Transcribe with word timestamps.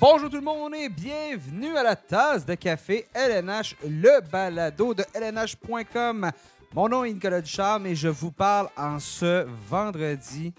Bonjour 0.00 0.30
tout 0.30 0.36
le 0.36 0.42
monde 0.42 0.74
et 0.74 0.88
bienvenue 0.88 1.76
à 1.76 1.82
la 1.82 1.96
tasse 1.96 2.46
de 2.46 2.54
café 2.54 3.06
LNH, 3.14 3.76
le 3.86 4.20
balado 4.30 4.94
de 4.94 5.04
LNH.com. 5.14 6.30
Mon 6.72 6.88
nom 6.88 7.04
est 7.04 7.12
Nicolas 7.12 7.40
Ducharme 7.42 7.86
et 7.86 7.94
je 7.94 8.08
vous 8.08 8.30
parle 8.30 8.68
en 8.76 8.98
ce 8.98 9.46
vendredi 9.68 10.54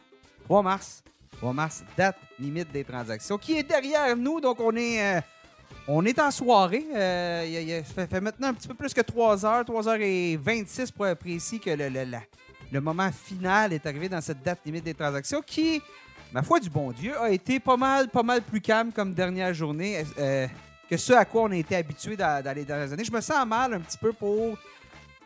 3 0.45 0.61
mars. 0.61 1.03
3 1.37 1.53
mars, 1.53 1.83
date 1.97 2.17
limite 2.39 2.71
des 2.71 2.83
transactions, 2.83 3.37
qui 3.39 3.57
est 3.57 3.63
derrière 3.63 4.15
nous. 4.15 4.39
Donc, 4.39 4.59
on 4.59 4.75
est, 4.75 5.17
euh, 5.17 5.21
on 5.87 6.05
est 6.05 6.19
en 6.19 6.29
soirée. 6.29 6.85
Euh, 6.93 7.43
il 7.47 7.83
fait 7.83 8.21
maintenant 8.21 8.49
un 8.49 8.53
petit 8.53 8.67
peu 8.67 8.75
plus 8.75 8.93
que 8.93 9.01
3 9.01 9.43
heures, 9.43 9.65
3 9.65 9.87
heures 9.87 10.01
et 10.01 10.37
26 10.37 10.91
pour 10.91 11.07
être 11.07 11.17
précis, 11.17 11.59
que 11.59 11.71
le, 11.71 11.89
le- 11.89 12.05
le 12.71 12.79
moment 12.79 13.11
final 13.11 13.73
est 13.73 13.85
arrivé 13.85 14.07
dans 14.07 14.21
cette 14.21 14.43
date 14.43 14.59
limite 14.65 14.83
des 14.85 14.93
transactions 14.93 15.41
qui, 15.41 15.81
ma 16.31 16.41
foi 16.41 16.59
du 16.59 16.69
bon 16.69 16.91
Dieu, 16.91 17.19
a 17.19 17.29
été 17.29 17.59
pas 17.59 17.77
mal, 17.77 18.09
pas 18.09 18.23
mal 18.23 18.41
plus 18.41 18.61
calme 18.61 18.91
comme 18.91 19.13
dernière 19.13 19.53
journée 19.53 20.03
euh, 20.17 20.47
que 20.89 20.97
ce 20.97 21.13
à 21.13 21.25
quoi 21.25 21.43
on 21.43 21.51
a 21.51 21.55
été 21.55 21.75
habitué 21.75 22.15
dans, 22.15 22.55
les 22.55 22.65
dernières 22.65 22.91
années. 22.91 23.03
Je 23.03 23.11
me 23.11 23.21
sens 23.21 23.45
mal 23.45 23.73
un 23.73 23.79
petit 23.79 23.97
peu 23.97 24.13
pour 24.13 24.57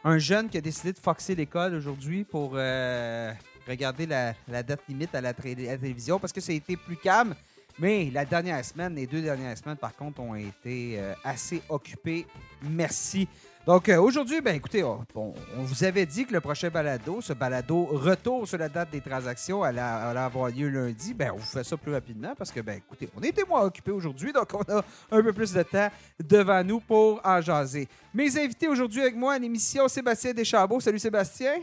un 0.04 0.18
jeune 0.18 0.50
qui 0.50 0.58
a 0.58 0.62
décidé 0.62 0.94
de 0.94 1.00
foxer 1.00 1.36
l'école 1.36 1.74
aujourd'hui 1.74 2.24
pour 2.24 2.54
euh, 2.56 3.32
regarder 3.68 4.06
la, 4.06 4.64
date 4.64 4.82
limite 4.88 5.14
à 5.16 5.22
la, 5.22 5.34
tra- 5.34 5.68
à 5.68 5.72
la 5.72 5.78
télévision 5.78 6.20
parce 6.20 6.34
que 6.34 6.42
ça 6.42 6.52
a 6.52 6.56
été 6.56 6.78
plus 6.78 6.98
calme. 6.98 7.36
Mais 7.78 8.10
la 8.14 8.24
dernière 8.24 8.64
semaine, 8.64 8.96
les 8.96 9.06
deux 9.06 9.22
dernières 9.22 9.58
semaines, 9.58 9.76
par 9.76 9.94
contre, 9.96 10.22
ont 10.22 10.36
été 10.36 10.98
euh, 10.98 11.14
assez 11.24 11.62
occupées. 11.68 12.26
Merci. 12.62 13.28
Donc 13.66 13.90
euh, 13.90 13.98
aujourd'hui, 14.00 14.42
ben 14.42 14.56
écoutez, 14.56 14.84
on, 14.84 15.04
on- 15.16 15.34
on 15.58 15.64
vous 15.64 15.84
avait 15.84 16.06
dit 16.06 16.26
que 16.26 16.34
le 16.34 16.40
prochain 16.40 16.70
balado, 16.70 17.20
ce 17.22 17.34
balado 17.34 17.86
retour 17.86 18.48
sur 18.48 18.60
la 18.60 18.70
date 18.70 18.92
des 18.92 19.02
transactions, 19.02 19.64
allait, 19.64 19.80
allait 19.82 20.20
avoir 20.20 20.50
lieu 20.52 20.70
lundi. 20.70 21.16
Ben 21.16 21.32
on 21.34 21.38
vous 21.38 21.44
fait 21.46 21.64
ça 21.64 21.76
plus 21.76 21.92
rapidement 21.92 22.36
parce 22.38 22.52
que 22.52 22.60
ben 22.60 22.78
écoutez, 22.78 23.10
on 23.18 23.22
était 23.22 23.44
moins 23.44 23.62
occupés 23.64 23.90
aujourd'hui, 23.92 24.32
donc 24.32 24.50
on 24.54 24.62
a 24.72 24.84
un 25.12 25.22
peu 25.24 25.34
plus 25.34 25.52
de 25.52 25.64
temps 25.64 25.90
devant 26.24 26.64
nous 26.64 26.80
pour 26.80 27.20
en 27.24 27.42
jaser. 27.42 27.88
Mes 28.14 28.38
invités 28.38 28.68
aujourd'hui 28.68 29.02
avec 29.02 29.16
moi 29.16 29.34
à 29.34 29.40
l'émission, 29.40 29.88
Sébastien 29.88 30.34
Deschambault. 30.34 30.80
Salut 30.80 31.00
Sébastien. 31.00 31.56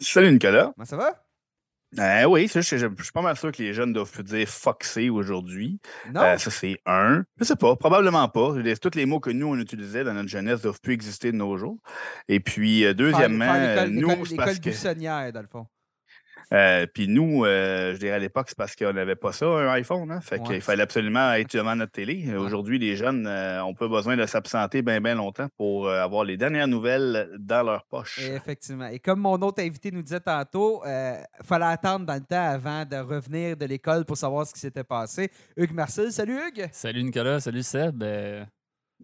Salut 0.00 0.32
Nicolas. 0.32 0.72
Comment 0.74 0.84
ça 0.84 0.96
va? 0.96 1.12
Euh, 1.98 2.24
oui, 2.24 2.48
ça, 2.48 2.60
je, 2.60 2.76
je- 2.76 2.86
je 2.98 3.02
suis 3.02 3.12
pas 3.12 3.22
mal 3.22 3.36
sûr 3.36 3.52
que 3.52 3.62
les 3.62 3.72
jeunes 3.72 3.92
doivent 3.92 4.10
plus 4.10 4.24
dire 4.24 4.46
foxer 4.48 5.08
aujourd'hui. 5.08 5.80
Non? 6.12 6.20
Euh, 6.20 6.36
ça, 6.38 6.50
c'est 6.50 6.78
un. 6.84 7.24
Je 7.38 7.44
sais 7.44 7.56
pas, 7.56 7.76
probablement 7.76 8.28
pas. 8.28 8.54
Tous 8.82 8.90
les 8.96 9.06
mots 9.06 9.20
que 9.20 9.30
nous, 9.30 9.46
on 9.46 9.56
utilisait 9.58 10.04
dans 10.04 10.12
notre 10.12 10.28
jeunesse 10.28 10.60
doivent 10.62 10.80
plus 10.80 10.94
exister 10.94 11.32
de 11.32 11.36
nos 11.36 11.56
jours. 11.56 11.78
Et 12.28 12.40
puis, 12.40 12.84
euh, 12.84 12.88
Faire- 12.88 12.94
deuxièmement, 12.96 13.44
faire 13.46 13.78
euh, 13.78 13.86
l'école- 13.86 14.16
nous, 14.18 14.26
c'est 14.26 14.36
parce 14.36 14.58
que. 14.58 14.64
buissonnière, 14.64 15.32
dans 15.32 15.42
le 15.42 15.48
fond. 15.48 15.66
Euh, 16.52 16.86
puis 16.92 17.08
nous, 17.08 17.44
euh, 17.44 17.94
je 17.94 17.98
dirais 17.98 18.12
à 18.12 18.18
l'époque, 18.18 18.46
c'est 18.48 18.56
parce 18.56 18.76
qu'on 18.76 18.92
n'avait 18.92 19.16
pas 19.16 19.32
ça, 19.32 19.46
un 19.46 19.68
iPhone. 19.72 20.10
Hein? 20.10 20.20
Fait 20.20 20.38
Ouais. 20.40 20.46
qu'il 20.46 20.60
fallait 20.60 20.82
absolument 20.82 21.32
être 21.32 21.52
devant 21.56 21.74
notre 21.74 21.92
télé. 21.92 22.34
Aujourd'hui, 22.36 22.78
les 22.78 22.96
jeunes 22.96 23.26
euh, 23.26 23.64
ont 23.64 23.74
pas 23.74 23.88
besoin 23.88 24.16
de 24.16 24.24
s'absenter 24.26 24.82
bien, 24.82 25.00
bien 25.00 25.14
longtemps 25.14 25.48
pour 25.56 25.88
euh, 25.88 26.00
avoir 26.02 26.24
les 26.24 26.36
dernières 26.36 26.68
nouvelles 26.68 27.30
dans 27.38 27.62
leur 27.64 27.84
poche. 27.86 28.18
Et 28.20 28.34
effectivement. 28.34 28.86
Et 28.86 28.98
comme 28.98 29.20
mon 29.20 29.34
autre 29.42 29.62
invité 29.62 29.90
nous 29.90 30.02
disait 30.02 30.20
tantôt, 30.20 30.82
il 30.86 31.18
fallait 31.44 31.64
attendre 31.66 32.06
dans 32.06 32.14
le 32.14 32.20
temps 32.20 32.50
avant 32.50 32.84
de 32.84 32.96
revenir 32.96 33.56
de 33.56 33.66
l'école 33.66 34.04
pour 34.04 34.16
savoir 34.16 34.46
ce 34.46 34.54
qui 34.54 34.60
s'était 34.60 34.84
passé. 34.84 35.30
Hugues 35.56 35.72
Marcel, 35.74 36.12
salut 36.12 36.38
Hugues! 36.38 36.68
Salut 36.72 37.02
Nicolas, 37.02 37.40
salut 37.40 37.62
Seb. 37.62 38.02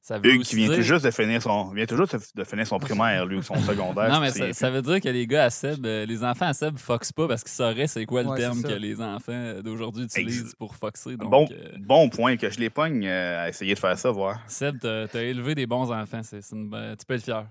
Ça 0.04 0.18
veut 0.18 0.32
Hugues 0.34 0.42
qui 0.42 0.56
vient 0.56 0.66
dire- 0.66 0.76
tout 0.78 0.82
juste 0.82 1.04
de 1.04 1.12
finir 1.12 1.40
son, 1.40 1.70
vient 1.70 1.86
tout 1.86 1.96
juste 1.96 2.36
de 2.36 2.42
finir 2.42 2.66
son 2.66 2.78
primaire, 2.80 3.24
lui, 3.24 3.36
ou 3.36 3.42
son 3.42 3.54
secondaire. 3.54 4.10
Non, 4.10 4.18
mais 4.18 4.30
ça, 4.30 4.52
ça 4.52 4.68
veut 4.68 4.82
dire 4.82 5.00
que 5.00 5.08
les 5.08 5.28
gars 5.28 5.44
à 5.44 5.50
Seb, 5.50 5.86
euh, 5.86 6.04
les 6.04 6.24
enfants 6.24 6.46
à 6.46 6.52
Seb 6.54 6.76
foxent 6.76 7.12
pas 7.12 7.28
parce 7.28 7.44
qu'ils 7.44 7.52
sauraient 7.52 7.86
c'est 7.86 8.04
quoi 8.04 8.24
le 8.24 8.30
Ouais, 8.30 8.36
terme 8.38 8.62
que 8.64 8.72
les 8.72 9.00
enfants 9.00 9.60
d'aujourd'hui 9.62 10.04
utilisent 10.06 10.40
Ex- 10.42 10.54
pour 10.56 10.74
foxer. 10.74 11.16
Donc, 11.16 11.30
bon, 11.30 11.48
euh, 11.52 11.68
bon 11.78 12.08
point 12.08 12.36
que 12.36 12.50
je 12.50 12.58
les 12.58 12.68
pogne 12.68 13.06
euh, 13.06 13.44
à 13.44 13.48
essayer 13.48 13.74
de 13.74 13.78
faire 13.78 13.96
ça, 13.96 14.10
voir. 14.10 14.40
Seb, 14.48 14.78
t'as 14.80 15.06
as 15.14 15.22
élevé 15.22 15.54
des 15.54 15.66
bons 15.66 15.92
enfants. 15.92 16.22
c'est 16.24 16.40
une 16.50 16.96
tu 16.98 17.06
peux 17.06 17.14
être 17.14 17.22
fier. 17.22 17.46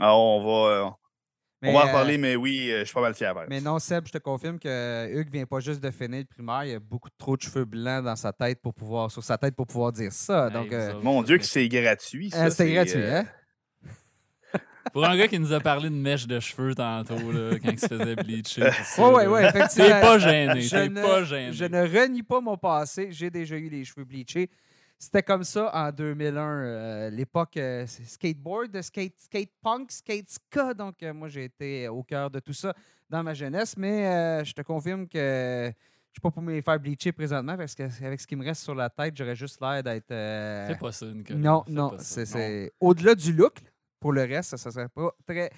Alors, 0.00 0.18
on 0.18 0.44
va, 0.44 0.70
euh, 0.72 0.90
Mais, 1.62 1.70
on 1.70 1.72
va 1.72 1.84
en 1.84 1.88
euh, 1.88 1.92
parler, 1.92 2.18
mais 2.18 2.36
oui, 2.36 2.70
euh, 2.70 2.80
je 2.80 2.84
suis 2.84 2.94
pas 2.94 3.00
mal 3.00 3.14
fier. 3.14 3.34
Mais 3.48 3.60
non, 3.62 3.78
Seb, 3.78 4.06
je 4.06 4.12
te 4.12 4.18
confirme 4.18 4.58
que 4.58 5.08
Hugues 5.10 5.30
vient 5.30 5.46
pas 5.46 5.60
juste 5.60 5.82
de 5.82 5.90
finir 5.90 6.18
le 6.20 6.24
primaire. 6.26 6.64
Il 6.64 6.74
a 6.74 6.78
beaucoup 6.80 7.08
trop 7.16 7.34
de 7.36 7.40
cheveux 7.42 7.64
blancs 7.64 8.04
dans 8.04 8.14
sa 8.16 8.30
tête 8.32 8.60
pour 8.60 8.74
pouvoir, 8.74 9.10
sur 9.10 9.24
sa 9.24 9.38
tête 9.38 9.56
pour 9.56 9.66
pouvoir 9.66 9.90
dire 9.92 10.12
ça. 10.12 10.50
Donc, 10.50 10.66
Hey, 10.66 10.74
euh, 10.74 11.00
Mon 11.02 11.22
Dieu, 11.22 11.36
euh, 11.36 11.38
que 11.38 11.44
c'est 11.44 11.66
gratuit. 11.68 12.30
euh, 12.34 12.50
c'est, 12.50 12.70
gratuit, 12.70 12.96
euh, 13.02 13.20
hein? 13.22 13.26
Pour 14.92 15.04
un 15.04 15.16
gars 15.16 15.26
qui 15.28 15.38
nous 15.38 15.52
a 15.52 15.58
parlé 15.60 15.88
de 15.90 15.94
mèche 15.94 16.26
de 16.26 16.38
cheveux 16.38 16.74
tantôt, 16.74 17.32
là, 17.32 17.58
quand 17.62 17.70
il 17.72 17.78
se 17.80 17.86
faisait 17.88 18.16
bleacher. 18.16 18.70
Oui, 18.98 19.04
oui, 19.14 19.22
oui, 19.26 19.40
effectivement. 19.42 19.88
T'es 19.88 20.00
pas 20.00 20.18
gêné. 20.18 20.60
Je 20.60 20.70
T'es 20.70 20.88
ne- 20.88 21.02
pas 21.02 21.24
gêné. 21.24 21.52
Je 21.52 21.64
ne 21.64 21.82
renie 21.82 22.22
pas 22.22 22.40
mon 22.40 22.56
passé. 22.56 23.08
J'ai 23.10 23.30
déjà 23.30 23.56
eu 23.56 23.68
les 23.68 23.84
cheveux 23.84 24.04
bleachés. 24.04 24.48
C'était 24.98 25.22
comme 25.22 25.44
ça 25.44 25.70
en 25.74 25.92
2001, 25.92 26.40
euh, 26.64 27.10
l'époque 27.10 27.56
euh, 27.58 27.84
c'est 27.86 28.04
skateboard, 28.06 28.80
skate, 28.80 29.12
skate 29.18 29.50
punk, 29.62 29.90
skate 29.92 30.28
ska. 30.30 30.72
Donc, 30.72 31.02
euh, 31.02 31.12
moi, 31.12 31.28
j'ai 31.28 31.44
été 31.44 31.86
au 31.88 32.02
cœur 32.02 32.30
de 32.30 32.40
tout 32.40 32.54
ça 32.54 32.74
dans 33.10 33.22
ma 33.22 33.34
jeunesse. 33.34 33.76
Mais 33.76 34.06
euh, 34.06 34.44
je 34.44 34.54
te 34.54 34.62
confirme 34.62 35.06
que 35.06 35.18
je 35.18 35.66
ne 35.68 35.72
suis 36.12 36.20
pas 36.22 36.30
pour 36.30 36.40
me 36.42 36.52
les 36.52 36.62
faire 36.62 36.80
bleacher 36.80 37.12
présentement 37.12 37.58
parce 37.58 37.74
qu'avec 37.74 38.18
ce 38.20 38.26
qui 38.26 38.36
me 38.36 38.44
reste 38.44 38.62
sur 38.62 38.74
la 38.74 38.88
tête, 38.88 39.14
j'aurais 39.16 39.36
juste 39.36 39.60
l'air 39.60 39.82
d'être. 39.82 40.10
euh, 40.10 40.66
Fais 40.68 40.76
pas 40.76 40.92
ça, 40.92 41.04
Nicolas. 41.06 41.38
non, 41.38 41.62
non. 41.68 41.92
c'est 41.98 42.20
Non. 42.22 42.26
c'est- 42.26 42.72
Au-delà 42.80 43.14
du 43.14 43.34
look, 43.34 43.56
pour 44.00 44.12
le 44.12 44.22
reste, 44.22 44.56
ça 44.56 44.68
ne 44.70 44.72
serait 44.72 44.88
pas 44.88 45.10
très, 45.26 45.50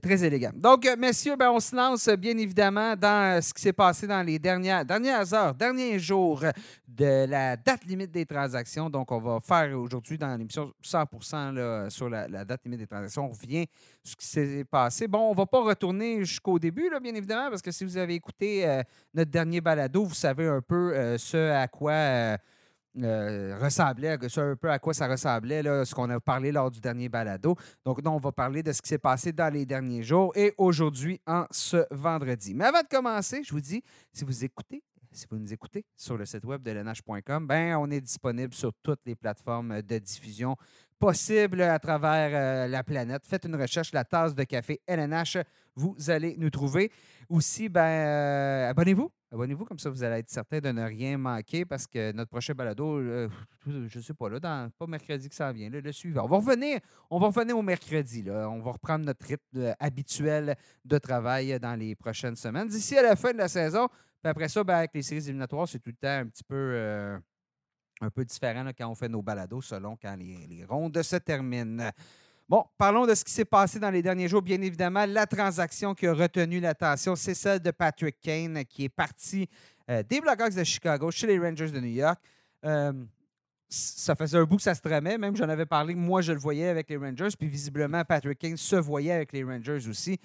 très 0.00 0.24
élégant. 0.24 0.52
Donc, 0.54 0.86
euh, 0.86 0.96
messieurs, 0.96 1.36
ben, 1.36 1.50
on 1.50 1.60
se 1.60 1.76
lance 1.76 2.08
euh, 2.08 2.16
bien 2.16 2.36
évidemment 2.38 2.96
dans 2.96 3.36
euh, 3.36 3.40
ce 3.40 3.52
qui 3.52 3.60
s'est 3.60 3.74
passé 3.74 4.06
dans 4.06 4.22
les 4.22 4.38
dernières, 4.38 5.34
heures, 5.34 5.54
derniers 5.54 5.98
jours 5.98 6.42
de 6.88 7.26
la 7.26 7.56
date 7.56 7.84
limite 7.84 8.10
des 8.10 8.24
transactions. 8.24 8.88
Donc, 8.88 9.12
on 9.12 9.20
va 9.20 9.38
faire 9.40 9.78
aujourd'hui 9.78 10.16
dans 10.16 10.34
l'émission 10.34 10.72
100 10.80 11.52
là, 11.52 11.90
sur 11.90 12.08
la, 12.08 12.26
date 12.44 12.64
limite 12.64 12.80
des 12.80 12.86
transactions. 12.86 13.26
On 13.26 13.32
revient 13.32 13.66
sur 14.02 14.12
ce 14.12 14.16
qui 14.16 14.26
s'est 14.26 14.64
passé. 14.64 15.06
Bon, 15.06 15.28
on 15.28 15.32
ne 15.32 15.36
va 15.36 15.46
pas 15.46 15.60
retourner 15.60 16.24
jusqu'au 16.24 16.58
début, 16.58 16.90
bien 17.02 17.14
évidemment, 17.14 17.50
parce 17.50 17.62
que 17.62 17.70
si 17.70 17.84
vous 17.84 17.98
avez 17.98 18.14
écouté 18.14 18.82
notre 19.12 19.30
dernier 19.30 19.60
balado, 19.60 20.04
vous 20.04 20.14
savez 20.14 20.46
un 20.46 20.62
peu 20.62 21.18
ce 21.18 21.50
à 21.50 21.68
quoi. 21.68 22.38
Euh, 22.98 23.56
ressemblait, 23.60 24.18
ce 24.28 24.40
un 24.40 24.56
peu 24.56 24.70
à 24.70 24.78
quoi 24.78 24.92
ça 24.92 25.06
ressemblait, 25.06 25.62
là, 25.62 25.84
ce 25.84 25.94
qu'on 25.94 26.10
a 26.10 26.18
parlé 26.20 26.50
lors 26.50 26.70
du 26.70 26.80
dernier 26.80 27.08
balado. 27.08 27.54
Donc, 27.84 28.02
non, 28.02 28.16
on 28.16 28.18
va 28.18 28.32
parler 28.32 28.62
de 28.62 28.72
ce 28.72 28.82
qui 28.82 28.88
s'est 28.88 28.98
passé 28.98 29.32
dans 29.32 29.52
les 29.52 29.64
derniers 29.64 30.02
jours 30.02 30.32
et 30.36 30.52
aujourd'hui, 30.58 31.20
en 31.26 31.46
ce 31.50 31.84
vendredi. 31.90 32.54
Mais 32.54 32.64
avant 32.64 32.82
de 32.82 32.88
commencer, 32.88 33.42
je 33.44 33.52
vous 33.52 33.60
dis, 33.60 33.82
si 34.12 34.24
vous 34.24 34.44
écoutez, 34.44 34.82
si 35.12 35.26
vous 35.30 35.38
nous 35.38 35.52
écoutez 35.52 35.84
sur 35.96 36.16
le 36.16 36.24
site 36.24 36.44
web 36.44 36.62
de 36.62 36.70
lnh.com, 36.70 37.46
ben, 37.46 37.76
on 37.76 37.90
est 37.90 38.00
disponible 38.00 38.54
sur 38.54 38.72
toutes 38.82 39.00
les 39.06 39.16
plateformes 39.16 39.82
de 39.82 39.98
diffusion 39.98 40.56
possibles 41.00 41.62
à 41.62 41.78
travers 41.78 42.30
euh, 42.32 42.68
la 42.68 42.84
planète. 42.84 43.26
Faites 43.26 43.46
une 43.46 43.56
recherche, 43.56 43.92
la 43.92 44.04
tasse 44.04 44.34
de 44.34 44.44
café 44.44 44.80
LNH, 44.86 45.38
vous 45.74 45.96
allez 46.08 46.36
nous 46.36 46.50
trouver. 46.50 46.92
Aussi, 47.28 47.68
ben, 47.70 47.80
euh, 47.80 48.70
abonnez-vous. 48.70 49.10
Abonnez-vous, 49.32 49.64
comme 49.64 49.78
ça 49.78 49.88
vous 49.88 50.02
allez 50.02 50.18
être 50.18 50.28
certain 50.28 50.58
de 50.58 50.70
ne 50.70 50.82
rien 50.82 51.16
manquer 51.16 51.64
parce 51.64 51.86
que 51.86 52.12
notre 52.12 52.30
prochain 52.30 52.52
balado, 52.52 52.98
euh, 52.98 53.28
je 53.66 53.98
ne 53.98 54.02
sais 54.02 54.12
pas, 54.12 54.28
là, 54.28 54.40
dans, 54.40 54.70
pas 54.70 54.86
mercredi 54.86 55.28
que 55.28 55.34
ça 55.34 55.50
vient, 55.52 55.70
le 55.70 55.92
suivant. 55.92 56.24
On 56.24 56.28
va 56.28 56.36
revenir, 56.36 56.80
on 57.08 57.18
va 57.18 57.28
revenir 57.28 57.56
au 57.56 57.62
mercredi. 57.62 58.22
Là. 58.22 58.50
On 58.50 58.60
va 58.60 58.72
reprendre 58.72 59.06
notre 59.06 59.24
rythme 59.24 59.74
habituel 59.78 60.54
de 60.84 60.98
travail 60.98 61.58
dans 61.60 61.78
les 61.78 61.94
prochaines 61.94 62.36
semaines. 62.36 62.68
D'ici 62.68 62.98
à 62.98 63.02
la 63.02 63.16
fin 63.16 63.32
de 63.32 63.38
la 63.38 63.48
saison, 63.48 63.88
puis 63.88 64.28
après 64.28 64.48
ça, 64.48 64.62
ben, 64.64 64.74
avec 64.74 64.90
les 64.92 65.02
séries 65.02 65.24
éliminatoires, 65.24 65.66
c'est 65.66 65.78
tout 65.78 65.90
le 65.90 65.96
temps 65.96 66.08
un 66.08 66.26
petit 66.26 66.44
peu, 66.44 67.16
un 68.00 68.10
peu 68.10 68.24
différent 68.24 68.64
quand 68.76 68.88
on 68.88 68.94
fait 68.94 69.08
nos 69.08 69.22
balados 69.22 69.62
selon 69.62 69.96
quand 69.96 70.16
les, 70.16 70.64
rondes 70.68 71.02
se 71.02 71.16
terminent. 71.16 71.90
Bon, 72.48 72.64
parlons 72.76 73.06
de 73.06 73.14
ce 73.14 73.24
qui 73.24 73.32
s'est 73.32 73.44
passé 73.44 73.78
dans 73.78 73.90
les 73.90 74.02
derniers 74.02 74.26
jours. 74.26 74.42
Bien 74.42 74.60
évidemment, 74.60 75.06
la 75.06 75.26
transaction 75.26 75.94
qui 75.94 76.06
a 76.06 76.12
retenu 76.12 76.58
l'attention, 76.58 77.14
c'est 77.14 77.34
celle 77.34 77.60
de 77.60 77.70
Patrick 77.70 78.16
Kane, 78.20 78.64
qui 78.64 78.84
est 78.84 78.88
parti 78.88 79.48
euh, 79.88 80.02
des 80.02 80.20
Blackhawks 80.20 80.54
de 80.54 80.64
Chicago 80.64 81.10
chez 81.10 81.28
les 81.28 81.38
Rangers 81.38 81.70
de 81.70 81.78
New 81.78 81.86
York. 81.86 82.18
Euh, 82.64 82.92
ça 83.68 84.16
faisait 84.16 84.36
un 84.36 84.44
bout 84.44 84.56
que 84.56 84.62
ça 84.62 84.74
se 84.74 84.80
tramait. 84.80 85.16
Même, 85.16 85.36
j'en 85.36 85.48
avais 85.48 85.66
parlé, 85.66 85.94
moi, 85.94 86.22
je 86.22 86.32
le 86.32 86.40
voyais 86.40 86.66
avec 86.66 86.90
les 86.90 86.96
Rangers. 86.96 87.28
Puis, 87.38 87.46
visiblement, 87.46 88.02
Patrick 88.04 88.38
Kane 88.38 88.56
se 88.56 88.76
voyait 88.76 89.12
avec 89.12 89.32
les 89.32 89.44
Rangers 89.44 89.88
aussi. 89.88 90.18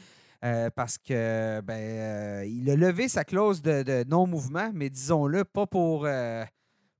euh, 0.44 0.70
parce 0.72 0.98
que 0.98 1.62
ben, 1.62 2.44
il 2.50 2.70
a 2.70 2.76
levé 2.76 3.08
sa 3.08 3.24
clause 3.24 3.62
de, 3.62 4.04
non-mouvement, 4.10 4.72
mais 4.74 4.90
disons-le, 4.90 5.44
pas 5.44 5.68
pour, 5.68 6.08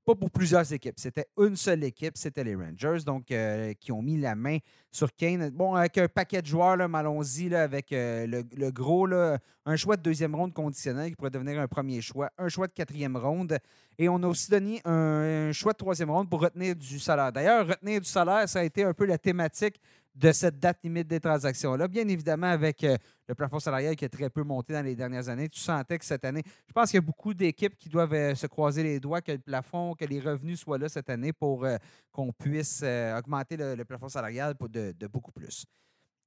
pas 0.06 0.14
pour 0.14 0.30
plusieurs 0.30 0.72
équipes. 0.72 0.94
C'était 0.98 1.26
une 1.36 1.56
seule 1.56 1.82
équipe, 1.82 2.16
c'était 2.16 2.44
les 2.44 2.54
Rangers, 2.54 3.04
donc 3.04 3.32
euh, 3.32 3.74
qui 3.74 3.90
ont 3.90 4.02
mis 4.02 4.16
la 4.16 4.36
main 4.36 4.58
sur 4.92 5.12
Kane. 5.12 5.50
Bon, 5.50 5.74
avec 5.74 5.98
un 5.98 6.06
paquet 6.06 6.40
de 6.40 6.46
joueurs, 6.46 6.78
allons-y 6.80 7.52
avec 7.52 7.92
euh, 7.92 8.24
le, 8.26 8.70
gros, 8.70 9.08
un 9.12 9.76
choix 9.76 9.96
de 9.96 10.02
deuxième 10.02 10.36
ronde 10.36 10.54
conditionnel 10.54 11.10
qui 11.10 11.16
pourrait 11.16 11.30
devenir 11.30 11.60
un 11.60 11.66
premier 11.66 12.00
choix, 12.00 12.30
un 12.38 12.48
choix 12.48 12.68
de 12.68 12.72
quatrième 12.72 13.16
ronde, 13.16 13.58
et 13.98 14.08
on 14.08 14.22
a 14.22 14.28
aussi 14.28 14.48
donné 14.48 14.80
un, 14.84 15.48
un 15.48 15.52
choix 15.52 15.72
de 15.72 15.78
troisième 15.78 16.10
ronde 16.10 16.30
pour 16.30 16.40
retenir 16.40 16.76
du 16.76 17.00
salaire. 17.00 17.32
D'ailleurs, 17.32 17.66
retenir 17.66 18.00
du 18.00 18.08
salaire, 18.08 18.48
ça 18.48 18.60
a 18.60 18.62
été 18.62 18.84
un 18.84 18.94
peu 18.94 19.06
la 19.06 19.18
thématique 19.18 19.80
de 20.16 20.32
cette 20.32 20.58
date 20.58 20.78
limite 20.82 21.06
des 21.06 21.20
transactions-là. 21.20 21.88
Bien 21.88 22.08
évidemment, 22.08 22.46
avec 22.46 22.82
euh, 22.84 22.96
le 23.28 23.34
plafond 23.34 23.60
salarial 23.60 23.94
qui 23.96 24.04
a 24.06 24.08
très 24.08 24.30
peu 24.30 24.42
monté 24.42 24.72
dans 24.72 24.82
les 24.82 24.96
dernières 24.96 25.28
années, 25.28 25.48
tu 25.48 25.60
sentais 25.60 25.98
que 25.98 26.04
cette 26.04 26.24
année, 26.24 26.42
je 26.66 26.72
pense 26.72 26.90
qu'il 26.90 26.96
y 26.96 27.04
a 27.04 27.06
beaucoup 27.06 27.34
d'équipes 27.34 27.76
qui 27.76 27.90
doivent 27.90 28.14
euh, 28.14 28.34
se 28.34 28.46
croiser 28.46 28.82
les 28.82 28.98
doigts 28.98 29.20
que 29.20 29.32
le 29.32 29.38
plafond, 29.38 29.94
que 29.94 30.06
les 30.06 30.20
revenus 30.20 30.60
soient 30.60 30.78
là 30.78 30.88
cette 30.88 31.10
année 31.10 31.34
pour 31.34 31.64
euh, 31.64 31.76
qu'on 32.12 32.32
puisse 32.32 32.82
augmenter 32.82 33.58
le, 33.58 33.84
plafond 33.84 34.08
salarial 34.08 34.54
de, 34.58 34.92
de, 34.92 35.06
beaucoup 35.06 35.32
plus. 35.32 35.66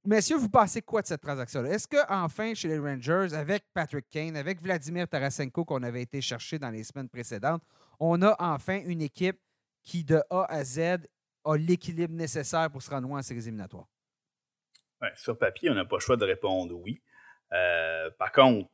Messieurs, 0.04 0.36
vous 0.36 0.48
pensez 0.48 0.80
quoi 0.80 1.02
de 1.02 1.08
cette 1.08 1.20
transaction-là? 1.20 1.70
Est-ce 1.70 1.88
qu'enfin, 1.88 2.54
chez 2.54 2.68
les 2.68 2.78
Rangers, 2.78 3.34
avec 3.34 3.64
Patrick 3.74 4.08
Kane, 4.08 4.36
avec 4.36 4.62
Vladimir 4.62 5.08
Tarasenko 5.08 5.64
qu'on 5.64 5.82
avait 5.82 6.02
été 6.02 6.20
chercher 6.20 6.58
dans 6.58 6.70
les 6.70 6.84
semaines 6.84 7.08
précédentes, 7.08 7.62
on 7.98 8.22
a 8.22 8.36
enfin 8.38 8.80
une 8.84 9.02
équipe 9.02 9.38
qui, 9.82 10.04
de 10.04 10.22
A 10.30 10.44
à 10.48 10.64
Z, 10.64 11.00
a 11.44 11.56
l'équilibre 11.56 12.14
nécessaire 12.14 12.70
pour 12.70 12.82
se 12.82 12.90
rendre 12.90 13.08
loin 13.08 13.20
en 13.20 13.22
séries 13.22 13.40
éliminatoires? 13.40 13.86
sur 15.14 15.38
papier, 15.38 15.70
on 15.70 15.74
n'a 15.74 15.86
pas 15.86 15.96
le 15.96 16.00
choix 16.00 16.16
de 16.16 16.26
répondre 16.26 16.74
oui. 16.74 17.02
Euh, 17.52 18.10
par 18.18 18.32
contre, 18.32 18.68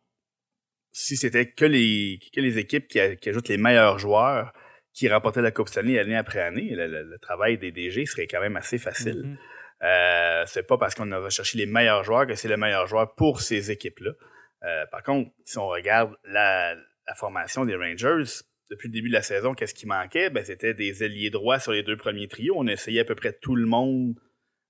si 0.93 1.17
c'était 1.17 1.53
que 1.53 1.65
les, 1.65 2.19
que 2.35 2.41
les 2.41 2.59
équipes 2.59 2.89
qui, 2.89 2.99
ajoutent 3.01 3.49
les 3.49 3.59
meilleurs 3.59 3.99
joueurs 3.99 4.53
qui 4.93 5.09
remportaient 5.09 5.43
la 5.43 5.51
Coupe 5.51 5.69
Stanley 5.69 5.99
année 5.99 6.17
après 6.17 6.41
année, 6.41 6.71
le, 6.73 7.19
travail 7.19 7.59
des 7.59 7.71
DG 7.71 8.07
serait 8.07 8.27
quand 8.27 8.41
même 8.41 8.57
assez 8.57 8.79
facile. 8.79 9.23
Mm-hmm. 9.23 9.37
Euh, 9.83 10.45
c'est 10.47 10.67
pas 10.67 10.79
parce 10.79 10.95
qu'on 10.95 11.13
a 11.13 11.19
recherché 11.19 11.59
les 11.59 11.67
meilleurs 11.67 12.03
joueurs 12.03 12.27
que 12.27 12.35
c'est 12.35 12.49
le 12.49 12.57
meilleur 12.57 12.87
joueur 12.87 13.15
pour 13.15 13.43
ces 13.43 13.71
équipes-là. 13.71 14.13
Euh, 14.65 14.87
par 14.87 15.03
contre, 15.03 15.31
si 15.45 15.59
on 15.59 15.69
regarde 15.69 16.17
la, 16.25 16.75
la, 16.75 17.15
formation 17.15 17.67
des 17.67 17.77
Rangers, 17.77 18.25
depuis 18.71 18.89
le 18.89 18.93
début 18.93 19.09
de 19.09 19.15
la 19.15 19.23
saison, 19.23 19.55
qu'est-ce 19.55 19.75
qui 19.75 19.87
manquait? 19.87 20.31
Ben, 20.31 20.45
c'était 20.45 20.75
des 20.75 21.05
ailiers 21.05 21.31
droits 21.31 21.59
sur 21.59 21.73
les 21.73 21.83
deux 21.83 21.97
premiers 21.97 22.29
trios. 22.29 22.55
On 22.57 22.67
essayait 22.67 23.01
à 23.01 23.05
peu 23.05 23.15
près 23.15 23.33
tout 23.33 23.55
le 23.55 23.67
monde 23.67 24.15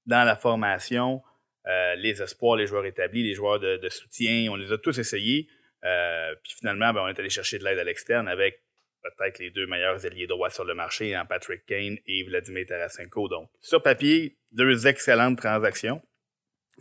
dans 0.07 0.25
la 0.25 0.37
formation, 0.37 1.23
euh, 1.67 1.95
les 1.97 2.23
espoirs, 2.23 2.57
les 2.57 2.67
joueurs 2.67 2.85
établis, 2.85 3.23
les 3.23 3.35
joueurs 3.35 3.59
de, 3.59 3.89
soutien, 3.89 4.51
on 4.51 4.57
les 4.57 4.73
a 4.73 4.79
tous 4.79 4.99
essayés. 4.99 5.49
Euh, 5.85 6.35
puis 6.43 6.55
finalement, 6.59 6.93
ben, 6.93 7.03
on 7.03 7.09
est 7.09 7.19
allé 7.19 7.31
chercher 7.31 7.59
de 7.59 7.65
l'aide 7.65 7.79
à 7.79 7.85
l'externe 7.85 8.29
avec 8.29 8.63
peut-être 9.03 9.39
les 9.39 9.51
deux 9.51 9.67
meilleurs 9.67 10.05
ailiers 10.05 10.27
droits 10.27 10.51
sur 10.51 10.65
le 10.65 10.75
marché, 10.75 11.15
hein, 11.15 11.25
Patrick 11.27 11.65
Kane 11.67 11.97
et 12.07 12.25
Vladimir 12.25 12.67
Tarasenko. 12.67 13.29
Donc, 13.29 13.49
sur 13.61 13.83
papier, 13.83 14.37
deux 14.53 14.87
excellentes 14.87 15.39
transactions. 15.39 16.03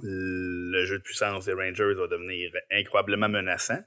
Le 0.02 0.86
jeu 0.86 0.98
de 0.98 1.04
puissance 1.04 1.46
des 1.46 1.54
Rangers 1.54 1.94
va 1.94 2.08
devenir 2.08 2.52
incroyablement 2.72 3.30
menaçant. 3.30 3.80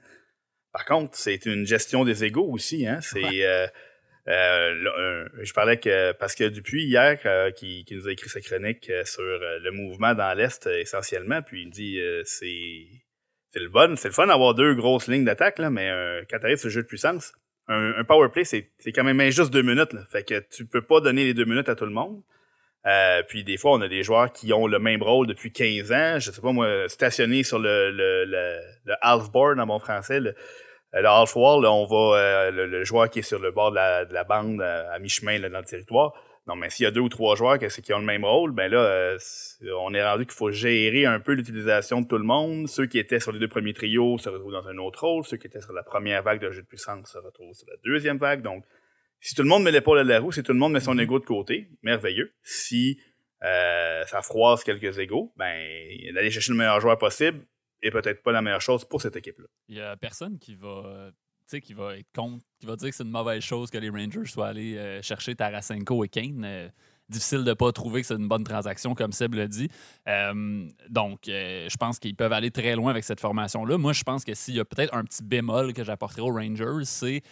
Par 0.71 0.85
contre, 0.85 1.15
c'est 1.17 1.45
une 1.45 1.65
gestion 1.65 2.05
des 2.05 2.23
égaux 2.23 2.47
aussi. 2.51 2.87
Hein? 2.87 2.99
C'est 3.01 3.45
euh, 4.29 4.85
euh, 4.85 5.27
je 5.41 5.53
parlais 5.53 5.77
que 5.77 6.11
Pascal 6.11 6.51
Dupuis 6.51 6.83
hier 6.83 7.19
euh, 7.25 7.51
qui, 7.51 7.83
nous 7.91 8.07
a 8.07 8.11
écrit 8.11 8.29
sa 8.29 8.41
chronique 8.41 8.91
sur 9.05 9.23
le 9.23 9.71
mouvement 9.71 10.13
dans 10.13 10.37
l'est 10.37 10.67
essentiellement, 10.67 11.41
puis 11.41 11.63
il 11.63 11.69
dit 11.69 11.99
c'est 12.25 12.85
c'est 13.51 13.59
le 13.59 13.69
bon, 13.69 13.95
c'est 13.95 14.09
le 14.09 14.13
fun 14.13 14.27
d'avoir 14.27 14.53
deux 14.53 14.75
grosses 14.75 15.07
lignes 15.07 15.25
d'attaque 15.25 15.57
là, 15.57 15.71
mais 15.71 15.89
quand 16.29 16.37
tu 16.37 16.45
arrives 16.45 16.59
sur 16.59 16.67
le 16.67 16.73
jeu 16.73 16.83
de 16.83 16.87
puissance, 16.87 17.33
un, 17.67 18.03
power 18.03 18.29
play 18.29 18.45
c'est 18.45 18.71
quand 18.93 19.03
même 19.03 19.19
juste 19.31 19.51
deux 19.51 19.63
minutes. 19.63 19.93
Là. 19.93 20.05
Fait 20.11 20.23
que 20.23 20.43
tu 20.51 20.65
peux 20.65 20.83
pas 20.83 21.01
donner 21.01 21.23
les 21.23 21.33
deux 21.33 21.45
minutes 21.45 21.69
à 21.69 21.75
tout 21.75 21.85
le 21.85 21.91
monde. 21.91 22.21
Puis 23.27 23.43
des 23.43 23.57
fois, 23.57 23.73
on 23.73 23.81
a 23.81 23.87
des 23.87 24.03
joueurs 24.03 24.31
qui 24.31 24.51
ont 24.53 24.67
le 24.67 24.79
même 24.79 25.03
rôle 25.03 25.27
depuis 25.27 25.51
15 25.51 25.91
ans. 25.91 26.19
Je 26.19 26.31
sais 26.31 26.41
pas 26.41 26.51
moi, 26.51 26.87
stationnés 26.87 27.43
sur 27.43 27.59
le, 27.59 27.91
le, 27.91 28.25
le, 28.25 28.59
le 28.85 28.93
half-board 29.01 29.59
en 29.59 29.67
bon 29.67 29.79
français, 29.79 30.19
le, 30.19 30.35
le 30.93 31.07
half-wall, 31.07 31.65
on 31.65 31.85
va 31.85 32.17
euh, 32.17 32.51
le, 32.51 32.83
joueur 32.83 33.09
qui 33.09 33.19
est 33.19 33.23
sur 33.23 33.39
le 33.39 33.51
bord 33.51 33.71
de 33.71 33.75
la, 33.75 34.23
bande 34.23 34.61
euh, 34.61 34.91
à, 34.91 34.99
mi-chemin 34.99 35.39
dans 35.39 35.59
le 35.59 35.65
territoire. 35.65 36.13
Non, 36.47 36.55
mais 36.55 36.71
s'il 36.71 36.85
y 36.85 36.87
a 36.87 36.91
deux 36.91 37.01
ou 37.01 37.09
trois 37.09 37.35
joueurs 37.35 37.59
qui 37.59 37.93
ont 37.93 37.99
le 37.99 38.05
même 38.05 38.25
rôle, 38.25 38.51
ben 38.51 38.71
là, 38.71 38.79
euh, 38.79 39.17
on 39.79 39.93
est 39.93 40.03
rendu 40.03 40.25
qu'il 40.25 40.33
faut 40.33 40.49
gérer 40.49 41.05
un 41.05 41.19
peu 41.19 41.33
l'utilisation 41.33 42.01
de 42.01 42.07
tout 42.07 42.17
le 42.17 42.23
monde. 42.23 42.67
Ceux 42.67 42.87
qui 42.87 42.97
étaient 42.97 43.19
sur 43.19 43.31
les 43.31 43.39
deux 43.39 43.47
premiers 43.47 43.73
trios 43.73 44.17
se 44.17 44.29
retrouvent 44.29 44.53
dans 44.53 44.67
un 44.67 44.77
autre 44.79 45.05
rôle. 45.05 45.23
Ceux 45.25 45.37
qui 45.37 45.45
étaient 45.45 45.61
sur 45.61 45.73
la 45.73 45.83
première 45.83 46.23
vague 46.23 46.41
de 46.41 46.49
jeu 46.49 46.63
de 46.63 46.67
puissance 46.67 47.11
se 47.11 47.19
retrouvent 47.19 47.53
sur 47.53 47.67
la 47.67 47.75
deuxième 47.85 48.17
vague. 48.17 48.41
Donc, 48.41 48.63
si 49.19 49.35
tout 49.35 49.43
le 49.43 49.49
monde 49.49 49.63
met 49.63 49.71
l'épaule 49.71 49.99
à 49.99 50.03
la 50.03 50.19
roue, 50.19 50.31
si 50.31 50.43
tout 50.43 50.53
le 50.53 50.59
monde 50.59 50.73
met 50.73 50.79
son 50.79 50.95
mm-hmm. 50.95 51.03
ego 51.03 51.19
de 51.19 51.25
côté, 51.25 51.69
merveilleux. 51.83 52.33
Si 52.43 52.99
ça 53.41 54.21
froise 54.21 54.63
quelques 54.63 54.99
égos, 54.99 55.33
ben 55.37 55.57
d'aller 56.13 56.29
chercher 56.29 56.51
le 56.51 56.57
meilleur 56.57 56.81
joueur 56.81 56.97
possible, 56.97 57.45
et 57.81 57.91
peut-être 57.91 58.21
pas 58.23 58.31
la 58.31 58.41
meilleure 58.41 58.61
chose 58.61 58.85
pour 58.85 59.01
cette 59.01 59.15
équipe-là. 59.15 59.47
Il 59.67 59.77
y 59.77 59.81
a 59.81 59.95
personne 59.97 60.37
qui 60.39 60.55
va, 60.55 61.11
qui 61.57 61.73
va 61.73 61.97
être 61.97 62.11
contre, 62.13 62.45
qui 62.59 62.65
va 62.65 62.75
dire 62.75 62.89
que 62.89 62.95
c'est 62.95 63.03
une 63.03 63.11
mauvaise 63.11 63.41
chose 63.41 63.71
que 63.71 63.77
les 63.77 63.89
Rangers 63.89 64.25
soient 64.25 64.49
allés 64.49 64.77
euh, 64.77 65.01
chercher 65.01 65.35
Tarasenko 65.35 66.03
et 66.03 66.09
Kane. 66.09 66.43
Euh, 66.45 66.69
difficile 67.07 67.39
de 67.39 67.49
ne 67.49 67.53
pas 67.55 67.71
trouver 67.71 68.01
que 68.01 68.07
c'est 68.07 68.17
une 68.17 68.27
bonne 68.27 68.43
transaction, 68.43 68.93
comme 68.93 69.11
Seb 69.11 69.33
l'a 69.33 69.47
dit. 69.47 69.67
Euh, 70.07 70.67
donc, 70.89 71.21
je 71.25 71.75
pense 71.77 71.97
qu'ils 71.97 72.15
peuvent 72.15 72.33
aller 72.33 72.51
très 72.51 72.75
loin 72.75 72.91
avec 72.91 73.03
cette 73.03 73.19
formation-là. 73.19 73.79
Moi, 73.79 73.93
je 73.93 74.03
pense 74.03 74.23
que 74.23 74.35
s'il 74.35 74.55
y 74.55 74.59
a 74.59 74.65
peut-être 74.65 74.93
un 74.93 75.03
petit 75.03 75.23
bémol 75.23 75.73
que 75.73 75.83
j'apporterai 75.83 76.21
aux 76.21 76.31
Rangers, 76.31 76.83
c'est 76.83 77.23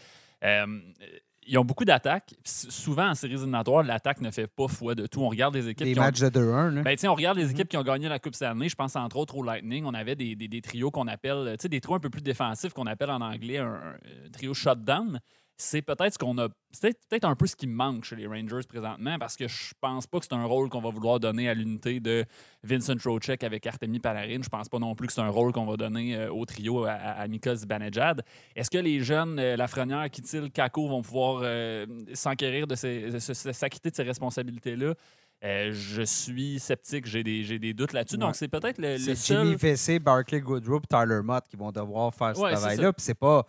ils 1.48 1.58
ont 1.58 1.66
beaucoup 1.66 1.86
d'attaques. 1.86 2.36
Souvent, 2.44 3.10
en 3.10 3.16
séries 3.16 3.34
éliminatoires, 3.34 3.84
l'attaque 3.84 4.22
ne 4.22 4.32
fait 4.32 4.48
pas 4.48 4.68
foi 4.68 4.96
de 4.96 5.08
tout. 5.08 5.22
On 5.22 5.30
regarde 5.30 5.56
les 5.56 5.70
équipes. 5.70 5.88
Des 5.88 5.94
qui 5.94 6.00
matchs 6.00 6.22
ont... 6.22 6.30
de 6.30 6.40
2-1. 6.40 6.84
Ben, 6.84 6.98
on 7.06 7.16
regarde 7.16 7.38
les 7.38 7.46
mm-hmm. 7.46 7.52
équipes 7.52 7.70
qui 7.70 7.78
ont 7.78 7.84
gagné 7.84 8.10
la 8.10 8.20
Coupe 8.20 8.36
cette 8.36 8.50
année. 8.50 8.70
Je 8.70 8.76
pense 8.76 8.96
entre 8.96 9.18
autres 9.18 9.36
au 9.36 9.44
Lightning. 9.44 9.86
On 9.86 9.94
avait 9.94 10.16
des, 10.16 10.36
des, 10.36 10.48
des 10.48 10.62
trios 10.62 10.92
qu'on 10.92 11.08
appelle, 11.08 11.56
des 11.58 11.82
trios 11.82 11.96
un 11.96 12.00
peu 12.00 12.10
plus 12.10 12.22
défensifs 12.22 12.74
qu'on 12.74 12.88
appelle 12.88 13.10
en 13.10 13.22
anglais 13.22 13.58
un, 13.58 13.74
un 13.74 14.30
trio 14.32 14.54
shutdown 14.54 15.20
c'est 15.58 15.82
peut-être 15.82 16.14
ce 16.14 16.20
qu'on 16.20 16.38
a. 16.38 16.50
C'est 16.72 16.96
peut-être 17.10 17.26
un 17.26 17.36
peu 17.36 17.48
ce 17.48 17.56
qui 17.56 17.66
manque 17.66 18.04
chez 18.04 18.16
les 18.16 18.28
Rangers 18.28 18.66
présentement 18.70 19.18
parce 19.18 19.36
que 19.36 19.48
je 19.48 19.74
pense 19.82 20.06
pas 20.06 20.20
que 20.20 20.26
c'est 20.26 20.36
un 20.36 20.46
rôle 20.46 20.70
qu'on 20.70 20.82
va 20.82 20.92
vouloir 20.92 21.20
donner 21.20 21.50
à 21.50 21.56
l'unité 21.56 22.00
de 22.00 22.26
Vincent 22.64 22.96
Trocek 22.96 23.44
avec 23.44 23.66
Artemi 23.66 24.00
Panarin. 24.00 24.42
Je 24.44 24.50
pense 24.50 24.70
pas 24.70 24.78
non 24.78 24.94
plus 24.94 25.08
que 25.08 25.14
c'est 25.14 25.22
un 25.22 25.30
rôle 25.30 25.52
qu'on 25.54 25.66
va 25.66 25.76
donner 25.76 26.16
euh, 26.16 26.32
au 26.32 26.46
trio 26.46 26.86
à, 26.86 26.92
à, 26.92 27.28
Mikos 27.28 27.66
Banejad. 27.68 28.22
Est-ce 28.56 28.70
que 28.70 28.78
les 28.78 29.02
jeunes, 29.02 29.40
euh, 29.40 29.56
Lafrenière, 29.56 30.08
Kittil, 30.12 30.52
Kako 30.52 30.90
vont 30.90 31.02
pouvoir 31.02 31.42
euh, 31.44 31.88
s'enquérir 32.14 32.68
de 32.68 32.76
s'acquitter 32.76 33.90
de 33.90 33.96
ces 33.96 34.04
responsabilités-là? 34.04 34.94
je 35.42 36.02
suis 36.02 36.60
sceptique, 36.60 37.06
j'ai 37.06 37.24
des, 37.24 37.60
des, 37.60 37.74
doutes 37.74 37.94
là-dessus. 37.94 38.18
Donc, 38.18 38.36
c'est 38.36 38.48
peut-être 38.48 38.80
le, 38.80 38.94
le 38.94 39.16
seul... 39.16 39.46
Jimmy 39.46 39.58
Fessé, 39.58 40.00
Barclay 40.00 40.42
Goodrow 40.42 40.82
Tyler 40.90 41.22
Mott 41.24 41.46
qui 41.48 41.56
vont 41.56 41.72
devoir 41.72 42.14
faire 42.14 42.36
ce 42.36 42.42
travail-là. 42.42 42.92
Puis 42.92 43.04
c'est 43.04 43.14
pas 43.14 43.46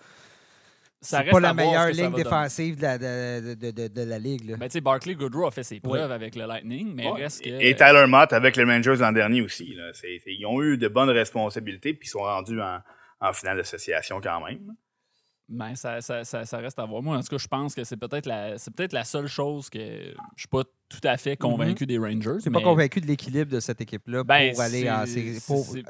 c'est 1.01 1.31
pas 1.31 1.41
la 1.41 1.55
meilleure 1.55 1.89
ligne 1.89 2.15
défensive 2.15 2.77
de 2.77 2.83
la, 2.83 2.99
de, 2.99 3.55
de, 3.55 3.89
de, 3.89 4.03
la 4.03 4.19
ligue. 4.19 4.57
Ben, 4.57 4.69
Barkley 4.83 5.15
Goodrow 5.15 5.47
a 5.47 5.51
fait 5.51 5.63
ses 5.63 5.81
preuves 5.81 6.11
avec 6.11 6.35
le 6.35 6.47
Lightning, 6.47 6.93
mais 6.95 7.09
reste 7.11 7.43
que... 7.43 7.49
Et 7.49 7.75
Tyler 7.75 8.07
Mott 8.07 8.33
avec 8.33 8.57
les 8.57 8.65
Rangers 8.65 8.97
l'an 8.97 9.13
dernier 9.13 9.41
aussi. 9.41 9.75
Là. 9.75 9.93
ils 10.27 10.47
ont 10.47 10.63
eu 10.63 10.77
de 10.77 10.89
bonnes 10.89 11.11
responsabilités 11.11 11.95
puis 11.95 12.09
ils 12.09 12.11
sont 12.11 12.21
rendus 12.21 12.61
en, 12.61 12.81
en 13.21 13.33
finale 13.33 13.59
d'association 13.59 14.21
quand 14.21 14.45
même. 14.45 14.75
Ben, 15.49 15.75
ça, 15.75 16.03
ça, 16.03 16.25
ça, 16.25 16.59
reste 16.59 16.79
à 16.79 16.85
voir. 16.85 17.03
Moi, 17.03 17.17
en 17.17 17.21
tout 17.23 17.29
cas, 17.29 17.39
je 17.39 17.49
pense 17.49 17.75
que 17.75 17.83
c'est 17.83 17.97
peut-être 17.97 18.27
la, 18.27 18.57
peut 18.77 18.89
la 18.93 19.05
seule 19.05 19.29
chose 19.29 19.71
que 19.71 19.79
je 19.79 20.41
suis 20.41 20.49
pas 20.49 20.63
tout 20.91 21.01
à 21.05 21.17
fait 21.17 21.39
convaincu 21.39 21.85
mm-hmm. 21.85 21.87
des 21.87 21.99
Rangers. 21.99 22.43
Tu 22.43 22.51
mais... 22.51 22.59
pas 22.59 22.65
convaincu 22.65 23.01
de 23.01 23.07
l'équilibre 23.07 23.51
de 23.51 23.61
cette 23.61 23.81
équipe-là 23.81 24.25
ben, 24.25 24.53
pour 24.53 24.61
aller 24.61 24.91
en 24.91 25.07
série, 25.07 25.39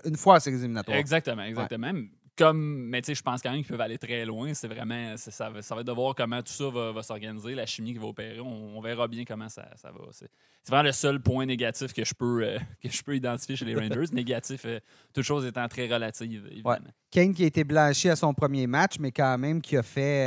une 0.05 0.17
fois 0.17 0.37
à 0.37 0.41
séries 0.41 0.59
éliminatoires. 0.59 0.97
Exactement, 0.97 1.43
exactement 1.43 1.93
comme, 2.39 2.87
mais 2.89 3.03
tu 3.03 3.07
sais, 3.07 3.15
je 3.17 3.23
pense 3.23 3.43
quand 3.43 3.51
même 3.51 3.61
qu'ils 3.61 3.69
peuvent 3.69 3.81
aller 3.81 3.99
très 3.99 4.25
loin. 4.25 4.55
C'est 4.55 4.69
vraiment, 4.69 5.17
ça, 5.17 5.31
ça 5.31 5.51
va 5.51 5.59
être 5.81 5.87
de 5.87 5.93
voir 5.93 6.15
comment 6.15 6.41
tout 6.41 6.53
ça 6.53 6.71
va, 6.71 7.03
s'organiser, 7.03 7.55
la 7.55 7.67
chimie 7.67 7.93
qui 7.93 7.99
va 7.99 8.07
opérer. 8.07 8.41
On, 8.41 8.81
verra 8.81 9.09
bien 9.09 9.25
comment 9.25 9.49
ça, 9.49 9.69
ça 9.77 9.91
va. 9.91 9.99
C'est 10.13 10.31
vraiment 10.69 10.85
le 10.85 10.93
seul 10.93 11.21
point 11.21 11.45
négatif 11.45 11.93
que 11.93 12.05
je 12.05 12.15
peux, 12.15 12.45
euh, 12.45 12.59
que 12.83 12.89
je 12.89 13.03
peux 13.03 13.17
identifier 13.17 13.57
chez 13.57 13.65
les 13.65 13.75
Rangers. 13.77 14.13
négatif, 14.13 14.63
euh, 14.65 14.79
toute 15.13 15.25
chose 15.25 15.45
étant 15.45 15.67
très 15.67 15.93
relative, 15.93 16.47
évidemment. 16.51 16.79
Kane 17.11 17.35
qui 17.35 17.43
a 17.43 17.47
été 17.47 17.65
blanchi 17.65 18.09
à 18.09 18.17
son 18.17 18.33
premier 18.33 18.67
match, 18.67 18.99
mais 19.01 19.11
quand 19.11 19.37
même 19.37 19.61
qui 19.61 19.77
a 19.77 19.83
fait. 19.83 20.23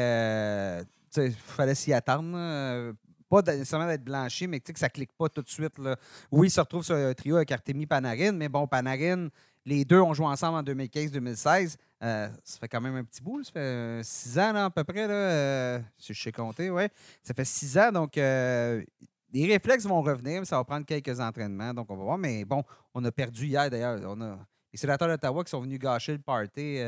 il 1.16 1.22
euh, 1.22 1.32
fallait 1.46 1.76
s'y 1.76 1.94
attendre 1.94 2.94
pas 3.30 3.42
nécessairement 3.44 3.88
d'être 3.88 4.04
blanchi, 4.04 4.46
mais 4.46 4.60
que 4.60 4.78
ça 4.78 4.88
ne 4.88 4.92
clique 4.92 5.14
pas 5.18 5.30
tout 5.30 5.42
de 5.42 5.48
suite. 5.48 5.78
Là. 5.78 5.96
Oui, 6.32 6.48
il 6.48 6.52
se 6.52 6.60
retrouve 6.60 6.84
sur 6.84 6.96
un 6.96 7.14
trio 7.14 7.38
avec 7.38 7.50
Artemi 7.50 7.86
Panarin, 7.86 8.34
mais 8.34 8.50
bon, 8.50 8.68
Panarin, 8.68 9.30
les 9.66 9.86
deux 9.86 10.02
ont 10.02 10.14
joué 10.14 10.26
ensemble 10.26 10.58
en 10.58 10.64
2015-2016. 10.64 11.78
Euh, 12.04 12.30
ça 12.44 12.60
fait 12.60 12.68
quand 12.68 12.82
même 12.82 12.96
un 12.96 13.04
petit 13.04 13.22
bout. 13.22 13.44
Ça 13.44 13.52
fait 13.52 13.60
euh, 13.60 14.02
six 14.04 14.40
ans 14.40 14.56
à 14.56 14.70
peu 14.70 14.84
près, 14.84 15.08
là, 15.08 15.14
euh, 15.14 15.80
si 15.98 16.14
je 16.14 16.22
sais 16.22 16.32
compter. 16.32 16.70
Ouais. 16.70 16.90
Ça 17.22 17.34
fait 17.34 17.46
six 17.46 17.78
ans, 17.78 17.92
donc 17.92 18.16
les 18.16 19.48
réflexes 19.48 19.86
vont 19.86 20.02
revenir. 20.02 20.46
Ça 20.46 20.58
va 20.58 20.64
prendre 20.64 20.86
quelques 20.86 21.20
entraînements, 21.20 21.74
donc 21.74 21.90
on 21.90 21.96
va 21.96 22.04
voir. 22.04 22.18
Mais 22.18 22.44
bon, 22.44 22.64
on 22.94 23.04
a 23.06 23.12
perdu 23.12 23.46
hier 23.46 23.70
d'ailleurs. 23.70 24.00
On 24.06 24.20
a 24.22 24.38
les 24.74 24.78
sénateurs 24.78 25.10
d'Ottawa 25.10 25.44
qui 25.44 25.50
sont 25.50 25.60
venus 25.60 25.80
gâcher 25.80 26.14
le 26.14 26.20
party 26.20 26.80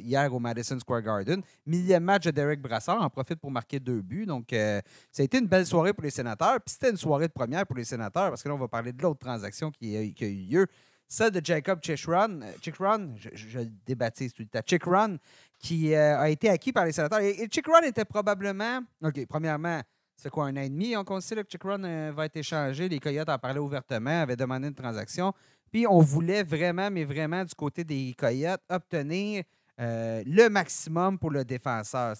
hier 0.00 0.34
au 0.34 0.40
Madison 0.40 0.78
Square 0.78 1.02
Garden. 1.02 1.40
Millième 1.64 2.02
match 2.02 2.24
de 2.24 2.32
Derek 2.32 2.60
Brassard 2.60 3.00
en 3.00 3.08
profite 3.08 3.38
pour 3.40 3.52
marquer 3.52 3.78
deux 3.78 4.02
buts. 4.02 4.26
Donc, 4.26 4.48
ça 4.50 4.82
a 5.20 5.22
été 5.22 5.38
une 5.38 5.46
belle 5.46 5.64
soirée 5.64 5.92
pour 5.94 6.02
les 6.02 6.10
sénateurs. 6.10 6.60
Puis 6.60 6.74
c'était 6.74 6.90
une 6.90 6.96
soirée 6.96 7.28
de 7.28 7.32
première 7.32 7.64
pour 7.66 7.76
les 7.76 7.84
sénateurs 7.84 8.30
parce 8.30 8.42
que 8.42 8.48
là, 8.48 8.56
on 8.56 8.58
va 8.58 8.68
parler 8.68 8.92
de 8.92 9.00
l'autre 9.00 9.20
transaction 9.20 9.70
qui 9.70 9.96
a 9.96 10.02
eu 10.02 10.34
lieu. 10.48 10.66
Ça 11.08 11.30
de 11.30 11.40
Jacob 11.44 11.80
Chichron, 11.82 12.40
euh, 12.42 12.52
Chichron 12.60 13.14
je, 13.16 13.28
je, 13.32 13.58
le 13.60 13.70
débaptise 13.86 14.32
tout 14.32 14.42
le 14.42 14.48
temps, 14.48 14.60
Chichron, 14.66 15.18
qui 15.58 15.94
euh, 15.94 16.18
a 16.18 16.28
été 16.28 16.48
acquis 16.48 16.72
par 16.72 16.84
les 16.84 16.92
sénateurs. 16.92 17.20
Et, 17.20 17.48
Chichron 17.50 17.82
était 17.84 18.04
probablement, 18.04 18.80
OK, 19.02 19.24
premièrement, 19.26 19.82
c'est 20.16 20.30
quoi, 20.30 20.46
un 20.46 20.56
an 20.56 20.62
et 20.62 20.70
demi, 20.70 20.96
on 20.96 21.04
considère 21.04 21.44
que 21.44 21.50
Chick 21.50 21.62
Run 21.62 21.84
euh, 21.84 22.12
va 22.14 22.24
être 22.24 22.36
échangé. 22.36 22.88
Les 22.88 22.98
Coyotes 22.98 23.28
en 23.28 23.38
parlaient 23.38 23.60
ouvertement, 23.60 24.22
avaient 24.22 24.36
demandé 24.36 24.68
une 24.68 24.74
transaction. 24.74 25.32
Puis 25.70 25.86
on 25.86 26.00
voulait 26.00 26.42
vraiment, 26.42 26.90
mais 26.90 27.04
vraiment, 27.04 27.44
du 27.44 27.54
côté 27.54 27.84
des 27.84 28.14
Coyotes, 28.16 28.62
obtenir 28.70 29.44
euh, 29.78 30.22
le 30.26 30.48
maximum 30.48 31.18
pour 31.18 31.30
le 31.30 31.44
défenseur. 31.44 32.16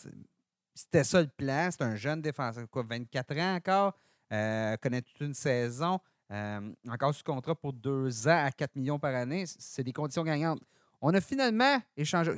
C'était 0.75 1.05
ça 1.05 1.23
le 1.23 1.29
plan. 1.29 1.71
C'est 1.71 1.83
un 1.83 1.97
jeune 1.97 2.21
défenseur, 2.21 2.69
quoi, 2.69 2.83
24 2.83 3.39
ans 3.39 3.55
encore, 3.55 3.99
euh, 4.31 4.77
connaît 4.77 5.01
toute 5.01 5.21
une 5.21 5.35
saison, 5.35 5.99
encore 6.31 7.15
sous 7.15 7.25
contrat 7.25 7.55
pour 7.55 7.73
deux 7.73 8.29
ans 8.29 8.45
à 8.45 8.51
4 8.51 8.77
millions 8.77 8.99
par 8.99 9.15
année. 9.15 9.45
C'est 9.47 9.85
des 9.85 9.93
conditions 9.93 10.25
gagnantes. 10.25 10.61
On 11.01 11.13
a 11.15 11.21
finalement 11.21 11.79
échangé. 11.97 12.33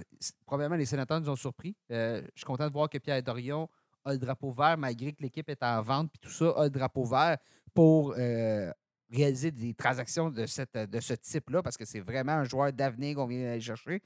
Probablement, 0.45 0.77
les 0.77 0.87
sénateurs 0.87 1.21
nous 1.21 1.31
ont 1.31 1.37
surpris. 1.37 1.77
je 1.89 2.23
suis 2.35 2.45
content 2.45 2.67
de 2.67 2.73
voir 2.73 2.89
que 2.89 2.99
Pierre 2.99 3.23
Dorion 3.23 3.69
a 4.05 4.13
le 4.13 4.19
drapeau 4.19 4.51
vert, 4.51 4.77
malgré 4.79 5.13
que 5.13 5.23
l'équipe 5.23 5.49
est 5.49 5.63
en 5.63 5.83
vente, 5.83 6.11
puis 6.11 6.19
tout 6.21 6.31
ça, 6.31 6.51
a 6.57 6.65
le 6.65 6.71
drapeau 6.71 7.05
vert 7.05 7.39
pour 7.75 8.15
euh, 8.17 8.71
réaliser 9.11 9.51
des 9.51 9.75
transactions 9.75 10.31
de, 10.31 10.47
ce 10.47 11.15
type-là, 11.15 11.63
parce 11.63 11.77
que 11.77 11.85
c'est 11.85 12.01
vraiment 12.01 12.33
un 12.33 12.45
joueur 12.45 12.73
d'avenir 12.73 13.17
qu'on 13.17 13.27
vient 13.27 13.51
aller 13.51 13.61
chercher. 13.61 14.03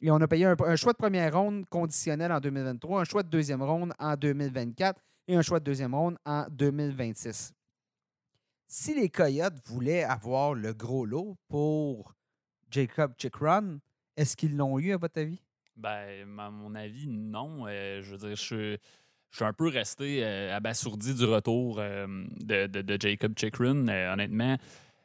Et 0.00 0.10
on 0.10 0.16
a 0.16 0.28
payé 0.28 0.44
un, 0.44 0.76
choix 0.76 0.92
de 0.92 0.98
première 0.98 1.32
ronde 1.34 1.66
conditionnel 1.68 2.32
en 2.32 2.40
2023, 2.40 3.00
un 3.00 3.04
choix 3.04 3.22
de 3.22 3.28
deuxième 3.28 3.62
ronde 3.62 3.92
en 3.98 4.16
2024 4.16 5.00
et 5.28 5.36
un 5.36 5.42
choix 5.42 5.60
de 5.60 5.64
deuxième 5.64 5.94
ronde 5.94 6.18
en 6.26 6.46
2026. 6.50 7.52
Si 8.76 8.92
les 8.92 9.08
Coyotes 9.08 9.54
voulaient 9.66 10.02
avoir 10.02 10.52
le 10.52 10.72
gros 10.74 11.06
lot 11.06 11.36
pour 11.46 12.12
Jacob 12.72 13.12
Chikron, 13.16 13.78
est-ce 14.16 14.36
qu'ils 14.36 14.56
l'ont 14.56 14.80
eu, 14.80 14.92
à 14.92 14.96
votre 14.96 15.20
avis? 15.20 15.40
Ben, 15.76 16.28
à 16.36 16.50
mon 16.50 16.74
avis, 16.74 17.06
non. 17.06 17.66
Euh, 17.68 18.02
je 18.02 18.10
veux 18.10 18.16
dire, 18.16 18.36
je 18.36 18.42
suis 18.42 18.78
je 19.30 19.36
suis 19.36 19.44
un 19.44 19.52
peu 19.52 19.68
resté 19.68 20.24
euh, 20.24 20.56
abasourdi 20.56 21.14
du 21.14 21.24
retour 21.24 21.76
euh, 21.78 22.26
de, 22.40 22.98
Jacob 23.00 23.38
Chikrin. 23.38 23.86
Honnêtement, 24.12 24.56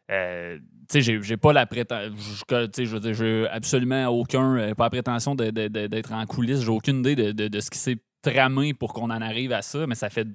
tu 0.09 1.03
sais, 1.03 1.21
j'ai 1.21 1.37
pas 1.37 1.53
la 1.53 1.67
prétention. 1.67 2.09
Je 2.09 2.97
veux 2.97 3.13
j'ai 3.13 3.47
absolument 3.49 4.07
aucun. 4.07 4.73
pas 4.73 4.85
la 4.85 4.89
prétention 4.89 5.35
d'être 5.35 6.11
en 6.11 6.25
coulisses. 6.25 6.61
J'ai 6.61 6.71
aucune 6.71 7.05
idée 7.05 7.33
de, 7.33 7.59
ce 7.59 7.69
qui 7.69 7.77
s'est 7.77 7.99
tramé 8.23 8.73
pour 8.73 8.93
qu'on 8.93 9.11
en 9.11 9.21
arrive 9.21 9.51
à 9.51 9.61
ça, 9.61 9.85
mais 9.85 9.93
ça 9.93 10.09
fait 10.09 10.27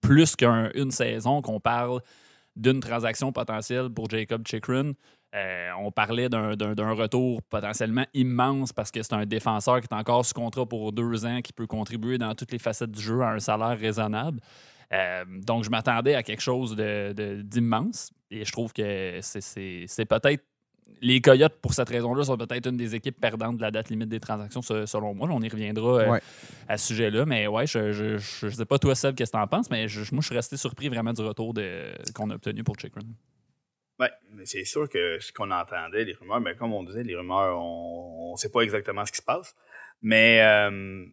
plus 0.00 0.34
qu'une 0.34 0.90
saison 0.92 1.42
qu'on 1.42 1.60
parle 1.60 2.00
d'une 2.56 2.80
transaction 2.80 3.32
potentielle 3.32 3.90
pour 3.90 4.08
Jacob 4.08 4.46
Chikrin. 4.46 4.92
Euh, 5.34 5.70
on 5.80 5.90
parlait 5.90 6.28
d'un 6.28 6.92
retour 6.92 7.42
potentiellement 7.42 8.06
immense 8.14 8.72
parce 8.72 8.92
que 8.92 9.02
c'est 9.02 9.14
un 9.14 9.26
défenseur 9.26 9.80
qui 9.80 9.88
est 9.90 9.96
encore 9.96 10.24
sous 10.24 10.34
contrat 10.34 10.64
pour 10.64 10.92
deux 10.92 11.26
ans, 11.26 11.40
qui 11.42 11.52
peut 11.52 11.66
contribuer 11.66 12.18
dans 12.18 12.34
toutes 12.34 12.52
les 12.52 12.58
facettes 12.58 12.92
du 12.92 13.00
jeu 13.00 13.20
à 13.20 13.30
un 13.30 13.40
salaire 13.40 13.76
raisonnable. 13.76 14.40
Euh, 14.92 15.24
donc, 15.44 15.64
je 15.64 15.70
m'attendais 15.70 16.14
à 16.14 16.22
quelque 16.22 16.42
chose 16.42 16.76
d'immense. 16.76 18.12
et 18.30 18.44
je 18.44 18.52
trouve 18.52 18.72
que 18.72 19.18
c'est 19.22 20.04
peut-être. 20.06 20.44
Les 21.00 21.20
Coyotes, 21.20 21.60
pour 21.60 21.74
cette 21.74 21.88
raison-là, 21.88 22.24
sont 22.24 22.36
peut-être 22.36 22.66
une 22.68 22.76
des 22.76 22.94
équipes 22.94 23.20
perdantes 23.20 23.56
de 23.56 23.62
la 23.62 23.70
date 23.70 23.90
limite 23.90 24.08
des 24.08 24.20
transactions, 24.20 24.62
selon 24.62 25.14
moi. 25.14 25.28
On 25.30 25.40
y 25.40 25.48
reviendra 25.48 26.00
euh, 26.00 26.18
à 26.68 26.78
ce 26.78 26.88
sujet-là. 26.88 27.26
Mais 27.26 27.46
ouais, 27.46 27.66
je 27.66 28.14
ne 28.46 28.50
sais 28.50 28.64
pas 28.64 28.78
toi, 28.78 28.94
Seb, 28.94 29.14
qu'est-ce 29.14 29.32
que 29.32 29.36
tu 29.36 29.42
en 29.42 29.46
penses, 29.46 29.70
mais 29.70 29.86
moi, 30.12 30.20
je 30.20 30.26
suis 30.26 30.34
resté 30.34 30.56
surpris 30.56 30.88
vraiment 30.88 31.12
du 31.12 31.22
retour 31.22 31.52
qu'on 32.14 32.30
a 32.30 32.34
obtenu 32.34 32.64
pour 32.64 32.78
Chick 32.78 32.92
oui, 34.00 34.06
mais 34.32 34.44
c'est 34.44 34.64
sûr 34.64 34.88
que 34.88 35.20
ce 35.20 35.32
qu'on 35.32 35.52
entendait, 35.52 36.04
les 36.04 36.14
rumeurs, 36.14 36.40
mais 36.40 36.56
comme 36.56 36.72
on 36.72 36.82
disait, 36.82 37.04
les 37.04 37.14
rumeurs, 37.14 37.56
on 37.60 38.32
ne 38.32 38.36
sait 38.36 38.50
pas 38.50 38.62
exactement 38.62 39.06
ce 39.06 39.12
qui 39.12 39.18
se 39.18 39.22
passe. 39.22 39.54
Mais 40.02 40.42
euh, 40.42 41.06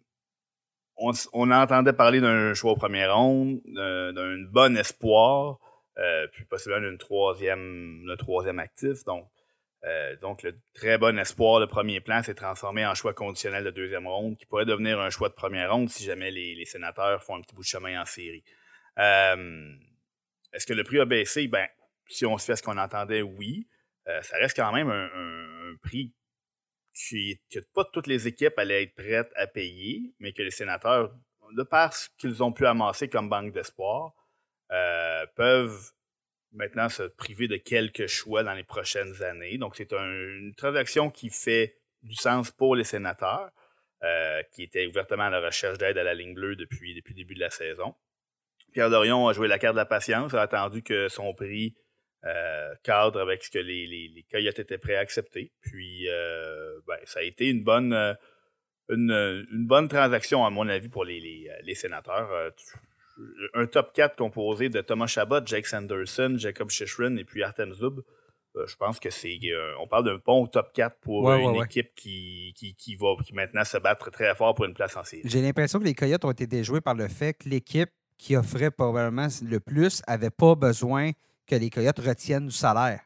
on, 0.97 1.11
on, 1.33 1.51
entendait 1.51 1.93
parler 1.93 2.21
d'un 2.21 2.53
choix 2.55 2.71
au 2.71 2.75
premier 2.75 3.05
ronde, 3.05 3.61
d'un 3.65 4.37
bon 4.49 4.75
espoir, 4.77 5.59
euh, 5.99 6.27
puis 6.33 6.45
possiblement 6.45 6.81
d'une 6.81 6.97
troisième, 6.97 8.01
le 8.05 8.15
troisième 8.17 8.59
actif. 8.59 9.03
Donc, 9.05 9.27
euh, 9.85 10.15
donc, 10.17 10.43
le 10.43 10.59
très 10.73 10.97
bon 10.97 11.17
espoir 11.17 11.59
de 11.59 11.65
premier 11.65 12.01
plan 12.01 12.21
s'est 12.21 12.35
transformé 12.35 12.85
en 12.85 12.93
choix 12.93 13.13
conditionnel 13.13 13.63
de 13.63 13.71
deuxième 13.71 14.07
ronde, 14.07 14.37
qui 14.37 14.45
pourrait 14.45 14.65
devenir 14.65 14.99
un 14.99 15.09
choix 15.09 15.29
de 15.29 15.33
première 15.33 15.71
ronde 15.73 15.89
si 15.89 16.03
jamais 16.03 16.29
les, 16.29 16.65
sénateurs 16.65 17.23
font 17.23 17.35
un 17.35 17.41
petit 17.41 17.55
bout 17.55 17.63
de 17.63 17.67
chemin 17.67 18.01
en 18.01 18.05
série. 18.05 18.43
Est-ce 20.53 20.65
que 20.65 20.73
le 20.73 20.83
prix 20.83 20.99
a 20.99 21.05
baissé? 21.05 21.47
Ben, 21.47 21.67
si 22.07 22.25
on 22.25 22.37
se 22.37 22.45
fait 22.45 22.55
ce 22.55 22.63
qu'on 22.63 22.77
entendait, 22.77 23.21
oui. 23.21 23.67
Euh, 24.07 24.21
ça 24.21 24.37
reste 24.37 24.55
quand 24.55 24.71
même 24.71 24.89
un, 24.89 25.75
prix 25.81 26.13
que 26.93 27.59
pas 27.73 27.85
toutes 27.85 28.07
les 28.07 28.27
équipes 28.27 28.53
allaient 28.57 28.83
être 28.83 28.95
prêtes 28.95 29.31
à 29.35 29.47
payer, 29.47 30.13
mais 30.19 30.33
que 30.33 30.43
les 30.43 30.51
sénateurs, 30.51 31.11
de 31.55 31.63
par 31.63 31.93
ce 31.93 32.09
qu'ils 32.17 32.43
ont 32.43 32.51
pu 32.51 32.65
amasser 32.65 33.07
comme 33.07 33.29
banque 33.29 33.53
d'espoir, 33.53 34.13
euh, 34.71 35.25
peuvent 35.35 35.91
maintenant 36.53 36.89
se 36.89 37.03
priver 37.03 37.47
de 37.47 37.57
quelques 37.57 38.07
choix 38.07 38.43
dans 38.43 38.53
les 38.53 38.63
prochaines 38.63 39.23
années. 39.23 39.57
Donc, 39.57 39.75
c'est 39.75 39.93
une 39.93 40.53
transaction 40.55 41.09
qui 41.09 41.29
fait 41.29 41.77
du 42.03 42.15
sens 42.15 42.51
pour 42.51 42.75
les 42.75 42.83
sénateurs, 42.83 43.49
euh, 44.03 44.41
qui 44.51 44.63
étaient 44.63 44.87
ouvertement 44.87 45.23
à 45.23 45.29
la 45.29 45.39
recherche 45.39 45.77
d'aide 45.77 45.97
à 45.97 46.03
la 46.03 46.13
ligne 46.13 46.33
bleue 46.33 46.55
depuis, 46.55 46.93
le 46.93 47.13
début 47.13 47.35
de 47.35 47.39
la 47.39 47.49
saison. 47.49 47.95
Pierre 48.73 48.89
Dorion 48.89 49.27
a 49.27 49.33
joué 49.33 49.47
la 49.47 49.59
carte 49.59 49.75
de 49.75 49.79
la 49.79 49.85
patience, 49.85 50.33
a 50.33 50.41
attendu 50.41 50.81
que 50.81 51.07
son 51.09 51.33
prix 51.33 51.75
euh, 52.23 52.73
cadre 52.83 53.19
avec 53.19 53.43
ce 53.43 53.49
que 53.49 53.59
les, 53.59 53.87
les, 53.87 54.25
Coyotes 54.31 54.59
étaient 54.59 54.77
prêts 54.77 54.95
à 54.95 54.99
accepter. 54.99 55.51
Puis, 55.61 56.07
euh, 56.09 56.79
ben, 56.87 56.97
ça 57.05 57.19
a 57.19 57.23
été 57.23 57.49
une 57.49 57.63
bonne, 57.63 57.93
transaction, 59.89 60.45
à 60.45 60.49
mon 60.49 60.67
avis, 60.67 60.89
pour 60.89 61.05
les, 61.05 61.75
sénateurs. 61.75 62.53
Un 63.53 63.65
top 63.65 63.93
4 63.93 64.15
composé 64.15 64.69
de 64.69 64.81
Thomas 64.81 65.07
Chabot, 65.07 65.45
Jake 65.45 65.67
Sanderson, 65.67 66.35
Jacob 66.37 66.69
Shishrin 66.69 67.17
et 67.17 67.23
puis 67.23 67.43
Artem 67.43 67.73
Zub. 67.73 68.01
je 68.55 68.75
pense 68.75 68.99
que 68.99 69.09
c'est. 69.09 69.39
on 69.79 69.87
parle 69.87 70.05
d'un 70.05 70.19
bon 70.25 70.47
top 70.47 70.71
4 70.73 70.97
pour 70.99 71.31
une 71.31 71.55
équipe 71.63 71.93
qui, 71.95 72.53
qui, 72.55 72.75
qui, 72.75 72.95
va 72.95 73.15
qui 73.23 73.33
maintenant 73.33 73.63
se 73.63 73.77
battre 73.77 74.11
très 74.11 74.33
fort 74.35 74.55
pour 74.55 74.65
une 74.65 74.73
place 74.73 74.95
en 74.97 75.03
série. 75.03 75.23
J'ai 75.25 75.41
l'impression 75.41 75.79
que 75.79 75.85
les 75.85 75.95
Coyotes 75.95 76.25
ont 76.25 76.31
été 76.31 76.47
déjoués 76.47 76.81
par 76.81 76.95
le 76.95 77.07
fait 77.07 77.33
que 77.33 77.49
l'équipe 77.49 77.89
qui 78.17 78.35
offrait 78.35 78.71
probablement 78.71 79.27
le 79.43 79.59
plus 79.59 80.01
n'avait 80.07 80.29
pas 80.29 80.55
besoin 80.55 81.11
que 81.47 81.55
les 81.55 81.69
Coyotes 81.69 81.99
retiennent 81.99 82.47
du 82.47 82.53
salaire. 82.53 83.01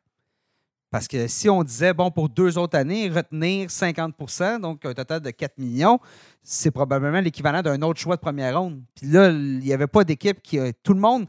Parce 0.95 1.09
que 1.09 1.27
si 1.27 1.49
on 1.49 1.61
disait, 1.61 1.93
bon, 1.93 2.09
pour 2.09 2.29
deux 2.29 2.57
autres 2.57 2.77
années, 2.77 3.09
retenir 3.09 3.67
50% 3.67 4.61
donc 4.61 4.85
un 4.85 4.93
total 4.93 5.19
de 5.19 5.29
4 5.29 5.57
millions, 5.57 5.99
c'est 6.41 6.71
probablement 6.71 7.19
l'équivalent 7.19 7.61
d'un 7.61 7.81
autre 7.81 7.99
choix 7.99 8.15
de 8.15 8.21
première 8.21 8.57
ronde. 8.57 8.81
Puis 8.95 9.07
là, 9.07 9.27
il 9.29 9.59
n'y 9.59 9.73
avait 9.73 9.87
pas 9.87 10.05
d'équipe 10.05 10.41
qui. 10.41 10.57
Tout 10.83 10.93
le 10.93 11.01
monde. 11.01 11.27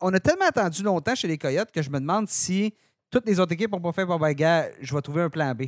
On, 0.00 0.14
a 0.14 0.18
tellement 0.18 0.46
attendu 0.46 0.82
longtemps 0.82 1.14
chez 1.14 1.28
les 1.28 1.36
Coyotes 1.36 1.70
que 1.70 1.82
je 1.82 1.90
me 1.90 2.00
demande 2.00 2.26
si 2.26 2.72
toutes 3.10 3.26
les 3.26 3.38
autres 3.38 3.52
équipes 3.52 3.72
n'ont 3.72 3.82
pas 3.82 3.92
fait, 3.92 4.06
bon, 4.06 4.16
ben, 4.16 4.32
gars, 4.32 4.70
je 4.80 4.94
vais 4.94 5.02
trouver 5.02 5.20
un 5.20 5.28
plan 5.28 5.54
B. 5.54 5.64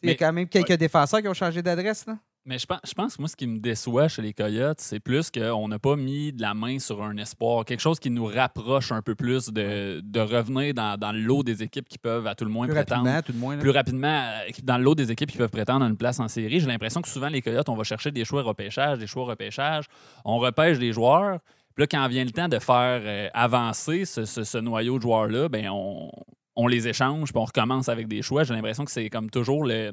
Il 0.00 0.10
y 0.10 0.12
a 0.12 0.14
quand 0.14 0.32
même 0.32 0.46
quelques 0.46 0.74
défenseurs 0.74 1.20
qui 1.20 1.26
ont 1.26 1.34
changé 1.34 1.60
d'adresse, 1.60 2.06
là. 2.06 2.16
Mais 2.44 2.58
je 2.58 2.64
pense, 2.64 2.80
je 2.86 2.94
pense, 2.94 3.18
moi, 3.18 3.28
ce 3.28 3.36
qui 3.36 3.46
me 3.46 3.58
déçoit 3.58 4.08
chez 4.08 4.22
les 4.22 4.32
Coyotes, 4.32 4.80
c'est 4.80 5.00
plus 5.00 5.30
qu'on 5.30 5.68
n'a 5.68 5.78
pas 5.78 5.96
mis 5.96 6.32
de 6.32 6.40
la 6.40 6.54
main 6.54 6.78
sur 6.78 7.02
un 7.02 7.16
espoir, 7.18 7.64
quelque 7.66 7.80
chose 7.80 7.98
qui 7.98 8.08
nous 8.08 8.24
rapproche 8.24 8.90
un 8.90 9.02
peu 9.02 9.14
plus 9.14 9.50
de, 9.50 10.00
de 10.02 10.20
revenir 10.20 10.72
dans, 10.72 10.98
dans 10.98 11.12
le 11.12 11.20
lot 11.20 11.42
des 11.42 11.62
équipes 11.62 11.88
qui 11.88 11.98
peuvent 11.98 12.26
à 12.26 12.34
tout 12.34 12.46
le 12.46 12.50
moins 12.50 12.66
plus 12.66 12.74
prétendre. 12.74 13.04
Rapidement, 13.04 13.22
tout 13.22 13.32
le 13.32 13.38
moins, 13.38 13.58
plus 13.58 13.70
rapidement, 13.70 14.08
euh, 14.08 14.50
dans 14.62 14.78
le 14.78 14.84
lot 14.84 14.94
des 14.94 15.10
équipes 15.10 15.30
qui 15.30 15.36
peuvent 15.36 15.50
prétendre 15.50 15.84
à 15.84 15.88
une 15.88 15.96
place 15.98 16.20
en 16.20 16.28
série. 16.28 16.60
J'ai 16.60 16.68
l'impression 16.68 17.02
que 17.02 17.08
souvent, 17.08 17.28
les 17.28 17.42
Coyotes, 17.42 17.68
on 17.68 17.74
va 17.74 17.84
chercher 17.84 18.12
des 18.12 18.24
choix 18.24 18.42
repêchage, 18.42 18.98
des 18.98 19.06
choix 19.06 19.26
repêchage. 19.26 19.84
On 20.24 20.38
repêche 20.38 20.78
des 20.78 20.92
joueurs. 20.94 21.40
Puis 21.74 21.82
là, 21.82 21.86
quand 21.86 22.08
vient 22.08 22.24
le 22.24 22.30
temps 22.30 22.48
de 22.48 22.58
faire 22.58 23.02
euh, 23.04 23.28
avancer 23.34 24.06
ce, 24.06 24.24
ce, 24.24 24.58
noyau 24.58 24.96
de 24.96 25.02
joueurs-là, 25.02 25.50
ben 25.50 25.68
on, 25.70 26.10
on 26.56 26.66
les 26.66 26.88
échange, 26.88 27.30
puis 27.30 27.38
on 27.38 27.44
recommence 27.44 27.88
avec 27.88 28.08
des 28.08 28.22
choix. 28.22 28.44
J'ai 28.44 28.54
l'impression 28.54 28.84
que 28.84 28.90
c'est 28.90 29.10
comme 29.10 29.28
toujours 29.28 29.64
le 29.64 29.92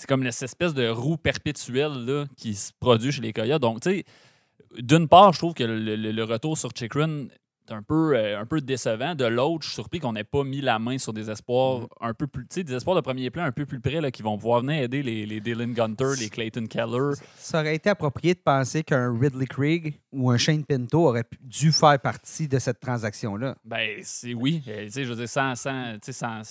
c'est 0.00 0.06
comme 0.06 0.24
cette 0.30 0.44
espèce 0.44 0.72
de 0.72 0.88
roue 0.88 1.18
perpétuelle 1.18 2.06
là, 2.06 2.24
qui 2.34 2.54
se 2.54 2.72
produit 2.80 3.12
chez 3.12 3.20
les 3.20 3.34
Coyotes. 3.34 3.60
Donc, 3.60 3.80
tu 3.82 3.90
sais, 3.90 4.04
d'une 4.78 5.08
part, 5.08 5.34
je 5.34 5.38
trouve 5.38 5.52
que 5.52 5.62
le, 5.62 6.24
retour 6.24 6.56
sur 6.56 6.70
Chikrin 6.74 7.26
est 7.68 7.72
un 7.72 7.82
peu, 7.82 8.16
euh, 8.16 8.40
un 8.40 8.46
peu 8.46 8.62
décevant. 8.62 9.14
De 9.14 9.26
l'autre, 9.26 9.64
je 9.64 9.66
suis 9.66 9.74
surpris 9.74 10.00
qu'on 10.00 10.14
n'ait 10.14 10.24
pas 10.24 10.42
mis 10.42 10.62
la 10.62 10.78
main 10.78 10.96
sur 10.96 11.12
des 11.12 11.30
espoirs 11.30 11.80
mm-hmm. 11.80 11.88
un 12.00 12.14
peu 12.14 12.26
plus, 12.26 12.44
tu 12.44 12.54
sais, 12.54 12.64
des 12.64 12.72
espoirs 12.72 12.96
de 12.96 13.02
premier 13.02 13.28
plan 13.28 13.44
un 13.44 13.52
peu 13.52 13.66
plus 13.66 13.78
près 13.78 14.00
là, 14.00 14.10
qui 14.10 14.22
vont 14.22 14.38
pouvoir 14.38 14.62
venir 14.62 14.84
aider 14.84 15.02
les, 15.02 15.26
les 15.26 15.40
Dylan 15.42 15.74
Gunter, 15.74 16.12
les 16.18 16.30
Clayton 16.30 16.64
Keller. 16.64 17.16
Ça 17.36 17.60
aurait 17.60 17.74
été 17.74 17.90
approprié 17.90 18.32
de 18.32 18.40
penser 18.40 18.82
qu'un 18.82 19.14
Ridley 19.20 19.46
Krieg 19.46 20.00
ou 20.12 20.30
un 20.30 20.38
Shane 20.38 20.64
Pinto 20.64 21.08
aurait 21.08 21.28
dû 21.42 21.72
faire 21.72 22.00
partie 22.00 22.48
de 22.48 22.58
cette 22.58 22.80
transaction-là. 22.80 23.54
Ben, 23.66 24.00
c'est 24.02 24.32
oui. 24.32 24.62
Euh, 24.66 24.86
tu 24.86 24.92
sais, 24.92 25.04
je 25.04 25.10
veux 25.10 25.16
dire, 25.16 25.28
sans, 25.28 25.54
sans, 25.56 25.98
sans 26.00 26.42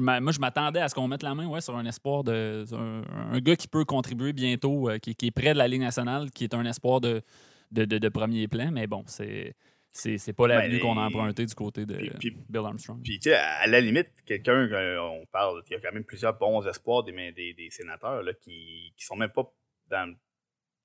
moi, 0.00 0.32
je 0.32 0.40
m'attendais 0.40 0.80
à 0.80 0.88
ce 0.88 0.94
qu'on 0.94 1.08
mette 1.08 1.22
la 1.22 1.34
main 1.34 1.46
ouais, 1.46 1.60
sur 1.60 1.76
un 1.76 1.84
espoir 1.84 2.24
de. 2.24 2.64
Un, 2.72 3.38
gars 3.40 3.56
qui 3.56 3.68
peut 3.68 3.84
contribuer 3.84 4.32
bientôt, 4.32 4.88
euh, 4.88 4.98
qui, 4.98 5.14
est 5.20 5.30
près 5.30 5.52
de 5.52 5.58
la 5.58 5.68
Ligue 5.68 5.80
nationale, 5.80 6.30
qui 6.30 6.44
est 6.44 6.54
un 6.54 6.64
espoir 6.64 7.00
de, 7.00 7.22
de, 7.70 8.08
premier 8.08 8.48
plan. 8.48 8.70
Mais 8.72 8.86
bon, 8.86 9.04
c'est. 9.06 9.54
C'est 9.90 10.32
pas 10.34 10.46
l'avenue 10.46 10.76
ben, 10.76 10.82
qu'on 10.82 10.98
a 10.98 11.06
emprunté 11.06 11.44
du 11.44 11.54
côté 11.54 11.84
de 11.86 11.96
Bill 12.20 12.62
Armstrong. 12.62 13.00
Puis, 13.02 13.18
tu 13.18 13.30
sais, 13.30 13.36
à 13.36 13.66
la 13.66 13.80
limite, 13.80 14.08
quelqu'un, 14.24 14.52
euh, 14.52 15.00
on 15.00 15.24
parle, 15.26 15.62
il 15.66 15.72
y 15.72 15.76
a 15.76 15.80
quand 15.80 15.92
même 15.92 16.04
plusieurs 16.04 16.38
bons 16.38 16.64
espoirs 16.68 17.02
des, 17.02 17.12
des, 17.32 17.54
des 17.54 17.68
sénateurs 17.70 18.22
là, 18.22 18.32
qui, 18.34 18.92
qui 18.96 19.04
sont 19.04 19.16
même 19.16 19.30
pas 19.30 19.50
dans 19.90 20.14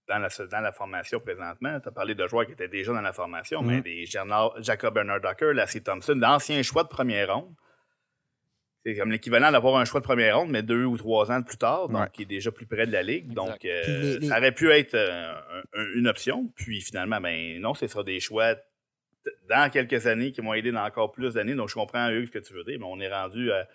dans 0.07 0.19
la, 0.19 0.29
dans 0.47 0.61
la 0.61 0.71
formation 0.71 1.19
présentement. 1.19 1.79
Tu 1.79 1.87
as 1.89 1.91
parlé 1.91 2.15
de 2.15 2.27
joueurs 2.27 2.45
qui 2.45 2.53
étaient 2.53 2.67
déjà 2.67 2.93
dans 2.93 3.01
la 3.01 3.13
formation, 3.13 3.61
mais 3.61 3.77
Mhm. 3.77 3.81
des 3.83 4.05
Gernard- 4.05 4.61
Jacob 4.61 4.93
Bernard 4.93 5.21
Docker, 5.21 5.53
Lassie 5.53 5.81
Thompson, 5.83 6.15
d'anciens 6.15 6.61
choix 6.63 6.83
de 6.83 6.89
première 6.89 7.33
ronde. 7.33 7.53
C'est 8.85 8.95
comme 8.95 9.11
l'équivalent 9.11 9.51
d'avoir 9.51 9.77
un 9.77 9.85
choix 9.85 10.01
de 10.01 10.05
première 10.05 10.39
ronde, 10.39 10.49
mais 10.49 10.61
deux 10.61 10.83
ou 10.83 10.97
trois 10.97 11.31
ans 11.31 11.41
plus 11.41 11.57
tard, 11.57 11.87
donc 11.87 12.01
Ouais. 12.01 12.07
qui 12.11 12.23
est 12.23 12.25
déjà 12.25 12.51
plus 12.51 12.65
près 12.65 12.85
de 12.85 12.91
la 12.91 13.01
ligue. 13.03 13.23
Exact. 13.31 13.35
Donc, 13.35 13.65
euh, 13.65 13.81
Puis 13.83 13.91
les- 13.93 14.19
les- 14.19 14.27
ça 14.27 14.37
aurait 14.39 14.51
pu 14.51 14.69
être 14.71 14.93
euh, 14.95 15.31
un- 15.33 15.79
un- 15.79 15.93
une 15.95 16.07
option. 16.07 16.51
Puis 16.55 16.81
finalement, 16.81 17.21
ben 17.21 17.59
non, 17.61 17.73
ce 17.73 17.87
sera 17.87 18.03
des 18.03 18.19
choix 18.19 18.55
dans 19.49 19.69
quelques 19.71 20.05
années 20.05 20.33
qui 20.33 20.41
vont 20.41 20.53
aider 20.53 20.71
dans 20.73 20.83
encore 20.83 21.13
plus 21.13 21.35
d'années. 21.35 21.55
Donc, 21.55 21.69
je 21.69 21.75
comprends, 21.75 22.09
Hugues, 22.09 22.27
ce 22.27 22.31
que 22.31 22.39
tu 22.39 22.53
veux 22.53 22.65
dire, 22.65 22.77
mais 22.77 22.85
on 22.87 22.99
est 22.99 23.07
rendu 23.11 23.51
à. 23.53 23.67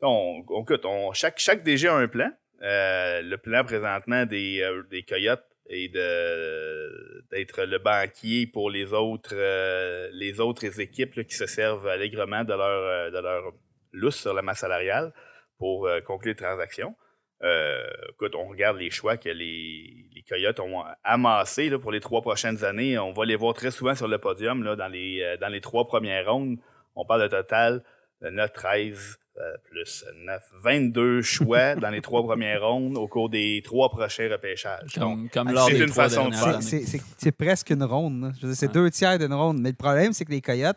On, 0.00 0.42
on- 0.48 0.62
écoute, 0.62 0.86
on- 0.86 1.12
chaque, 1.12 1.38
chaque 1.38 1.62
DG 1.62 1.86
a 1.88 1.94
un 1.94 2.08
plan. 2.08 2.30
Euh, 2.62 3.20
le 3.20 3.36
plan 3.36 3.62
présentement 3.64 4.24
des, 4.24 4.60
euh, 4.62 4.82
des 4.90 5.02
Coyotes 5.02 5.44
est 5.68 5.88
de 5.94 7.24
d'être 7.30 7.64
le 7.64 7.78
banquier 7.78 8.46
pour 8.46 8.70
les 8.70 8.92
autres 8.92 9.34
euh, 9.34 10.08
les 10.12 10.40
autres 10.40 10.80
équipes 10.80 11.14
là, 11.14 11.24
qui 11.24 11.34
se 11.34 11.46
servent 11.46 11.86
allègrement 11.86 12.42
de 12.44 12.52
leur 12.54 12.60
euh, 12.60 13.10
de 13.10 13.18
leur 13.18 13.52
lousse 13.92 14.16
sur 14.20 14.34
la 14.34 14.42
masse 14.42 14.58
salariale 14.60 15.12
pour 15.58 15.86
euh, 15.86 16.00
conclure 16.00 16.32
les 16.32 16.36
transactions. 16.36 16.94
Euh, 17.42 17.82
écoute, 18.12 18.34
on 18.34 18.48
regarde 18.48 18.76
les 18.76 18.90
choix 18.90 19.16
que 19.16 19.30
les, 19.30 20.06
les 20.14 20.22
Coyotes 20.28 20.60
ont 20.60 20.82
amassés 21.04 21.70
là, 21.70 21.78
pour 21.78 21.90
les 21.90 22.00
trois 22.00 22.20
prochaines 22.20 22.64
années. 22.64 22.98
On 22.98 23.12
va 23.12 23.24
les 23.24 23.36
voir 23.36 23.54
très 23.54 23.70
souvent 23.70 23.94
sur 23.94 24.08
le 24.08 24.18
podium 24.18 24.62
là, 24.62 24.76
dans, 24.76 24.88
les, 24.88 25.22
euh, 25.22 25.36
dans 25.38 25.48
les 25.48 25.60
trois 25.62 25.86
premières 25.86 26.30
rondes. 26.30 26.58
On 26.94 27.06
parle 27.06 27.22
de 27.22 27.28
total 27.28 27.82
de 28.20 28.28
9, 28.28 28.52
13, 28.52 29.18
euh, 29.38 29.40
plus 29.70 30.04
9, 30.26 30.42
22 30.62 31.22
choix 31.22 31.74
dans 31.76 31.88
les 31.88 32.02
trois 32.02 32.22
premières 32.22 32.62
rondes 32.62 32.98
au 32.98 33.08
cours 33.08 33.30
des 33.30 33.62
trois 33.64 33.88
prochains 33.88 34.28
repêchages. 34.30 34.92
Donc, 34.96 35.30
Comme, 35.32 35.56
c'est 35.66 35.78
une 35.78 35.88
façon 35.88 36.28
de 36.28 36.34
faire. 36.34 36.62
C'est- 36.62 37.32
presque 37.32 37.70
une 37.70 37.84
ronde. 37.84 38.20
là. 38.22 38.30
Je 38.36 38.42
veux 38.42 38.48
dire, 38.52 38.56
C'est 38.58 38.66
Ouais. 38.66 38.72
deux 38.74 38.90
tiers 38.90 39.18
d'une 39.18 39.32
ronde. 39.32 39.60
Mais 39.62 39.70
le 39.70 39.76
problème, 39.76 40.12
c'est 40.12 40.26
que 40.26 40.30
les 40.32 40.42
Coyotes 40.42 40.76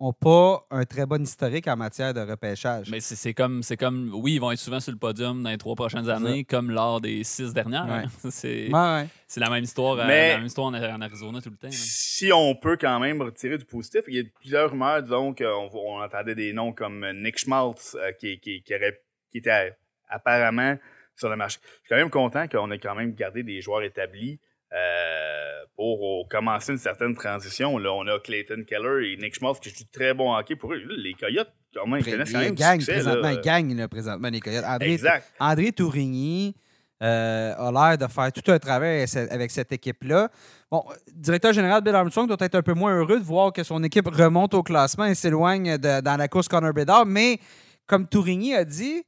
n'ont 0.00 0.12
pas 0.12 0.66
un 0.70 0.84
très 0.84 1.06
bon 1.06 1.22
historique 1.22 1.66
en 1.66 1.76
matière 1.76 2.14
de 2.14 2.20
repêchage. 2.20 2.88
Mais 2.90 3.00
c'est 3.00 3.34
comme, 3.34 3.62
c'est 3.62 3.76
comme, 3.76 4.12
oui, 4.14 4.34
ils 4.34 4.40
vont 4.40 4.50
être 4.52 4.58
souvent 4.58 4.78
sur 4.80 4.92
le 4.92 4.98
podium 4.98 5.42
dans 5.42 5.50
les 5.50 5.58
trois 5.58 5.74
prochaines 5.74 6.08
années, 6.08 6.44
comme 6.44 6.70
lors 6.70 7.00
des 7.00 7.24
six 7.24 7.52
dernières. 7.52 7.86
Ouais. 7.86 8.04
hein. 8.04 8.08
C'est 8.30 8.68
Ouais, 8.68 8.72
ouais. 8.72 9.06
c'est 9.26 9.40
la 9.40 9.50
même 9.50 9.64
histoire, 9.64 9.98
euh, 9.98 10.06
Mais- 10.06 10.28
la 10.30 10.36
même 10.36 10.46
histoire 10.46 10.68
en, 10.68 10.74
en 10.74 11.00
Arizona 11.00 11.40
tout 11.40 11.50
le 11.50 11.56
temps. 11.56 11.66
hein. 11.68 11.72
si 11.72 12.30
on 12.32 12.54
peut 12.54 12.76
quand 12.80 13.00
même 13.00 13.20
retirer 13.22 13.58
du 13.58 13.64
positif, 13.64 14.02
il 14.08 14.14
y 14.16 14.20
a 14.20 14.22
plusieurs 14.40 14.70
rumeurs, 14.70 15.02
disons, 15.02 15.34
qu'on 15.34 15.68
on 15.74 16.00
entendait 16.02 16.34
des 16.34 16.52
noms 16.52 16.72
comme 16.72 17.04
Nick 17.22 17.38
Schmaltz, 17.38 17.96
euh, 18.00 18.12
qui, 18.12 18.38
qui, 18.40 18.62
qui, 18.62 18.74
aurait- 18.74 19.00
qui 19.32 19.38
était 19.38 19.76
apparemment 20.08 20.76
sur 21.16 21.28
le 21.28 21.36
marché. 21.36 21.58
Je 21.62 21.68
suis 21.68 21.88
quand 21.88 21.96
même 21.96 22.10
content 22.10 22.46
qu'on 22.48 22.70
ait 22.70 22.78
quand 22.78 22.94
même 22.94 23.12
gardé 23.14 23.42
des 23.42 23.60
joueurs 23.60 23.82
établis 23.82 24.38
euh, 24.72 25.64
pour 25.76 26.26
commencer 26.28 26.72
une 26.72 26.78
certaine 26.78 27.14
transition. 27.14 27.78
Là, 27.78 27.92
on 27.92 28.06
a 28.06 28.18
Clayton 28.18 28.64
Keller 28.66 29.12
et 29.12 29.16
Nick 29.16 29.34
Schmaltz 29.36 29.60
qui 29.60 29.70
jouent 29.70 29.76
du 29.84 29.88
très 29.90 30.12
bon 30.14 30.34
hockey 30.34 30.56
pour 30.56 30.72
eux. 30.74 30.80
Les 30.96 31.14
Coyotes, 31.14 31.52
quand 31.74 31.86
même, 31.86 32.00
ils 32.00 32.10
connaissent 32.10 32.32
quand 32.32 32.38
même 32.40 32.54
du 32.54 32.62
succès. 32.62 32.92
présentement. 32.92 33.22
là. 33.22 33.32
Ils 33.32 33.40
gagnent 33.40 33.76
là, 33.76 33.88
présentement, 33.88 34.28
les 34.28 34.40
Coyotes. 34.40 34.64
André, 34.66 34.92
Exact. 34.92 35.32
André 35.40 35.72
Tourigny 35.72 36.54
euh, 37.02 37.54
a 37.56 37.70
l'air 37.72 37.96
de 37.98 38.12
faire 38.12 38.32
tout 38.32 38.50
un 38.50 38.58
travail 38.58 39.06
avec 39.30 39.50
cette- 39.50 39.72
équipe-là. 39.72 40.28
Bon, 40.70 40.84
le 41.06 41.12
directeur 41.14 41.52
général 41.52 41.80
Bill 41.82 41.94
Armstrong 41.94 42.26
doit 42.26 42.36
être 42.40 42.56
un 42.56 42.62
peu 42.62 42.74
moins 42.74 42.94
heureux 42.96 43.18
de 43.20 43.24
voir 43.24 43.52
que 43.52 43.62
son 43.62 43.82
équipe 43.84 44.08
remonte 44.08 44.52
au 44.54 44.62
classement 44.62 45.04
et 45.06 45.14
s'éloigne 45.14 45.78
dans 45.78 46.16
la 46.18 46.28
course 46.28 46.48
Connor 46.48 46.72
Bedard, 46.74 47.06
mais 47.06 47.38
comme 47.86 48.06
Tourigny 48.08 48.52
a 48.54 48.64
dit, 48.64 49.04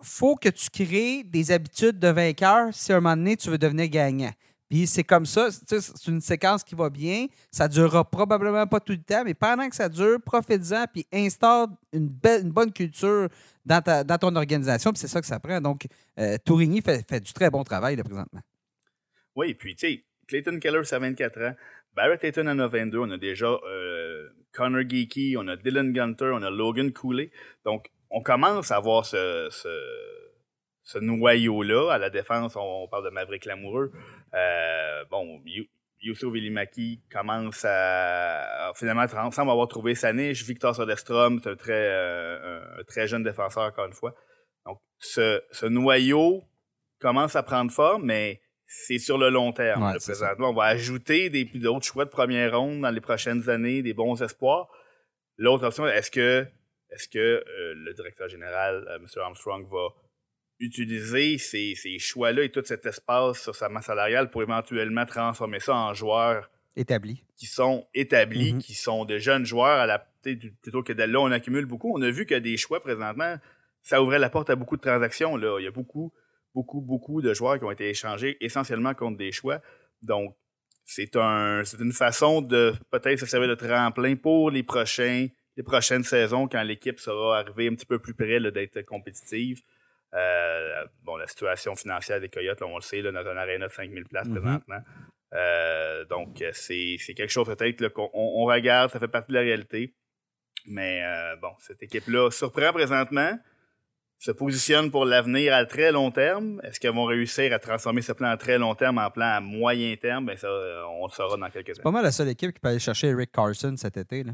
faut 0.00 0.36
que 0.36 0.48
tu 0.48 0.70
crées 0.70 1.24
des 1.24 1.50
habitudes 1.50 1.98
de 1.98 2.08
vainqueur 2.08 2.68
si 2.72 2.92
à 2.92 2.96
un 2.96 3.00
moment 3.00 3.16
donné 3.16 3.36
tu 3.36 3.50
veux 3.50 3.58
devenir 3.58 3.88
gagnant. 3.88 4.30
Puis 4.70 4.86
c'est 4.86 5.04
comme 5.04 5.26
ça, 5.26 5.48
c'est 5.50 6.06
une 6.08 6.20
séquence 6.20 6.64
qui 6.64 6.74
va 6.74 6.88
bien. 6.90 7.26
Ça 7.50 7.68
durera 7.68 8.02
probablement 8.08 8.66
pas 8.66 8.80
tout 8.80 8.92
le 8.92 9.02
temps, 9.02 9.22
mais 9.24 9.34
pendant 9.34 9.68
que 9.68 9.76
ça 9.76 9.88
dure, 9.88 10.18
profite-en 10.24 10.86
puis 10.92 11.06
instaure 11.12 11.68
une, 11.92 12.08
belle, 12.08 12.42
une 12.42 12.50
bonne 12.52 12.72
culture 12.72 13.28
dans, 13.64 13.82
ta- 13.82 14.02
dans 14.04 14.18
ton 14.18 14.34
organisation. 14.34 14.90
Puis 14.92 15.00
c'est 15.00 15.08
ça 15.08 15.20
que 15.20 15.26
ça 15.26 15.38
prend. 15.38 15.60
Donc, 15.60 15.86
euh, 16.18 16.36
Tourigny 16.44 16.80
fait, 16.80 17.06
fait 17.08 17.20
du 17.20 17.32
très 17.32 17.50
bon 17.50 17.62
travail 17.62 17.96
là, 17.96 18.04
présentement. 18.04 18.40
Oui, 19.36 19.54
puis, 19.54 19.74
tu 19.76 19.86
sais, 19.86 20.04
Clayton 20.28 20.58
Keller, 20.58 20.84
ça 20.84 20.96
a 20.96 20.98
24 21.00 21.40
ans. 21.42 21.54
Barrett 21.94 22.24
Hayton 22.24 22.46
en 22.48 22.58
a 22.58 22.66
22. 22.66 22.98
On 22.98 23.10
a 23.10 23.18
déjà 23.18 23.46
euh, 23.46 24.28
Connor 24.52 24.82
Geeky, 24.88 25.36
on 25.38 25.46
a 25.48 25.56
Dylan 25.56 25.92
Gunter, 25.92 26.30
on 26.34 26.42
a 26.42 26.50
Logan 26.50 26.92
Cooley. 26.92 27.30
Donc, 27.64 27.90
on 28.10 28.22
commence 28.22 28.70
à 28.70 28.76
avoir 28.76 29.04
ce, 29.04 29.48
ce, 29.50 29.68
ce 30.84 30.98
noyau-là. 30.98 31.90
À 31.92 31.98
la 31.98 32.10
défense, 32.10 32.54
on, 32.56 32.60
on 32.84 32.88
parle 32.88 33.04
de 33.06 33.10
Maverick 33.10 33.44
Lamoureux. 33.46 33.90
Euh, 34.34 35.04
bon, 35.10 35.40
You- 35.44 35.64
Youssouf 36.02 36.34
Elimaki 36.36 37.00
commence 37.10 37.64
à, 37.64 38.68
à 38.68 38.74
finalement 38.74 39.06
semble 39.30 39.50
avoir 39.50 39.66
trouvé 39.68 39.94
sa 39.94 40.12
niche. 40.12 40.44
Victor 40.44 40.76
Soderstrom, 40.76 41.40
c'est 41.42 41.50
un 41.50 41.56
très, 41.56 41.72
euh, 41.72 42.60
un- 42.80 42.84
très 42.84 43.08
jeune 43.08 43.22
défenseur, 43.22 43.64
encore 43.64 43.86
une 43.86 43.94
fois. 43.94 44.14
Donc, 44.66 44.78
ce, 44.98 45.42
ce 45.50 45.66
noyau 45.66 46.44
commence 47.00 47.36
à 47.36 47.42
prendre 47.42 47.70
forme, 47.72 48.04
mais 48.04 48.40
c'est 48.66 48.98
sur 48.98 49.16
le 49.18 49.30
long 49.30 49.52
terme. 49.52 49.82
Ouais, 49.82 49.92
présentement, 49.98 50.50
on 50.50 50.54
va 50.54 50.64
ajouter 50.64 51.30
des 51.30 51.44
d'autres 51.44 51.86
choix 51.86 52.04
de 52.04 52.10
première 52.10 52.58
ronde 52.58 52.82
dans 52.82 52.90
les 52.90 53.00
prochaines 53.00 53.48
années, 53.48 53.82
des 53.82 53.94
bons 53.94 54.20
espoirs. 54.22 54.68
L'autre 55.38 55.64
option, 55.66 55.86
est-ce 55.86 56.10
que, 56.10 56.46
est-ce 56.90 57.08
que 57.08 57.18
euh, 57.18 57.74
le 57.76 57.92
directeur 57.94 58.28
général, 58.28 58.86
euh, 58.88 58.96
M. 58.96 59.06
Armstrong, 59.22 59.66
va 59.70 59.88
utiliser 60.64 61.38
ces, 61.38 61.74
ces 61.74 61.98
choix-là 61.98 62.42
et 62.42 62.48
tout 62.50 62.62
cet 62.64 62.86
espace 62.86 63.42
sur 63.42 63.54
sa 63.54 63.68
masse 63.68 63.86
salariale 63.86 64.30
pour 64.30 64.42
éventuellement 64.42 65.04
transformer 65.06 65.60
ça 65.60 65.74
en 65.74 65.94
joueurs 65.94 66.50
Établi. 66.76 67.22
qui 67.36 67.46
sont 67.46 67.86
établis, 67.94 68.54
Mhm. 68.54 68.58
qui 68.60 68.74
sont 68.74 69.04
de 69.04 69.18
jeunes 69.18 69.44
joueurs 69.46 69.80
à 69.80 69.86
la 69.86 69.98
plutôt 70.62 70.82
que 70.82 70.92
de 70.94 71.02
là 71.02 71.20
on 71.20 71.30
accumule 71.30 71.66
beaucoup. 71.66 71.92
On 71.96 72.00
a 72.02 72.10
vu 72.10 72.24
que 72.24 72.34
des 72.34 72.56
choix 72.56 72.80
présentement, 72.82 73.36
ça 73.82 74.02
ouvrait 74.02 74.18
la 74.18 74.30
porte 74.30 74.48
à 74.48 74.56
beaucoup 74.56 74.76
de 74.76 74.80
transactions. 74.80 75.36
Là. 75.36 75.58
Il 75.60 75.64
y 75.64 75.66
a 75.66 75.70
beaucoup, 75.70 76.12
beaucoup, 76.54 76.80
beaucoup 76.80 77.20
de 77.20 77.34
joueurs 77.34 77.58
qui 77.58 77.64
ont 77.64 77.70
été 77.70 77.90
échangés 77.90 78.38
essentiellement 78.40 78.94
contre 78.94 79.18
des 79.18 79.32
choix. 79.32 79.60
Donc, 80.00 80.34
c'est 80.86 81.14
un 81.16 81.62
une 81.78 81.92
façon 81.92 82.40
de 82.40 82.72
peut-être 82.90 83.18
se 83.20 83.26
servir 83.26 83.48
de 83.50 83.54
tremplin 83.54 84.16
pour 84.16 84.50
les 84.50 84.62
prochains 84.62 85.28
les 85.56 85.62
prochaines 85.62 86.02
saisons 86.02 86.48
quand 86.48 86.62
l'équipe 86.64 86.98
sera 86.98 87.38
arrivée 87.38 87.68
un 87.68 87.74
petit 87.74 87.86
peu 87.86 87.98
plus 88.00 88.14
près 88.14 88.40
d'être 88.40 88.82
compétitive. 88.82 89.60
Euh, 90.14 90.84
bon, 91.02 91.16
la 91.16 91.26
situation 91.26 91.74
financière 91.74 92.20
des 92.20 92.28
Coyotes, 92.28 92.60
là, 92.60 92.66
on 92.66 92.76
le 92.76 92.82
sait, 92.82 93.02
là, 93.02 93.10
dans 93.10 93.26
un 93.28 93.36
aréna 93.36 93.66
de 93.68 93.72
5000 93.72 94.04
places 94.04 94.28
Mhm. 94.28 94.34
présentement. 94.40 94.80
Euh, 95.34 96.04
donc, 96.04 96.40
euh, 96.42 96.50
c'est 96.52 96.96
quelque 97.16 97.28
chose 97.28 97.46
peut-être 97.46 97.88
qu'on 97.88 98.08
on- 98.14 98.42
on 98.42 98.44
regarde, 98.44 98.90
ça 98.92 99.00
fait 99.00 99.08
partie 99.08 99.28
de 99.32 99.34
la 99.34 99.40
réalité. 99.40 99.92
Mais 100.66 101.02
euh, 101.04 101.36
bon, 101.36 101.50
cette 101.58 101.82
équipe-là 101.82 102.30
surprend 102.30 102.72
présentement, 102.72 103.36
se 104.18 104.30
positionne 104.30 104.90
pour 104.90 105.04
l'avenir 105.04 105.52
à 105.52 105.66
très 105.66 105.90
long 105.92 106.10
terme. 106.10 106.60
Est-ce 106.62 106.78
qu'elles 106.80 106.94
vont 106.94 107.04
réussir 107.04 107.52
à 107.52 107.58
transformer 107.58 108.00
ce 108.00 108.12
plan 108.12 108.28
à 108.28 108.36
très 108.36 108.56
long 108.58 108.74
terme 108.74 108.96
en 108.98 109.10
plan 109.10 109.26
à 109.26 109.40
moyen 109.40 109.94
terme? 109.96 110.26
Ben 110.26 110.36
ça, 110.38 110.48
on 110.88 111.06
le 111.06 111.12
saura 111.12 111.36
dans 111.36 111.50
quelques 111.50 111.74
C'est 111.74 111.82
pas 111.82 111.88
années. 111.90 111.94
mal 111.96 112.04
la 112.04 112.12
seule 112.12 112.28
équipe 112.28 112.52
qui 112.54 112.60
peut 112.60 112.68
aller 112.68 112.78
chercher 112.78 113.08
Eric 113.08 113.32
Carson 113.32 113.74
cet 113.76 113.96
été. 113.98 114.22
Là. 114.22 114.32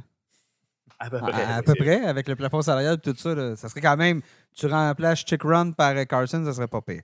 À 1.01 1.09
peu 1.11 1.19
près. 1.19 1.33
à- 1.43 1.57
à 1.57 1.63
peu 1.67 1.75
près, 1.75 2.05
avec 2.05 2.29
le 2.29 2.37
plafond 2.37 2.61
salarial 2.63 2.95
et 2.95 2.99
tout 3.01 3.17
ça. 3.17 3.35
là. 3.35 3.57
ça 3.57 3.69
serait 3.69 3.81
quand 3.81 3.97
même. 3.97 4.21
Tu 4.53 4.67
remplaces 4.67 5.21
Chick 5.25 5.43
Run 5.45 5.71
par 5.71 5.95
Carson, 6.09 6.45
ça 6.45 6.53
serait 6.53 6.67
pas 6.67 6.81
pire. 6.81 7.03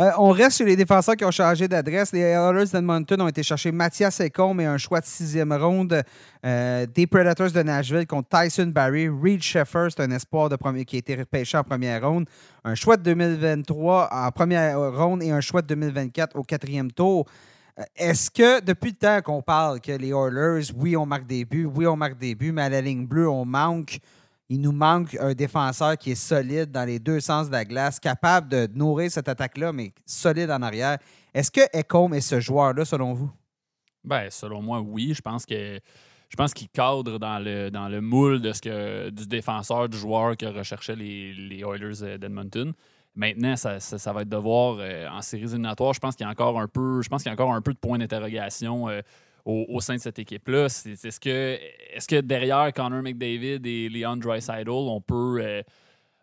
Euh, 0.00 0.10
on 0.18 0.30
reste 0.30 0.56
sur 0.56 0.66
les 0.66 0.74
défenseurs 0.74 1.14
qui 1.14 1.24
ont 1.24 1.30
changé 1.30 1.68
d'adresse. 1.68 2.12
Les 2.12 2.20
Oilers 2.20 2.66
d'Edmonton 2.66 3.20
ont 3.22 3.28
été 3.28 3.42
chercher 3.44 3.70
Mathias 3.70 4.20
Ecombe 4.20 4.60
et 4.60 4.64
un 4.66 4.78
choix 4.78 5.00
de 5.00 5.06
sixième 5.06 5.52
ronde 5.52 6.02
euh, 6.44 6.86
des 6.92 7.06
Predators 7.06 7.52
de 7.52 7.62
Nashville 7.62 8.06
contre 8.06 8.28
Tyson 8.28 8.66
Barry. 8.66 9.08
Reed 9.08 9.42
Sheffer, 9.42 9.86
c'est 9.90 10.02
un 10.02 10.10
espoir 10.10 10.48
de 10.48 10.56
premier, 10.56 10.84
qui 10.84 10.96
a 10.96 10.98
été 10.98 11.14
repêché 11.14 11.56
en 11.56 11.62
première 11.62 12.06
ronde. 12.06 12.26
Un 12.64 12.74
choix 12.74 12.96
de 12.96 13.02
2023 13.04 14.08
en 14.12 14.30
première 14.32 14.78
ronde 14.92 15.22
et 15.22 15.30
un 15.30 15.40
choix 15.40 15.62
de 15.62 15.68
2024 15.68 16.36
au 16.36 16.42
quatrième 16.42 16.90
tour. 16.90 17.26
Est-ce 17.94 18.30
que 18.30 18.60
depuis 18.60 18.90
le 18.90 18.96
temps 18.96 19.22
qu'on 19.22 19.42
parle 19.42 19.80
que 19.80 19.92
les 19.92 20.08
Oilers, 20.08 20.72
oui, 20.74 20.96
on 20.96 21.06
marque 21.06 21.26
des 21.26 21.44
buts, 21.44 21.64
oui, 21.64 21.86
on 21.86 21.96
marque 21.96 22.18
des 22.18 22.34
buts, 22.34 22.50
mais 22.50 22.62
à 22.62 22.68
la 22.68 22.80
ligne 22.80 23.06
bleue, 23.06 23.28
on 23.28 23.44
manque, 23.44 24.00
il 24.48 24.60
nous 24.60 24.72
manque 24.72 25.14
un 25.20 25.32
défenseur 25.32 25.96
qui 25.96 26.12
est 26.12 26.16
solide 26.16 26.72
dans 26.72 26.84
les 26.84 26.98
deux 26.98 27.20
sens 27.20 27.46
de 27.46 27.52
la 27.52 27.64
glace, 27.64 28.00
capable 28.00 28.48
de 28.48 28.68
nourrir 28.74 29.10
cette 29.10 29.28
attaque-là, 29.28 29.72
mais 29.72 29.92
solide 30.04 30.50
en 30.50 30.62
arrière. 30.62 30.98
Est-ce 31.32 31.50
que 31.50 31.60
Ecom 31.78 32.14
est 32.14 32.20
ce 32.20 32.40
joueur-là, 32.40 32.84
selon 32.84 33.12
vous? 33.12 33.30
Ben, 34.02 34.28
selon 34.30 34.60
moi, 34.60 34.80
oui. 34.80 35.12
Je 35.14 35.20
pense 35.20 35.46
que 35.46 35.78
je 36.28 36.36
pense 36.36 36.52
qu'il 36.52 36.68
cadre 36.68 37.18
dans 37.18 37.38
le, 37.38 38.00
moule 38.00 38.40
de 38.40 38.52
ce 38.52 39.10
du 39.10 39.26
défenseur, 39.26 39.88
du 39.88 39.96
joueur 39.96 40.36
que 40.36 40.46
recherchaient 40.46 40.96
les, 40.96 41.32
les 41.32 41.60
Oilers 41.60 42.18
d'Edmonton. 42.18 42.74
Maintenant, 43.18 43.56
ça, 43.56 44.12
va 44.12 44.22
être 44.22 44.28
de 44.28 44.36
voir 44.36 44.76
euh, 44.78 45.08
en 45.08 45.22
séries 45.22 45.42
éliminatoires. 45.42 45.92
Je 45.92 45.98
pense 45.98 46.14
qu'il 46.14 46.24
y 46.24 46.28
a 46.28 46.30
encore 46.30 46.60
un 46.60 46.68
peu, 46.68 47.02
je 47.02 47.08
pense 47.08 47.24
qu'il 47.24 47.30
y 47.30 47.32
a 47.32 47.32
encore 47.32 47.52
un 47.52 47.60
peu 47.60 47.74
de 47.74 47.78
points 47.78 47.98
d'interrogation 47.98 48.88
euh, 48.88 49.00
au, 49.44 49.80
sein 49.80 49.96
de 49.96 50.00
cette 50.00 50.20
équipe-là. 50.20 50.66
Est-ce 50.66 51.18
que, 51.18 52.20
derrière 52.20 52.72
Connor 52.72 53.02
McDavid 53.02 53.60
et 53.64 53.88
Leon 53.88 54.18
Draisaitl, 54.18 54.70
on 54.70 55.00
peut, 55.00 55.40
euh, 55.40 55.62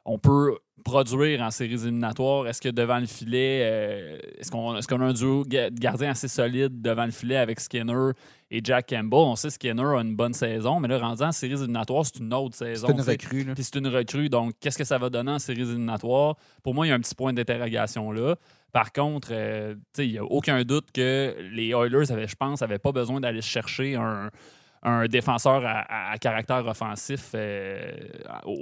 on 0.06 0.20
peut 0.20 0.58
produire 0.84 1.42
en 1.42 1.52
séries 1.52 1.74
éliminatoires? 1.74 2.48
Est-ce 2.48 2.62
que 2.62 2.70
devant 2.70 3.00
le 3.00 3.08
filet, 3.08 3.62
euh, 3.64 4.18
est-ce 4.38 4.52
qu'on 4.52 4.78
est 4.78 4.88
qu'on 4.88 5.02
a 5.02 5.06
un 5.06 5.14
duo 5.14 5.44
de 5.44 5.70
gardien 5.80 6.12
assez 6.12 6.28
solide 6.28 6.82
devant 6.82 7.06
le 7.06 7.12
filet 7.12 7.38
avec 7.38 7.60
Skinner 7.60 8.12
et 8.52 8.62
Jack 8.64 8.90
Campbell? 8.90 9.20
On 9.20 9.36
sait 9.36 9.48
que 9.48 9.56
Skinner 9.56 9.84
a 9.84 10.02
une 10.02 10.16
bonne 10.16 10.34
saison, 10.34 10.80
mais 10.80 10.88
là, 10.88 11.00
rendu 11.00 11.24
en 11.24 11.32
séries 11.32 11.54
éliminatoires, 11.54 12.06
c'est 12.06 12.20
une 12.20 12.34
autre 12.34 12.56
saison. 12.56 12.88
C'est 12.88 12.94
une 12.94 13.02
recrue. 13.02 13.44
Là. 13.44 13.54
Puis 13.56 13.64
c'est 13.64 13.80
une 13.80 13.88
recrue. 13.88 14.30
Donc, 14.30 14.54
qu'est-ce 14.62 14.78
que 14.78 14.84
ça 14.84 14.98
va 15.00 15.10
donner 15.10 15.32
en 15.32 15.40
séries 15.40 15.62
éliminatoires? 15.62 16.36
Pour 16.64 16.76
moi, 16.76 16.86
il 16.86 16.90
y 16.90 16.92
a 16.94 16.96
un 16.96 17.02
petit 17.02 17.16
point 17.16 17.34
d'interrogation 17.34 18.12
là. 18.12 18.36
Par 18.72 18.92
contre, 18.92 19.30
euh, 19.32 19.74
il 19.98 20.12
n'y 20.12 20.18
a 20.18 20.24
aucun 20.24 20.62
doute 20.64 20.92
que 20.94 21.36
les 21.52 21.70
Oilers, 21.70 22.12
avaient, 22.12 22.28
je 22.28 22.36
pense, 22.36 22.62
n'avaient 22.62 22.78
pas 22.78 22.92
besoin 22.92 23.22
d'aller 23.22 23.42
chercher 23.42 23.96
un, 23.96 24.30
un 24.88 25.06
défenseur 25.08 25.64
à, 25.66 26.16
caractère 26.20 26.66
offensif 26.66 27.32
euh, 27.34 27.92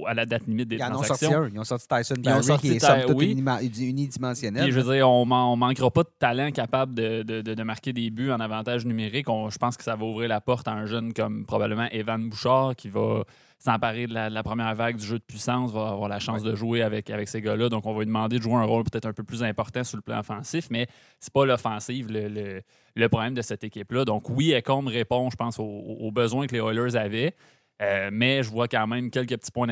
à 0.07 0.13
la 0.13 0.25
date 0.25 0.47
limite 0.47 0.69
des 0.69 0.77
Ils 0.77 0.83
en 0.83 0.91
transactions. 0.91 1.27
ont 1.29 1.31
sorti 1.33 1.35
un. 1.35 1.49
Ils 1.53 1.59
ont 1.59 1.63
sorti 1.65 1.87
Tyson 1.87 2.15
Barry 2.19 2.57
qui 2.59 2.67
est 2.77 3.11
oui. 3.13 3.35
unima- 3.35 3.61
unidimensionnel. 3.61 4.71
Je 4.71 4.79
veux 4.79 4.95
dire, 4.95 5.09
on 5.09 5.25
ne 5.25 5.55
manquera 5.59 5.91
pas 5.91 6.03
de 6.03 6.09
talent 6.19 6.51
capable 6.51 6.95
de, 6.95 7.23
de- 7.23 7.41
de- 7.41 7.53
de 7.53 7.63
marquer 7.63 7.93
des 7.93 8.09
buts 8.09 8.31
en 8.31 8.39
avantage 8.39 8.85
numérique. 8.85 9.29
On- 9.29 9.49
je 9.49 9.57
pense 9.57 9.77
que 9.77 9.83
ça 9.83 9.95
va 9.95 10.05
ouvrir 10.05 10.29
la 10.29 10.41
porte 10.41 10.67
à 10.67 10.71
un 10.71 10.85
jeune 10.85 11.13
comme 11.13 11.45
probablement 11.45 11.87
Evan 11.91 12.29
Bouchard 12.29 12.75
qui 12.75 12.89
va 12.89 13.23
s'emparer 13.63 14.07
de 14.07 14.13
la, 14.13 14.29
de 14.29 14.33
la 14.33 14.43
première 14.43 14.73
vague 14.75 14.97
du 14.97 15.05
jeu 15.05 15.17
de 15.19 15.23
puissance, 15.23 15.71
va 15.71 15.89
avoir 15.89 16.09
la 16.09 16.19
chance 16.19 16.43
de 16.43 16.53
jouer 16.55 16.81
avec, 16.81 17.09
avec 17.09 17.27
ces 17.29 17.41
gars-là. 17.41 17.69
Donc, 17.69 17.85
on 17.85 17.93
va 17.93 17.99
lui 17.99 18.05
demander 18.07 18.37
de 18.37 18.43
jouer 18.43 18.55
un 18.55 18.63
rôle 18.65 18.83
peut-être 18.83 19.05
un 19.05 19.13
peu 19.13 19.23
plus 19.23 19.41
important 19.43 19.83
sur 19.83 19.95
le 19.97 20.01
plan 20.01 20.19
offensif, 20.19 20.67
mais 20.69 20.87
c'est 21.19 21.31
pas 21.31 21.45
l'offensive 21.45 22.11
le, 22.11 22.27
le- 22.27 22.61
le 22.95 23.09
problème 23.09 23.33
de 23.33 23.41
cette 23.41 23.63
équipe-là. 23.63 24.03
Donc, 24.05 24.29
oui, 24.29 24.53
Ecom 24.53 24.87
répond, 24.87 25.29
je 25.29 25.35
pense, 25.35 25.57
aux, 25.59 25.63
aux 25.63 26.11
besoins 26.11 26.45
que 26.45 26.53
les 26.55 26.61
Oilers 26.61 26.95
avaient. 26.97 27.33
Euh, 27.81 28.09
mais 28.13 28.43
je 28.43 28.49
vois 28.49 28.67
quand 28.67 28.85
même 28.85 29.09
quelques 29.09 29.37
petits 29.37 29.51
points 29.51 29.65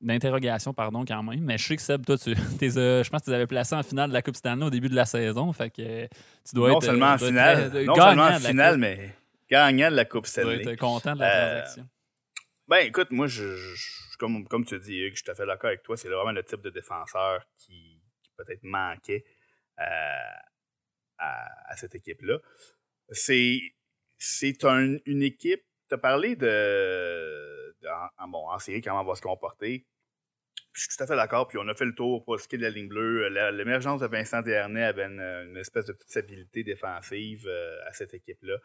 d'interrogation, 0.00 0.74
pardon, 0.74 1.04
quand 1.06 1.22
même. 1.22 1.40
Mais 1.40 1.58
je 1.58 1.66
sais 1.66 1.76
que 1.76 1.82
Seb, 1.82 2.04
toi, 2.04 2.18
tu, 2.18 2.30
euh, 2.76 3.02
je 3.04 3.10
pense 3.10 3.20
que 3.20 3.24
tu 3.24 3.30
les 3.30 3.36
avais 3.36 3.46
placés 3.46 3.74
en 3.74 3.82
finale 3.82 4.08
de 4.10 4.14
la 4.14 4.22
Coupe 4.22 4.36
Stanley 4.36 4.64
au 4.66 4.70
début 4.70 4.88
de 4.88 4.94
la 4.94 5.06
saison. 5.06 5.52
Fait 5.52 5.70
que 5.70 5.80
euh, 5.82 6.06
tu 6.46 6.54
dois 6.54 6.70
non 6.70 6.76
être. 6.78 6.84
seulement 6.84 7.06
euh, 7.06 7.14
en 7.14 7.16
dois 7.16 7.26
être 7.26 7.26
finale, 7.28 7.72
non 7.86 7.94
gagnant 7.94 8.04
seulement 8.08 8.22
en 8.22 8.26
de 8.26 8.32
la 8.32 8.38
finale, 8.40 8.72
Coupe. 8.74 8.80
mais 8.80 9.10
gagnant 9.50 9.90
de 9.90 9.96
la 9.96 10.04
Coupe 10.04 10.26
Tu 10.26 10.40
dois 10.40 10.52
Stanley. 10.54 10.72
être 10.72 10.78
content 10.78 11.14
de 11.14 11.20
la 11.20 11.26
Euh, 11.26 11.58
transaction. 11.60 11.86
Ben, 12.68 12.86
écoute, 12.86 13.10
moi, 13.10 13.26
je, 13.26 13.74
comme, 14.18 14.46
comme 14.48 14.64
tu 14.64 14.78
dis, 14.78 15.00
Hugues, 15.00 15.12
je 15.12 15.16
suis 15.16 15.24
tout 15.24 15.30
à 15.32 15.34
fait 15.34 15.46
d'accord 15.46 15.68
avec 15.68 15.82
toi. 15.82 15.96
C'est 15.96 16.08
vraiment 16.08 16.32
le 16.32 16.44
type 16.44 16.60
de 16.62 16.70
défenseur 16.70 17.44
qui, 17.56 18.00
peut-être 18.36 18.62
manquait 18.62 19.24
euh, 19.78 19.82
à, 21.18 21.76
cette 21.76 21.94
équipe-là. 21.94 22.38
C'est, 23.10 23.60
c'est 24.18 24.64
un- 24.64 24.96
une 25.06 25.22
équipe. 25.22 25.62
Tu 25.88 25.94
as 25.94 25.98
parlé 25.98 26.36
de, 26.36 27.74
en, 28.18 28.28
bon, 28.28 28.48
en 28.48 28.58
série, 28.58 28.80
comment 28.80 29.02
on 29.02 29.04
va 29.04 29.14
se 29.14 29.22
comporter. 29.22 29.86
Je 30.72 30.80
suis 30.80 30.96
tout 30.96 31.02
à 31.04 31.06
fait 31.06 31.16
d'accord. 31.16 31.48
Puis 31.48 31.58
on 31.58 31.68
a 31.68 31.74
fait 31.74 31.84
le 31.84 31.94
tour 31.94 32.24
pour 32.24 32.40
ce 32.40 32.48
qui 32.48 32.54
est 32.54 32.58
de 32.58 32.62
la 32.62 32.70
ligne 32.70 32.88
bleue. 32.88 33.28
L'émergence 33.50 34.00
de 34.00 34.06
Vincent 34.06 34.40
Desharnais 34.40 34.84
avait 34.84 35.04
une, 35.04 35.20
une 35.20 35.56
espèce 35.58 35.84
de 35.86 35.92
petite 35.92 36.10
stabilité 36.10 36.64
défensive 36.64 37.46
euh, 37.46 37.86
à 37.86 37.92
cette 37.92 38.14
équipe-là. 38.14 38.56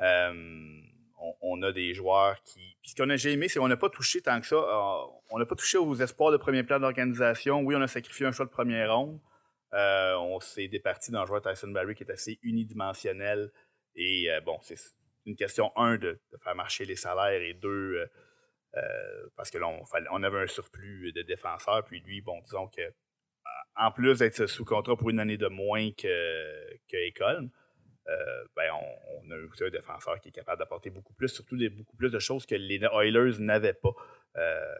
Euh, 0.00 0.80
on, 1.40 1.62
a 1.62 1.72
des 1.72 1.94
joueurs 1.94 2.42
qui. 2.42 2.76
Puis 2.82 2.90
ce 2.90 2.96
qu'on 2.96 3.10
a 3.10 3.16
j'ai 3.16 3.32
aimé, 3.32 3.48
c'est 3.48 3.58
qu'on 3.58 3.68
n'a 3.68 3.76
pas 3.76 3.90
touché 3.90 4.20
tant 4.20 4.40
que 4.40 4.46
ça. 4.46 4.56
euh, 4.56 5.06
on 5.30 5.38
n'a 5.38 5.46
pas 5.46 5.54
touché 5.54 5.78
aux 5.78 5.94
espoirs 5.94 6.32
de 6.32 6.36
premier 6.36 6.62
plan 6.62 6.80
d'organisation. 6.80 7.60
Oui, 7.60 7.74
on 7.76 7.82
a 7.82 7.86
sacrifié 7.86 8.26
un 8.26 8.32
choix 8.32 8.46
de 8.46 8.50
première 8.50 8.94
ronde. 8.94 9.20
Euh, 9.74 10.14
on 10.16 10.40
s'est 10.40 10.68
départi 10.68 11.10
d'un 11.10 11.24
joueur 11.24 11.40
Tyson 11.40 11.68
Barry 11.68 11.94
qui 11.94 12.04
est 12.04 12.10
assez 12.10 12.38
unidimensionnel. 12.42 13.50
Et 13.94 14.30
euh, 14.30 14.40
bon, 14.40 14.58
c'est 14.62 14.76
une 15.24 15.36
question, 15.36 15.72
un, 15.76 15.96
de, 15.96 16.20
faire 16.42 16.54
marcher 16.54 16.84
les 16.84 16.96
salaires 16.96 17.42
et 17.42 17.54
deux, 17.54 18.04
parce 19.36 19.50
que 19.50 19.58
avait 19.58 20.42
un 20.42 20.46
surplus 20.46 21.12
de 21.12 21.22
défenseurs. 21.22 21.84
Puis 21.84 22.00
lui, 22.00 22.20
bon, 22.20 22.40
disons 22.42 22.68
que 22.68 22.82
en 23.76 23.90
plus 23.90 24.18
d'être 24.18 24.46
sous 24.46 24.64
contrat 24.64 24.96
pour 24.96 25.10
une 25.10 25.20
année 25.20 25.38
de 25.38 25.48
moins 25.48 25.90
que, 25.92 26.76
que 26.88 26.96
euh, 28.08 28.44
ben 28.56 28.70
on, 28.72 29.30
a 29.30 29.34
un 29.34 29.70
défenseur 29.70 30.20
qui 30.20 30.28
est 30.28 30.32
capable 30.32 30.58
d'apporter 30.58 30.90
beaucoup 30.90 31.14
plus, 31.14 31.28
surtout 31.28 31.56
beaucoup 31.76 31.96
plus 31.96 32.10
de 32.10 32.18
choses 32.18 32.46
que 32.46 32.54
les 32.54 32.80
Oilers 32.80 33.38
n'avaient 33.38 33.74
pas. 33.74 33.94
Euh, 34.36 34.74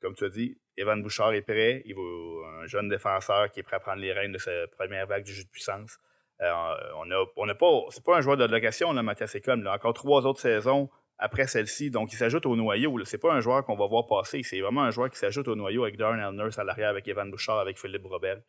comme 0.00 0.14
tu 0.14 0.24
as 0.24 0.28
dit, 0.28 0.58
Evan 0.76 1.02
Bouchard 1.02 1.32
est 1.34 1.42
prêt. 1.42 1.82
Il 1.84 1.94
va 1.94 2.62
un 2.62 2.66
jeune 2.66 2.88
défenseur 2.88 3.50
qui 3.50 3.60
est 3.60 3.62
prêt 3.62 3.76
à 3.76 3.80
prendre 3.80 4.00
les 4.00 4.12
rênes 4.12 4.32
de 4.32 4.38
sa 4.38 4.50
première 4.68 5.06
vague 5.06 5.24
du 5.24 5.32
jeu 5.32 5.44
de 5.44 5.48
puissance. 5.48 5.98
Euh, 6.40 6.52
on 6.96 7.10
a, 7.10 7.24
on 7.36 7.48
a 7.48 7.54
pas, 7.54 7.66
c'est 7.90 8.04
pas 8.04 8.16
un 8.16 8.20
joueur 8.20 8.36
de 8.36 8.44
location, 8.44 8.92
là, 8.92 9.02
Mathias 9.02 9.34
Ekholm. 9.34 9.60
Il 9.60 9.66
a 9.66 9.74
encore 9.74 9.94
trois 9.94 10.26
autres 10.26 10.40
saisons 10.40 10.90
après 11.18 11.46
celle-ci, 11.46 11.90
donc 11.90 12.12
il 12.12 12.16
s'ajoute 12.16 12.44
au 12.46 12.56
noyau. 12.56 13.02
C'est 13.04 13.18
pas 13.18 13.32
un 13.32 13.40
joueur 13.40 13.64
qu'on 13.64 13.76
va 13.76 13.86
voir 13.86 14.06
passer. 14.06 14.42
C'est 14.42 14.60
vraiment 14.60 14.82
un 14.82 14.90
joueur 14.90 15.10
qui 15.10 15.18
s'ajoute 15.18 15.48
au 15.48 15.54
noyau 15.54 15.84
avec 15.84 15.96
Darren 15.96 16.32
Nurse 16.32 16.58
à 16.58 16.64
l'arrière, 16.64 16.90
avec 16.90 17.08
Evan 17.08 17.30
Bouchard, 17.30 17.58
avec 17.58 17.78
Philippe 17.78 18.04
Robert. 18.04 18.40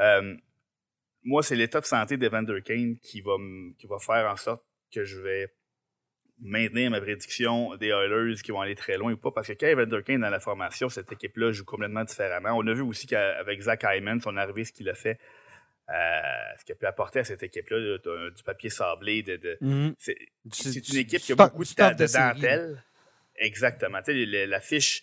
Euh, 0.00 0.34
moi, 1.24 1.42
c'est 1.42 1.56
l'état 1.56 1.80
de 1.80 1.86
santé 1.86 2.16
d'Evander 2.16 2.60
Kane 2.62 2.96
qui 2.98 3.20
va, 3.20 3.32
qui 3.78 3.86
va 3.86 3.98
faire 3.98 4.30
en 4.30 4.36
sorte 4.36 4.62
que 4.92 5.04
je 5.04 5.20
vais 5.20 5.52
maintenir 6.40 6.90
ma 6.90 7.00
prédiction 7.00 7.74
des 7.76 7.88
Oilers 7.88 8.34
qui 8.42 8.50
vont 8.50 8.60
aller 8.60 8.74
très 8.74 8.96
loin 8.96 9.12
ou 9.12 9.16
pas. 9.16 9.30
Parce 9.30 9.48
que 9.48 9.52
quand 9.54 9.66
Evander 9.66 10.02
Kane 10.04 10.20
dans 10.20 10.30
la 10.30 10.40
formation, 10.40 10.88
cette 10.88 11.10
équipe-là 11.12 11.52
joue 11.52 11.64
complètement 11.64 12.04
différemment. 12.04 12.50
On 12.56 12.66
a 12.66 12.74
vu 12.74 12.82
aussi 12.82 13.06
qu'avec 13.06 13.60
Zach 13.62 13.84
Hyman, 13.88 14.20
son 14.20 14.36
arrivée, 14.36 14.64
ce 14.64 14.72
qu'il 14.72 14.88
a 14.88 14.94
fait, 14.94 15.18
euh, 15.88 15.92
ce 16.58 16.64
qu'il 16.64 16.72
a 16.74 16.76
pu 16.76 16.86
apporter 16.86 17.20
à 17.20 17.24
cette 17.24 17.42
équipe-là, 17.42 17.98
du 18.30 18.42
papier 18.42 18.70
sablé, 18.70 19.22
de, 19.22 19.36
de- 19.36 19.58
Mhm. 19.60 19.94
c'est 19.98 20.16
une 20.92 20.96
équipe 20.98 21.20
qui 21.20 21.32
a 21.32 21.36
beaucoup 21.36 21.62
de, 21.64 21.68
de 21.94 22.12
dentelle. 22.12 22.82
Exactement. 23.36 24.02
Tu 24.02 24.26
sais, 24.30 24.46
la 24.46 24.60
fiche, 24.60 25.02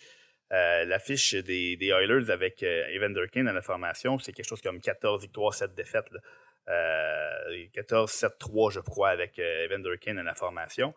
euh, 0.52 0.84
la 0.84 0.98
fiche 0.98 1.34
des, 1.34 1.78
Oilers 1.80 2.30
avec 2.30 2.62
euh, 2.62 2.86
Evander 2.88 3.26
Kane 3.30 3.46
dans 3.46 3.52
la 3.52 3.62
formation, 3.62 4.18
c'est 4.18 4.32
quelque 4.32 4.48
chose 4.48 4.60
comme 4.60 4.80
14 4.80 5.22
victoires, 5.22 5.54
7 5.54 5.74
défaites. 5.74 6.10
là. 6.10 6.20
Euh, 6.68 7.66
14-7-3, 7.74 8.70
je 8.70 8.80
crois, 8.80 9.10
avec 9.10 9.38
euh, 9.38 9.64
Evander 9.64 9.96
Kane 9.98 10.16
dans 10.16 10.22
la 10.22 10.34
formation. 10.34 10.94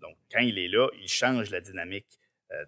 Donc, 0.00 0.16
quand 0.32 0.40
il 0.40 0.58
est 0.58 0.68
là, 0.68 0.88
il 1.00 1.08
change 1.08 1.50
la 1.50 1.60
dynamique 1.60 2.18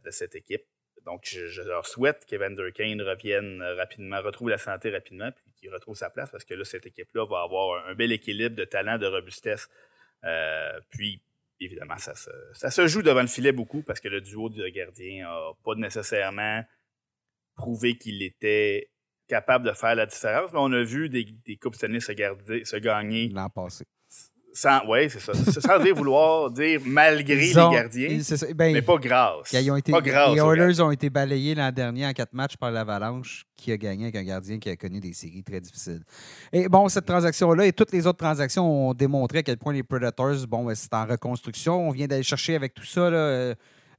de 0.04 0.10
cette 0.12 0.36
équipe. 0.36 0.62
Donc, 1.04 1.24
je, 1.24 1.62
leur 1.62 1.84
souhaite 1.84 2.24
qu'Evander 2.26 2.70
Kane 2.72 3.02
revienne 3.02 3.60
rapidement, 3.76 4.22
retrouve 4.22 4.50
la 4.50 4.56
santé 4.56 4.90
rapidement, 4.90 5.32
puis 5.32 5.44
qu'il 5.56 5.70
retrouve 5.74 5.96
sa 5.96 6.10
place, 6.10 6.30
parce 6.30 6.44
que 6.44 6.54
là, 6.54 6.64
cette 6.64 6.86
équipe-là 6.86 7.26
va 7.26 7.42
avoir 7.42 7.84
un, 7.84 7.90
un 7.90 7.94
bel 7.96 8.12
équilibre 8.12 8.54
de 8.54 8.64
talent, 8.64 8.98
de 8.98 9.06
robustesse. 9.06 9.68
Puis, 10.90 11.20
évidemment, 11.60 11.96
ça 11.98 12.14
se, 12.14 12.86
joue 12.86 13.02
devant 13.02 13.22
le 13.22 13.26
filet 13.26 13.52
beaucoup, 13.52 13.82
parce 13.82 14.00
que 14.00 14.08
le 14.08 14.20
duo 14.20 14.48
de 14.48 14.68
gardiens 14.68 15.24
n'a 15.24 15.52
pas 15.64 15.74
nécessairement 15.74 16.62
prouvé 17.54 17.96
qu'il 17.96 18.22
était 18.22 18.90
capable 19.28 19.66
de 19.66 19.72
faire 19.72 19.94
la 19.94 20.06
différence, 20.06 20.52
mais 20.52 20.58
on 20.60 20.72
a 20.72 20.82
vu 20.82 21.08
des, 21.08 21.56
Coupes 21.56 21.76
Stanley 21.76 22.00
se, 22.00 22.12
se 22.12 22.76
gagner 22.76 23.28
L'an 23.28 23.48
passé. 23.48 23.84
Sans, 24.54 24.86
ouais, 24.86 25.08
c'est 25.08 25.20
ça, 25.20 25.32
sans 25.34 25.78
dire 25.82 25.94
vouloir 25.94 26.50
dire 26.50 26.80
malgré 26.86 27.34
ont- 27.58 27.70
les 27.70 27.76
gardiens, 27.76 28.20
ça. 28.22 28.46
Ben, 28.54 28.72
mais 28.72 28.82
pas 28.82 28.96
grâce. 28.96 29.52
Ils 29.52 29.70
ont 29.70 29.76
été, 29.76 29.92
pas 29.92 30.00
grâce 30.00 30.32
les 30.34 30.40
Oilers 30.40 30.80
ont 30.80 30.90
été 30.92 31.10
balayés 31.10 31.54
l'an 31.54 31.70
dernier 31.72 32.06
en 32.06 32.12
quatre 32.12 32.32
matchs 32.32 32.56
par 32.56 32.70
l'Avalanche, 32.70 33.44
qui 33.56 33.72
a 33.72 33.76
gagné 33.76 34.04
avec 34.04 34.16
un 34.16 34.22
gardien 34.22 34.58
qui 34.58 34.70
a 34.70 34.76
connu 34.76 35.00
des 35.00 35.12
séries 35.12 35.42
très 35.42 35.60
difficiles. 35.60 36.02
Et 36.52 36.68
bon, 36.68 36.88
cette 36.88 37.04
transaction-là 37.06 37.66
et 37.66 37.72
toutes 37.72 37.92
les 37.92 38.06
autres 38.06 38.18
transactions 38.18 38.88
ont 38.90 38.94
démontré 38.94 39.38
à 39.38 39.42
quel 39.42 39.58
point 39.58 39.72
les 39.72 39.82
Predators, 39.82 40.46
bon, 40.48 40.64
ben, 40.64 40.74
c'est 40.74 40.94
en 40.94 41.04
reconstruction. 41.04 41.88
On 41.88 41.90
vient 41.90 42.06
d'aller 42.06 42.22
chercher 42.22 42.54
avec 42.54 42.74
tout 42.74 42.84
ça. 42.86 43.10
Là, 43.10 43.54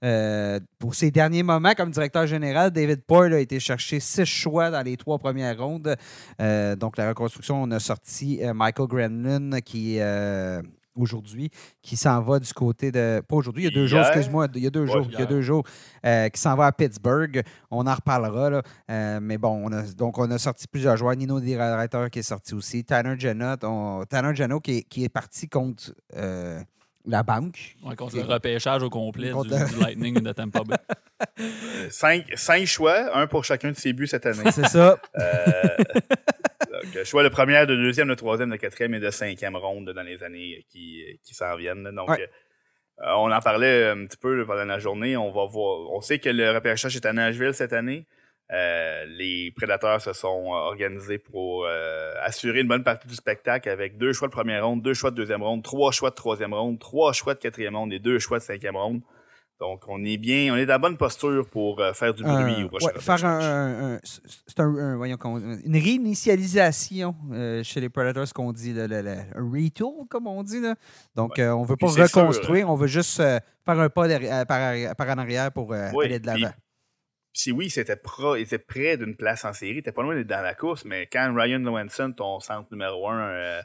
euh, 0.05 0.59
pour 0.79 0.93
ses 0.95 1.09
derniers 1.11 1.43
moments, 1.43 1.73
comme 1.75 1.89
directeur 1.91 2.27
général, 2.27 2.71
David 2.71 3.01
Poyle 3.03 3.33
a 3.33 3.39
été 3.39 3.59
chercher 3.59 3.99
six 3.99 4.25
choix 4.25 4.69
dans 4.69 4.81
les 4.83 4.95
trois 4.97 5.17
premières 5.17 5.57
rondes. 5.57 5.95
Euh, 6.41 6.75
donc, 6.75 6.95
la 6.97 7.09
reconstruction, 7.09 7.61
on 7.63 7.71
a 7.71 7.79
sorti 7.79 8.39
euh, 8.43 8.53
Michael 8.53 8.87
Granlund 8.87 9.59
qui 9.61 9.99
aujourd'hui, 10.97 11.49
qui 11.81 11.97
s'en 11.97 12.21
va 12.21 12.39
du 12.39 12.53
côté 12.53 12.89
de. 12.89 13.21
Pas 13.27 13.35
aujourd'hui, 13.35 13.63
il 13.63 13.65
y 13.65 13.67
a 13.67 13.75
deux 13.75 13.85
jours, 13.87 13.99
excuse-moi, 13.99 14.47
il 14.55 14.63
y 14.63 14.67
a 14.67 14.69
deux 14.69 14.85
Ouais, 14.85 14.93
jours, 14.93 15.07
il 15.11 15.19
y 15.19 15.21
a 15.21 15.25
deux 15.25 15.41
jours, 15.41 15.63
qui 16.03 16.39
s'en 16.39 16.55
va 16.55 16.67
à 16.67 16.71
Pittsburgh. 16.71 17.41
On 17.69 17.85
en 17.85 17.93
reparlera, 17.93 18.49
là. 18.49 19.19
Mais 19.19 19.37
bon, 19.37 19.61
on 19.65 19.73
a, 19.73 19.81
donc 19.93 20.17
on 20.17 20.31
a 20.31 20.37
sorti 20.37 20.67
plusieurs 20.69 20.95
joueurs. 20.95 21.15
Nino 21.17 21.41
Directeur 21.41 22.09
qui 22.09 22.19
est 22.19 22.23
sorti 22.23 22.53
aussi. 22.53 22.85
Tanner 22.85 23.15
Janot, 23.19 23.57
on- 23.63 24.05
Tanner 24.07 24.33
Janot 24.35 24.61
qui 24.61 24.77
est, 24.77 24.81
qui 24.83 25.03
est 25.03 25.09
parti 25.09 25.49
contre 25.49 25.91
la 27.07 27.23
banque. 27.23 27.75
Ouais, 27.83 27.95
contre 27.95 28.15
le 28.15 28.23
repêchage 28.23 28.81
au 28.83 28.89
complet 28.89 29.31
du, 29.31 29.49
du 29.49 29.79
Lightning 29.79 30.19
de 30.21 30.31
Tampa 30.31 30.61
Bay. 30.63 30.75
Euh, 31.39 31.87
Cinq, 31.89 32.25
cinq 32.35 32.65
choix, 32.65 33.15
un 33.17 33.27
pour 33.27 33.45
chacun 33.45 33.71
de 33.71 33.75
ses 33.77 33.93
buts 33.93 34.07
cette 34.07 34.25
année. 34.25 34.49
C'est 34.51 34.67
ça. 34.67 34.97
Euh, 35.17 35.77
donc, 36.71 37.03
choix 37.03 37.23
de 37.23 37.29
première, 37.29 37.67
de 37.67 37.75
deuxième, 37.75 38.07
de 38.07 38.15
troisième, 38.15 38.49
de 38.49 38.55
quatrième 38.57 38.93
et 38.95 38.99
de 38.99 39.09
cinquième 39.11 39.55
ronde 39.55 39.89
dans 39.91 40.01
les 40.03 40.23
années 40.23 40.65
qui, 40.69 41.03
qui 41.23 41.33
s'en 41.33 41.55
viennent. 41.55 41.89
Donc, 41.95 42.09
Ouais. 42.09 42.29
euh, 43.01 43.11
on 43.17 43.31
en 43.31 43.39
parlait 43.39 43.89
un 43.89 44.05
petit 44.05 44.17
peu 44.17 44.45
pendant 44.45 44.65
la 44.65 44.79
journée. 44.79 45.15
On 45.17 45.31
va 45.31 45.45
voir. 45.45 45.91
On 45.93 46.01
sait 46.01 46.19
que 46.19 46.29
le 46.29 46.51
repêchage 46.51 46.95
est 46.95 47.05
à 47.05 47.13
Nashville 47.13 47.53
cette 47.53 47.73
année. 47.73 48.05
Euh, 48.53 49.05
les 49.07 49.51
prédateurs 49.55 49.99
se 50.01 50.13
sont 50.13 50.45
euh, 50.53 50.57
organisés 50.69 51.17
pour 51.17 51.65
euh, 51.65 52.13
assurer 52.21 52.59
une 52.61 52.67
bonne 52.67 52.83
partie 52.83 53.07
du 53.07 53.15
spectacle 53.15 53.67
avec 53.69 53.97
deux 53.97 54.13
choix 54.13 54.27
de 54.27 54.33
première 54.33 54.67
ronde, 54.67 54.83
deux 54.83 54.93
choix 54.93 55.09
de 55.09 55.15
deuxième 55.15 55.41
ronde, 55.41 55.63
trois 55.63 55.91
choix 55.91 56.11
de 56.11 56.15
troisième 56.15 56.53
ronde, 56.53 56.77
trois 56.77 57.11
choix 57.11 57.33
de 57.33 57.39
quatrième 57.39 57.75
ronde 57.75 57.91
et 57.91 57.97
deux 57.99 58.19
choix 58.19 58.37
de 58.37 58.43
cinquième 58.43 58.75
ronde. 58.75 59.01
Donc, 59.59 59.83
on 59.87 60.03
est 60.03 60.17
bien, 60.17 60.53
on 60.53 60.57
est 60.57 60.65
dans 60.65 60.73
la 60.73 60.77
bonne 60.79 60.97
posture 60.97 61.49
pour 61.49 61.79
euh, 61.79 61.93
faire 61.93 62.13
du 62.13 62.23
bruit 62.23 62.65
au 62.65 62.67
prochain 62.67 62.87
ouais, 62.87 62.99
faire 62.99 63.25
un, 63.25 63.99
voyons 64.97 65.17
une 65.65 65.77
réinitialisation 65.77 67.15
chez 67.63 67.79
les 67.81 67.89
Predators, 67.89 68.31
qu'on 68.33 68.51
dit, 68.51 68.73
le, 68.73 68.85
le- 68.85 69.01
le- 69.01 69.11
un 69.11 69.51
retool, 69.51 70.07
comme 70.09 70.27
on 70.27 70.43
dit. 70.43 70.59
Là. 70.59 70.75
Donc, 71.15 71.35
on 71.39 71.61
ne 71.61 71.65
veut 71.67 71.77
pas 71.77 71.87
sûr, 71.87 72.03
reconstruire, 72.03 72.69
on 72.69 72.75
veut 72.75 72.87
juste 72.87 73.15
faire 73.17 73.39
un 73.65 73.89
pas 73.89 74.45
par, 74.45 75.09
en 75.09 75.17
arrière 75.17 75.51
pour 75.51 75.69
Oui, 75.69 76.05
aller 76.05 76.19
de 76.19 76.27
l'avant. 76.27 76.53
Puis 77.35 77.51
oui, 77.51 77.69
c'était 77.69 77.97
pro, 77.97 78.35
était 78.35 78.59
près 78.59 78.95
d'une 78.95 79.15
place 79.15 79.43
en 79.43 79.51
série, 79.51 79.73
il 79.73 79.77
était 79.79 79.91
pas 79.91 80.03
loin 80.03 80.15
d'être 80.15 80.27
dans 80.27 80.41
la 80.41 80.55
course, 80.55 80.85
mais 80.85 81.05
quand 81.07 81.33
Ryan 81.35 81.59
Lowenson, 81.59 82.13
ton 82.13 82.39
centre 82.39 82.71
numéro 82.71 83.09
un, 83.09 83.29
euh, 83.29 83.61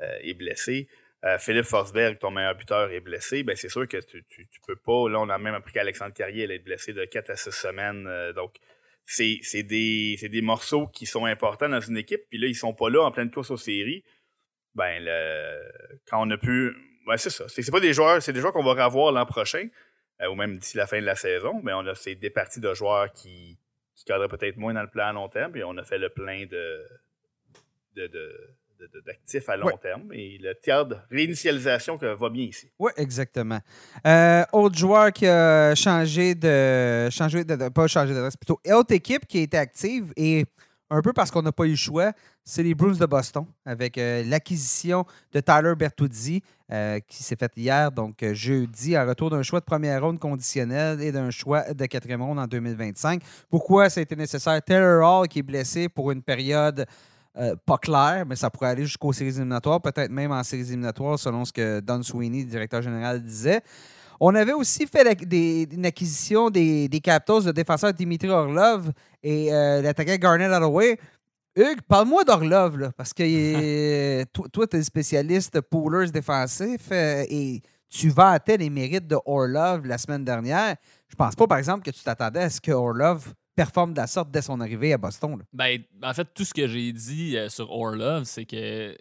euh, 0.00 0.18
est 0.22 0.34
blessé, 0.34 0.88
euh, 1.24 1.38
Philippe 1.38 1.66
Forsberg, 1.66 2.18
ton 2.18 2.32
meilleur 2.32 2.56
buteur, 2.56 2.90
est 2.90 3.00
blessé, 3.00 3.44
ben 3.44 3.54
c'est 3.54 3.68
sûr 3.68 3.86
que 3.86 3.98
tu, 3.98 4.24
tu, 4.24 4.48
tu 4.48 4.60
peux 4.66 4.74
pas. 4.74 5.08
Là, 5.08 5.20
on 5.20 5.28
a 5.28 5.38
même 5.38 5.54
appris 5.54 5.72
qu'Alexandre 5.72 6.12
Carrier 6.12 6.42
allait 6.42 6.56
être 6.56 6.64
blessé 6.64 6.92
de 6.92 7.04
4 7.04 7.30
à 7.30 7.36
6 7.36 7.52
semaines. 7.52 8.32
donc, 8.34 8.56
c'est 9.04 9.62
des, 9.62 10.40
morceaux 10.42 10.88
qui 10.88 11.06
sont 11.06 11.24
importants 11.24 11.68
dans 11.68 11.80
une 11.80 11.98
équipe, 11.98 12.22
puis 12.28 12.38
là, 12.38 12.48
ils 12.48 12.56
sont 12.56 12.74
pas 12.74 12.90
là 12.90 13.04
en 13.04 13.12
pleine 13.12 13.30
course 13.30 13.52
aux 13.52 13.56
séries. 13.56 14.02
Ben, 14.74 15.00
quand 16.10 16.26
on 16.26 16.30
a 16.30 16.36
pu. 16.38 16.74
Ben, 17.06 17.16
c'est 17.16 17.30
ça. 17.30 17.44
C'est 17.48 17.70
pas 17.70 17.80
des 17.80 17.92
joueurs, 17.92 18.20
c'est 18.20 18.32
des 18.32 18.40
joueurs 18.40 18.52
qu'on 18.52 18.64
va 18.64 18.84
revoir 18.84 19.12
l'an 19.12 19.26
prochain, 19.26 19.68
euh, 20.22 20.28
ou 20.30 20.34
même 20.34 20.58
d'ici 20.58 20.76
la 20.76 20.86
fin 20.86 21.00
de 21.00 21.06
la 21.06 21.16
saison, 21.16 21.60
mais 21.62 21.72
on 21.72 21.80
a 21.86 21.94
des 22.14 22.30
parties 22.30 22.60
de 22.60 22.72
joueurs 22.74 23.12
qui, 23.12 23.58
qui 23.94 24.04
cadraient 24.04 24.28
peut-être 24.28 24.56
moins 24.56 24.72
dans 24.74 24.82
le 24.82 24.88
plan 24.90 25.06
à 25.08 25.12
long 25.12 25.28
terme, 25.28 25.52
puis 25.52 25.64
on 25.64 25.76
a 25.78 25.84
fait 25.84 25.98
le 25.98 26.08
plein 26.10 26.46
de, 26.46 26.86
de, 27.96 28.10
d'actifs 29.06 29.48
à 29.48 29.56
long 29.56 29.66
Ouais. 29.66 29.76
terme. 29.80 30.12
Et 30.12 30.38
le 30.38 30.54
tiers 30.60 30.84
de 30.86 30.96
réinitialisation 31.10 31.98
que 31.98 32.06
va 32.06 32.28
bien 32.30 32.44
ici. 32.46 32.70
Oui, 32.78 32.90
exactement. 32.96 33.60
Euh, 34.06 34.42
autre 34.52 34.76
joueur 34.76 35.12
qui 35.12 35.26
a 35.26 35.74
changé 35.74 36.34
de. 36.34 37.08
Changé 37.10 37.44
de, 37.44 37.54
de- 37.56 37.68
pas 37.68 37.86
changé 37.86 38.12
d'adresse, 38.12 38.36
plutôt. 38.36 38.60
Autre 38.72 38.92
équipe 38.92 39.26
qui 39.26 39.38
a 39.38 39.42
été 39.42 39.56
active 39.56 40.12
et 40.16 40.44
un 40.90 41.00
peu 41.00 41.12
parce 41.12 41.30
qu'on 41.30 41.42
n'a 41.42 41.52
pas 41.52 41.64
eu 41.64 41.70
le 41.70 41.76
choix, 41.76 42.12
c'est 42.44 42.62
les 42.62 42.74
Bruins 42.74 42.96
de 42.98 43.06
Boston 43.06 43.46
avec 43.64 43.96
euh, 43.98 44.24
l'acquisition 44.24 45.06
de 45.32 45.40
Tyler 45.40 45.74
Bertuzzi 45.76 46.42
euh, 46.72 46.98
qui 47.06 47.22
s'est 47.22 47.36
faite 47.36 47.52
hier, 47.56 47.92
donc 47.92 48.22
euh, 48.22 48.32
jeudi, 48.32 48.96
en 48.96 49.06
retour 49.06 49.28
d'un 49.28 49.42
choix 49.42 49.60
de 49.60 49.64
première 49.64 50.00
ronde 50.02 50.18
conditionnel 50.18 51.00
et 51.02 51.12
d'un 51.12 51.30
choix 51.30 51.72
de 51.74 51.86
quatrième 51.86 52.22
ronde 52.22 52.38
en 52.38 52.46
2025. 52.46 53.22
Pourquoi 53.50 53.90
ça 53.90 54.00
a 54.00 54.02
été 54.02 54.16
nécessaire? 54.16 54.60
Taylor 54.62 55.02
Hall 55.20 55.28
qui 55.28 55.40
est 55.40 55.42
blessé 55.42 55.88
pour 55.88 56.10
une 56.12 56.22
période 56.22 56.86
euh, 57.36 57.54
pas 57.66 57.76
claire, 57.78 58.24
mais 58.26 58.36
ça 58.36 58.48
pourrait 58.48 58.68
aller 58.70 58.84
jusqu'aux 58.84 59.12
séries 59.12 59.30
éliminatoires, 59.30 59.80
peut-être 59.82 60.10
même 60.10 60.32
en 60.32 60.42
séries 60.42 60.62
éliminatoires, 60.62 61.18
selon 61.18 61.44
ce 61.44 61.52
que 61.52 61.80
Don 61.80 62.02
Sweeney, 62.02 62.44
directeur 62.44 62.80
général, 62.80 63.22
disait. 63.22 63.60
On 64.20 64.34
avait 64.34 64.52
aussi 64.52 64.86
fait 64.86 65.14
des- 65.26 65.68
une 65.72 65.84
acquisition 65.84 66.48
des, 66.48 66.88
des 66.88 67.00
Capitals 67.00 67.44
de 67.44 67.52
défenseur 67.52 67.92
Dimitri 67.92 68.28
Orlov 68.30 68.92
et 69.22 69.50
l'attaquant 69.50 70.14
Garnett 70.16 70.50
Holloway. 70.52 70.96
Hugues, 71.54 71.82
parle-moi 71.86 72.24
d'Orlov, 72.24 72.92
parce 72.96 73.12
que 73.12 73.22
euh, 73.22 74.24
toi, 74.52 74.66
tu 74.66 74.76
es 74.76 74.82
spécialiste 74.82 75.60
poolers 75.60 76.10
défensif 76.10 76.88
euh, 76.90 77.24
et 77.28 77.60
tu 77.90 78.08
vantais 78.08 78.56
les 78.56 78.70
mérites 78.70 79.06
de 79.06 79.18
Orlov 79.26 79.84
la 79.86 79.98
semaine 79.98 80.24
dernière. 80.24 80.76
Je 81.08 81.14
pense 81.14 81.34
pas, 81.36 81.46
par 81.46 81.58
exemple, 81.58 81.84
que 81.84 81.90
tu 81.90 82.02
t'attendais 82.02 82.40
à 82.40 82.48
ce 82.50 82.58
que 82.58 82.72
Orlov 82.72 83.34
performe 83.54 83.92
de 83.92 83.98
la 83.98 84.06
sorte 84.06 84.30
dès 84.30 84.40
son 84.40 84.62
arrivée 84.62 84.94
à 84.94 84.98
Boston. 84.98 85.42
Ben, 85.52 85.78
en 86.02 86.14
fait, 86.14 86.26
tout 86.32 86.44
ce 86.44 86.54
que 86.54 86.66
j'ai 86.66 86.90
dit 86.90 87.36
euh, 87.36 87.50
sur 87.50 87.70
Orlov, 87.70 88.24
c'est 88.24 88.46
que 88.46 88.96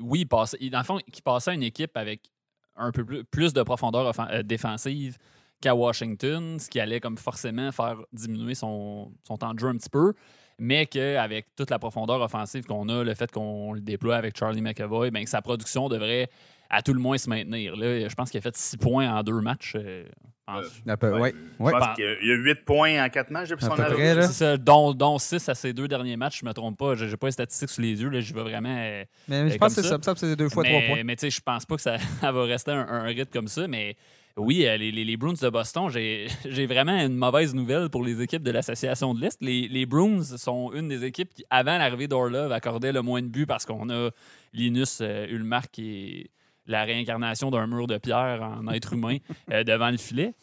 oui, 0.00 0.20
il 0.20 0.26
passait, 0.26 0.56
il- 0.60 0.70
dans 0.70 0.78
le 0.78 0.84
fond, 0.84 0.98
il 1.06 1.22
passait 1.22 1.52
à 1.52 1.54
une 1.54 1.62
équipe 1.62 1.96
avec 1.96 2.32
un 2.74 2.90
peu 2.90 3.04
plus, 3.30 3.52
de 3.52 3.62
profondeur 3.62 4.12
défensive 4.44 5.18
qu'à 5.60 5.76
Washington, 5.76 6.58
ce 6.58 6.68
qui 6.68 6.80
allait 6.80 6.98
comme 6.98 7.16
forcément 7.16 7.70
faire 7.70 7.98
diminuer 8.12 8.54
son, 8.56 9.12
son 9.26 9.36
temps 9.36 9.54
de 9.54 9.60
jeu 9.60 9.68
un 9.68 9.76
petit 9.76 9.90
peu, 9.90 10.14
mais 10.58 10.86
qu'avec 10.86 11.46
toute 11.56 11.70
la 11.70 11.78
profondeur 11.78 12.20
offensive 12.20 12.64
qu'on 12.64 12.88
a, 12.88 13.02
le 13.04 13.14
fait 13.14 13.30
qu'on 13.30 13.72
le 13.72 13.80
déploie 13.80 14.16
avec 14.16 14.36
Charlie 14.38 14.62
McAvoy, 14.62 15.10
ben, 15.10 15.24
que 15.24 15.30
sa 15.30 15.42
production 15.42 15.88
devrait 15.88 16.28
à 16.70 16.80
tout 16.82 16.94
le 16.94 17.00
moins 17.00 17.18
se 17.18 17.28
maintenir. 17.28 17.76
Là, 17.76 18.08
je 18.08 18.14
pense 18.14 18.30
qu'il 18.30 18.38
a 18.38 18.40
fait 18.40 18.56
six 18.56 18.76
points 18.78 19.10
en 19.14 19.22
deux 19.22 19.40
matchs. 19.40 19.74
euh, 19.76 20.04
en- 20.48 20.60
Euh, 20.88 20.96
peu, 20.96 21.18
ouais. 21.20 21.34
Je 21.60 21.64
Ouais. 21.64 21.72
pense 21.72 21.94
qu'il 21.94 22.04
y 22.04 22.08
a- 22.08 22.16
il 22.22 22.28
y 22.28 22.32
a 22.32 22.34
8 22.34 22.64
points 22.64 23.04
en 23.04 23.08
4 23.10 23.30
matchs 23.30 23.50
depuis 23.50 23.64
son 23.64 23.78
arrivée. 23.78 24.22
C'est 24.22 24.58
dont, 24.58 24.92
dont 24.92 25.18
6 25.18 25.48
à 25.48 25.54
ses 25.54 25.72
deux 25.72 25.86
derniers 25.86 26.16
matchs, 26.16 26.40
je 26.40 26.46
me 26.46 26.52
trompe 26.52 26.76
pas. 26.78 26.94
J'ai 26.96 27.08
j'ai 27.08 27.16
pas 27.16 27.26
les 27.28 27.32
statistiques 27.32 27.68
sous 27.70 27.80
les 27.82 28.00
yeux. 28.02 28.08
Là, 28.08 28.20
j'y 28.20 28.32
vais 28.32 28.42
vraiment. 28.42 28.74
euh, 28.76 29.04
Mais 29.28 29.50
je 29.50 29.54
Euh, 29.54 29.58
pense 29.58 29.74
que 29.76 29.82
c'est 29.82 29.88
ça. 29.88 30.14
c'est 30.16 30.34
deux 30.36 30.48
fois 30.48 30.64
trois 30.64 30.80
mais, 30.80 30.88
points. 30.88 31.04
Mais 31.04 31.14
tu 31.16 31.20
sais, 31.20 31.30
je 31.30 31.40
pense 31.42 31.64
pas 31.66 31.76
que 31.76 31.82
ça, 31.82 31.96
ça 32.20 32.32
va 32.32 32.44
rester 32.44 32.72
un, 32.72 32.86
un 32.88 33.02
rythme 33.04 33.30
comme 33.32 33.48
ça. 33.48 33.68
Mais 33.68 33.96
oui, 34.36 34.66
euh, 34.66 34.76
les, 34.76 34.90
les, 34.90 35.04
les 35.04 35.16
Bruins 35.16 35.34
de 35.40 35.48
Boston, 35.48 35.88
j'ai 35.90 36.66
vraiment 36.66 36.98
une 36.98 37.16
mauvaise 37.16 37.54
nouvelle 37.54 37.90
pour 37.90 38.02
les 38.04 38.20
équipes 38.20 38.42
de 38.42 38.50
l'association 38.50 39.14
de 39.14 39.20
l'Est. 39.20 39.38
Les, 39.40 39.68
les 39.68 39.86
Bruins 39.86 40.22
sont 40.22 40.72
une 40.72 40.88
des 40.88 41.04
équipes 41.04 41.32
qui, 41.34 41.44
avant 41.50 41.78
l'arrivée 41.78 42.08
d'Orlov, 42.08 42.52
accordaient 42.52 42.92
le 42.92 43.02
moins 43.02 43.22
de 43.22 43.28
buts 43.28 43.46
parce 43.46 43.66
qu'on 43.66 43.90
a 43.90 44.10
Linus 44.52 44.98
euh, 45.00 45.26
Ulmark 45.28 45.70
qui 45.70 45.90
est 45.90 46.30
la 46.66 46.84
réincarnation 46.84 47.50
d'un 47.50 47.66
mur 47.66 47.86
de 47.86 47.98
pierre 47.98 48.42
en 48.42 48.68
être 48.72 48.92
humain 48.92 49.18
euh, 49.52 49.64
devant 49.64 49.90
le 49.90 49.96
filet. 49.96 50.34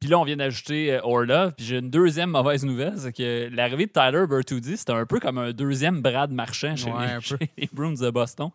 Puis 0.00 0.08
là, 0.08 0.18
on 0.18 0.24
vient 0.24 0.36
d'ajouter 0.36 0.94
euh, 0.94 1.00
Orlov. 1.02 1.54
Puis 1.56 1.66
j'ai 1.66 1.78
une 1.78 1.90
deuxième 1.90 2.30
mauvaise 2.30 2.64
nouvelle, 2.64 2.94
c'est 2.96 3.12
que 3.12 3.48
l'arrivée 3.52 3.86
de 3.86 3.92
Tyler 3.92 4.26
Bertuzzi, 4.28 4.76
c'était 4.76 4.92
un 4.92 5.06
peu 5.06 5.20
comme 5.20 5.38
un 5.38 5.52
deuxième 5.52 6.00
Brad 6.00 6.30
Marchand 6.30 6.76
chez, 6.76 6.90
Ouais, 6.90 7.14
les, 7.16 7.20
chez 7.20 7.36
les 7.56 7.68
Bruins 7.72 7.94
de 7.94 8.10
Boston. 8.10 8.50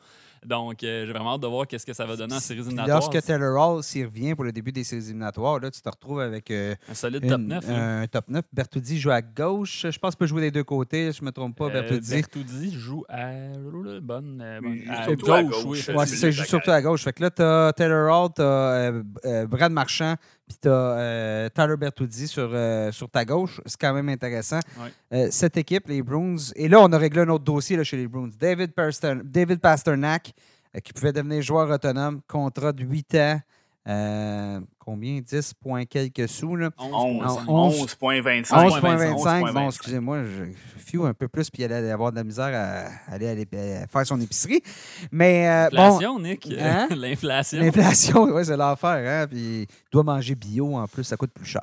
Donc, 0.46 0.84
euh, 0.84 1.06
j'ai 1.06 1.12
vraiment 1.14 1.36
hâte 1.36 1.42
de 1.42 1.48
voir 1.48 1.68
qu'est-ce 1.68 1.86
que 1.86 1.94
ça 1.94 2.06
va 2.06 2.16
donner 2.16 2.36
en 2.36 2.40
séries 2.40 2.60
éliminatoires. 2.62 3.00
Lorsque 3.02 3.26
Taylor 3.26 3.56
Hall 3.76 3.84
s'y 3.84 4.04
revient 4.04 4.36
pour 4.36 4.44
le 4.44 4.52
début 4.52 4.72
des 4.72 4.84
séries 4.84 5.04
éliminatoires, 5.06 5.60
là, 5.60 5.70
tu 5.72 5.82
te 5.82 5.90
retrouves 5.90 6.20
avec 6.22 6.50
euh, 6.52 6.76
Un 6.90 6.94
solide 6.94 7.28
top 7.28 7.40
une- 7.40 7.48
9. 7.48 7.68
là. 7.68 8.00
un 8.02 8.08
top 8.08 8.26
9. 8.30 8.44
Bertoudi 8.52 9.00
joue 9.00 9.12
à 9.12 9.22
gauche. 9.22 9.86
Je 9.90 9.98
pense 10.00 10.12
qu'il 10.16 10.20
peut 10.20 10.28
jouer 10.28 10.42
des 10.42 10.52
deux 10.52 10.64
côtés. 10.64 11.12
Je 11.12 11.22
ne 11.22 11.26
me 11.28 11.32
trompe 11.32 11.58
pas, 11.58 11.66
Euh, 11.66 11.70
Bertoudi. 11.82 12.16
Bertoudi 12.16 12.72
joue 12.74 13.04
à. 13.10 13.30
Bonne. 14.02 14.42
euh, 14.42 14.62
bonne- 14.62 14.82
à 14.90 15.04
à 15.04 15.08
gauche, 15.16 15.64
gauche. 15.64 15.88
oui, 15.88 15.96
Ouais, 15.96 16.06
ça, 16.06 16.32
joue 16.32 16.44
surtout 16.44 16.72
à 16.72 16.82
gauche. 16.82 17.04
Fait 17.04 17.14
que 17.14 17.22
là, 17.24 17.30
tu 17.32 17.42
as 17.42 17.74
Taylor 17.76 18.24
Hall, 18.24 18.30
tu 18.36 18.42
as 18.42 19.46
Brad 19.46 19.72
Marchand, 19.72 20.16
puis 20.48 20.58
tu 20.62 20.70
as 20.70 21.50
Tyler 21.54 21.78
Bertoudi 21.78 22.28
sur, 22.28 22.50
euh, 22.54 22.92
sur 22.92 23.10
ta 23.10 23.26
gauche. 23.26 23.62
C'est 23.66 23.80
quand 23.80 23.94
même 23.94 24.10
intéressant. 24.10 24.60
Ouais. 24.80 24.92
Euh, 25.14 25.28
cette 25.32 25.58
équipe, 25.58 25.88
les 25.88 26.02
Bruins. 26.02 26.36
Et 26.56 26.68
là, 26.68 26.80
on 26.82 26.92
a 26.92 26.98
réglé 26.98 27.22
un 27.22 27.30
autre 27.30 27.44
dossier 27.44 27.78
là, 27.78 27.84
chez 27.84 27.98
les 27.98 28.08
Bruins. 28.08 28.30
David, 28.40 28.72
David 29.24 29.60
Pasternak, 29.60 30.33
qui 30.82 30.94
pouvait 30.94 31.14
devenir 31.14 31.42
joueur 31.42 31.70
autonome, 31.70 32.22
contrat 32.28 32.72
de 32.72 32.84
8 32.84 33.16
ans. 33.16 33.42
Euh, 33.88 34.60
combien? 34.84 35.20
10 35.22 35.54
points 35.56 35.86
quelques 35.86 36.28
sous. 36.30 36.56
Là? 36.56 36.70
11. 36.78 37.40
11, 37.48 37.96
11.25. 38.00 38.44
11,25. 38.48 39.14
11,25. 39.14 39.54
Bon, 39.54 39.68
excusez-moi, 39.68 40.24
je 40.24 40.44
few 40.84 41.06
un 41.06 41.14
peu 41.14 41.28
plus, 41.28 41.50
puis 41.50 41.64
il 41.64 41.72
allait 41.72 41.92
avoir 41.92 42.12
de 42.12 42.18
la 42.18 42.24
misère 42.24 42.52
à 42.54 43.14
aller, 43.14 43.28
aller- 43.28 43.48
à 43.84 43.88
faire 43.88 44.06
son 44.06 44.20
épicerie. 44.20 44.62
Mais 45.12 45.48
euh, 45.48 45.70
bon, 45.72 45.78
L'inflation, 45.78 46.20
Nick. 46.20 46.54
Hein? 46.60 46.88
L'inflation. 46.96 47.60
L'inflation, 47.60 48.24
oui, 48.36 48.46
c'est 48.46 48.58
l'enfer. 48.58 48.90
Hein? 49.24 49.28
Puis 49.28 49.62
il 49.62 49.68
doit 49.92 50.04
manger 50.04 50.36
bio 50.36 50.76
en 50.76 50.88
plus, 50.88 51.04
ça 51.04 51.18
coûte 51.18 51.32
plus 51.34 51.46
cher. 51.46 51.62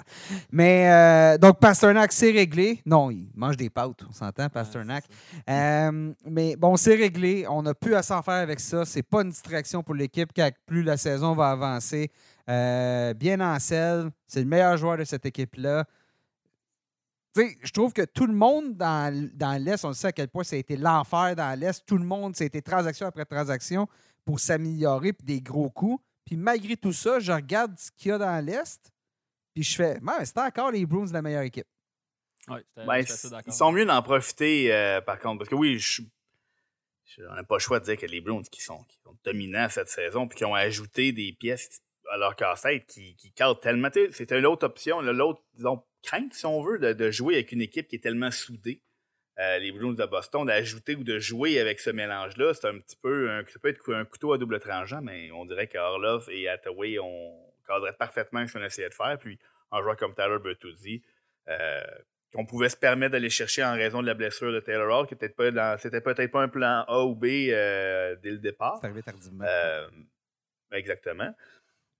Mais 0.50 0.90
euh, 0.90 1.38
donc, 1.38 1.58
Pasternak, 1.60 2.12
c'est 2.12 2.30
réglé. 2.30 2.80
Non, 2.86 3.10
il 3.10 3.28
mange 3.34 3.56
des 3.56 3.70
pâtes, 3.70 4.02
on 4.08 4.12
s'entend, 4.12 4.48
Pasternak. 4.48 5.04
Euh, 5.48 6.12
mais 6.24 6.56
bon, 6.56 6.76
c'est 6.76 6.94
réglé. 6.94 7.46
On 7.48 7.62
n'a 7.62 7.74
plus 7.74 7.94
à 7.94 8.02
s'en 8.02 8.22
faire 8.22 8.34
avec 8.34 8.60
ça. 8.60 8.84
C'est 8.84 9.02
pas 9.02 9.22
une 9.22 9.30
distraction 9.30 9.82
pour 9.82 9.94
l'équipe, 9.94 10.32
car 10.32 10.50
plus 10.66 10.82
la 10.82 10.96
saison 10.96 11.34
va 11.34 11.50
avancer. 11.50 12.10
Euh, 12.48 13.14
bien 13.14 13.40
en 13.40 13.58
selle. 13.58 14.10
C'est 14.26 14.40
le 14.40 14.46
meilleur 14.46 14.76
joueur 14.76 14.96
de 14.96 15.04
cette 15.04 15.26
équipe-là. 15.26 15.84
Tu 17.34 17.42
sais, 17.42 17.58
je 17.62 17.70
trouve 17.72 17.92
que 17.92 18.02
tout 18.04 18.26
le 18.26 18.32
monde 18.34 18.76
dans, 18.76 19.12
l'Est, 19.62 19.84
on 19.84 19.92
sait 19.92 20.08
à 20.08 20.12
quel 20.12 20.28
point 20.28 20.42
ça 20.42 20.56
a 20.56 20.58
été 20.58 20.76
l'enfer 20.76 21.36
dans 21.36 21.56
l'Est. 21.58 21.84
Tout 21.86 21.96
le 21.98 22.04
monde, 22.04 22.34
ça 22.34 22.42
a 22.42 22.46
été 22.46 22.60
transaction 22.60 23.06
après 23.06 23.24
transaction 23.24 23.86
pour 24.24 24.40
s'améliorer, 24.40 25.12
puis 25.12 25.24
des 25.24 25.40
gros 25.40 25.70
coups. 25.70 26.02
Puis 26.24 26.36
malgré 26.36 26.76
tout 26.76 26.92
ça, 26.92 27.20
je 27.20 27.30
regarde 27.32 27.78
ce 27.78 27.90
qu'il 27.96 28.08
y 28.10 28.12
a 28.12 28.18
dans 28.18 28.44
l'Est, 28.44 28.92
puis 29.54 29.62
je 29.62 29.76
fais, 29.76 29.98
c'est 30.24 30.38
encore 30.38 30.70
les 30.72 30.84
Bruins 30.86 31.06
la 31.12 31.22
meilleure 31.22 31.42
équipe. 31.42 31.66
Ouais, 32.48 32.64
Ben, 32.74 33.04
ils 33.46 33.52
sont 33.52 33.70
mieux 33.72 33.84
d'en 33.84 34.02
profiter, 34.02 34.72
euh, 34.72 35.00
par 35.00 35.18
contre. 35.18 35.38
Parce 35.38 35.50
que 35.50 35.54
oui, 35.54 35.78
je, 35.78 36.02
je- 37.04 37.22
on 37.30 37.34
n'a 37.34 37.44
pas 37.44 37.56
le 37.56 37.60
choix 37.60 37.78
de 37.78 37.84
dire 37.84 37.96
que 37.96 38.06
les 38.06 38.20
Browns 38.20 38.44
qui 38.44 38.60
sont, 38.62 38.82
qui 38.84 38.98
sont 39.04 39.16
dominants 39.24 39.68
cette 39.68 39.88
saison, 39.88 40.26
puis 40.26 40.38
qui 40.38 40.44
ont 40.44 40.54
ajouté 40.54 41.12
des 41.12 41.32
pièces 41.32 41.80
à 42.10 42.16
leur 42.18 42.36
casse-tête 42.36 42.86
qui, 42.86 43.16
qui 43.16 43.32
cadrent 43.32 43.60
tellement. 43.60 43.88
C'était 44.10 44.40
l'autre 44.40 44.66
option, 44.66 45.00
l'autre 45.00 45.42
disons, 45.54 45.82
crainte, 46.02 46.34
si 46.34 46.46
on 46.46 46.62
veut, 46.62 46.78
de, 46.78 46.92
de 46.92 47.10
jouer 47.10 47.34
avec 47.34 47.52
une 47.52 47.62
équipe 47.62 47.88
qui 47.88 47.96
est 47.96 48.00
tellement 48.00 48.30
soudée. 48.30 48.82
Euh, 49.38 49.58
les 49.58 49.72
Bruins 49.72 49.94
de 49.94 50.04
Boston, 50.04 50.44
d'ajouter 50.44 50.96
ou 50.96 51.04
de 51.04 51.18
jouer 51.18 51.58
avec 51.60 51.80
ce 51.80 51.88
mélange-là, 51.88 52.52
c'est 52.52 52.66
un 52.66 52.78
petit 52.78 52.96
peu 53.00 53.30
un, 53.30 53.42
ça 53.46 53.58
peut 53.58 53.68
être 53.68 53.94
un 53.94 54.04
couteau 54.04 54.34
à 54.34 54.38
double 54.38 54.60
tranchant, 54.60 55.00
mais 55.00 55.30
on 55.30 55.46
dirait 55.46 55.66
qu'Orlov 55.66 56.28
et 56.30 56.46
Hathaway 56.46 56.98
ont 56.98 57.40
cadré 57.66 57.92
parfaitement 57.94 58.46
ce 58.46 58.58
qu'on 58.58 58.64
essayait 58.64 58.90
de 58.90 58.94
faire. 58.94 59.16
Puis 59.18 59.38
un 59.70 59.80
joueur 59.82 59.96
comme 59.96 60.14
Tyler 60.14 60.38
Bertuzzi, 60.42 61.02
euh, 61.48 61.80
qu'on 62.34 62.44
pouvait 62.44 62.68
se 62.68 62.76
permettre 62.76 63.12
d'aller 63.12 63.30
chercher 63.30 63.64
en 63.64 63.72
raison 63.72 64.02
de 64.02 64.06
la 64.08 64.14
blessure 64.14 64.52
de 64.52 64.60
Taylor 64.60 65.00
Hall, 65.00 65.06
qui 65.06 65.14
dans, 65.14 65.78
c'était 65.78 66.02
peut-être 66.02 66.30
pas 66.30 66.42
un 66.42 66.48
plan 66.48 66.84
A 66.86 67.04
ou 67.04 67.14
B 67.14 67.24
euh, 67.24 68.16
dès 68.16 68.32
le 68.32 68.38
départ. 68.38 68.78
C'est 68.80 68.88
arrivé 68.88 69.02
tardivement. 69.02 69.46
Exactement. 70.72 71.34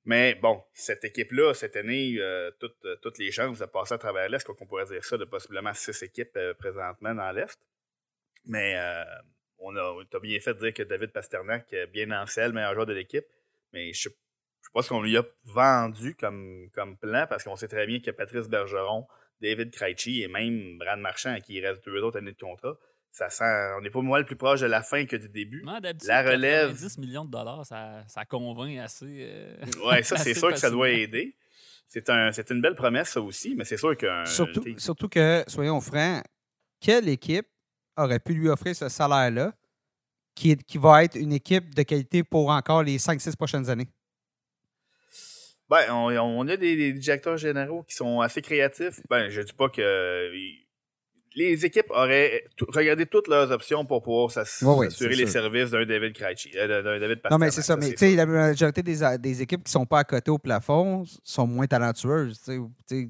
Mais 0.04 0.34
bon, 0.34 0.62
cette 0.72 1.04
équipe-là, 1.04 1.52
cette 1.54 1.76
année, 1.76 2.16
euh, 2.18 2.50
toutes, 2.58 2.86
toutes 3.02 3.18
les 3.18 3.30
chances 3.30 3.58
de 3.58 3.66
passer 3.66 3.94
à 3.94 3.98
travers 3.98 4.28
l'Est, 4.28 4.46
qu'on 4.46 4.66
pourrait 4.66 4.86
dire 4.86 5.04
ça, 5.04 5.18
de 5.18 5.24
possiblement 5.24 5.74
six 5.74 6.02
équipes 6.02 6.36
euh, 6.36 6.54
présentement 6.54 7.14
dans 7.14 7.30
l'Est. 7.32 7.58
Mais 8.46 8.76
euh, 8.78 9.04
on 9.58 9.76
a, 9.76 10.04
bien 10.22 10.40
fait 10.40 10.54
de 10.54 10.60
dire 10.60 10.74
que 10.74 10.82
David 10.82 11.12
Pasternak 11.12 11.74
bien 11.92 12.10
en 12.12 12.24
le 12.24 12.52
meilleur 12.52 12.74
joueur 12.74 12.86
de 12.86 12.94
l'équipe. 12.94 13.26
Mais 13.72 13.92
je 13.92 14.08
ne 14.08 14.12
sais 14.12 14.70
pas 14.72 14.82
ce 14.82 14.88
qu'on 14.88 15.02
lui 15.02 15.18
a 15.18 15.24
vendu 15.44 16.14
comme, 16.14 16.70
comme 16.72 16.96
plan, 16.96 17.26
parce 17.28 17.44
qu'on 17.44 17.56
sait 17.56 17.68
très 17.68 17.86
bien 17.86 18.00
que 18.00 18.10
Patrice 18.10 18.48
Bergeron, 18.48 19.06
David 19.42 19.70
Krejci 19.70 20.22
et 20.22 20.28
même 20.28 20.78
Brad 20.78 20.98
Marchand, 20.98 21.34
à 21.34 21.40
qui 21.40 21.54
il 21.54 21.66
reste 21.66 21.84
deux 21.84 22.02
autres 22.02 22.18
années 22.18 22.32
de 22.32 22.40
contrat, 22.40 22.78
ça 23.12 23.28
sent, 23.28 23.72
on 23.76 23.80
n'est 23.80 23.90
pas 23.90 24.00
moins 24.00 24.18
le 24.18 24.24
plus 24.24 24.36
proche 24.36 24.60
de 24.60 24.66
la 24.66 24.82
fin 24.82 25.04
que 25.04 25.16
du 25.16 25.28
début. 25.28 25.64
la 25.64 26.22
relève. 26.22 26.74
10 26.74 26.98
millions 26.98 27.24
de 27.24 27.30
dollars, 27.30 27.66
ça, 27.66 28.04
ça 28.06 28.24
convainc 28.24 28.78
assez. 28.78 29.06
Euh, 29.06 29.56
oui, 29.84 30.04
ça, 30.04 30.16
c'est 30.18 30.34
sûr 30.34 30.50
que 30.50 30.58
ça 30.58 30.70
doit 30.70 30.90
aider. 30.90 31.36
C'est 31.88 32.08
un, 32.08 32.30
une 32.30 32.60
belle 32.60 32.76
promesse, 32.76 33.10
ça 33.10 33.20
aussi, 33.20 33.54
mais 33.56 33.64
c'est 33.64 33.76
sûr 33.76 33.96
que. 33.96 34.24
Surtout, 34.24 34.64
surtout 34.78 35.08
que, 35.08 35.42
soyons 35.48 35.80
francs, 35.80 36.22
quelle 36.80 37.08
équipe 37.08 37.46
aurait 37.96 38.20
pu 38.20 38.34
lui 38.34 38.48
offrir 38.48 38.76
ce 38.76 38.88
salaire-là 38.88 39.52
qui, 40.34 40.56
qui 40.56 40.78
va 40.78 41.04
être 41.04 41.16
une 41.16 41.32
équipe 41.32 41.74
de 41.74 41.82
qualité 41.82 42.22
pour 42.22 42.50
encore 42.50 42.84
les 42.84 42.98
5-6 42.98 43.36
prochaines 43.36 43.68
années? 43.68 43.88
Ben, 45.68 45.92
on, 45.92 46.48
a 46.48 46.56
des, 46.56 46.92
directeurs 46.92 47.36
généraux 47.36 47.84
qui 47.84 47.94
sont 47.94 48.20
assez 48.20 48.42
créatifs. 48.42 49.00
Ben, 49.08 49.30
je 49.30 49.40
dis 49.40 49.52
pas 49.52 49.68
que 49.68 50.30
les 51.34 51.64
équipes 51.64 51.90
auraient 51.90 52.44
regardé 52.68 53.06
toutes 53.06 53.28
leurs 53.28 53.50
options 53.50 53.84
pour 53.84 54.02
pouvoir 54.02 54.30
s'assurer 54.30 55.14
les 55.14 55.26
services 55.26 55.70
d'un 55.70 55.86
David 55.86 56.12
Krejci, 56.12 56.50
euh, 56.56 56.82
d'un 56.82 56.98
David 56.98 57.20
Non, 57.30 57.38
mais 57.38 57.50
c'est 57.50 57.62
ça. 57.62 57.76
Mais 57.76 57.90
tu 57.90 57.98
sais, 57.98 58.16
la 58.16 58.26
majorité 58.26 58.82
des, 58.82 58.98
des, 59.18 59.42
équipes 59.42 59.62
qui 59.64 59.68
ne 59.68 59.80
sont 59.80 59.86
pas 59.86 60.00
à 60.00 60.04
côté 60.04 60.30
au 60.30 60.38
plafond 60.38 61.04
sont 61.22 61.46
moins 61.46 61.66
talentueuses. 61.66 62.40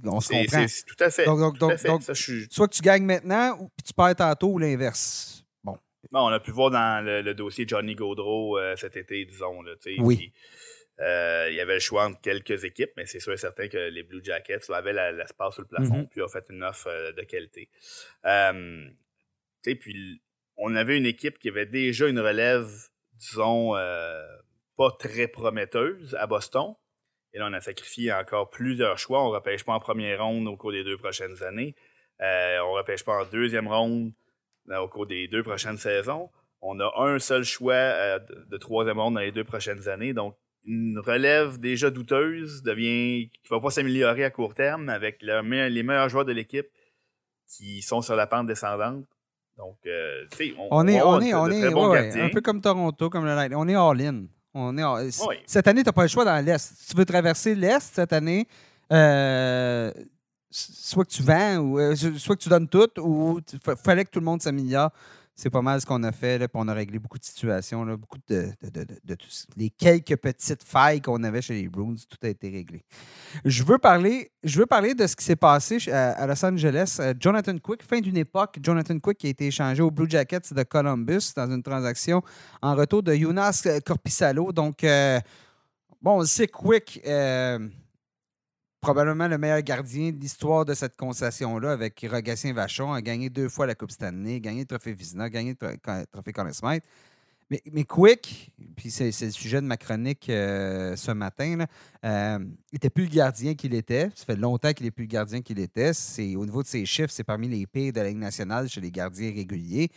on 0.04 0.20
se 0.20 0.28
comprend. 0.28 0.66
C'est 0.68 0.85
tout 0.85 1.02
à 1.02 1.11
fait. 1.11 1.24
Donc, 1.24 1.59
donc, 1.59 1.83
donc, 1.83 2.02
soit 2.02 2.68
que 2.68 2.74
tu 2.74 2.83
gagnes 2.83 3.04
maintenant 3.04 3.56
ou 3.61 3.70
tu 3.85 3.92
perds 3.94 4.16
tantôt 4.16 4.48
ou 4.48 4.59
l'inverse. 4.59 5.44
Bon. 5.64 5.76
bon. 6.11 6.20
On 6.20 6.28
a 6.28 6.40
pu 6.40 6.50
voir 6.50 6.70
dans 6.70 7.04
le, 7.04 7.33
dossier 7.35 7.64
Johnny 7.66 7.94
Gaudreau 7.94 8.59
euh, 8.59 8.74
cet 8.76 8.96
été, 8.96 9.24
disons. 9.24 9.62
Là, 9.62 9.72
oui. 9.98 10.33
Euh, 11.00 11.48
il 11.50 11.56
y 11.56 11.60
avait 11.60 11.74
le 11.74 11.80
choix 11.80 12.06
entre 12.06 12.20
quelques 12.20 12.64
équipes, 12.64 12.90
mais 12.96 13.06
c'est 13.06 13.20
sûr 13.20 13.32
et 13.32 13.38
certain 13.38 13.68
que 13.68 13.78
les 13.78 14.02
Blue 14.02 14.20
Jackets 14.22 14.70
avaient 14.70 14.92
l'espace 15.12 15.54
sur 15.54 15.62
le 15.62 15.68
plafond, 15.68 16.02
mm-hmm. 16.02 16.08
puis 16.08 16.20
ont 16.20 16.28
fait 16.28 16.44
une 16.50 16.62
offre 16.62 16.88
euh, 16.88 17.12
de 17.12 17.22
qualité. 17.22 17.70
Euh, 18.26 18.86
puis 19.62 20.20
on 20.58 20.74
avait 20.74 20.98
une 20.98 21.06
équipe 21.06 21.38
qui 21.38 21.48
avait 21.48 21.66
déjà 21.66 22.06
une 22.06 22.20
relève, 22.20 22.68
disons, 23.14 23.72
pas 24.76 24.90
très 24.98 25.26
prometteuse 25.28 26.14
à 26.16 26.26
Boston. 26.26 26.74
Et 27.32 27.38
là, 27.38 27.48
on 27.48 27.52
a 27.52 27.60
sacrifié 27.60 28.12
encore 28.12 28.50
plusieurs 28.50 28.98
choix. 28.98 29.22
On 29.22 29.30
ne 29.30 29.34
repêche 29.34 29.64
pas 29.64 29.72
en 29.72 29.80
première 29.80 30.22
ronde 30.22 30.48
au 30.48 30.56
cours 30.56 30.72
des 30.72 30.84
deux 30.84 30.98
prochaines 30.98 31.42
années. 31.42 31.74
on 32.18 32.24
ne 32.24 32.78
repêche 32.78 33.04
pas 33.04 33.22
en 33.22 33.26
deuxième 33.26 33.68
ronde 33.68 34.12
au 34.68 34.88
cours 34.88 35.06
des 35.06 35.28
deux 35.28 35.42
prochaines 35.42 35.78
saisons. 35.78 36.30
On 36.60 36.78
a 36.80 36.92
un 36.96 37.18
seul 37.18 37.44
choix 37.44 38.18
de 38.18 38.56
troisième 38.58 38.98
ronde 38.98 39.14
dans 39.14 39.20
les 39.20 39.32
deux 39.32 39.44
prochaines 39.44 39.88
années. 39.88 40.12
Donc, 40.12 40.36
une 40.64 40.99
relève 40.99 41.59
déjà 41.59 41.90
douteuse 41.90 42.62
devient 42.62 43.31
qui 43.33 43.49
va 43.49 43.61
pas 43.61 43.70
s'améliorer 43.70 44.25
à 44.25 44.31
court 44.31 44.55
terme 44.55 44.88
avec 44.88 45.23
les 45.23 45.83
meilleurs 45.83 46.09
joueurs 46.09 46.25
de 46.25 46.33
l'équipe 46.33 46.68
qui 47.46 47.83
sont 47.83 48.03
sur 48.03 48.16
la 48.16 48.27
pente 48.27 48.46
descendante. 48.46 49.05
Donc, 49.57 49.77
euh, 49.87 50.25
on, 50.59 50.68
on, 50.70 50.88
est, 50.88 51.03
on 51.03 51.20
est, 51.20 51.35
on 51.35 51.49
est 51.51 52.20
un 52.20 52.31
peu 52.31 52.40
comme 52.40 52.61
Toronto, 52.61 53.11
comme 53.11 53.27
le 53.27 53.35
Light. 53.35 53.53
On 53.55 53.68
est 53.68 53.75
all-in. 53.75 54.25
On 54.55 54.77
est 54.79 55.11
Cette 55.46 55.68
année, 55.68 55.83
tu 55.83 55.88
n'as 55.88 55.92
pas 55.92 56.03
le 56.03 56.09
choix 56.09 56.25
dans 56.25 56.44
l'Est. 56.44 56.75
Si 56.77 56.90
tu 56.90 56.96
veux 56.96 57.05
traverser 57.05 57.55
l'Est 57.55 57.94
cette 57.94 58.12
année, 58.12 58.49
euh, 58.92 59.92
soit 60.51 61.05
que 61.05 61.11
tu 61.11 61.23
vends, 61.23 61.59
ou 61.59 61.79
euh, 61.79 61.94
soit 61.94 62.37
que 62.37 62.42
tu 62.42 62.49
donnes 62.49 62.68
tout, 62.68 62.88
ou 62.99 63.40
il 63.53 63.77
fallait 63.85 64.05
que 64.05 64.11
tout 64.11 64.18
le 64.20 64.25
monde 64.25 64.40
s'améliore 64.42 64.90
c'est 65.40 65.48
pas 65.48 65.62
mal 65.62 65.81
ce 65.81 65.87
qu'on 65.87 66.03
a 66.03 66.12
fait. 66.12 66.38
Là, 66.38 66.48
on 66.53 66.68
a 66.68 66.74
réglé 66.74 66.98
beaucoup 66.98 67.18
de 67.18 67.24
situations, 67.24 67.87
beaucoup 67.96 68.18
de, 68.29 68.50
les 69.57 69.70
quelques 69.70 70.16
petites 70.16 70.62
failles 70.62 71.00
qu'on 71.00 71.22
avait 71.24 71.40
chez 71.40 71.55
les 71.55 71.68
Bruins, 71.68 71.94
tout 72.09 72.18
a 72.22 72.29
été 72.29 72.50
réglé. 72.50 72.85
Je 73.46 73.64
veux 73.64 73.79
parler, 73.79 74.31
je 74.44 74.59
veux 74.59 74.66
parler 74.66 74.92
de 74.92 75.07
ce 75.07 75.16
qui 75.16 75.24
s'est 75.24 75.37
passé 75.37 75.79
à, 75.90 76.26
Los 76.26 76.44
Angeles. 76.44 76.98
Euh, 77.00 77.14
Jonathan 77.18 77.57
Quick, 77.57 77.83
fin 77.83 78.00
d'une 78.00 78.18
époque, 78.18 78.59
Jonathan 78.62 78.98
Quick 78.98 79.16
qui 79.16 79.29
a 79.29 79.31
été 79.31 79.46
échangé 79.46 79.83
aux 79.83 79.90
Blue 79.90 80.11
Jackets 80.11 80.53
de 80.53 80.62
Columbus 80.62 81.33
dans 81.35 81.50
une 81.50 81.62
transaction 81.62 82.22
en 82.61 82.74
retour 82.74 83.03
de 83.03 83.14
Jonas 83.14 83.66
Corpissalo. 83.87 84.53
Donc, 84.53 84.85
euh, 84.85 85.18
bon, 86.03 86.22
c'est 86.26 86.48
Quick. 86.48 87.00
Euh, 87.07 87.66
probablement 88.81 89.29
le 89.29 89.38
meilleur 89.38 89.62
gardien 89.62 90.11
de 90.11 90.19
l'histoire 90.19 90.64
de 90.64 90.75
cette 90.75 90.97
concession-là 90.97 91.73
avec 91.73 92.07
Rogatien 92.11 92.53
Vachon, 92.53 92.93
a 92.93 93.03
gagné 93.03 93.29
deux 93.29 93.49
fois 93.49 93.66
la 93.66 93.75
Coupe 93.75 93.90
Stanley, 93.90 94.40
gagné 94.40 94.61
le 94.61 94.66
trophée 94.66 94.93
Vizina, 94.93 95.29
gagné 95.29 95.55
le 95.61 96.07
trophée 96.07 96.33
Conn 96.33 96.53
Smythe. 96.53 96.85
Mais, 97.73 97.83
Quick, 97.83 98.53
puis 98.77 98.93
c'est, 98.93 99.07
le 99.07 99.31
sujet 99.33 99.61
de 99.61 99.66
ma 99.66 99.77
chronique 99.77 100.29
euh, 100.31 100.95
ce 100.95 101.11
matin, 101.11 101.57
là, 101.57 101.66
euh, 102.05 102.38
n'était 102.73 102.90
plus 102.90 103.07
le 103.07 103.11
gardien 103.11 103.55
qu'il 103.55 103.75
était. 103.75 104.09
Ça 104.14 104.25
fait 104.25 104.37
longtemps 104.37 104.73
qu'il 104.73 104.87
n'est 104.87 104.93
plus 104.93 105.03
le 105.03 105.09
gardien 105.09 105.43
qu'il 105.43 105.59
était. 105.59 105.93
C'est, 105.93 106.37
au 106.37 106.47
niveau 106.47 106.62
de 106.62 106.69
ses 106.69 106.87
chiffres, 106.87 107.11
c'est 107.11 107.25
parmi 107.25 107.49
les 107.49 107.66
pires 107.66 107.93
de 107.93 108.01
la 108.01 108.09
Ligue 108.09 108.19
nationale 108.19 108.69
chez 108.69 108.81
les 108.81 108.93
gardiens 108.93 109.33
réguliers. 109.35 109.90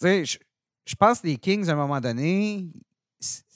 Je, 0.00 0.38
je 0.86 0.94
pense 0.94 1.20
que 1.20 1.26
les 1.26 1.36
Kings, 1.36 1.68
à 1.68 1.72
un 1.72 1.76
moment 1.76 2.00
donné, 2.00 2.66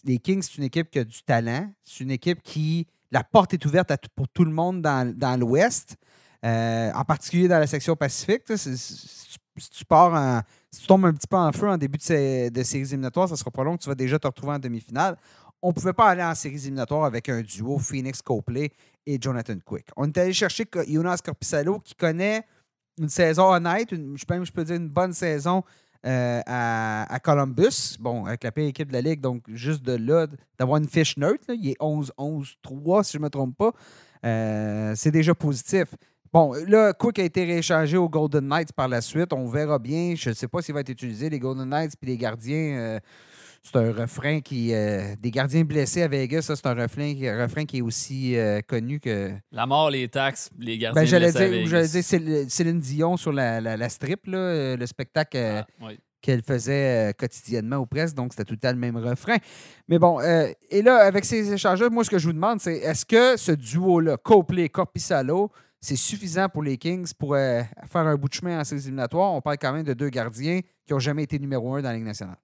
les 0.05 0.19
Kings, 0.19 0.43
c'est 0.43 0.59
une 0.59 0.65
équipe 0.65 0.91
qui 0.91 0.99
a 0.99 1.05
du 1.05 1.23
talent. 1.23 1.73
C'est 1.85 2.05
une 2.05 2.11
équipe 2.11 2.43
qui 2.43 2.87
la 3.11 3.25
porte 3.25 3.55
est 3.55 3.65
ouverte 3.65 3.93
pour 4.15 4.29
tout 4.29 4.45
le 4.45 4.51
monde 4.51 4.83
dans, 4.83 5.41
l'Ouest, 5.41 5.97
euh, 6.45 6.93
en 6.93 7.05
particulier 7.05 7.49
dans 7.49 7.59
la 7.59 7.67
section 7.67 7.97
Pacifique. 7.97 8.43
Si, 8.57 9.39
tu 9.71 9.85
pars 9.87 10.43
tu 10.79 10.87
tombes 10.87 11.07
un 11.07 11.15
petit 11.15 11.27
peu 11.27 11.37
en 11.37 11.53
feu 11.53 11.69
en 11.69 11.79
début 11.79 11.99
de, 11.99 12.63
séries 12.63 12.85
éliminatoires, 12.89 13.29
ça 13.29 13.37
sera 13.37 13.51
pas 13.51 13.65
long, 13.65 13.77
tu 13.77 13.89
vas 13.89 13.95
déjà 13.95 14.19
te 14.19 14.27
retrouver 14.27 14.53
en 14.53 14.59
demi-finale. 14.59 15.17
On 15.63 15.69
ne 15.69 15.73
pouvait 15.73 15.93
pas 15.93 16.11
aller 16.11 16.23
en 16.23 16.35
séries 16.35 16.57
éliminatoires 16.57 17.05
avec 17.05 17.29
un 17.29 17.41
duo 17.41 17.79
Phoenix 17.79 18.21
Copley 18.21 18.71
et 19.07 19.19
Jonathan 19.21 19.57
Quick. 19.65 19.87
On 19.97 20.07
est 20.07 20.19
allé 20.19 20.33
chercher 20.33 20.67
Jonas 20.87 21.21
Corpissalo 21.25 21.81
qui 21.81 21.95
connaît 21.95 22.45
une 22.99 23.09
saison 23.09 23.53
honnête, 23.53 23.89
je, 23.91 24.25
peux, 24.25 24.45
je 24.45 24.53
peux 24.53 24.65
dire 24.65 24.77
une 24.77 24.89
bonne 24.89 25.13
saison 25.13 25.63
euh, 26.07 26.41
à, 26.47 27.19
Columbus. 27.23 27.97
Bon, 27.99 28.27
avec 28.27 28.45
la 28.45 28.53
pire 28.53 28.67
équipe 28.67 28.89
de 28.89 28.93
la 28.93 29.01
Ligue, 29.01 29.21
donc 29.21 29.43
juste 29.49 29.83
de 29.83 29.93
là, 29.93 30.27
d'avoir 30.59 30.79
une 30.79 30.89
fiche 30.89 31.17
neutre, 31.17 31.47
il 31.49 31.71
est 31.71 31.81
11-11-3, 31.81 33.03
si 33.03 33.13
je 33.15 33.19
ne 33.19 33.25
me 33.25 33.31
trompe 33.31 33.57
pas. 33.57 33.73
Euh, 34.25 34.93
c'est 34.97 35.11
déjà 35.11 35.35
positif. 35.35 35.95
Bon, 36.33 36.53
là, 36.67 36.93
Cook 36.93 37.19
a 37.19 37.23
été 37.23 37.45
rééchangé 37.45 37.97
aux 37.97 38.09
Golden 38.09 38.47
Knights 38.47 38.73
par 38.73 38.89
la 38.89 39.01
suite. 39.01 39.33
On 39.33 39.47
verra 39.47 39.79
bien. 39.79 40.15
Je 40.17 40.31
ne 40.31 40.35
sais 40.35 40.49
pas 40.49 40.63
s'il 40.63 40.75
va 40.75 40.81
être 40.81 40.91
utilisé, 40.91 41.31
les 41.31 41.39
Golden 41.39 41.69
Knights 41.69 41.95
puis 42.01 42.11
les 42.11 42.19
gardiens. 42.19 42.77
Euh, 42.77 43.01
c'est 43.63 43.77
un 43.77 43.93
refrain 43.93 44.41
qui. 44.41 44.73
Euh, 44.73 45.15
des 45.19 45.31
gardiens 45.31 45.65
blessés 45.65 46.03
à 46.03 46.09
Vegas, 46.09 46.43
ça, 46.43 46.57
c'est 46.57 46.67
un 46.67 46.75
refrain, 46.75 47.65
qui 47.67 47.79
est 47.79 47.83
aussi 47.83 48.37
euh, 48.37 48.61
connu 48.67 49.01
que. 49.01 49.33
La 49.51 49.67
mort, 49.67 49.91
les 49.91 50.09
taxes, 50.09 50.51
les 50.59 50.79
gardiens 50.79 51.03
ben, 51.03 51.07
j'allais 51.07 51.33
blessés. 51.33 51.51
Dire, 51.51 51.67
j'allais 51.67 51.89
dire 51.89 52.51
Céline 52.51 52.79
Dion 52.81 53.17
sur 53.17 53.33
la, 53.33 53.61
la, 53.61 53.89
strip, 53.89 54.27
là, 54.27 54.39
euh, 54.39 54.77
le 54.77 54.87
spectacle. 54.87 55.37
Ah, 55.37 55.89
qu'elle 56.23 56.43
faisait 56.43 57.15
quotidiennement 57.17 57.77
aux 57.77 57.87
presses, 57.87 58.13
donc 58.13 58.33
c'était 58.33 58.43
tout 58.43 58.55
le 58.55 58.59
temps 58.59 58.73
le 58.73 58.79
même 58.79 58.97
refrain. 58.97 59.37
Mais 59.87 60.01
bon, 60.01 60.19
et 60.21 60.83
là, 60.83 60.97
avec 60.97 61.25
ces 61.25 61.53
échanges 61.53 61.85
moi, 61.85 62.03
ce 62.03 62.11
que 62.11 62.19
je 62.19 62.27
vous 62.27 62.33
demande, 62.33 62.59
c'est 62.59 62.79
est-ce 62.79 63.07
que 63.07 63.37
ce 63.37 63.53
duo-là, 63.53 64.17
Copley, 64.17 64.69
Corpissalo, 64.69 65.53
c'est 65.81 65.95
suffisant 65.95 66.49
pour 66.49 66.65
les 66.65 66.79
Kings 66.79 67.13
pour 67.17 67.37
faire 67.37 67.69
un 67.95 68.17
bout 68.17 68.29
de 68.29 68.35
chemin 68.35 68.59
en 68.59 68.65
ces 68.65 68.83
éliminatoires? 68.83 69.35
On 69.35 69.41
parle 69.41 69.59
quand 69.59 69.73
même 69.73 69.85
de 69.85 69.95
deux 69.95 70.09
gardiens 70.09 70.63
qui 70.85 70.93
n'ont 70.93 70.99
jamais 70.99 71.23
été 71.23 71.39
numéro 71.39 71.77
un 71.77 71.83
dans 71.83 71.91
la 71.91 71.95
Ligue 71.95 72.07
nationale. 72.07 72.39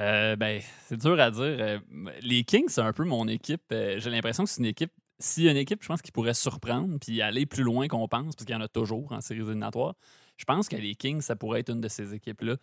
Euh, 0.00 0.36
ben, 0.36 0.60
c'est 0.86 0.96
dur 0.96 1.18
à 1.20 1.30
dire. 1.30 1.42
Euh, 1.42 1.78
les 2.20 2.44
Kings, 2.44 2.68
c'est 2.68 2.80
un 2.80 2.92
peu 2.92 3.04
mon 3.04 3.28
équipe. 3.28 3.62
Euh, 3.72 3.98
j'ai 3.98 4.10
l'impression 4.10 4.44
que 4.44 4.50
c'est 4.50 4.60
une 4.60 4.66
équipe. 4.66 4.92
A 5.20 5.40
une 5.42 5.56
équipe, 5.56 5.82
je 5.82 5.88
pense, 5.88 6.02
qui 6.02 6.10
pourrait 6.10 6.34
surprendre 6.34 6.98
puis 7.00 7.22
aller 7.22 7.46
plus 7.46 7.62
loin 7.62 7.86
qu'on 7.86 8.08
pense, 8.08 8.34
parce 8.34 8.44
qu'il 8.44 8.54
y 8.54 8.58
en 8.58 8.60
a 8.60 8.68
toujours 8.68 9.12
en 9.12 9.20
séries 9.20 9.40
éliminatoires, 9.40 9.94
je 10.36 10.44
pense 10.44 10.68
que 10.68 10.76
les 10.76 10.96
Kings, 10.96 11.20
ça 11.20 11.36
pourrait 11.36 11.60
être 11.60 11.70
une 11.70 11.80
de 11.80 11.88
ces 11.88 12.14
équipes-là. 12.14 12.56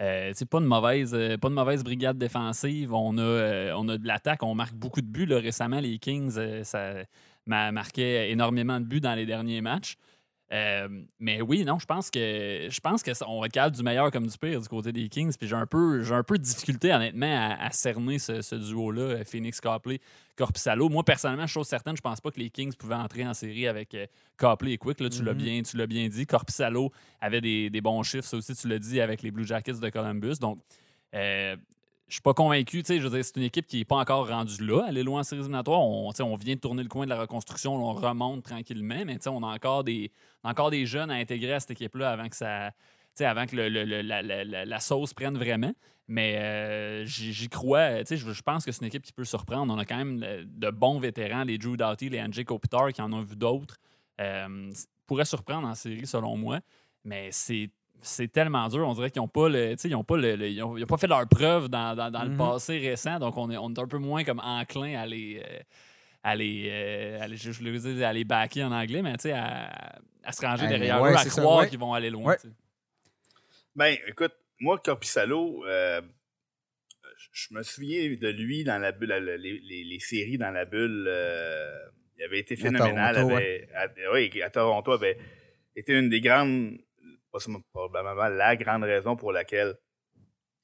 c'est 0.00 0.48
pas 0.48 0.58
une 0.58 0.64
mauvaise 0.64 1.12
pas 1.12 1.48
de 1.50 1.54
mauvaise 1.54 1.84
brigade 1.84 2.16
défensive. 2.16 2.94
On 2.94 3.18
a, 3.18 3.74
on 3.76 3.86
a 3.90 3.98
de 3.98 4.06
l'attaque, 4.06 4.42
on 4.42 4.54
marque 4.54 4.74
beaucoup 4.74 5.02
de 5.02 5.06
buts. 5.06 5.28
Récemment, 5.30 5.78
les 5.78 5.98
Kings, 5.98 6.64
ça 6.64 6.94
marqué 7.46 8.30
énormément 8.30 8.80
de 8.80 8.86
buts 8.86 9.00
dans 9.00 9.14
les 9.14 9.26
derniers 9.26 9.60
matchs. 9.60 9.96
Euh, 10.52 10.88
mais 11.20 11.40
oui, 11.40 11.64
non, 11.64 11.78
je 11.78 11.86
pense 11.86 12.10
que 12.10 12.66
je 12.68 12.80
pense 12.80 13.04
qu'on 13.04 13.38
recale 13.38 13.70
du 13.70 13.82
meilleur 13.84 14.10
comme 14.10 14.26
du 14.26 14.36
pire 14.36 14.60
du 14.60 14.68
côté 14.68 14.90
des 14.90 15.08
Kings. 15.08 15.32
Puis 15.38 15.46
j'ai 15.46 15.54
un 15.54 15.66
peu 15.66 16.02
j'ai 16.02 16.14
un 16.14 16.24
peu 16.24 16.38
de 16.38 16.42
difficulté 16.42 16.92
honnêtement 16.92 17.56
à, 17.58 17.70
cerner 17.70 18.18
ce, 18.18 18.54
duo-là, 18.56 19.24
Phoenix 19.24 19.60
Copley, 19.60 20.00
Corpissalo. 20.36 20.88
Moi, 20.88 21.04
personnellement, 21.04 21.46
chose 21.46 21.68
certaine, 21.68 21.96
je 21.96 22.02
pense 22.02 22.20
pas 22.20 22.32
que 22.32 22.40
les 22.40 22.50
Kings 22.50 22.74
pouvaient 22.74 22.96
entrer 22.96 23.24
en 23.26 23.34
série 23.34 23.68
avec 23.68 23.94
euh, 23.94 24.06
Copley 24.36 24.72
et 24.72 24.78
Quick. 24.78 24.98
Là, 25.00 25.08
tu 25.08 25.22
l'as 25.22 25.34
mm-hmm. 25.34 25.76
bien, 25.76 25.86
bien 25.86 26.08
dit. 26.08 26.26
Corpissalo 26.26 26.90
avait 27.20 27.40
des, 27.40 27.80
bons 27.80 28.02
chiffres, 28.02 28.26
ça 28.26 28.36
aussi, 28.36 28.54
tu 28.56 28.66
l'as 28.66 28.78
dit, 28.80 29.00
avec 29.00 29.22
les 29.22 29.30
Blue 29.30 29.46
Jackets 29.46 29.78
de 29.80 29.88
Columbus. 29.88 30.38
Donc 30.40 30.58
euh, 31.14 31.56
je 32.10 32.16
suis 32.16 32.22
pas 32.22 32.34
convaincu. 32.34 32.82
Je 32.86 32.94
veux 32.94 33.10
dire, 33.10 33.24
c'est 33.24 33.36
une 33.36 33.44
équipe 33.44 33.66
qui 33.66 33.78
n'est 33.78 33.84
pas 33.84 33.96
encore 33.96 34.28
rendue 34.28 34.64
là. 34.66 34.84
Elle 34.88 34.98
est 34.98 35.02
loin 35.04 35.20
en 35.20 35.22
séries 35.22 35.40
éliminatoires. 35.40 35.80
On, 35.80 36.10
on 36.18 36.36
vient 36.36 36.56
de 36.56 36.60
tourner 36.60 36.82
le 36.82 36.88
coin 36.88 37.04
de 37.04 37.10
la 37.10 37.20
reconstruction. 37.20 37.76
on 37.76 37.94
remonte 37.94 38.42
tranquillement. 38.42 39.02
Mais 39.06 39.26
on 39.28 39.42
a 39.44 39.46
encore 39.46 39.84
des, 39.84 40.10
encore 40.42 40.70
des 40.70 40.86
jeunes 40.86 41.10
à 41.10 41.14
intégrer 41.14 41.54
à 41.54 41.60
cette 41.60 41.70
équipe-là 41.70 42.10
avant 42.10 42.28
que 42.28 42.36
ça. 42.36 42.72
Avant 43.20 43.44
que 43.44 43.54
la, 43.54 44.22
la, 44.22 44.64
la, 44.64 44.80
sauce 44.80 45.12
prenne 45.12 45.36
vraiment. 45.36 45.72
Mais 46.08 46.38
euh, 46.38 47.04
j'y 47.04 47.48
crois. 47.48 48.02
Je, 48.02 48.42
pense 48.42 48.64
que 48.64 48.72
c'est 48.72 48.80
une 48.80 48.86
équipe 48.86 49.02
qui 49.02 49.12
peut 49.12 49.24
surprendre. 49.24 49.72
On 49.72 49.78
a 49.78 49.84
quand 49.84 49.98
même 49.98 50.20
de 50.20 50.70
bons 50.70 50.98
vétérans, 50.98 51.44
les 51.44 51.58
Drew 51.58 51.76
Doughty, 51.76 52.08
les 52.08 52.20
Angie 52.20 52.44
Kopitar, 52.44 52.92
qui 52.92 53.02
en 53.02 53.12
ont 53.12 53.22
vu 53.22 53.36
d'autres. 53.36 53.76
Euh, 54.20 54.70
pourrait 55.06 55.26
surprendre 55.26 55.68
en 55.68 55.74
série, 55.74 56.06
selon 56.06 56.36
moi. 56.36 56.60
Mais 57.04 57.28
c'est 57.30 57.70
c'est 58.02 58.30
tellement 58.30 58.68
dur. 58.68 58.86
On 58.86 58.94
dirait 58.94 59.10
qu'ils 59.10 59.22
n'ont 59.22 59.28
pas, 59.28 59.48
le, 59.48 59.74
ils 59.82 59.94
ont 59.94 60.04
pas, 60.04 60.16
le, 60.16 60.48
ils 60.48 60.62
ont, 60.62 60.86
pas 60.86 60.96
fait 60.96 61.06
leur 61.06 61.26
preuve 61.28 61.68
dans, 61.68 61.94
dans, 61.94 62.10
dans 62.10 62.22
le 62.24 62.30
mhm. 62.30 62.38
passé 62.38 62.78
récent. 62.78 63.18
Donc, 63.18 63.36
on 63.36 63.50
est, 63.50 63.56
on 63.56 63.72
est 63.72 63.78
un 63.78 63.86
peu 63.86 63.98
moins 63.98 64.24
comme 64.24 64.40
enclin 64.40 64.98
à 64.98 65.06
les. 65.06 65.42
Euh, 65.44 65.58
à 66.22 66.36
les, 66.36 66.68
euh, 66.70 67.22
à 67.22 67.28
les, 67.28 67.36
je 67.36 67.50
dire, 67.50 68.06
à 68.06 68.12
les 68.12 68.24
backer 68.24 68.62
en 68.62 68.72
anglais, 68.72 69.02
mais 69.02 69.14
à, 69.32 69.70
à 70.22 70.32
se 70.32 70.44
ranger 70.44 70.68
derrière 70.68 71.04
eux, 71.04 71.14
à 71.14 71.24
croire 71.24 71.66
qu'ils 71.66 71.78
vont 71.78 71.94
aller 71.94 72.10
loin. 72.10 72.36
Ben, 73.74 73.96
écoute, 74.06 74.34
moi, 74.58 74.78
Corpissalo, 74.78 75.64
euh, 75.66 76.02
je 77.32 77.54
me 77.54 77.62
souviens 77.62 78.02
de 78.16 78.28
lui 78.28 78.64
dans 78.64 78.78
la 78.78 78.92
bulle, 78.92 79.12
les, 79.38 79.84
les, 79.84 79.98
séries 80.00 80.38
dans 80.38 80.50
la 80.50 80.64
bulle. 80.64 81.06
Euh, 81.08 81.78
il 82.18 82.24
avait 82.24 82.40
été 82.40 82.56
phénoménal. 82.56 83.16
À 83.16 83.20
Toronto, 83.20 83.34
avait, 83.36 84.08
oui, 84.12 84.42
à 84.42 84.50
Toronto, 84.50 84.92
avait 84.92 85.18
été 85.74 85.98
une 85.98 86.10
des 86.10 86.20
grandes 86.20 86.78
probablement 87.72 88.28
la 88.28 88.56
grande 88.56 88.84
raison 88.84 89.16
pour 89.16 89.32
laquelle 89.32 89.76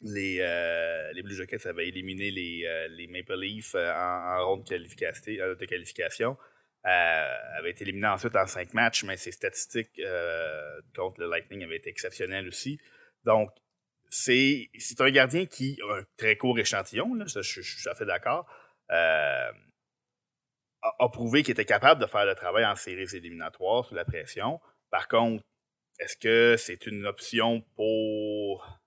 les, 0.00 0.38
euh, 0.40 1.22
Blue 1.22 1.34
Jackets 1.34 1.66
avaient 1.66 1.88
éliminé 1.88 2.30
les, 2.30 2.64
euh, 2.66 3.06
Maple 3.10 3.38
Leafs 3.38 3.74
euh, 3.74 3.92
en, 3.92 4.46
ronde 4.46 4.64
de 4.64 4.68
qualification. 4.68 5.32
Qualification. 5.66 6.36
avaient 6.84 7.70
été 7.70 7.84
éliminés 7.84 8.08
ensuite 8.08 8.36
en 8.36 8.46
cinq 8.46 8.74
matchs, 8.74 9.04
mais 9.04 9.16
ses 9.16 9.32
statistiques 9.32 10.00
contre 10.94 11.20
le 11.20 11.28
Lightning 11.28 11.64
avaient 11.64 11.76
été 11.76 11.90
exceptionnelles 11.90 12.48
aussi. 12.48 12.78
Donc, 13.24 13.50
c'est 14.08 14.68
un 15.00 15.10
gardien 15.10 15.46
qui 15.46 15.78
a 15.82 15.98
un 15.98 16.04
très 16.16 16.36
court 16.36 16.58
échantillon, 16.58 17.14
là, 17.14 17.24
je, 17.26 17.40
je, 17.40 17.60
suis 17.62 17.82
tout 17.82 17.88
à 17.88 17.94
fait 17.94 18.06
d'accord. 18.06 18.46
a, 18.88 19.50
a, 20.82 21.08
prouvé 21.08 21.42
qu'il 21.42 21.52
était 21.52 21.64
capable 21.64 22.00
de 22.00 22.06
faire 22.06 22.24
le 22.24 22.36
travail 22.36 22.64
en 22.64 22.76
séries 22.76 23.16
éliminatoires 23.16 23.84
sous 23.84 23.94
la 23.94 24.04
pression. 24.04 24.60
Par 24.90 25.08
contre, 25.08 25.42
est-ce 25.98 26.16
que 26.16 26.56
c'est 26.56 26.86
une 26.86 27.06
option 27.06 27.62
pour 27.74 28.80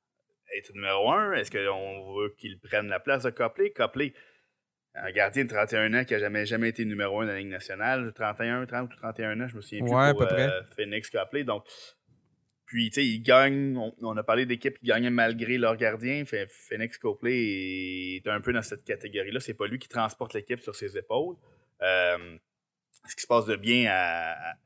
être 0.57 0.73
numéro 0.73 1.11
un? 1.11 1.33
Est-ce 1.33 1.51
qu'on 1.51 2.15
veut 2.15 2.35
qu'il 2.37 2.59
prenne 2.59 2.87
la 2.87 2.99
place 2.99 3.23
de 3.23 3.29
Copley? 3.29 3.71
Copley, 3.71 4.13
un 4.95 5.11
gardien 5.11 5.45
de 5.45 5.49
31 5.49 5.93
ans 5.93 6.03
qui 6.03 6.13
n'a 6.13 6.19
jamais, 6.19 6.45
jamais 6.45 6.69
été 6.69 6.85
numéro 6.85 7.21
un 7.21 7.25
dans 7.25 7.31
la 7.31 7.39
Ligue 7.39 7.49
nationale, 7.49 8.11
31, 8.13 8.65
30 8.65 8.93
ou 8.93 8.97
31 8.97 9.41
ans, 9.41 9.47
je 9.47 9.55
me 9.55 9.61
souviens 9.61 9.85
plus 9.85 9.95
ouais, 9.95 10.13
pour 10.13 10.23
euh, 10.23 10.61
Phoenix 10.75 11.09
Copley. 11.09 11.43
Donc, 11.43 11.65
puis, 12.69 12.91
tu 12.91 13.01
sais, 13.01 13.07
ils 13.07 13.23
gagnent. 13.23 13.75
On, 13.99 14.15
a 14.15 14.21
parlé 14.21 14.45
d'équipes 14.45 14.77
qui 14.77 14.85
gagnaient 14.85 15.09
malgré 15.09 15.57
leur 15.57 15.75
gardien. 15.75 16.23
Phoenix 16.25 16.99
Copley 16.99 18.17
est 18.17 18.27
un 18.27 18.41
peu 18.41 18.53
dans 18.53 18.61
cette 18.61 18.83
catégorie-là. 18.83 19.39
C'est 19.39 19.55
pas 19.55 19.65
lui 19.65 19.79
qui 19.79 19.87
transporte 19.87 20.35
l'équipe 20.35 20.61
sur 20.61 20.75
ses 20.75 20.95
épaules. 20.95 21.35
Euh, 21.81 22.37
ce 23.07 23.15
qui 23.15 23.21
se 23.21 23.27
passe 23.27 23.45
de 23.45 23.55
bien 23.55 23.91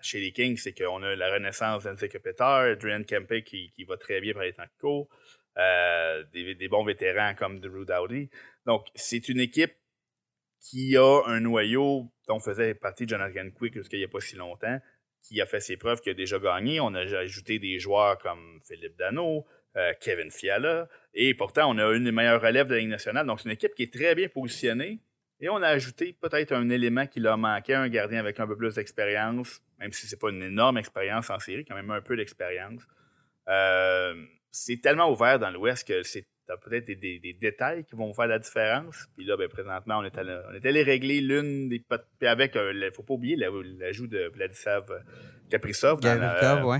chez 0.01 0.19
les 0.19 0.31
Kings, 0.31 0.57
c'est 0.57 0.73
qu'on 0.73 1.01
a 1.03 1.15
la 1.15 1.31
renaissance 1.33 1.83
d'Anse 1.83 2.07
Kopitar, 2.11 2.61
Adrian 2.61 3.03
Kempe 3.03 3.43
qui, 3.43 3.71
va 3.87 3.97
très 3.97 4.21
bien 4.21 4.33
par 4.33 4.43
les 4.43 4.53
temps 4.53 4.63
de 4.63 4.79
cours, 4.79 5.09
euh, 5.57 6.23
des, 6.33 6.67
bons 6.67 6.83
vétérans 6.83 7.35
comme 7.35 7.59
Drew 7.59 7.85
Dowdy. 7.85 8.29
Donc, 8.65 8.87
c'est 8.95 9.29
une 9.29 9.39
équipe 9.39 9.73
qui 10.59 10.97
a 10.97 11.21
un 11.27 11.41
noyau 11.41 12.11
dont 12.27 12.39
faisait 12.39 12.73
partie 12.73 13.07
Jonathan 13.07 13.49
Quick 13.51 13.75
jusqu'il 13.75 13.99
n'y 13.99 14.05
a 14.05 14.07
pas 14.07 14.21
si 14.21 14.35
longtemps, 14.35 14.79
qui 15.21 15.41
a 15.41 15.45
fait 15.45 15.59
ses 15.59 15.77
preuves, 15.77 16.01
qui 16.01 16.09
a 16.09 16.13
déjà 16.13 16.39
gagné. 16.39 16.79
On 16.79 16.93
a 16.95 17.01
ajouté 17.01 17.59
des 17.59 17.79
joueurs 17.79 18.17
comme 18.17 18.61
Philippe 18.65 18.97
Dano, 18.97 19.45
euh, 19.75 19.93
Kevin 20.01 20.31
Fiala, 20.31 20.87
et 21.13 21.33
pourtant, 21.33 21.69
on 21.69 21.77
a 21.77 21.93
une 21.93 22.05
des 22.05 22.11
meilleures 22.11 22.41
relèves 22.41 22.67
de 22.67 22.73
la 22.73 22.79
Ligue 22.79 22.89
nationale. 22.89 23.27
Donc, 23.27 23.39
c'est 23.39 23.49
une 23.49 23.53
équipe 23.53 23.75
qui 23.75 23.83
est 23.83 23.93
très 23.93 24.15
bien 24.15 24.29
positionnée 24.29 24.99
et 25.43 25.49
on 25.49 25.61
a 25.61 25.67
ajouté 25.67 26.15
peut-être 26.21 26.53
un 26.53 26.69
élément 26.69 27.05
qui 27.05 27.19
leur 27.19 27.37
manquait, 27.37 27.73
un 27.73 27.89
gardien 27.89 28.19
avec 28.19 28.39
un 28.39 28.47
peu 28.47 28.55
plus 28.55 28.75
d'expérience, 28.75 29.61
même 29.77 29.91
si 29.91 30.07
c'est 30.07 30.19
pas 30.19 30.29
une 30.29 30.41
énorme 30.41 30.77
expérience 30.77 31.29
en 31.29 31.37
série, 31.37 31.65
quand 31.65 31.75
même 31.75 31.91
un 31.91 31.99
peu 31.99 32.15
d'expérience. 32.15 32.81
Euh, 33.49 34.15
c'est 34.51 34.81
tellement 34.81 35.11
ouvert 35.11 35.39
dans 35.39 35.49
l'Ouest 35.49 35.85
que 35.85 36.01
c'est 36.03 36.25
peut-être 36.47 36.85
des, 36.85 37.37
détails 37.41 37.83
qui 37.83 37.93
vont 37.93 38.13
faire 38.13 38.27
la 38.27 38.39
différence. 38.39 39.05
Puis 39.17 39.25
là, 39.25 39.35
ben, 39.35 39.49
présentement, 39.49 39.97
on 39.97 40.03
est, 40.05 40.17
allé, 40.17 40.39
on 40.49 40.53
est 40.53 40.65
allé 40.65 40.81
régler 40.81 41.19
l'une 41.19 41.67
des... 41.67 41.83
Puis 42.19 42.27
avec, 42.27 42.55
il 42.55 42.61
euh, 42.61 42.73
ne 42.73 42.91
faut 42.91 43.03
pas 43.03 43.15
oublier 43.15 43.35
l'ajout 43.35 44.07
de 44.07 44.31
Vladislav 44.33 44.85
Kaprizov. 45.49 45.99
Dans 45.99 46.69
ouais. 46.69 46.79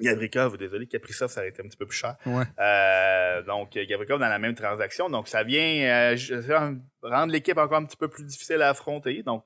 Gavrikov, 0.00 0.56
désolé, 0.56 0.86
Kaprizov, 0.86 1.30
ça 1.30 1.40
aurait 1.40 1.50
été 1.50 1.62
un 1.62 1.68
petit 1.68 1.76
peu 1.76 1.86
plus 1.86 1.96
cher. 1.96 2.16
Euh, 2.26 3.42
donc, 3.42 3.72
Gavrikov 3.72 4.18
dans 4.18 4.28
la 4.28 4.38
même 4.38 4.54
transaction. 4.54 5.10
Donc, 5.10 5.28
ça 5.28 5.42
vient 5.42 6.12
euh, 6.12 6.16
rendre 7.02 7.32
l'équipe 7.32 7.58
encore 7.58 7.78
un 7.78 7.84
petit 7.84 7.96
peu 7.96 8.08
plus 8.08 8.24
difficile 8.24 8.62
à 8.62 8.70
affronter. 8.70 9.22
Donc, 9.22 9.44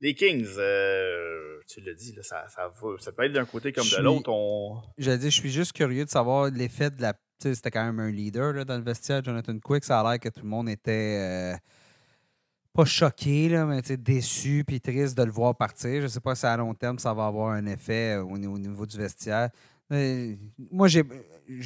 les 0.00 0.14
Kings, 0.14 0.46
euh, 0.58 1.58
tu 1.66 1.80
l'as 1.80 1.94
dit, 1.94 2.16
ça, 2.22 2.46
ça, 2.48 2.72
ça, 2.98 3.12
peut 3.12 3.24
être 3.24 3.32
d'un 3.32 3.44
côté 3.44 3.72
comme 3.72 3.86
de 3.86 4.02
l'autre. 4.02 4.30
On... 4.30 4.80
J'allais 4.96 5.18
dire, 5.18 5.30
je 5.30 5.40
suis 5.40 5.50
juste 5.50 5.72
curieux 5.72 6.04
de 6.04 6.10
savoir 6.10 6.50
l'effet 6.50 6.90
de 6.90 7.02
la. 7.02 7.14
C'était 7.42 7.70
quand 7.70 7.84
même 7.84 8.00
un 8.00 8.10
leader 8.10 8.52
là, 8.52 8.64
dans 8.66 8.76
le 8.76 8.84
vestiaire, 8.84 9.24
Jonathan 9.24 9.58
Quick. 9.58 9.82
Ça 9.84 10.00
a 10.00 10.10
l'air 10.10 10.20
que 10.20 10.28
tout 10.28 10.42
le 10.42 10.48
monde 10.48 10.68
était 10.68 11.54
pas 12.74 12.84
choqué, 12.84 13.48
là, 13.48 13.64
mais 13.64 13.80
déçu 13.96 14.62
puis 14.66 14.80
triste 14.80 15.16
de 15.16 15.24
le 15.24 15.32
voir 15.32 15.56
partir. 15.56 16.00
Je 16.00 16.02
ne 16.02 16.08
sais 16.08 16.20
pas 16.20 16.34
si 16.34 16.46
à 16.46 16.56
long 16.56 16.74
terme 16.74 16.98
ça 16.98 17.14
va 17.14 17.26
avoir 17.26 17.50
un 17.52 17.66
effet 17.66 18.16
au 18.16 18.36
niveau 18.36 18.86
du 18.86 18.98
vestiaire. 18.98 19.48
Euh, 19.92 20.36
moi, 20.70 20.88
je 20.88 21.02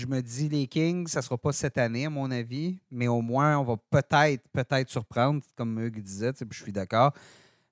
me 0.07 0.21
dis, 0.21 0.49
les 0.49 0.67
Kings, 0.67 1.07
ça 1.09 1.21
ne 1.21 1.25
sera 1.25 1.37
pas 1.37 1.53
cette 1.53 1.79
année, 1.79 2.07
à 2.07 2.11
mon 2.11 2.31
avis, 2.31 2.79
mais 2.91 3.09
au 3.09 3.21
moins, 3.21 3.59
on 3.59 3.65
va 3.65 3.77
peut-être 3.77 4.43
peut-être 4.53 4.89
surprendre, 4.89 5.43
comme 5.57 5.79
Hugues 5.79 6.01
disait, 6.01 6.33
je 6.51 6.63
suis 6.63 6.73
d'accord. 6.73 7.13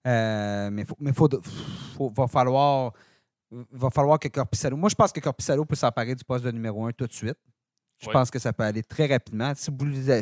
Euh, 0.07 0.71
mais 0.71 0.83
il 0.83 0.95
mais 0.99 1.13
faut, 1.13 1.29
va 2.15 2.27
falloir 2.27 2.93
va 3.71 3.91
falloir 3.91 4.19
que 4.19 4.29
Corpissalo. 4.29 4.77
Moi, 4.77 4.89
je 4.89 4.95
pense 4.95 5.13
que 5.13 5.21
Corpissalo 5.21 5.65
peut 5.65 5.75
s'emparer 5.75 6.15
du 6.15 6.25
poste 6.25 6.45
de 6.45 6.51
numéro 6.51 6.87
un 6.87 6.93
tout 6.93 7.07
de 7.07 7.13
suite. 7.13 7.37
Je 7.99 8.11
pense 8.11 8.31
que 8.31 8.39
ça 8.41 8.53
peut 8.53 8.65
aller 8.65 8.83
très 8.83 9.07
rapidement. 9.07 9.53
Si 9.55 9.71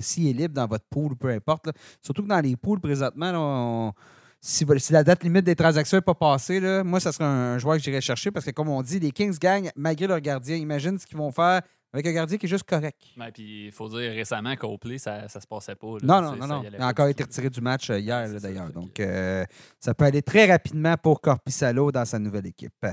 s'il 0.02 0.28
est 0.28 0.32
libre 0.34 0.54
dans 0.54 0.66
votre 0.66 0.84
pool, 0.84 1.16
peu 1.16 1.30
importe. 1.30 1.70
surtout 2.02 2.22
que 2.22 2.28
dans 2.28 2.40
les 2.40 2.54
pools, 2.54 2.78
présentement, 2.78 3.32
on, 3.34 3.92
si, 4.41 4.64
la 4.91 5.05
date 5.05 5.22
limite 5.22 5.45
des 5.45 5.57
transactions 5.57 5.99
n'est 5.99 6.03
pas 6.03 6.14
passée, 6.14 6.61
là, 6.61 6.82
moi, 6.82 6.99
ça 6.99 7.12
serait 7.12 7.24
un, 7.24 7.59
joueur 7.59 7.76
que 7.76 7.82
j'irais 7.82 8.01
chercher 8.01 8.30
parce 8.30 8.47
que, 8.47 8.51
comme 8.51 8.68
on 8.68 8.82
dit, 8.82 8.99
les 8.99 9.11
Kings 9.11 9.36
gagnent 9.38 9.70
malgré 9.76 10.07
leur 10.07 10.20
gardien. 10.20 10.57
Imagine 10.57 10.99
ce 10.99 11.07
qu'ils 11.07 11.18
vont 11.18 11.30
faire 11.30 11.61
avec 11.93 12.07
un 12.07 12.12
gardien 12.12 12.38
qui 12.38 12.47
est 12.47 12.49
juste 12.49 12.68
correct. 12.68 12.97
puis 13.34 13.66
il 13.66 13.72
faut 13.72 13.88
dire 13.88 14.12
récemment 14.12 14.55
Copley, 14.57 14.99
ça 14.99 15.22
ne 15.22 15.28
se 15.28 15.47
passait 15.47 15.74
pas. 15.74 15.97
non, 16.03 16.22
non, 16.22 16.36
non, 16.36 16.47
non. 16.47 16.62
Il 16.64 16.80
a 16.80 16.86
encore 16.86 17.09
été 17.09 17.24
retiré 17.24 17.51
du 17.51 17.61
match 17.61 17.91
euh, 17.91 17.99
hier, 17.99 18.28
d'ailleurs. 18.41 18.70
Donc, 18.70 18.99
euh, 19.01 19.45
ça 19.78 19.93
peut 19.93 20.05
aller 20.05 20.22
très 20.22 20.51
rapidement 20.51 20.97
pour 20.97 21.20
Corpissalo 21.20 21.91
dans 21.93 22.05
sa 22.05 22.18
nouvelle 22.18 22.47
équipe. 22.47 22.86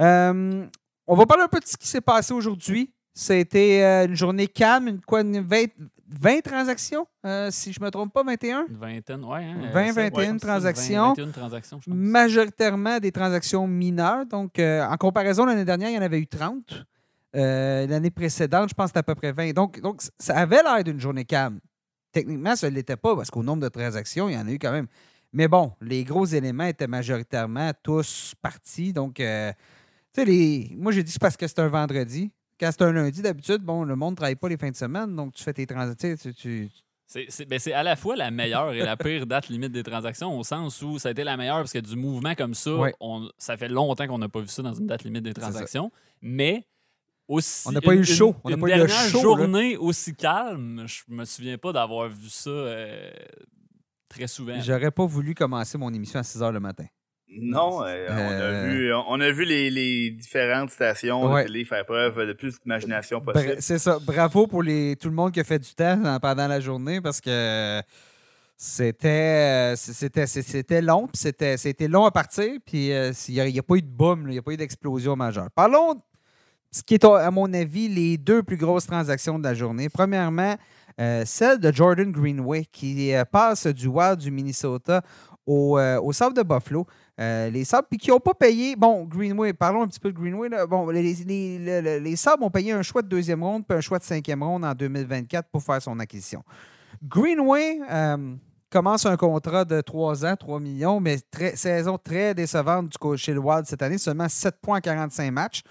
Euh, 0.00 0.66
on 1.06 1.14
va 1.14 1.26
parler 1.26 1.44
un 1.44 1.48
peu 1.48 1.60
de 1.60 1.66
ce 1.66 1.76
qui 1.76 1.86
s'est 1.86 2.00
passé 2.00 2.32
aujourd'hui. 2.32 2.92
C'était 3.14 4.06
une 4.06 4.14
journée 4.14 4.48
calme, 4.48 4.88
une, 4.88 5.00
quoi, 5.00 5.20
une 5.20 5.40
20, 5.40 5.66
20 6.20 6.40
transactions, 6.42 7.06
euh, 7.24 7.50
si 7.50 7.72
je 7.72 7.80
ne 7.80 7.86
me 7.86 7.90
trompe 7.90 8.12
pas, 8.12 8.22
21? 8.22 8.66
Une 8.68 8.76
vingtaine, 8.76 9.24
oui. 9.24 9.40
Hein, 9.42 9.70
20, 9.72 9.92
21 9.92 10.36
transactions. 10.36 11.08
21 11.14 11.30
transactions, 11.30 11.80
je 11.80 11.90
pense. 11.90 11.98
Majoritairement 11.98 12.98
des 12.98 13.12
transactions 13.12 13.66
mineures. 13.66 14.26
Donc, 14.26 14.58
euh, 14.58 14.84
en 14.84 14.96
comparaison, 14.96 15.46
l'année 15.46 15.64
dernière, 15.64 15.90
il 15.90 15.94
y 15.94 15.98
en 15.98 16.02
avait 16.02 16.18
eu 16.18 16.26
30. 16.26 16.84
Euh, 17.34 17.86
l'année 17.86 18.10
précédente, 18.10 18.68
je 18.68 18.74
pense 18.74 18.86
que 18.86 18.88
c'était 18.90 18.98
à 18.98 19.02
peu 19.02 19.14
près 19.14 19.32
20. 19.32 19.52
Donc, 19.52 19.80
donc 19.80 20.02
ça 20.18 20.36
avait 20.36 20.62
l'air 20.62 20.84
d'une 20.84 21.00
journée 21.00 21.24
calme. 21.24 21.60
Techniquement, 22.12 22.54
ça 22.56 22.68
ne 22.68 22.74
l'était 22.74 22.96
pas 22.96 23.16
parce 23.16 23.30
qu'au 23.30 23.42
nombre 23.42 23.62
de 23.62 23.68
transactions, 23.68 24.28
il 24.28 24.34
y 24.34 24.38
en 24.38 24.46
a 24.46 24.50
eu 24.50 24.58
quand 24.58 24.72
même. 24.72 24.86
Mais 25.32 25.48
bon, 25.48 25.72
les 25.80 26.04
gros 26.04 26.26
éléments 26.26 26.66
étaient 26.66 26.86
majoritairement 26.86 27.70
tous 27.82 28.34
partis. 28.42 28.92
Donc, 28.92 29.14
tu 29.14 29.22
sais, 29.22 30.24
les... 30.26 30.74
moi, 30.76 30.92
j'ai 30.92 31.02
dit 31.02 31.10
c'est 31.10 31.22
parce 31.22 31.38
que 31.38 31.46
c'est 31.46 31.58
un 31.60 31.68
vendredi. 31.68 32.30
Quand 32.62 32.70
c'est 32.70 32.82
un 32.82 32.92
lundi, 32.92 33.22
d'habitude, 33.22 33.58
bon, 33.62 33.82
le 33.82 33.96
monde 33.96 34.12
ne 34.12 34.16
travaille 34.16 34.36
pas 34.36 34.48
les 34.48 34.56
fins 34.56 34.70
de 34.70 34.76
semaine, 34.76 35.16
donc 35.16 35.34
tu 35.34 35.42
fais 35.42 35.52
tes 35.52 35.66
transactions. 35.66 36.14
Tu, 36.36 36.70
ben, 37.48 37.58
C'est 37.58 37.72
à 37.72 37.82
la 37.82 37.96
fois 37.96 38.14
la 38.14 38.30
meilleure 38.30 38.72
et 38.72 38.84
la 38.84 38.96
pire 38.96 39.26
date 39.26 39.48
limite 39.48 39.72
des 39.72 39.82
transactions, 39.82 40.38
au 40.38 40.44
sens 40.44 40.80
où 40.80 40.96
ça 41.00 41.08
a 41.08 41.10
été 41.10 41.24
la 41.24 41.36
meilleure 41.36 41.56
parce 41.56 41.72
que 41.72 41.80
du 41.80 41.96
mouvement 41.96 42.36
comme 42.36 42.54
ça, 42.54 42.70
on, 43.00 43.28
ça 43.36 43.56
fait 43.56 43.66
longtemps 43.68 44.06
qu'on 44.06 44.18
n'a 44.18 44.28
pas 44.28 44.38
vu 44.38 44.46
ça 44.46 44.62
dans 44.62 44.74
une 44.74 44.86
date 44.86 45.02
limite 45.02 45.24
des 45.24 45.34
transactions. 45.34 45.90
Mais 46.20 46.64
aussi. 47.26 47.66
On 47.66 47.72
n'a 47.72 47.80
pas 47.80 47.94
eu 47.94 47.98
le 47.98 48.04
show. 48.04 48.36
On 48.44 48.50
n'a 48.50 48.56
pas 48.56 48.76
eu 48.76 48.78
le 48.78 48.86
show. 48.86 49.20
journée 49.20 49.76
aussi 49.76 50.14
calme, 50.14 50.84
je 50.86 51.02
me 51.08 51.24
souviens 51.24 51.58
pas 51.58 51.72
d'avoir 51.72 52.08
vu 52.10 52.28
ça 52.28 52.48
euh, 52.48 53.10
très 54.08 54.28
souvent. 54.28 54.60
J'aurais 54.60 54.92
pas 54.92 55.04
voulu 55.04 55.34
commencer 55.34 55.78
mon 55.78 55.92
émission 55.92 56.20
à 56.20 56.22
6 56.22 56.38
h 56.38 56.52
le 56.52 56.60
matin. 56.60 56.86
Non, 57.40 57.82
euh, 57.84 58.06
on, 58.10 58.12
a 58.14 58.42
Euh, 58.42 58.66
vu, 58.68 58.92
on 58.94 59.20
a 59.20 59.30
vu 59.30 59.44
les, 59.44 59.70
les 59.70 60.10
différentes 60.10 60.70
stations 60.70 61.24
Ouais. 61.32 61.42
de 61.42 61.46
télé 61.48 61.64
faire 61.64 61.84
preuve 61.86 62.26
de 62.26 62.32
plus 62.34 62.60
d'imagination 62.60 63.20
possible. 63.20 63.56
C'est 63.60 63.78
ça. 63.78 63.98
Bravo 64.00 64.46
pour 64.46 64.62
les, 64.62 64.96
tout 64.96 65.08
le 65.08 65.14
monde 65.14 65.32
qui 65.32 65.40
a 65.40 65.44
fait 65.44 65.58
du 65.58 65.74
temps 65.74 66.18
pendant 66.20 66.46
la 66.46 66.60
journée 66.60 67.00
parce 67.00 67.20
que 67.20 67.80
c'était 68.56 69.74
c'était 69.76 70.26
c'est- 70.26 70.42
c'était 70.42 70.80
long, 70.82 71.06
puis 71.08 71.16
c'était 71.16 71.56
c'était 71.56 71.88
long 71.88 72.04
à 72.04 72.10
partir, 72.10 72.50
puis 72.64 72.92
euh, 72.92 73.12
il 73.28 73.34
n'y 73.34 73.58
a, 73.58 73.62
pas 73.62 73.74
eu 73.74 73.82
de 73.82 73.88
boom, 73.88 74.24
il 74.28 74.32
n'y 74.32 74.38
a 74.38 74.42
pas 74.42 74.52
eu 74.52 74.56
d'explosion 74.56 75.16
majeure. 75.16 75.48
Parlons 75.54 75.94
de 75.94 76.00
ce 76.70 76.82
qui 76.82 76.94
est, 76.94 77.04
à 77.04 77.30
mon 77.30 77.52
avis, 77.52 77.88
les 77.88 78.16
deux 78.18 78.42
plus 78.42 78.56
grosses 78.56 78.86
transactions 78.86 79.38
de 79.38 79.44
la 79.44 79.52
journée. 79.54 79.88
Premièrement, 79.88 80.56
euh, 81.00 81.22
celle 81.26 81.58
de 81.58 81.72
Jordan 81.72 82.10
Greenway 82.12 82.64
qui 82.70 83.12
euh, 83.14 83.24
passe 83.24 83.66
du 83.66 83.88
Wild 83.88 84.18
du 84.18 84.30
Minnesota 84.30 85.02
au, 85.46 85.78
euh, 85.78 86.00
au 86.00 86.12
de 86.12 86.42
Buffalo. 86.42 86.86
Euh, 87.20 87.50
les 87.50 87.64
Sabres, 87.64 87.88
puis 87.90 87.98
qui 87.98 88.10
n'ont 88.10 88.20
pas 88.20 88.34
payé. 88.34 88.74
Bon, 88.76 89.04
Greenway, 89.04 89.52
parlons 89.52 89.82
un 89.82 89.86
petit 89.88 90.00
peu 90.00 90.10
de 90.12 90.18
Greenway. 90.18 90.48
là. 90.48 90.66
Bon, 90.66 90.88
les, 90.88 91.02
les, 91.02 91.58
les, 91.58 92.00
les- 92.00 92.28
ont 92.40 92.50
payé 92.50 92.72
un 92.72 92.82
choix 92.82 93.02
de 93.02 93.08
deuxième 93.08 93.42
ronde 93.42 93.64
puis 93.66 93.76
un 93.76 93.80
choix 93.80 93.98
de 93.98 94.04
cinquième 94.04 94.42
ronde 94.42 94.64
en 94.64 94.74
2024 94.74 95.48
pour 95.50 95.62
faire 95.62 95.80
son 95.82 95.98
acquisition. 96.00 96.42
Greenway 97.02 97.80
euh, 97.90 98.34
commence 98.70 99.06
un 99.06 99.16
contrat 99.16 99.64
de 99.64 99.80
3 99.80 100.24
ans, 100.24 100.36
3 100.36 100.60
millions, 100.60 101.00
mais 101.00 101.18
très- 101.30 101.56
saison 101.56 101.98
très 102.02 102.34
décevante 102.34 102.88
du 102.88 102.98
coach 102.98 103.20
chez 103.22 103.34
le 103.34 103.40
Wild 103.40 103.66
cette 103.66 103.82
année, 103.82 103.98
seulement 103.98 104.28
7 104.28 104.56
points 104.60 104.78
en 104.78 104.80
45 104.80 105.30
matchs. 105.30 105.62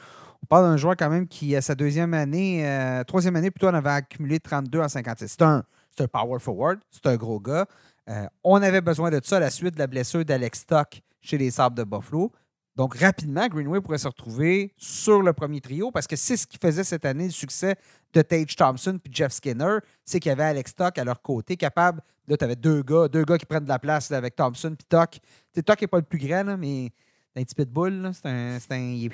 On 0.44 0.46
parle 0.48 0.66
d'un 0.66 0.78
joueur 0.78 0.96
quand 0.98 1.10
même 1.10 1.28
qui, 1.28 1.56
à 1.56 1.62
sa 1.62 1.76
deuxième 1.76 2.14
année, 2.14 2.68
euh, 2.68 3.04
troisième 3.04 3.36
année 3.36 3.52
plutôt, 3.52 3.68
en 3.68 3.74
avait 3.76 3.90
accumulé 3.92 4.40
32 4.40 4.80
en 4.82 4.90
56. 4.90 5.28
C'est 5.30 5.42
un, 5.44 5.64
c'est 5.96 6.04
un 6.04 6.08
power 6.08 6.40
forward, 6.40 6.80
c'est 6.90 7.06
un 7.08 7.16
gros 7.16 7.40
gars. 7.40 7.66
Euh, 8.10 8.26
on 8.44 8.62
avait 8.62 8.82
besoin 8.82 9.10
de 9.12 9.20
ça 9.24 9.38
à 9.38 9.40
la 9.40 9.50
suite 9.50 9.76
de 9.76 9.80
la 9.80 9.88
blessure 9.88 10.26
d'Alex 10.26 10.60
Stock 10.62 11.02
chez 11.22 11.38
les 11.38 11.52
Sabres 11.52 11.76
de 11.76 11.84
Buffalo. 11.84 12.32
Donc, 12.76 12.98
rapidement, 12.98 13.48
Greenway 13.48 13.82
pourrait 13.82 13.98
se 13.98 14.08
retrouver 14.08 14.74
sur 14.78 15.22
le 15.22 15.34
premier 15.34 15.60
trio 15.62 15.92
parce 15.92 16.08
que 16.08 16.16
c'est 16.16 16.38
ce 16.38 16.48
qui 16.48 16.58
faisait 16.58 16.84
cette 16.86 17.06
année 17.06 17.26
le 17.26 17.32
succès 17.32 17.76
de 18.14 18.22
Tage 18.22 18.56
Thompson 18.56 18.98
puis 19.04 19.14
Jeff 19.14 19.34
Skinner. 19.34 19.80
C'est 20.06 20.20
qu'il 20.20 20.30
y 20.30 20.32
avait 20.34 20.44
Alex 20.44 20.72
Stock 20.72 20.98
à 20.98 21.04
leur 21.04 21.22
côté, 21.22 21.58
capable. 21.58 22.02
Là, 22.28 22.38
tu 22.38 22.46
avais 22.46 22.56
deux 22.56 22.82
gars, 22.82 23.08
deux 23.08 23.24
gars 23.26 23.38
qui 23.38 23.46
prennent 23.46 23.66
de 23.66 23.70
la 23.70 23.80
place 23.80 24.10
avec 24.12 24.36
Thompson 24.36 24.74
puis 24.78 24.86
Toc. 24.88 25.20
Toc 25.66 25.82
n'est 25.82 25.88
pas 25.88 25.98
le 25.98 26.04
plus 26.04 26.20
grand, 26.20 26.44
là, 26.44 26.56
mais 26.58 26.92
c'est 27.34 27.42
un 27.42 27.44
petit 27.44 27.56
pitbull. 27.56 28.10
C'est 28.14 28.26
un, 28.28 28.58
c'est 28.60 28.72
un- 28.74 29.08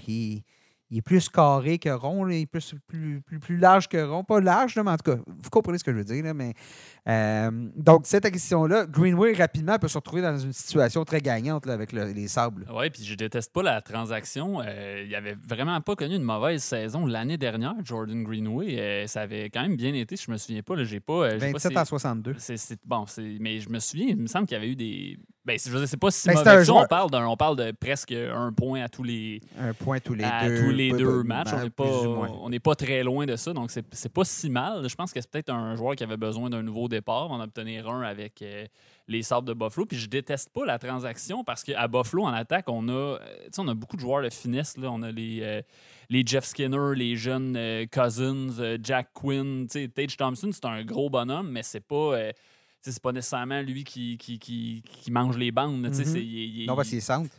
il 0.89 0.99
est 0.99 1.01
plus 1.01 1.27
carré 1.29 1.79
que 1.79 1.89
rond. 1.89 2.27
Il 2.27 2.41
est 2.41 2.45
plus, 2.45 2.73
plus, 2.87 3.21
plus, 3.21 3.39
plus 3.39 3.57
large 3.57 3.87
que 3.87 3.97
rond. 4.03 4.23
Pas 4.23 4.39
large, 4.39 4.75
là, 4.75 4.83
mais 4.83 4.91
en 4.91 4.97
tout 4.97 5.11
cas, 5.11 5.17
vous 5.27 5.49
comprenez 5.49 5.77
ce 5.77 5.83
que 5.83 5.91
je 5.91 5.97
veux 5.97 6.03
dire. 6.03 6.23
là, 6.23 6.33
mais, 6.33 6.53
euh, 7.07 7.51
donc, 7.75 8.05
cette 8.05 8.25
acquisition-là, 8.25 8.85
Greenway, 8.85 9.33
rapidement, 9.33 9.77
peut 9.79 9.87
se 9.87 9.97
retrouver 9.97 10.21
dans 10.21 10.37
une 10.37 10.53
situation 10.53 11.03
très 11.05 11.21
gagnante 11.21 11.65
là, 11.65 11.73
avec 11.73 11.91
le- 11.91 12.11
les 12.11 12.27
sables. 12.27 12.65
Oui, 12.73 12.89
puis 12.89 13.03
je 13.03 13.15
déteste 13.15 13.53
pas 13.53 13.63
la 13.63 13.81
transaction. 13.81 14.61
Euh, 14.65 15.03
il 15.07 15.13
avait 15.15 15.35
vraiment 15.47 15.79
pas 15.81 15.95
connu 15.95 16.15
une 16.15 16.23
mauvaise 16.23 16.63
saison 16.63 17.05
l'année 17.05 17.37
dernière, 17.37 17.75
Jordan 17.83 18.23
Greenway. 18.23 18.79
Euh, 18.79 19.07
ça 19.07 19.21
avait 19.21 19.49
quand 19.49 19.61
même 19.61 19.75
bien 19.77 19.93
été, 19.93 20.15
je 20.15 20.29
me 20.31 20.37
souviens 20.37 20.61
pas. 20.63 20.75
là, 20.75 20.83
J'ai 20.83 20.99
pas. 20.99 21.13
euh, 21.13 21.31
j'ai 21.33 21.39
pas 21.39 21.45
27 21.53 21.71
si- 21.73 21.77
à 21.77 21.85
62. 21.85 22.35
c'est, 22.37 22.57
c'est- 22.57 22.79
bon, 22.85 23.05
c'est, 23.07 23.37
mais 23.39 23.59
je 23.59 23.69
me 23.69 23.79
souviens, 23.79 24.07
il 24.09 24.17
me 24.17 24.27
semble 24.27 24.45
qu'il 24.47 24.55
y 24.55 24.59
avait 24.59 24.69
eu 24.71 24.75
des. 24.75 25.17
Ben, 25.47 25.57
c'est- 25.57 25.71
je 25.71 25.85
c'est 25.85 25.95
pas 25.95 26.11
si 26.11 26.27
Ben, 26.27 26.33
mauvais 26.35 26.65
ça. 26.65 26.73
On 26.73 26.85
parle, 26.85 27.09
on 27.15 27.37
parle 27.37 27.55
de 27.55 27.71
presque 27.71 28.11
un 28.11 28.51
point 28.51 28.81
à 28.83 28.89
tous 28.89 29.03
les, 29.03 29.39
Un 29.57 29.73
point 29.73 29.99
tous 30.01 30.13
les 30.13 30.25
à 30.25 30.45
deux. 30.45 30.59
tous 30.61 30.69
les 30.71 30.91
deux 30.91 31.23
matchs. 31.23 31.47
On 31.53 31.63
n'est 31.63 31.69
pas, 31.69 31.85
on 31.85 32.49
pas 32.59 32.75
très 32.75 33.01
loin 33.01 33.25
de 33.25 33.37
ça, 33.37 33.53
donc 33.53 33.71
c'est, 33.71 33.85
c'est 33.93 34.11
pas 34.11 34.25
si 34.25 34.49
mal. 34.49 34.89
Je 34.89 34.95
pense 34.95 35.13
que 35.13 35.21
c'est 35.21 35.31
peut-être 35.31 35.49
un 35.49 35.73
joueur 35.77 35.95
qui 35.95 36.03
avait 36.03 36.17
besoin 36.17 36.49
d'un 36.49 36.61
nouveau 36.63 36.89
départ. 36.89 37.31
On 37.31 37.35
en 37.35 37.41
obtenir 37.41 37.87
un 37.89 38.01
avec 38.01 38.41
euh, 38.41 38.65
les 39.07 39.23
Sabres 39.23 39.47
de 39.47 39.53
Buffalo. 39.53 39.85
Puis 39.85 39.97
je 39.97 40.09
déteste 40.09 40.49
pas 40.49 40.65
la 40.65 40.77
transaction 40.77 41.45
parce 41.45 41.63
qu'à 41.63 41.87
Buffalo, 41.87 42.23
en 42.23 42.33
attaque, 42.33 42.65
on 42.67 42.89
a, 42.89 42.91
euh, 42.91 43.17
tu 43.45 43.49
sais, 43.53 43.61
on 43.61 43.69
a 43.69 43.73
beaucoup 43.73 43.95
de 43.95 44.01
joueurs 44.01 44.23
de 44.23 44.29
finesse. 44.29 44.75
Là. 44.75 44.89
On 44.91 45.01
a 45.01 45.11
les, 45.11 45.39
euh, 45.43 45.61
les 46.09 46.23
Jeff 46.25 46.43
Skinner, 46.43 46.93
les 46.93 47.15
jeunes 47.15 47.55
euh, 47.55 47.85
Cousins, 47.89 48.77
Jack 48.83 49.11
Quinn. 49.13 49.65
Sais, 49.69 49.87
Tage 49.87 50.17
Thompson, 50.17 50.49
c'est 50.51 50.65
un 50.65 50.83
gros 50.83 51.09
bonhomme, 51.09 51.49
mais 51.51 51.63
c'est 51.63 51.79
pas. 51.79 52.17
C'est 52.91 53.01
pas 53.01 53.11
nécessairement 53.11 53.61
lui 53.61 53.83
qui, 53.83 54.17
qui, 54.17 54.39
qui, 54.39 54.83
qui 54.85 55.11
mange 55.11 55.37
les 55.37 55.51
bandes. 55.51 55.79
Mhm. 55.81 55.93
il- 56.15 56.61
il- 56.61 56.65
Non, 56.67 56.75
parce 56.75 56.89
qu'il 56.89 56.97
est 56.97 57.01
centre. 57.01 57.29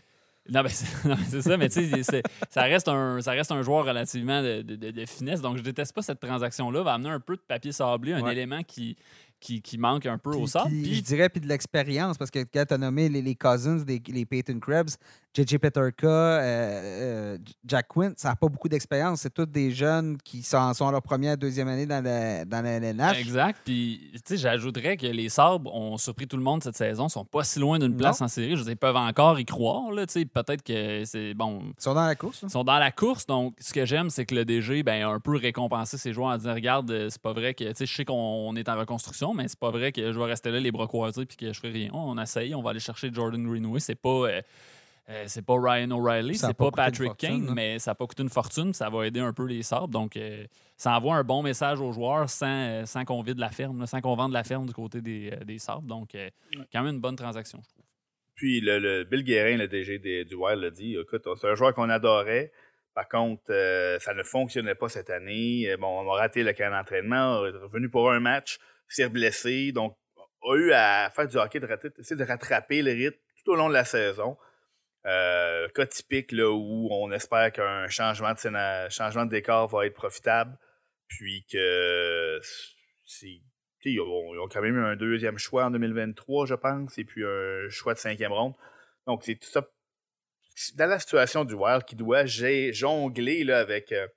non, 0.48 0.62
ben, 0.62 0.68
c'est 0.72 1.08
non, 1.08 1.16
mais 1.18 1.24
c'est 1.28 1.42
ça, 1.42 1.56
mais 1.56 1.68
tu 1.68 2.02
sais, 2.02 2.22
ça 2.50 2.62
reste, 2.62 2.88
un, 2.88 3.20
ça 3.20 3.32
reste 3.32 3.52
un 3.52 3.62
joueur 3.62 3.84
relativement 3.84 4.42
de, 4.42 4.62
de- 4.62 4.76
de- 4.76 4.90
de 4.90 5.04
finesse. 5.06 5.40
Donc, 5.42 5.56
je 5.58 5.62
déteste 5.62 5.94
pas 5.94 6.02
cette 6.02 6.20
transaction-là. 6.20 6.82
Va 6.82 6.94
amener 6.94 7.10
un 7.10 7.20
peu 7.20 7.36
de 7.36 7.42
papier 7.46 7.72
sablé, 7.72 8.12
un 8.12 8.22
Ouais. 8.22 8.32
élément 8.32 8.62
qui, 8.62 8.96
qui, 9.40 9.62
qui 9.62 9.78
manque 9.78 10.06
un 10.06 10.18
peu 10.18 10.30
au 10.30 10.40
Puis- 10.40 10.48
sable. 10.48 10.70
puis 10.70 10.82
Puis, 10.82 10.94
je 10.96 11.00
dirais, 11.02 11.28
puis 11.28 11.40
de 11.40 11.46
l'expérience, 11.46 12.18
parce 12.18 12.30
que 12.30 12.40
quand 12.40 12.64
tu 12.66 12.74
as 12.74 12.78
nommé 12.78 13.08
les, 13.08 13.22
les 13.22 13.34
Cousins, 13.34 13.76
des- 13.76 14.02
les 14.08 14.24
Peyton 14.26 14.58
Krebs, 14.60 14.96
JJ 15.36 15.58
Peterka, 15.58 16.06
euh, 16.08 17.34
euh, 17.34 17.38
Jack 17.64 17.86
Quinn, 17.88 18.12
ça 18.16 18.30
n'a 18.30 18.36
pas 18.36 18.48
beaucoup 18.48 18.68
d'expérience. 18.68 19.20
C'est 19.20 19.32
tous 19.32 19.46
des 19.46 19.70
jeunes 19.70 20.16
qui 20.24 20.42
sont, 20.42 20.72
sont 20.74 20.88
à 20.88 20.92
leur 20.92 21.02
première, 21.02 21.36
deuxième 21.36 21.68
année 21.68 21.86
dans 21.86 22.02
la, 22.02 22.44
dans 22.44 22.62
la 22.62 22.70
LNH. 22.72 23.18
Exact. 23.20 23.60
Puis, 23.64 24.10
tu 24.14 24.20
sais, 24.24 24.36
j'ajouterais 24.36 24.96
que 24.96 25.06
les 25.06 25.28
Sabres 25.28 25.72
ont 25.74 25.96
surpris 25.98 26.26
tout 26.26 26.36
le 26.36 26.42
monde 26.42 26.62
cette 26.64 26.76
saison. 26.76 27.08
sont 27.08 27.24
pas 27.24 27.44
si 27.44 27.60
loin 27.60 27.78
d'une 27.78 27.96
place 27.96 28.20
en 28.20 28.26
série. 28.28 28.52
Je 28.52 28.56
veux 28.56 28.64
dire, 28.64 28.72
ils 28.72 28.76
peuvent 28.76 28.96
encore 28.96 29.38
y 29.38 29.44
croire. 29.44 29.92
Là, 29.92 30.06
tu 30.06 30.14
sais, 30.14 30.24
peut-être 30.24 30.62
que 30.62 31.04
c'est 31.04 31.34
bon. 31.34 31.62
Ils 31.78 31.82
sont 31.82 31.94
dans 31.94 32.06
la 32.06 32.16
course. 32.16 32.42
hein. 32.42 32.46
Ils 32.48 32.52
sont 32.52 32.64
dans 32.64 32.78
la 32.78 32.90
course, 32.90 33.26
donc 33.26 33.54
ce 33.60 33.72
que 33.72 33.84
j'aime, 33.84 34.10
c'est 34.10 34.26
que 34.26 34.34
le 34.34 34.44
DG 34.44 34.82
ben, 34.82 35.04
a 35.04 35.08
un 35.08 35.20
peu 35.20 35.36
récompensé 35.36 35.98
ses 35.98 36.12
joueurs 36.12 36.30
en 36.30 36.36
disant 36.38 36.54
Regarde, 36.54 36.90
euh, 36.90 37.08
c'est 37.10 37.22
pas 37.22 37.32
vrai 37.32 37.54
que. 37.54 37.64
Tu 37.64 37.74
sais, 37.76 37.86
je 37.86 37.94
sais 37.94 38.04
qu'on 38.04 38.56
est 38.56 38.68
en 38.68 38.76
reconstruction, 38.78 39.27
mais 39.34 39.48
c'est 39.48 39.58
pas 39.58 39.70
vrai 39.70 39.92
que 39.92 40.12
je 40.12 40.18
vais 40.18 40.24
rester 40.26 40.50
là 40.50 40.60
les 40.60 40.70
bras 40.72 40.86
croisés 40.86 41.26
puis 41.26 41.36
que 41.36 41.52
je 41.52 41.58
ferai 41.58 41.72
rien. 41.72 41.90
On 41.92 42.18
essaye, 42.18 42.54
on 42.54 42.62
va 42.62 42.70
aller 42.70 42.80
chercher 42.80 43.10
Jordan 43.12 43.44
Greenway. 43.46 43.80
C'est 43.80 43.94
pas. 43.94 44.08
euh, 44.28 44.42
euh, 45.10 45.24
c'est 45.26 45.40
pas 45.44 45.54
Ryan 45.58 45.90
O'Reilly, 45.92 46.34
c'est 46.36 46.48
pas 46.52 46.70
pas, 46.70 46.84
Patrick 46.84 47.08
fortune, 47.08 47.28
Kane, 47.30 47.46
là. 47.46 47.52
mais 47.54 47.78
ça 47.78 47.92
n'a 47.92 47.94
pas 47.94 48.06
coûté 48.06 48.22
une 48.22 48.28
fortune. 48.28 48.74
Ça 48.74 48.90
va 48.90 49.06
aider 49.06 49.20
un 49.20 49.32
peu 49.32 49.46
les 49.46 49.62
Sabres. 49.62 49.88
Donc, 49.88 50.18
euh, 50.18 50.44
ça 50.76 50.94
envoie 50.94 51.16
un 51.16 51.24
bon 51.24 51.42
message 51.42 51.80
aux 51.80 51.92
joueurs 51.92 52.28
sans, 52.28 52.46
euh, 52.46 52.84
sans 52.84 53.06
qu'on 53.06 53.22
vide 53.22 53.38
la 53.38 53.48
ferme, 53.50 53.80
là, 53.80 53.86
sans 53.86 54.02
qu'on 54.02 54.14
vende 54.16 54.32
la 54.32 54.44
ferme 54.44 54.66
du 54.66 54.74
côté 54.74 55.00
des, 55.00 55.30
euh, 55.32 55.44
des 55.44 55.58
Sabres. 55.58 55.80
Donc, 55.88 56.14
euh, 56.14 56.28
quand 56.70 56.82
même 56.82 56.96
une 56.96 57.00
bonne 57.00 57.16
transaction, 57.16 57.58
je 57.62 57.68
trouve. 57.70 57.84
Puis 58.34 58.60
le, 58.60 58.78
le 58.78 59.04
Bill 59.04 59.24
Guérin, 59.24 59.56
le 59.56 59.66
DG 59.66 59.98
des- 59.98 60.26
du 60.26 60.34
Wild, 60.34 60.60
l'a 60.60 60.70
dit 60.70 60.94
écoute, 60.96 61.26
c'est 61.40 61.48
un 61.48 61.54
joueur 61.54 61.72
qu'on 61.74 61.88
adorait. 61.88 62.52
Par 62.94 63.08
contre, 63.08 63.44
euh, 63.48 63.98
ça 64.00 64.12
ne 64.12 64.22
fonctionnait 64.22 64.74
pas 64.74 64.90
cette 64.90 65.08
année. 65.08 65.74
Bon, 65.80 66.00
on 66.06 66.12
a 66.12 66.16
raté 66.18 66.42
le 66.42 66.52
camp 66.52 66.70
d'entraînement, 66.70 67.38
on 67.40 67.46
est 67.46 67.50
revenu 67.56 67.88
pour 67.88 68.10
un 68.12 68.20
match, 68.20 68.58
s'est 68.88 69.08
blessé, 69.08 69.72
donc 69.72 69.96
a 70.42 70.56
eu 70.56 70.72
à 70.72 71.10
faire 71.10 71.28
du 71.28 71.36
hockey, 71.36 71.60
de 71.60 71.68
essayer 71.98 72.16
de 72.16 72.24
rattraper 72.24 72.82
le 72.82 72.92
rythme 72.92 73.18
tout 73.36 73.52
au 73.52 73.56
long 73.56 73.68
de 73.68 73.74
la 73.74 73.84
saison. 73.84 74.36
Euh, 75.06 75.68
cas 75.68 75.86
typique 75.86 76.32
là, 76.32 76.50
où 76.50 76.88
on 76.90 77.10
espère 77.12 77.52
qu'un 77.52 77.88
changement 77.88 78.32
de 78.32 78.38
scéna- 78.38 78.90
changement 78.90 79.24
de 79.24 79.30
décor 79.30 79.68
va 79.68 79.86
être 79.86 79.94
profitable, 79.94 80.58
puis 81.06 81.46
que 81.50 82.40
ils 83.84 84.00
ont, 84.00 84.34
ils 84.34 84.38
ont 84.38 84.48
quand 84.48 84.60
même 84.60 84.76
eu 84.76 84.84
un 84.84 84.96
deuxième 84.96 85.38
choix 85.38 85.66
en 85.66 85.70
2023, 85.70 86.46
je 86.46 86.54
pense, 86.54 86.98
et 86.98 87.04
puis 87.04 87.24
un 87.24 87.68
choix 87.70 87.94
de 87.94 87.98
cinquième 87.98 88.32
ronde. 88.32 88.54
Donc, 89.06 89.22
c'est 89.24 89.36
tout 89.36 89.48
ça. 89.48 89.66
Dans 90.74 90.86
la 90.86 90.98
situation 90.98 91.44
du 91.44 91.54
Wild 91.54 91.84
qui 91.84 91.94
doit 91.94 92.26
jongler 92.26 93.44
là, 93.44 93.60
avec 93.60 93.92
euh, 93.92 94.08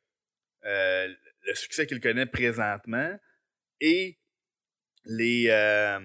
euh, 0.66 1.08
le 1.46 1.54
succès 1.54 1.86
qu'il 1.86 2.02
connaît 2.02 2.26
présentement 2.26 3.18
et 3.80 4.18
les, 5.06 5.48
euh, 5.50 6.00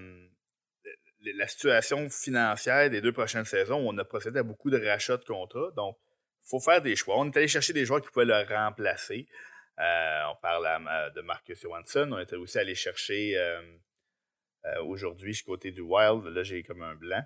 la 1.35 1.47
situation 1.47 2.09
financière 2.09 2.89
des 2.89 3.01
deux 3.01 3.11
prochaines 3.11 3.45
saisons 3.45 3.77
on 3.87 3.97
a 3.97 4.05
procédé 4.05 4.39
à 4.39 4.43
beaucoup 4.43 4.69
de 4.69 4.83
rachats 4.83 5.17
de 5.17 5.25
contrats. 5.25 5.71
Donc, 5.75 5.97
il 6.45 6.49
faut 6.49 6.59
faire 6.59 6.81
des 6.81 6.95
choix. 6.95 7.15
On 7.19 7.25
est 7.29 7.35
allé 7.37 7.47
chercher 7.47 7.73
des 7.73 7.85
joueurs 7.85 8.01
qui 8.01 8.09
pouvaient 8.09 8.25
le 8.25 8.41
remplacer. 8.55 9.27
Euh, 9.79 10.21
on 10.31 10.35
parle 10.41 10.65
à- 10.65 11.09
de 11.09 11.21
Marcus 11.21 11.61
Johansson. 11.61 12.09
On 12.11 12.19
était 12.19 12.35
aussi 12.37 12.57
allé 12.57 12.73
chercher 12.73 13.37
euh, 13.37 13.61
euh, 14.65 14.83
aujourd'hui, 14.83 15.33
je 15.33 15.37
suis 15.37 15.45
côté 15.45 15.71
du 15.71 15.81
Wild. 15.81 16.23
Là, 16.25 16.43
j'ai 16.43 16.63
comme 16.63 16.81
un 16.81 16.95
blanc. 16.95 17.21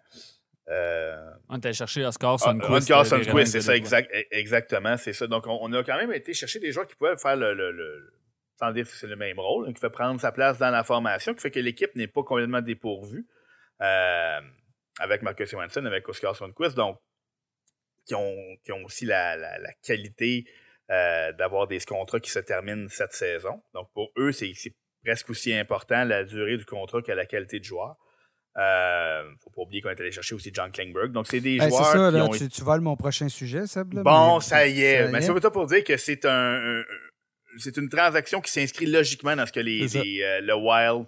Euh, 0.67 1.31
On 1.49 1.57
était 1.57 1.73
chercher 1.73 2.05
Oscar 2.05 2.33
ah, 2.33 2.37
Sundqvist. 2.37 2.91
Oscar 2.91 2.99
euh, 3.01 3.45
c'est 3.45 3.61
ça, 3.61 3.75
exact, 3.75 4.11
e- 4.13 4.25
exactement, 4.31 4.95
c'est 4.97 5.13
ça. 5.13 5.27
Donc, 5.27 5.45
on, 5.47 5.57
on 5.61 5.73
a 5.73 5.83
quand 5.83 5.97
même 5.97 6.13
été 6.13 6.33
chercher 6.33 6.59
des 6.59 6.71
joueurs 6.71 6.87
qui 6.87 6.95
pouvaient 6.95 7.17
faire 7.17 7.35
le, 7.35 7.53
le- 7.53 7.71
le- 7.71 8.13
sans 8.61 8.71
dire 8.71 8.85
que 8.85 8.91
c'est 8.91 9.07
le 9.07 9.15
même 9.15 9.39
rôle, 9.39 9.67
hein, 9.67 9.73
qui 9.73 9.79
fait 9.79 9.89
prendre 9.89 10.19
sa 10.21 10.31
place 10.31 10.57
dans 10.59 10.69
la 10.69 10.83
formation, 10.83 11.33
qui 11.33 11.41
fait 11.41 11.51
que 11.51 11.59
l'équipe 11.59 11.95
n'est 11.95 12.07
pas 12.07 12.23
complètement 12.23 12.61
dépourvue, 12.61 13.25
euh, 13.81 14.39
avec 14.99 15.23
Marcus 15.23 15.49
Johansson, 15.49 15.83
avec 15.85 16.07
Oscar 16.07 16.35
Sundqvist, 16.35 16.75
donc, 16.75 16.97
qui 18.05 18.13
ont, 18.15 18.35
qui 18.63 18.71
ont 18.71 18.83
aussi 18.83 19.05
la, 19.05 19.35
la- 19.35 19.57
la 19.57 19.73
qualité 19.83 20.45
euh, 20.91 21.31
d'avoir 21.33 21.67
des 21.67 21.79
contrats 21.79 22.19
qui 22.19 22.29
se 22.29 22.39
terminent 22.39 22.87
cette 22.89 23.13
saison. 23.13 23.61
Donc, 23.73 23.87
pour 23.93 24.11
eux, 24.17 24.31
c'est 24.31 24.53
presque 25.03 25.29
aussi 25.29 25.53
important 25.53 26.03
la 26.03 26.23
durée 26.23 26.57
du 26.57 26.65
contrat 26.65 27.01
que 27.01 27.11
la 27.11 27.25
qualité 27.25 27.59
de 27.59 27.63
joueur. 27.63 27.95
Euh, 28.57 29.23
faut 29.41 29.49
pas 29.51 29.61
oublier 29.61 29.81
qu'on 29.81 29.89
est 29.89 29.99
allé 30.01 30.11
chercher 30.11 30.35
aussi 30.35 30.51
John 30.53 30.69
Klingberg. 30.71 31.11
Donc, 31.13 31.25
c'est 31.27 31.39
des 31.39 31.57
Ben, 31.57 31.69
joueurs 31.69 31.85
c'est 31.85 31.97
ça, 31.97 32.09
qui 32.11 32.15
là, 32.17 32.25
ont 32.25 32.29
tu, 32.29 32.49
tu 32.49 32.61
voles 32.63 32.81
mon 32.81 32.97
prochain 32.97 33.29
sujet, 33.29 33.65
Seb. 33.65 33.93
là, 33.93 34.03
Bon, 34.03 34.35
mais- 34.35 34.41
ça 34.41 34.67
y 34.67 34.81
est. 34.83 35.05
ça 35.05 35.11
Mais 35.11 35.21
c'est 35.21 35.31
plutôt 35.31 35.51
pour 35.51 35.65
dire 35.67 35.83
que 35.85 35.95
c'est 35.95 36.25
un, 36.25 36.79
un- 36.79 36.83
c'est 37.57 37.77
une 37.77 37.89
transaction 37.89 38.41
qui 38.41 38.51
s'inscrit 38.51 38.85
logiquement 38.85 39.35
dans 39.35 39.45
ce 39.45 39.51
que 39.51 39.59
les, 39.59 39.95
euh, 39.95 40.41
le 40.41 40.55
Wild 40.55 41.05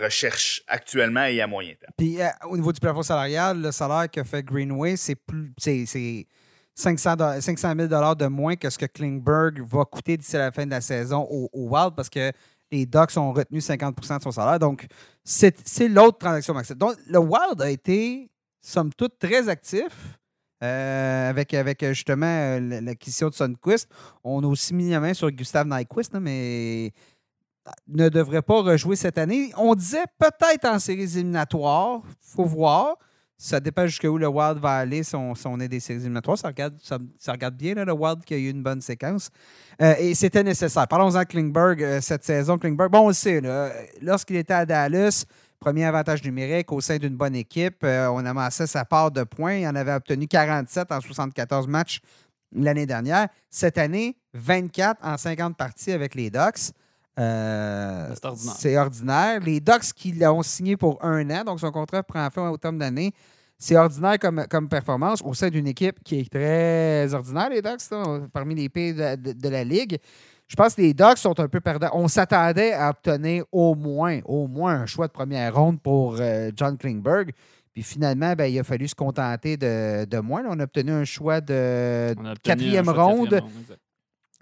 recherche 0.00 0.62
actuellement 0.66 1.24
et 1.24 1.40
à 1.40 1.46
moyen 1.46 1.74
terme. 1.74 1.92
Puis 1.96 2.18
au 2.48 2.56
niveau 2.56 2.72
du 2.72 2.80
plafond 2.80 3.02
salarial, 3.02 3.62
le 3.62 3.70
salaire 3.70 4.10
que 4.10 4.24
fait 4.24 4.42
Greenway, 4.42 4.96
c'est 4.96 5.14
plus 5.14 5.52
c'est 5.56 6.26
500, 6.74 7.40
500 7.40 7.74
000 7.76 8.14
de 8.14 8.26
moins 8.26 8.56
que 8.56 8.70
ce 8.70 8.78
que 8.78 8.86
Klingberg 8.86 9.60
va 9.60 9.84
coûter 9.84 10.16
d'ici 10.16 10.36
la 10.36 10.50
fin 10.50 10.64
de 10.64 10.70
la 10.70 10.80
saison 10.80 11.26
au, 11.30 11.48
Wild 11.52 11.94
parce 11.94 12.08
que 12.08 12.32
les 12.70 12.86
Ducks 12.86 13.16
ont 13.16 13.32
retenu 13.32 13.60
50 13.60 13.96
de 13.96 14.22
son 14.22 14.30
salaire. 14.30 14.58
Donc, 14.58 14.86
c'est 15.22 15.54
l'autre 15.88 16.18
transaction 16.18 16.54
maximale. 16.54 16.78
Donc, 16.78 16.96
le 17.06 17.18
Wild 17.18 17.60
a 17.60 17.70
été, 17.70 18.30
somme 18.60 18.92
toute, 18.94 19.18
très 19.18 19.48
actif. 19.48 20.18
Euh, 20.62 21.30
avec, 21.30 21.54
avec 21.54 21.84
justement 21.88 22.26
euh, 22.26 22.80
l'acquisition 22.82 23.28
de 23.28 23.34
Sunquist. 23.34 23.88
On 24.22 24.44
a 24.44 24.46
aussi 24.46 24.72
mis 24.74 24.90
la 24.90 25.00
main 25.00 25.12
sur 25.12 25.28
Gustave 25.30 25.66
Nyquist, 25.66 26.14
mais 26.20 26.92
ne 27.88 28.08
devrait 28.08 28.42
pas 28.42 28.62
rejouer 28.62 28.94
cette 28.94 29.18
année. 29.18 29.52
On 29.56 29.74
disait 29.74 30.04
peut-être 30.18 30.66
en 30.66 30.78
séries 30.78 31.18
éliminatoires. 31.18 32.02
faut 32.20 32.44
voir. 32.44 32.96
Ça 33.36 33.58
dépend 33.58 33.86
jusqu'où 33.86 34.18
le 34.18 34.28
Wild 34.28 34.58
va 34.58 34.76
aller 34.76 35.02
si 35.02 35.16
on, 35.16 35.58
est 35.58 35.66
des 35.66 35.80
séries 35.80 35.98
éliminatoires. 35.98 36.38
Ça 36.38 36.46
regarde, 36.48 37.56
bien, 37.56 37.74
le 37.74 37.92
Wild, 37.92 38.24
qui 38.24 38.34
a 38.34 38.36
eu 38.36 38.50
une 38.50 38.62
bonne 38.62 38.80
séquence. 38.80 39.30
Euh, 39.80 39.96
et 39.98 40.14
c'était 40.14 40.44
nécessaire. 40.44 40.86
Parlons-en 40.86 41.18
de 41.18 41.24
Klingberg 41.24 41.82
euh, 41.82 42.00
cette 42.00 42.22
saison. 42.22 42.56
Klingberg, 42.56 42.88
bon, 42.92 43.00
on 43.00 43.08
le 43.08 43.14
sait, 43.14 43.42
lorsqu'il 44.00 44.36
était 44.36 44.54
à 44.54 44.64
Dallas, 44.64 45.24
premier 45.62 45.84
avantage 45.84 46.24
numérique 46.24 46.72
au 46.72 46.80
sein 46.80 46.96
d'une 46.96 47.16
bonne 47.16 47.36
équipe, 47.36 47.84
euh, 47.84 48.08
on 48.08 48.26
amassait 48.26 48.66
sa 48.66 48.84
part 48.84 49.12
de 49.12 49.22
points. 49.22 49.54
Il 49.54 49.66
en 49.68 49.76
avait 49.76 49.92
obtenu 49.92 50.26
47 50.26 50.90
en 50.90 51.00
74 51.00 51.68
matchs 51.68 52.00
l'année 52.52 52.84
dernière. 52.84 53.28
Cette 53.48 53.78
année, 53.78 54.16
24 54.34 54.98
en 55.06 55.16
50 55.16 55.56
parties 55.56 55.92
avec 55.92 56.16
les 56.16 56.30
Ducks. 56.30 56.72
c'est 57.16 58.76
ordinaire. 58.76 59.40
Les 59.40 59.60
Ducks 59.60 59.92
qui 59.94 60.12
l'ont 60.12 60.42
signé 60.42 60.76
pour 60.76 61.02
un 61.04 61.30
an, 61.30 61.44
donc 61.44 61.60
son 61.60 61.70
contrat 61.70 62.02
prend 62.02 62.28
fin 62.30 62.50
au 62.50 62.56
terme 62.56 62.78
d'année. 62.78 63.12
C'est 63.56 63.76
ordinaire 63.76 64.18
comme, 64.18 64.44
comme 64.50 64.68
performance 64.68 65.22
au 65.24 65.32
sein 65.34 65.48
d'une 65.48 65.68
équipe 65.68 66.02
qui 66.02 66.18
est 66.18 66.28
très 66.28 67.14
ordinaire, 67.14 67.50
les 67.50 67.62
Ducks, 67.62 67.82
parmi 68.32 68.56
les 68.56 68.68
pays 68.68 68.92
de, 68.92 69.48
la 69.48 69.62
Ligue. 69.62 69.98
Je 70.52 70.54
pense 70.54 70.74
que 70.74 70.82
les 70.82 70.92
Ducks 70.92 71.16
sont 71.16 71.40
un 71.40 71.48
peu 71.48 71.62
perdants. 71.62 71.88
On 71.94 72.08
s'attendait 72.08 72.74
à 72.74 72.90
obtenir 72.90 73.44
au 73.50 73.74
moins, 73.74 74.20
au 74.26 74.46
moins 74.48 74.82
un 74.82 74.84
choix 74.84 75.06
de 75.06 75.12
première 75.12 75.54
ronde 75.54 75.80
pour 75.80 76.16
euh, 76.20 76.50
John 76.54 76.76
Klingberg. 76.76 77.32
Puis 77.72 77.82
finalement, 77.82 78.34
ben, 78.34 78.44
il 78.44 78.58
a 78.58 78.62
fallu 78.62 78.86
se 78.86 78.94
contenter 78.94 79.56
de, 79.56 80.04
de 80.04 80.18
moins. 80.18 80.44
on 80.46 80.60
a 80.60 80.64
obtenu 80.64 80.92
un 80.92 81.04
choix 81.04 81.40
de 81.40 82.14
quatrième 82.42 82.90
ronde. 82.90 83.42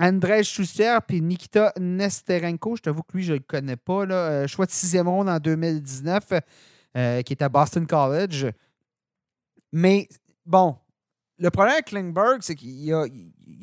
André 0.01 0.43
Schuster 0.43 0.99
puis 1.07 1.21
Nikita 1.21 1.73
Nesterenko, 1.79 2.75
je 2.75 2.83
t'avoue 2.83 3.05
que 3.05 3.17
lui, 3.17 3.23
je 3.23 3.35
ne 3.35 3.39
le 3.39 3.45
connais 3.47 3.77
pas. 3.77 4.05
Là. 4.05 4.15
Euh, 4.15 4.47
choix 4.49 4.67
de 4.67 4.73
sixième 4.73 5.07
ronde 5.07 5.29
en 5.29 5.39
2019, 5.39 6.33
euh, 6.97 7.23
qui 7.23 7.35
est 7.35 7.43
à 7.43 7.49
Boston 7.49 7.87
College. 7.87 8.49
Mais 9.73 10.09
bon, 10.45 10.77
le 11.39 11.51
problème 11.51 11.75
avec 11.75 11.87
Klingberg, 11.87 12.39
c'est 12.41 12.57
qu'il 12.57 12.71
y 12.71 12.93
a, 12.93 13.07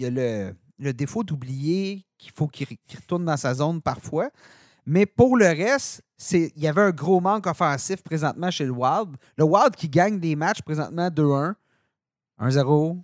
le, 0.09 0.53
défaut 0.93 1.23
d'oublier 1.23 2.05
qu'il 2.17 2.31
faut 2.31 2.47
qu'il 2.47 2.67
retourne 2.95 3.25
dans 3.25 3.37
sa 3.37 3.53
zone 3.53 3.81
parfois. 3.81 4.29
Mais 4.85 5.05
pour 5.05 5.35
le 5.35 5.47
reste, 5.47 6.01
il 6.31 6.51
y 6.55 6.67
avait 6.67 6.81
un 6.81 6.91
gros 6.91 7.19
manque 7.19 7.45
offensif 7.45 8.01
présentement 8.01 8.49
chez 8.49 8.65
le 8.65 8.71
Wild. 8.71 9.17
Le 9.35 9.43
Wild 9.43 9.75
qui 9.75 9.89
gagne 9.89 10.19
des 10.19 10.35
matchs 10.35 10.61
présentement 10.61 11.09
2-1, 11.09 11.53
1-0. 12.39 12.97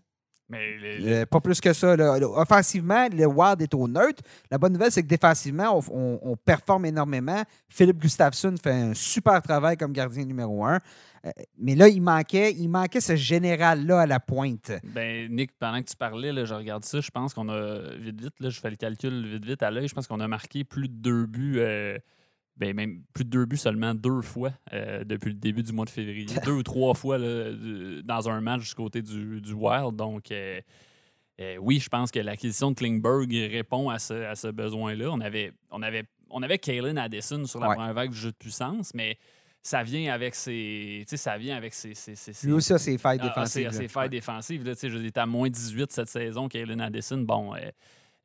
Mais 0.49 1.25
pas 1.25 1.39
plus 1.39 1.59
que 1.59 1.73
ça. 1.73 1.95
Offensivement, 2.35 3.07
le 3.11 3.25
Wild 3.25 3.61
est 3.61 3.73
au 3.73 3.87
neutre. 3.87 4.21
La 4.51 4.57
bonne 4.57 4.73
nouvelle, 4.73 4.91
c'est 4.91 5.03
que 5.03 5.07
défensivement, 5.07 5.79
on, 5.91 6.37
performe 6.37 6.85
énormément. 6.85 7.43
Philippe 7.67 7.99
Gustafsson 7.99 8.55
fait 8.61 8.71
un 8.71 8.93
super 8.93 9.41
travail 9.41 9.77
comme 9.77 9.93
gardien 9.93 10.25
numéro 10.25 10.65
1. 10.65 10.79
Euh, 11.25 11.31
mais 11.57 11.75
là, 11.75 11.87
il 11.87 12.01
manquait, 12.01 12.51
il 12.51 12.67
manquait 12.67 12.99
ce 13.01 13.15
général-là 13.15 14.01
à 14.01 14.05
la 14.05 14.19
pointe. 14.19 14.71
Ben, 14.83 15.31
Nick, 15.31 15.51
pendant 15.57 15.81
que 15.81 15.89
tu 15.89 15.95
parlais, 15.95 16.33
là, 16.33 16.43
je 16.43 16.53
regarde 16.53 16.83
ça, 16.83 16.99
je 16.99 17.11
pense 17.11 17.33
qu'on 17.33 17.49
a, 17.49 17.95
vite, 17.95 18.19
vite, 18.19 18.39
là, 18.39 18.49
je 18.49 18.59
fais 18.59 18.69
le 18.69 18.75
calcul 18.75 19.25
vite, 19.25 19.45
vite 19.45 19.63
à 19.63 19.71
l'œil, 19.71 19.87
je 19.87 19.93
pense 19.93 20.07
qu'on 20.07 20.19
a 20.19 20.27
marqué 20.27 20.63
plus 20.63 20.89
de 20.89 20.95
deux 20.95 21.25
buts. 21.25 21.59
Euh, 21.59 21.97
ben, 22.55 22.75
même 22.75 23.01
plus 23.13 23.25
de 23.25 23.31
deux 23.31 23.45
buts 23.45 23.57
seulement 23.57 23.95
deux 23.95 24.21
fois 24.21 24.51
euh, 24.73 25.03
depuis 25.03 25.29
le 25.29 25.39
début 25.39 25.63
du 25.63 25.71
mois 25.71 25.85
de 25.85 25.89
février. 25.89 26.27
deux 26.45 26.51
ou 26.51 26.61
trois 26.61 26.93
fois 26.93 27.17
dans 27.17 28.29
un 28.29 28.41
match 28.41 28.69
du 28.69 28.75
côté 28.75 29.01
du, 29.01 29.41
du 29.41 29.53
Wild. 29.53 29.95
Donc, 29.95 30.31
oui, 31.59 31.79
je 31.79 31.89
pense 31.89 32.11
que 32.11 32.19
l'acquisition 32.19 32.69
de 32.69 32.75
Klingberg 32.75 33.31
répond 33.31 33.89
à 33.89 33.97
ce, 33.97 34.13
à 34.13 34.35
ce 34.35 34.49
besoin-là. 34.49 35.09
On 35.11 35.19
avait, 35.19 35.51
on 35.71 35.81
avait, 35.81 36.03
on 36.29 36.43
avait 36.43 36.59
Kalen 36.59 36.99
Addison 36.99 37.43
sur 37.45 37.59
la 37.59 37.73
première 37.73 37.93
vague 37.95 38.11
du 38.11 38.17
jeu 38.17 38.29
de 38.29 38.37
puissance, 38.37 38.93
mais 38.93 39.17
ça 39.63 39.81
vient 39.81 40.13
avec 40.13 40.35
ses. 40.35 41.05
ça 41.07 41.37
vient 41.37 41.55
avec 41.55 41.73
ses. 41.73 41.93
Lui 42.43 42.51
aussi 42.51 42.73
a 42.73 42.77
ses 42.77 42.97
failles 42.97 43.19
ah, 43.21 43.27
défensives. 43.29 43.71
ses 43.71 43.87
failles 43.87 44.09
défensives. 44.09 44.65
Là, 44.65 44.73
je 44.73 45.19
à 45.19 45.25
moins 45.25 45.49
18 45.49 45.91
cette 45.91 46.09
saison, 46.09 46.49
Kaylin 46.49 46.79
Addison. 46.79 47.19
Bon, 47.19 47.55
euh, 47.55 47.59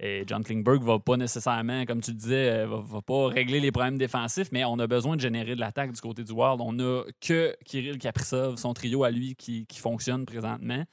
euh, 0.03 0.25
John 0.27 0.43
Klingberg 0.43 0.83
va 0.83 0.99
pas 0.99 1.17
nécessairement, 1.17 1.85
comme 1.85 2.01
tu 2.01 2.13
disais, 2.13 2.51
euh, 2.51 2.67
va, 2.67 2.81
va, 2.81 3.03
pas 3.03 3.29
régler 3.29 3.61
les 3.61 3.71
problèmes 3.71 3.99
défensifs, 3.99 4.51
mais 4.51 4.65
on 4.65 4.81
a 4.81 4.89
besoin 4.89 5.15
de 5.15 5.21
générer 5.21 5.55
de 5.55 5.61
l'attaque 5.61 5.93
du 5.93 6.01
côté 6.01 6.25
du 6.25 6.33
World. 6.33 6.61
On 6.61 6.77
a 6.81 7.05
que 7.21 7.57
Kirill 7.65 7.99
Kaprizov, 7.99 8.57
son 8.57 8.75
trio 8.75 9.05
à 9.05 9.13
lui, 9.13 9.37
qui, 9.37 9.65
qui 9.67 9.79
fonctionne 9.79 10.27
présentement. 10.27 10.85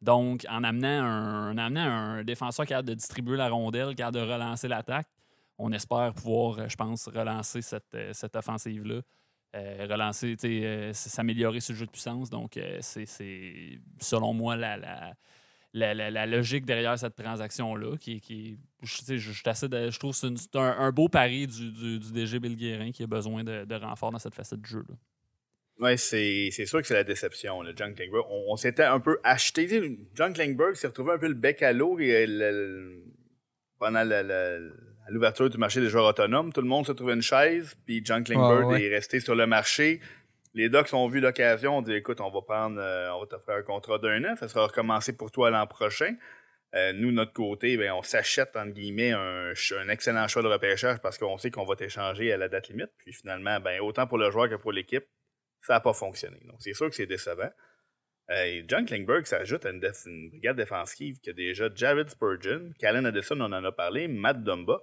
Donc, 0.00 0.46
en 0.48 0.64
amenant 0.64 1.04
un, 1.04 1.52
en 1.52 1.58
amenant 1.58 1.84
un 1.84 2.24
défenseur 2.24 2.64
capable 2.64 2.88
de 2.88 2.94
distribuer 2.94 3.36
la 3.36 3.50
rondelle, 3.50 3.94
capable 3.94 4.16
de 4.16 4.22
relancer 4.22 4.66
l'attaque, 4.66 5.08
on 5.58 5.72
espère 5.72 6.14
pouvoir, 6.14 6.70
je 6.70 6.76
pense, 6.76 7.06
relancer 7.06 7.60
cette, 7.60 7.94
cette 8.12 8.34
offensive-là. 8.34 9.02
Euh, 9.56 9.84
relancer, 9.90 10.36
euh, 10.44 10.92
s'améliorer 10.92 11.58
sur 11.58 11.72
le 11.72 11.80
jeu 11.80 11.86
de 11.86 11.90
puissance. 11.90 12.30
Donc, 12.30 12.56
euh, 12.56 12.78
c'est 12.82 13.04
selon 13.98 14.32
moi 14.32 14.54
la, 14.54 14.76
la, 15.72 16.26
logique 16.26 16.64
derrière 16.64 16.96
cette 16.96 17.16
transaction-là. 17.16 17.96
Qui, 17.96 18.20
qui, 18.20 18.58
je, 18.82 19.16
je, 19.16 19.98
trouve 19.98 20.12
que 20.12 20.36
c'est 20.36 20.56
un, 20.56 20.92
beau 20.92 21.08
pari 21.08 21.48
du, 21.48 21.72
du, 21.72 22.12
DG 22.12 22.38
Bill 22.38 22.54
Guérin 22.54 22.92
qui 22.92 23.02
a 23.02 23.08
besoin 23.08 23.42
de, 23.42 23.74
renfort 23.74 24.12
dans 24.12 24.20
cette 24.20 24.36
facette 24.36 24.60
de 24.60 24.66
jeu. 24.66 24.84
Là. 24.88 24.94
Oui, 25.80 25.98
c'est 25.98 26.66
sûr 26.66 26.80
que 26.80 26.86
c'est 26.86 26.94
la 26.94 27.04
déception, 27.04 27.62
le 27.62 27.72
John 27.74 27.92
Klingberg. 27.92 28.26
On, 28.28 28.54
s'était 28.54 28.84
un 28.84 29.00
peu 29.00 29.18
acheté. 29.24 29.66
John 30.14 30.32
Klingberg 30.32 30.76
s'est 30.76 30.86
retrouvé 30.86 31.14
un 31.14 31.18
peu 31.18 31.26
le 31.26 31.34
bec 31.34 31.60
à 31.62 31.72
l'eau 31.72 31.98
pendant 33.80 34.04
le 34.04 34.89
à 35.10 35.12
l'ouverture 35.12 35.50
du 35.50 35.58
marché 35.58 35.80
des 35.80 35.88
joueurs 35.88 36.06
autonomes, 36.06 36.52
tout 36.52 36.60
le 36.60 36.68
monde 36.68 36.86
s'est 36.86 36.94
trouvé 36.94 37.14
une 37.14 37.22
chaise, 37.22 37.74
puis 37.84 38.00
John 38.04 38.22
Klingberg 38.22 38.80
est 38.80 38.88
resté 38.88 39.18
sur 39.18 39.34
le 39.34 39.44
marché. 39.44 40.00
Les 40.54 40.68
Ducks 40.68 40.94
ont 40.94 41.08
vu 41.08 41.18
l'occasion, 41.18 41.78
ont 41.78 41.82
dit 41.82 41.94
écoute, 41.94 42.20
on 42.20 42.30
va 42.30 42.42
prendre, 42.42 42.80
euh, 42.80 43.10
on 43.12 43.20
va 43.20 43.26
t'offrir 43.26 43.56
un 43.56 43.62
contrat 43.62 43.98
d'un 43.98 44.24
an, 44.24 44.36
ça 44.36 44.46
sera 44.46 44.68
recommencé 44.68 45.16
pour 45.16 45.32
toi 45.32 45.50
l'an 45.50 45.66
prochain. 45.66 46.14
Euh, 46.76 46.92
nous, 46.92 47.08
de 47.08 47.14
notre 47.14 47.32
côté, 47.32 47.76
ben, 47.76 47.90
on 47.90 48.02
s'achète, 48.02 48.56
entre 48.56 48.72
guillemets, 48.72 49.10
un, 49.10 49.52
excellent 49.88 50.28
choix 50.28 50.42
de 50.42 50.46
repêchage 50.46 50.98
parce 51.00 51.18
qu'on 51.18 51.38
sait 51.38 51.50
qu'on 51.50 51.64
va 51.64 51.74
t'échanger 51.74 52.32
à 52.32 52.36
la 52.36 52.48
date 52.48 52.68
limite. 52.68 52.90
Puis 52.98 53.12
finalement, 53.12 53.58
ben, 53.58 53.80
autant 53.80 54.06
pour 54.06 54.18
le 54.18 54.30
joueur 54.30 54.48
que 54.48 54.54
pour 54.54 54.70
l'équipe, 54.70 55.04
ça 55.60 55.74
n'a 55.74 55.80
pas 55.80 55.92
fonctionné. 55.92 56.38
Donc, 56.44 56.58
c'est 56.60 56.74
sûr 56.74 56.88
que 56.88 56.94
c'est 56.94 57.06
décevant. 57.06 57.50
Euh, 58.30 58.62
John 58.68 58.86
Klingberg 58.86 59.26
s'ajoute 59.26 59.66
à 59.66 59.70
une, 59.70 59.80
brigade 60.30 60.56
défensive 60.56 61.18
qui 61.18 61.30
a 61.30 61.32
déjà 61.32 61.68
Jared 61.74 62.08
Spurgeon, 62.08 62.70
Callan 62.78 63.04
Addison, 63.04 63.40
on 63.40 63.52
en 63.52 63.64
a 63.64 63.72
parlé, 63.72 64.06
Matt 64.06 64.44
Dumba. 64.44 64.80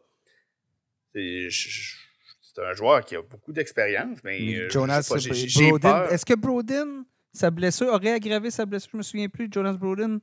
C'est 1.14 2.66
un 2.66 2.74
joueur 2.74 3.06
qui 3.06 3.16
a 3.16 3.22
beaucoup 3.22 3.54
d'expérience, 3.54 4.18
mais. 4.24 4.56
Euh, 4.56 4.70
Jonas 4.70 5.08
Brodin. 5.10 6.06
Est-ce 6.10 6.26
que 6.26 6.34
Brodin, 6.34 7.06
sa 7.32 7.52
blessure, 7.52 7.88
aurait 7.88 8.14
aggravé 8.14 8.50
sa 8.50 8.66
blessure? 8.66 8.90
Je 8.94 8.98
me 8.98 9.04
souviens 9.04 9.30
plus 9.30 9.48
de 9.48 9.54
Jonas 9.54 9.74
Brodin. 9.74 10.20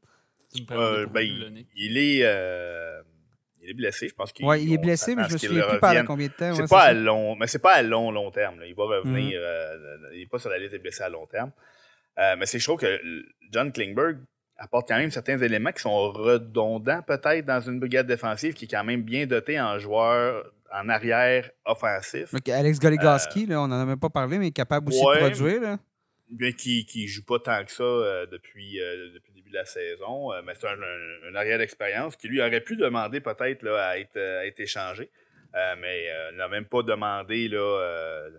Euh, 0.71 1.07
ben, 1.07 1.21
il, 1.77 1.97
est. 1.97 2.21
Euh, 2.25 3.01
il 3.61 3.71
est 3.71 3.75
blessé, 3.75 4.09
je 4.09 4.15
pense 4.15 4.33
qu'il 4.33 4.47
Oui, 4.47 4.65
il 4.65 4.73
est 4.73 4.79
blessé, 4.79 5.15
mais 5.15 5.25
je 5.29 5.35
me 5.35 5.39
souviens 5.39 5.69
plus 5.69 5.79
pendant 5.79 6.05
combien 6.05 6.27
de 6.27 6.33
temps. 6.33 6.55
C'est 6.55 6.69
pas 6.69 6.83
à 6.83 6.93
long, 6.93 7.37
mais 7.37 7.47
c'est 7.47 7.61
pas 7.61 7.75
à 7.75 7.83
long, 7.83 8.11
long 8.11 8.31
terme. 8.31 8.61
Il 8.67 8.75
va 8.75 8.85
revenir. 8.85 9.41
Mhm. 9.41 10.11
il 10.15 10.21
n'est 10.21 10.27
pas 10.27 10.39
sur 10.39 10.51
la 10.51 10.59
liste 10.59 10.73
des 10.73 10.79
blessés 10.79 11.03
à 11.03 11.09
long 11.09 11.27
terme. 11.27 11.53
mais 12.17 12.47
c'est 12.47 12.59
je 12.59 12.65
trouve 12.65 12.81
que 12.81 13.01
John 13.53 13.73
Klingberg 13.73 14.19
apporte 14.57 14.89
quand 14.89 14.97
même 14.97 15.11
certains 15.11 15.39
éléments 15.39 15.73
qui 15.73 15.83
sont 15.83 16.13
redondants 16.13 17.03
peut-être 17.03 17.45
dans 17.45 17.61
une 17.61 17.81
brigade 17.81 18.07
défensive 18.07 18.55
qui 18.55 18.67
est 18.67 18.69
quand 18.69 18.85
même 18.85 19.03
bien 19.03 19.27
dotée 19.27 19.61
en 19.61 19.79
joueurs 19.79 20.45
en 20.75 20.89
arrière 20.89 21.51
offensif. 21.65 22.35
Alex 22.49 22.79
Goligoski, 22.79 23.47
euh, 23.51 23.61
on 23.61 23.69
n'en 23.69 23.81
a 23.81 23.85
même 23.85 24.01
pas 24.01 24.11
parlé, 24.11 24.39
mais 24.39 24.51
capable 24.51 24.89
aussi 24.89 25.01
de 25.01 25.19
produire. 25.19 25.61
Là. 25.61 25.79
Bien 26.29 26.53
qui 26.53 26.87
ne 26.97 27.07
joue 27.07 27.25
pas 27.25 27.39
tant 27.39 27.65
que 27.65 27.71
ça 27.71 27.85
euh, 27.85 28.27
depuis, 28.27 28.81
euh, 28.81 29.13
depuis 29.15 29.33
le 29.33 29.37
début 29.37 29.51
de 29.51 29.55
la 29.55 29.65
saison, 29.65 30.31
mais 30.45 30.55
c'est 30.59 30.67
un, 30.67 31.35
arrière 31.35 31.59
d'expérience 31.59 32.17
qui 32.17 32.29
lui 32.29 32.41
aurait 32.41 32.61
pu 32.61 32.77
demander 32.77 33.21
peut-être 33.21 33.69
à, 33.69 33.99
être, 33.99 34.19
à 34.19 34.47
être 34.47 34.59
échangé. 34.59 35.11
mais 35.79 36.09
n'a 36.37 36.49
même 36.49 36.65
pas 36.65 36.83
demandé, 36.83 37.49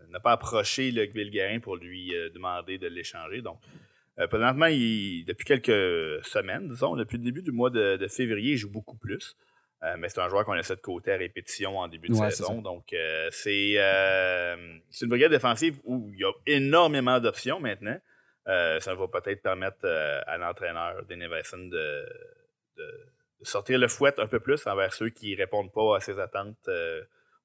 n'a 0.09 0.19
pas 0.19 0.33
approché 0.33 0.91
le 0.91 1.05
Guérin 1.05 1.59
pour 1.59 1.77
lui 1.77 2.13
demander 2.33 2.77
de 2.77 2.87
l'échanger. 2.87 3.41
Donc, 3.41 3.59
présentement, 4.29 4.67
depuis 4.67 5.45
quelques 5.45 6.25
semaines, 6.25 6.67
disons, 6.67 6.97
depuis 6.97 7.17
le 7.17 7.23
début 7.23 7.43
du 7.43 7.51
mois 7.51 7.69
de, 7.69 7.95
de 7.95 8.07
février, 8.07 8.53
il 8.53 8.57
joue 8.57 8.71
beaucoup 8.71 8.97
plus. 8.97 9.37
Euh, 9.85 9.95
mais 9.99 10.09
c'est 10.09 10.19
un 10.19 10.29
joueur 10.29 10.45
qu'on 10.45 10.53
laissé 10.53 10.75
de 10.75 10.81
côté 10.81 11.11
à 11.11 11.17
répétition 11.17 11.77
en 11.77 11.87
début 11.87 12.09
de 12.09 12.15
Ouais, 12.15 12.31
saison. 12.31 12.61
Donc, 12.61 12.91
euh, 12.93 13.27
c'est 13.31 13.75
euh, 13.77 14.55
c'est 14.89 15.05
une 15.05 15.09
brigade 15.09 15.31
défensive 15.31 15.77
où 15.83 16.09
il 16.13 16.19
y 16.19 16.23
a 16.23 16.31
énormément 16.47 17.19
d'options 17.19 17.59
maintenant. 17.59 17.97
Ça 18.45 18.95
va 18.95 19.07
peut-être 19.07 19.41
permettre 19.41 19.85
à 20.27 20.37
l'entraîneur 20.37 21.03
Danny 21.07 21.25
Evason 21.25 21.57
de, 21.57 22.05
de, 22.77 23.07
sortir 23.41 23.79
le 23.79 23.87
fouet 23.87 24.19
un 24.19 24.27
peu 24.27 24.39
plus 24.39 24.65
envers 24.67 24.93
ceux 24.93 25.09
qui 25.09 25.35
répondent 25.35 25.71
pas 25.71 25.97
à 25.97 25.99
ses 25.99 26.19
attentes. 26.19 26.69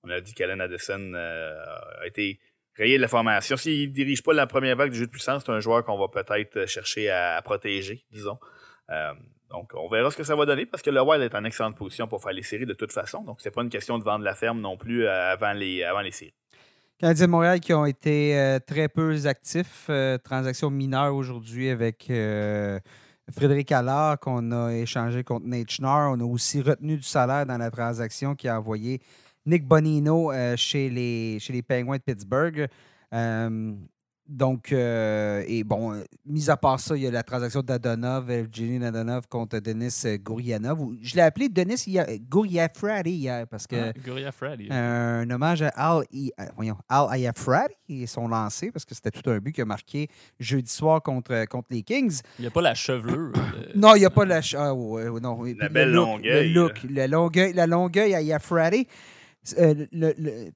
On 0.02 0.10
a 0.10 0.20
dit 0.20 0.34
qu'Allen 0.34 0.60
Addison 0.60 1.14
a 1.14 2.06
été 2.06 2.38
rayé 2.74 2.96
de 2.96 3.02
la 3.02 3.08
formation. 3.08 3.56
S'il 3.56 3.88
ne 3.88 3.94
dirige 3.94 4.22
pas 4.22 4.34
la 4.34 4.46
première 4.46 4.76
vague 4.76 4.92
du 4.92 4.98
jeu 4.98 5.06
de 5.06 5.10
puissance, 5.10 5.42
c'est 5.44 5.52
un 5.52 5.60
joueur 5.60 5.84
qu'on 5.84 5.98
va 5.98 6.08
peut-être 6.08 6.66
chercher 6.66 7.08
à, 7.08 7.36
à 7.36 7.42
protéger, 7.42 8.04
disons. 8.10 8.38
Donc, 9.50 9.72
on 9.74 9.88
verra 9.88 10.10
ce 10.10 10.16
que 10.16 10.24
ça 10.24 10.36
va 10.36 10.46
donner 10.46 10.66
parce 10.66 10.82
que 10.82 10.90
le 10.90 11.02
Wild 11.02 11.22
est 11.22 11.34
en 11.34 11.44
excellente 11.44 11.76
position 11.76 12.06
pour 12.06 12.22
faire 12.22 12.32
les 12.32 12.42
séries 12.42 12.66
de 12.66 12.74
toute 12.74 12.92
façon. 12.92 13.22
Donc, 13.22 13.40
c'est 13.40 13.50
pas 13.50 13.62
une 13.62 13.68
question 13.68 13.98
de 13.98 14.04
vendre 14.04 14.24
la 14.24 14.34
ferme 14.34 14.60
non 14.60 14.76
plus 14.76 15.06
euh, 15.06 15.32
avant 15.32 15.52
les, 15.52 15.82
avant 15.82 16.00
les 16.00 16.12
séries. 16.12 16.34
Canadiens 17.00 17.26
de 17.26 17.30
Montréal 17.30 17.60
qui 17.60 17.72
ont 17.72 17.86
été 17.86 18.38
euh, 18.38 18.58
très 18.58 18.88
peu 18.88 19.16
actifs. 19.24 19.86
Euh, 19.88 20.18
transaction 20.18 20.68
mineure 20.68 21.14
aujourd'hui 21.14 21.70
avec 21.70 22.10
euh, 22.10 22.78
Frédéric 23.32 23.72
Allard 23.72 24.20
qu'on 24.20 24.52
a 24.52 24.74
échangé 24.74 25.24
contre 25.24 25.46
Nate 25.46 25.70
Schnarr. 25.70 26.12
On 26.12 26.20
a 26.20 26.24
aussi 26.24 26.60
retenu 26.60 26.98
du 26.98 27.02
salaire 27.02 27.46
dans 27.46 27.56
la 27.56 27.70
transaction 27.70 28.34
qui 28.34 28.48
a 28.48 28.58
envoyé 28.58 29.00
Nick 29.46 29.66
Bonino 29.66 30.30
chez, 30.56 30.90
les, 30.90 31.38
chez 31.40 31.54
les 31.54 31.62
Penguins 31.62 31.96
de 31.96 32.02
Pittsburgh. 32.02 32.68
Donc, 34.32 34.72
euh, 34.72 35.42
et 35.48 35.64
bon, 35.64 35.92
euh, 35.92 36.04
mis 36.24 36.48
à 36.50 36.56
part 36.56 36.78
ça, 36.78 36.96
il 36.96 37.02
y 37.02 37.06
a 37.08 37.10
la 37.10 37.24
transaction 37.24 37.62
d'Adonov, 37.62 38.30
Evgeny 38.30 38.84
Adonov 38.84 39.26
contre 39.28 39.58
Denis 39.58 40.02
euh, 40.04 40.18
Gourianov. 40.18 40.80
ou- 40.80 40.96
Je 41.02 41.16
l'ai 41.16 41.22
appelé 41.22 41.48
Denis 41.48 41.84
Gouriafradi 42.28 43.10
hier 43.10 43.46
parce 43.48 43.66
que 43.66 43.74
Ah, 43.76 43.92
Goria 44.06 44.30
Freddy. 44.30 44.68
un 44.70 45.28
hommage 45.30 45.62
à 45.62 45.68
Al, 45.74 46.04
I- 46.12 46.30
voyons, 46.54 46.76
Al 46.88 47.08
Ayafradi 47.10 47.74
et 47.88 48.06
son 48.06 48.28
lancé, 48.28 48.70
parce 48.70 48.84
que 48.84 48.94
c'était 48.94 49.10
tout 49.10 49.28
un 49.30 49.38
but 49.38 49.52
qu'il 49.52 49.62
a 49.62 49.66
marqué 49.66 50.08
jeudi 50.38 50.70
soir 50.70 51.02
contre, 51.02 51.44
contre 51.46 51.66
les 51.72 51.82
Kings. 51.82 52.20
Il 52.38 52.42
n'y 52.42 52.46
a 52.48 52.52
pas 52.52 52.62
la 52.62 52.74
chevelure. 52.74 53.32
euh, 53.36 53.72
Non, 53.74 53.96
il 53.96 53.98
n'y 53.98 54.04
a 54.04 54.10
pas 54.10 54.24
la. 54.24 54.40
Ah, 54.56 54.72
ouais, 54.72 55.08
ouais, 55.08 55.20
non. 55.20 55.44
Et 55.44 55.54
La 55.54 55.68
belle 55.68 55.88
le 55.88 55.94
look, 55.96 56.06
longueuil, 56.06 56.52
Le 56.52 56.60
look, 56.62 56.82
le 56.88 57.06
longueuil, 57.08 57.52
la 57.52 57.66
longueuil 57.66 58.14
à 58.14 58.18
Ayafradi. 58.18 58.86
Euh, 59.58 59.86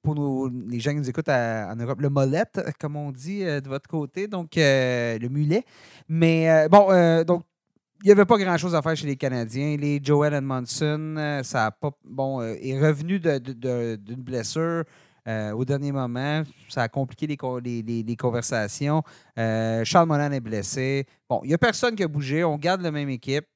pour 0.02 0.50
les 0.68 0.78
gens 0.78 0.90
qui 0.90 0.98
nous 0.98 1.08
écoutent 1.08 1.28
en 1.30 1.74
Europe, 1.76 2.00
le 2.02 2.10
molette, 2.10 2.60
comme 2.78 2.96
on 2.96 3.12
dit 3.12 3.42
euh, 3.42 3.60
de 3.60 3.68
votre 3.68 3.88
côté, 3.88 4.28
donc 4.28 4.58
euh, 4.58 5.18
le 5.18 5.28
mulet. 5.30 5.64
Mais 6.08 6.50
euh, 6.50 6.68
bon, 6.68 6.88
euh, 6.90 7.24
donc 7.24 7.44
il 8.02 8.06
n'y 8.08 8.12
avait 8.12 8.26
pas 8.26 8.36
grand-chose 8.36 8.74
à 8.74 8.82
faire 8.82 8.94
chez 8.94 9.06
les 9.06 9.16
Canadiens. 9.16 9.76
Les 9.78 10.00
Joel 10.02 10.34
Edmondson, 10.34 11.14
euh, 11.16 11.42
ça 11.42 11.66
a 11.66 11.70
pas, 11.70 11.92
bon, 12.04 12.42
euh, 12.42 12.54
est 12.60 12.78
revenu 12.78 13.18
de- 13.18 13.38
de- 13.38 13.96
d'une 13.96 14.20
blessure 14.22 14.84
euh, 15.26 15.52
au 15.52 15.64
dernier 15.64 15.90
moment. 15.90 16.42
Ça 16.68 16.82
a 16.82 16.88
compliqué 16.88 17.26
les, 17.26 17.82
les- 17.82 18.16
conversations. 18.16 19.02
Euh, 19.38 19.82
Charles 19.84 20.06
Monan 20.08 20.30
est 20.32 20.40
blessé. 20.40 21.06
Bon, 21.30 21.40
il 21.44 21.48
n'y 21.48 21.54
a 21.54 21.58
personne 21.58 21.94
qui 21.96 22.02
a 22.02 22.08
bougé. 22.08 22.44
On 22.44 22.58
garde 22.58 22.82
la 22.82 22.90
même 22.90 23.08
équipe. 23.08 23.46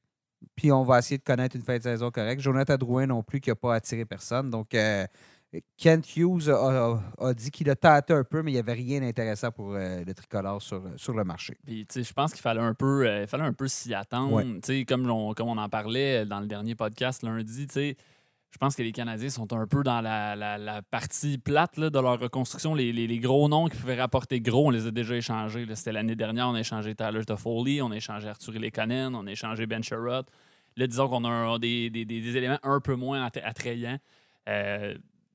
Puis 0.56 0.70
on 0.72 0.82
va 0.84 0.98
essayer 0.98 1.18
de 1.18 1.22
connaître 1.24 1.56
une 1.56 1.62
fin 1.62 1.76
de 1.78 1.82
saison 1.82 2.10
correcte. 2.10 2.40
Jonathan 2.42 2.76
Drouin 2.76 3.06
non 3.06 3.22
plus 3.22 3.40
qui 3.40 3.50
n'a 3.50 3.56
pas 3.56 3.74
attiré 3.74 4.04
personne. 4.04 4.50
Donc, 4.50 4.74
euh, 4.74 5.06
Kent 5.78 6.16
Hughes 6.16 6.48
a, 6.48 6.54
a- 6.56 7.02
a 7.28 7.34
dit 7.34 7.50
qu'il 7.50 7.70
a 7.70 7.74
tâté 7.76 8.12
un 8.12 8.22
peu, 8.24 8.42
mais 8.42 8.50
il 8.50 8.54
n'y 8.54 8.60
avait 8.60 8.74
rien 8.74 9.00
d'intéressant 9.00 9.50
pour 9.50 9.72
euh, 9.74 10.04
le 10.04 10.14
tricolore 10.14 10.60
sur, 10.60 10.82
sur 10.96 11.14
le 11.14 11.24
marché. 11.24 11.56
Puis, 11.64 11.86
tu 11.86 11.94
sais, 11.94 12.02
je 12.02 12.12
pense 12.12 12.32
qu'il 12.32 12.42
fallait 12.42 12.60
un 12.60 12.74
peu, 12.74 13.06
euh, 13.06 13.26
fallait 13.26 13.44
un 13.44 13.52
peu 13.54 13.66
s'y 13.66 13.94
attendre. 13.94 14.32
Ouais. 14.34 14.44
Tu 14.44 14.60
sais, 14.62 14.84
Comme, 14.84 15.08
on, 15.10 15.32
comme 15.32 15.48
on 15.48 15.56
en 15.56 15.68
parlait 15.68 16.26
dans 16.26 16.40
le 16.40 16.46
dernier 16.46 16.74
podcast 16.74 17.22
lundi, 17.22 17.66
tu 17.66 17.72
sais, 17.72 17.96
je 18.50 18.58
pense 18.58 18.74
que 18.74 18.82
les 18.82 18.92
Canadiens 18.92 19.28
sont 19.28 19.52
un 19.52 19.66
peu 19.66 19.82
dans 19.82 20.00
la, 20.00 20.34
la- 20.34 20.58
la 20.58 20.82
partie 20.82 21.38
plate 21.38 21.78
de 21.78 21.98
leur 21.98 22.18
reconstruction. 22.18 22.74
Les, 22.74 23.18
gros 23.18 23.48
noms 23.48 23.68
qui 23.68 23.76
pouvaient 23.76 24.00
rapporter 24.00 24.40
gros, 24.40 24.68
on 24.68 24.70
les 24.70 24.86
a 24.86 24.90
déjà 24.90 25.16
échangés. 25.16 25.66
C'était 25.74 25.92
l'année 25.92 26.16
dernière, 26.16 26.48
on 26.48 26.54
a 26.54 26.60
échangé 26.60 26.94
Tyler 26.94 27.24
Toffoli, 27.24 27.82
on 27.82 27.90
a 27.90 27.96
échangé 27.96 28.28
Arthur 28.28 28.52
Lekonen, 28.54 29.14
on 29.14 29.26
a 29.26 29.30
échangé 29.32 29.66
Ben 29.66 29.82
Sherrod. 29.82 30.26
Là, 30.76 30.86
disons 30.86 31.08
qu'on 31.08 31.24
a 31.24 31.58
des, 31.58 31.90
éléments 32.36 32.58
un 32.62 32.80
peu 32.80 32.94
moins 32.94 33.26
attra- 33.26 33.42
attrayants. 33.44 33.98
Euh, 34.48 34.94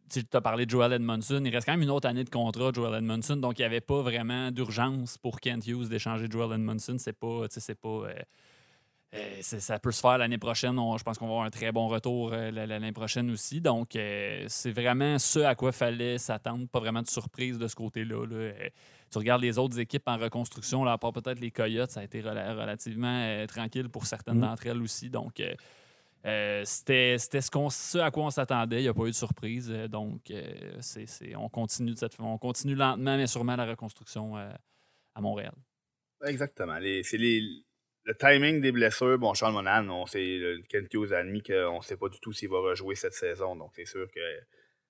tu 0.10 0.22
as 0.34 0.42
parlé 0.42 0.66
de 0.66 0.72
Joel 0.72 0.94
Edmondson. 0.94 1.42
Il 1.46 1.54
reste 1.54 1.66
quand 1.66 1.74
même 1.74 1.82
une 1.82 1.90
autre 1.90 2.08
année 2.08 2.24
de 2.24 2.30
contrat, 2.30 2.72
Joel 2.74 2.96
Edmondson. 2.96 3.36
Donc, 3.36 3.60
il 3.60 3.62
n'y 3.62 3.66
avait 3.66 3.82
pas 3.82 4.02
vraiment 4.02 4.52
d'urgence 4.52 5.18
pour 5.18 5.40
Kent 5.40 5.66
Hughes 5.68 5.90
d'échanger 5.90 6.28
Joel 6.30 6.54
Edmondson. 6.54 6.96
C'est 6.98 7.14
pas. 7.14 7.48
pas 7.48 7.88
euh, 7.90 8.14
euh, 9.14 9.42
ça 9.42 9.78
peut 9.80 9.92
se 9.92 10.02
faire 10.02 10.18
l'année 10.18 10.38
prochaine. 10.38 10.78
On- 10.80 10.98
je 10.98 11.04
pense 11.04 11.18
qu'on 11.18 11.26
va 11.28 11.32
avoir 11.34 11.46
un 11.46 11.50
très 11.52 11.72
bon 11.72 11.88
retour 11.88 12.32
euh, 12.34 12.50
l'année 12.52 12.92
prochaine 12.92 13.30
aussi. 13.32 13.62
Donc, 13.62 13.96
euh, 13.96 14.46
c'est 14.48 14.72
vraiment 14.72 15.20
ce 15.20 15.40
à 15.40 15.56
quoi 15.56 15.72
fallait 15.72 16.18
s'attendre. 16.18 16.68
Pas 16.68 16.80
vraiment 16.80 17.02
de 17.02 17.08
surprise 17.08 17.58
de 17.58 17.68
ce 17.68 17.76
côté-là. 17.76 18.26
là. 18.26 18.36
Euh, 18.36 18.70
tu 19.12 19.18
regardes 19.20 19.44
les 19.44 19.60
autres 19.60 19.78
équipes 19.80 20.08
en 20.08 20.18
reconstruction, 20.18 20.84
là, 20.84 20.94
à 20.94 20.98
part 20.98 21.14
peut-être 21.14 21.40
les 21.40 21.52
Coyotes, 21.52 21.92
ça 21.92 22.00
a 22.00 22.04
été 22.04 22.22
rela- 22.22 22.54
relativement 22.60 23.16
euh, 23.16 23.46
tranquille 23.46 23.88
pour 23.90 24.08
certaines 24.08 24.38
Mm. 24.38 24.42
d'entre 24.42 24.66
elles 24.66 24.82
aussi. 24.82 25.10
Donc, 25.12 25.40
euh, 25.40 25.54
euh, 26.26 26.64
c'était 26.66 27.18
ce, 27.20 27.98
à 28.00 28.10
quoi 28.10 28.24
on 28.24 28.30
s'attendait. 28.32 28.80
Il 28.80 28.84
n'y 28.84 28.88
a 28.88 28.94
pas 28.94 29.04
eu 29.04 29.12
de 29.12 29.16
surprise. 29.16 29.70
Euh, 29.70 29.88
Donc, 29.88 30.32
euh, 30.32 30.80
on, 31.38 31.50
continue 31.50 31.92
de 31.92 31.98
cette, 31.98 32.20
on 32.20 32.38
continue 32.40 32.74
lentement, 32.76 33.18
mais 33.18 33.28
sûrement 33.28 33.56
la 33.56 33.66
reconstruction 33.66 34.36
euh, 34.38 34.50
à 35.14 35.22
Montréal. 35.22 35.54
Exactement. 36.26 36.78
Les- 36.80 37.04
c'est 37.04 37.18
les, 37.18 37.42
le 38.06 38.14
timing 38.16 38.62
des 38.62 38.72
blessures. 38.72 39.18
Bon, 39.18 39.34
Charles 39.34 39.54
Monan, 39.54 39.88
on 39.90 40.06
sait, 40.06 40.42
Kent 40.70 40.94
Hughes 40.94 41.14
a 41.14 41.20
admis 41.20 41.42
qu'on 41.42 41.78
ne 41.78 41.84
sait 41.84 41.98
pas 41.98 42.10
du 42.10 42.20
tout 42.20 42.34
s'il 42.34 42.50
va 42.50 42.60
rejouer 42.60 42.96
cette 42.96 43.14
saison. 43.14 43.56
Donc, 43.56 43.72
c'est 43.76 43.86
sûr 43.86 44.08
que 44.14 44.20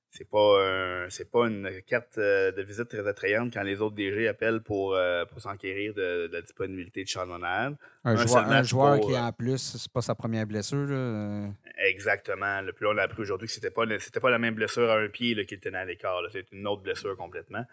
c'est 0.09 0.29
pas 0.29 0.61
un- 0.61 1.09
c'est 1.09 1.31
pas 1.31 1.47
une 1.47 1.69
carte 1.87 2.19
euh, 2.19 2.51
de 2.51 2.61
visite 2.61 2.87
très 2.87 3.07
attrayante 3.07 3.51
quand 3.51 3.63
les 3.63 3.81
autres 3.81 3.95
DG 3.95 4.27
appellent 4.27 4.61
pour, 4.61 4.93
euh, 4.93 5.25
pour 5.25 5.41
s'enquérir 5.41 5.93
de, 5.95 6.27
de 6.27 6.33
la 6.33 6.41
disponibilité 6.41 7.03
de 7.03 7.07
Charles 7.09 7.29
Monan. 7.29 7.75
Un, 8.03 8.11
Un 8.11 8.15
joueur, 8.15 8.27
seul 8.29 8.43
un 8.43 8.47
match 8.47 8.67
joueur 8.67 8.95
pour, 8.97 9.07
qui, 9.09 9.15
euh, 9.15 9.19
en 9.21 9.31
plus, 9.31 9.57
c'est 9.57 9.91
pas 9.91 10.01
sa 10.01 10.13
première 10.13 10.45
blessure. 10.45 10.85
là, 10.85 11.47
Exactement. 11.87 12.61
Le 12.61 12.73
plus 12.73 12.85
on 12.87 12.97
a 12.97 13.01
appris 13.03 13.21
aujourd'hui 13.23 13.47
que 13.47 13.53
c'était 13.53 13.71
pas 13.71 13.85
c'était 13.99 14.19
pas 14.19 14.29
la 14.29 14.37
même 14.39 14.53
blessure 14.55 14.89
à 14.89 14.99
un 14.99 15.07
pied 15.09 15.45
qu'il 15.45 15.59
tenait 15.59 15.79
à 15.79 15.85
l'écart. 15.85 16.21
C'est 16.31 16.51
une 16.51 16.67
autre 16.67 16.83
blessure 16.83 17.17
complètement. 17.17 17.65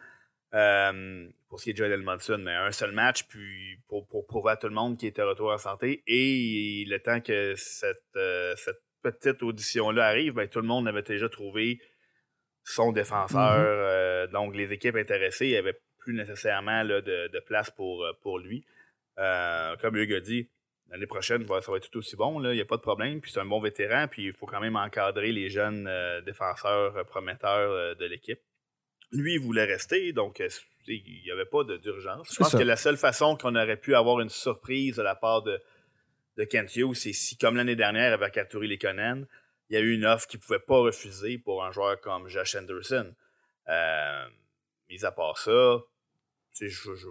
Euh, 0.53 1.29
pour 1.49 1.61
ce 1.61 1.65
qui 1.65 1.71
est 1.71 1.73
de 1.75 1.79
Joel 1.79 1.93
Edmondson, 1.93 2.39
mais 2.39 2.55
un 2.55 2.73
seul 2.73 2.93
match, 2.93 3.25
puis 3.25 3.79
pour, 3.89 4.07
pour 4.09 4.27
prouver 4.27 4.53
à 4.53 4.57
tout 4.57 4.69
le 4.69 4.75
monde 4.75 4.97
qu'il 4.97 5.09
était 5.09 5.23
retour 5.23 5.51
en 5.51 5.59
santé. 5.59 6.03
Et 6.07 6.85
le 6.89 6.99
temps 6.99 7.21
que 7.21 7.55
cette, 7.57 8.03
euh, 8.17 8.55
cette 8.57 8.83
petite 9.03 9.43
audition-là 9.43 10.07
arrive, 10.07 10.35
ben, 10.35 10.49
tout 10.49 10.61
le 10.61 10.67
monde 10.67 10.89
avait 10.89 11.03
déjà 11.03 11.29
trouvé 11.29 11.81
son 12.65 12.93
défenseur. 12.93 13.59
Mhm. 13.59 13.65
euh, 13.65 14.27
donc 14.29 14.55
les 14.55 14.73
équipes 14.73 14.97
intéressées 14.97 15.53
n'avaient 15.53 15.79
plus 15.99 16.15
nécessairement 16.15 16.83
là, 16.83 17.01
de, 17.01 17.29
de 17.29 17.41
place 17.41 17.71
pour, 17.71 18.07
pour 18.23 18.39
lui. 18.39 18.65
Comme 19.17 19.97
Hugues 19.97 20.15
a 20.15 20.21
dit, 20.21 20.49
l'année 20.89 21.07
prochaine, 21.07 21.47
ça 21.47 21.71
va 21.71 21.77
être 21.77 21.91
tout 21.91 21.99
aussi 21.99 22.17
bon, 22.17 22.43
il 22.43 22.55
n'y 22.55 22.61
a 22.61 22.65
pas 22.65 22.77
de 22.77 22.83
problème. 22.83 23.21
Puis 23.21 23.33
c'est 23.33 23.41
un 23.41 23.45
bon 23.45 23.61
vétéran, 23.61 24.09
puis 24.09 24.27
il 24.27 24.33
faut 24.33 24.47
quand 24.47 24.61
même 24.61 24.77
encadrer 24.77 25.31
les 25.31 25.51
jeunes 25.51 25.91
défenseurs 26.25 27.05
prometteurs 27.07 27.97
de 27.97 28.05
l'équipe. 28.07 28.41
Lui, 29.13 29.35
il 29.35 29.41
voulait 29.41 29.65
rester, 29.65 30.13
donc 30.13 30.41
euh, 30.41 30.49
il 30.87 31.23
n'y 31.25 31.31
avait 31.31 31.47
pas 31.47 31.65
d'urgence. 31.65 32.29
Je 32.33 32.37
pense 32.37 32.53
ça. 32.53 32.59
que 32.59 32.63
la 32.63 32.77
seule 32.77 32.97
façon 32.97 33.37
qu'on 33.37 33.55
aurait 33.57 33.77
pu 33.77 33.95
avoir 33.95 34.21
une 34.21 34.29
surprise 34.29 34.97
de 34.97 35.03
la 35.03 35.15
part 35.15 35.43
de, 35.43 35.61
de 36.37 36.45
Kent 36.45 36.77
Hughes, 36.77 36.95
c'est 36.95 37.13
si, 37.13 37.37
comme 37.37 37.57
l'année 37.57 37.77
dernière 37.77 38.13
avec 38.13 38.37
Arturi 38.37 38.69
Lekonen, 38.69 39.27
il 39.69 39.75
y 39.75 39.77
a 39.77 39.81
eu 39.81 39.95
une 39.95 40.05
offre 40.05 40.27
qu'il 40.27 40.39
ne 40.39 40.45
pouvait 40.45 40.59
pas 40.59 40.79
refuser 40.79 41.39
pour 41.39 41.65
un 41.65 41.73
joueur 41.73 42.01
comme 42.01 42.29
Josh 42.29 42.55
Anderson. 42.57 43.15
Euh, 43.69 44.27
mis 44.89 45.05
à 45.05 45.13
part 45.13 45.39
ça, 45.39 45.79
tu 46.53 46.69
sais, 46.69 46.69
je, 46.69 46.95
je 46.95 47.09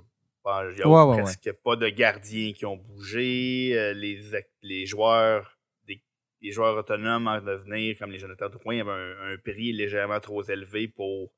il 0.70 0.76
n'y 0.76 0.82
a 0.82 0.88
Ouais, 0.88 1.16
ouais, 1.16 1.22
presque 1.22 1.52
pas 1.64 1.76
de 1.76 1.90
gardiens 1.90 2.54
qui 2.54 2.66
ont 2.66 2.78
bougé. 2.78 3.78
Euh, 3.78 3.94
les, 3.94 4.20
les 4.62 4.86
joueurs 4.86 5.58
des, 5.86 6.02
les 6.42 6.52
joueurs 6.52 6.78
autonomes 6.78 7.28
en 7.28 7.42
devenir, 7.42 7.98
comme 7.98 8.12
les 8.12 8.20
Jonathan 8.20 8.50
Drouin, 8.50 8.76
il 8.76 8.78
y 8.78 8.82
avait 8.82 8.92
un, 8.92 9.34
un 9.34 9.38
prix 9.38 9.72
légèrement 9.74 10.20
trop 10.20 10.44
élevé 10.44 10.88
pour. 10.88 11.32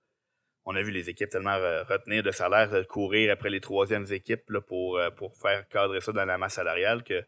On 0.66 0.76
a 0.76 0.82
vu 0.82 0.92
les 0.92 1.10
équipes 1.10 1.30
tellement 1.30 1.56
re- 1.58 1.84
retenir 1.88 2.22
de 2.24 2.32
salaire, 2.32 2.70
courir 2.88 3.32
après 3.34 3.50
les 3.50 3.62
troisièmes 3.62 4.06
équipes 4.12 4.50
là, 4.50 4.62
pour, 4.62 4.98
euh, 4.98 5.10
pour 5.10 5.36
faire 5.38 5.68
cadrer 5.70 6.02
ça 6.02 6.12
dans 6.12 6.26
la 6.26 6.38
masse 6.38 6.54
salariale 6.54 7.04
que 7.04 7.24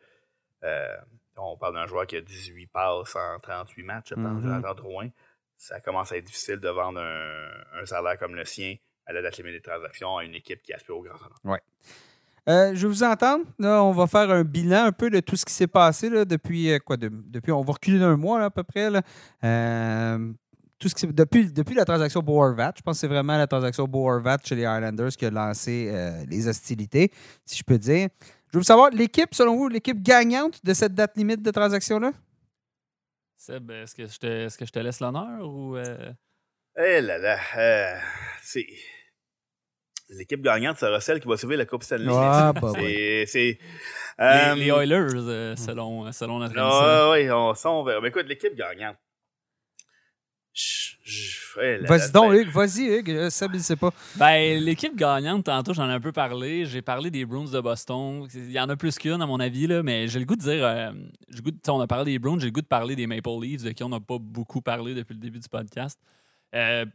euh, 0.64 0.96
on 1.36 1.58
parle 1.58 1.74
d'un 1.74 1.88
joueur 1.88 2.06
qui 2.06 2.16
a 2.16 2.22
18 2.22 2.68
passes 2.68 3.16
en 3.16 3.40
38 3.40 3.84
matchs, 3.84 4.10
je 4.10 4.16
pense, 4.16 4.24
Mhm. 4.26 4.42
Jonathan 4.44 4.74
Drouin. 4.76 5.10
Ça 5.58 5.80
commence 5.80 6.12
à 6.12 6.18
être 6.18 6.26
difficile 6.26 6.58
de 6.58 6.70
vendre 6.70 7.00
un, 7.00 7.82
un 7.82 7.86
salaire 7.86 8.18
comme 8.20 8.36
le 8.36 8.46
sien 8.46 8.76
à 9.06 9.14
la 9.14 9.22
date 9.22 9.38
limite 9.38 9.54
des 9.54 9.62
transactions 9.62 10.18
à 10.18 10.24
une 10.26 10.36
équipe 10.36 10.62
qui 10.62 10.74
aspire 10.74 10.96
au 10.98 11.02
grand 11.02 11.18
salaire. 11.18 11.38
Euh, 12.50 12.72
je 12.76 12.82
vais 12.86 12.88
vous 12.94 13.04
entendre. 13.04 13.46
Là, 13.58 13.82
on 13.84 13.92
va 13.94 14.06
faire 14.06 14.30
un 14.30 14.44
bilan 14.44 14.86
un 14.86 14.92
peu 14.92 15.10
de 15.10 15.22
tout 15.22 15.38
ce 15.38 15.46
qui 15.46 15.54
s'est 15.54 15.68
passé 15.68 16.10
là, 16.10 16.26
depuis 16.26 16.72
euh, 16.74 16.80
quoi 16.80 16.98
de- 16.98 17.10
depuis 17.12 17.52
on 17.54 17.62
va 17.62 17.74
reculer 17.74 18.00
d'un 18.00 18.18
mois 18.18 18.38
là, 18.40 18.46
à 18.46 18.50
peu 18.50 18.64
près. 18.64 18.90
Là. 18.90 19.02
Euh, 19.46 20.32
tout 20.84 20.90
ce 20.90 20.96
qui 20.96 21.02
s'est- 21.02 21.14
depuis, 21.14 21.52
depuis 21.52 21.76
la 21.76 21.86
transaction 21.86 22.22
Boervat, 22.22 22.74
je 22.76 22.82
pense 22.82 22.98
que 22.98 23.00
c'est 23.02 23.08
vraiment 23.08 23.38
la 23.38 23.48
transaction 23.48 23.86
Boervat 23.88 24.38
chez 24.44 24.56
les 24.56 24.66
Highlanders 24.66 25.12
qui 25.18 25.26
a 25.26 25.30
lancé 25.32 25.90
euh, 25.92 26.24
les 26.28 26.48
hostilités, 26.48 27.10
si 27.46 27.58
je 27.58 27.64
peux 27.64 27.78
dire. 27.78 28.10
Je 28.52 28.58
veux 28.58 28.64
savoir, 28.64 28.90
l'équipe, 28.92 29.34
selon 29.34 29.56
vous, 29.56 29.68
l'équipe 29.70 30.02
gagnante 30.02 30.64
de 30.64 30.74
cette 30.74 30.94
date 30.94 31.16
limite 31.18 31.42
de 31.42 31.50
transaction-là? 31.52 32.12
Seb, 33.38 33.72
est-ce 33.72 33.96
que, 33.96 34.06
je 34.08 34.18
te, 34.20 34.28
est-ce 34.28 34.58
que 34.58 34.66
je 34.66 34.72
te 34.72 34.80
laisse 34.80 35.00
l'honneur 35.00 35.48
ou. 35.48 35.76
euh, 35.78 36.12
Eh 36.78 37.02
là 37.02 37.18
là, 37.18 37.38
euh, 37.58 37.98
c'est. 38.42 38.66
L'équipe 40.10 40.42
gagnante 40.42 40.78
sera 40.78 41.00
celle 41.02 41.20
qui 41.20 41.28
va 41.28 41.38
sauver 41.38 41.56
la 41.58 41.66
Coupe 41.66 41.84
Stanley. 41.84 42.08
Ah, 42.12 42.52
bah 42.54 42.72
ouais. 42.74 43.24
c'est. 43.26 43.58
c'est, 44.20 44.56
les, 44.56 44.66
les 44.66 44.68
Oilers, 44.70 45.16
euh, 45.16 45.56
selon, 45.56 46.12
selon 46.12 46.40
notre 46.40 46.56
émission. 46.56 46.80
Ah, 46.84 47.12
oui, 47.14 47.32
on, 47.32 47.54
ça, 47.56 47.72
on 47.72 47.84
verra. 47.84 48.02
Mais 48.02 48.10
écoute, 48.10 48.28
l'équipe 48.28 48.54
gagnante. 48.54 48.98
Je- 48.98 49.00
je- 49.00 49.78
eh 49.78 49.78
là 49.78 50.32
là, 50.34 50.43
Vas-y 51.88 52.12
donc, 52.12 52.34
Hugues. 52.34 52.50
Vas-y, 52.50 52.84
Hugues. 52.86 53.10
Euh, 53.12 53.30
Seb, 53.30 53.52
il 53.56 53.62
sait 53.62 53.76
pas. 53.76 53.92
Ben, 54.16 54.60
l'équipe 54.64 54.96
gagnante, 54.96 55.46
tantôt, 55.46 55.74
j'en 55.74 55.90
ai 55.90 55.94
un 55.94 56.00
peu 56.00 56.12
parlé. 56.12 56.66
J'ai 56.66 56.82
parlé 56.82 57.10
des 57.12 57.26
Bruins 57.26 57.50
de 57.50 57.60
Boston. 57.60 58.28
Il 58.34 58.52
y 58.52 58.60
en 58.60 58.70
a 58.70 58.76
plus 58.76 58.98
qu'une, 58.98 59.22
à 59.22 59.26
mon 59.26 59.40
avis, 59.40 59.68
là, 59.68 59.82
mais 59.84 60.08
j'ai 60.08 60.20
le 60.20 60.26
goût 60.26 60.36
de 60.36 60.42
dire. 60.42 60.64
euh, 60.66 60.92
j'ai 61.30 61.38
le 61.38 61.42
goût 61.44 61.52
de- 61.52 61.56
tu 61.56 61.62
sais, 61.66 61.72
on 61.72 61.82
a 61.82 61.88
parlé 61.88 62.12
des 62.14 62.20
Bruins, 62.20 62.38
j'ai 62.40 62.46
le 62.48 62.52
goût 62.52 62.62
de 62.62 62.68
parler 62.68 62.96
des 62.96 63.08
Maple 63.08 63.30
Leafs, 63.42 63.64
de 63.64 63.72
qui 63.72 63.84
on 63.84 63.90
n'a 63.90 64.00
pas 64.00 64.18
beaucoup 64.20 64.62
parlé 64.62 64.94
depuis 64.94 65.14
le 65.14 65.20
début 65.20 65.40
du 65.40 65.50
podcast. 65.50 66.00
Euh, 66.56 66.86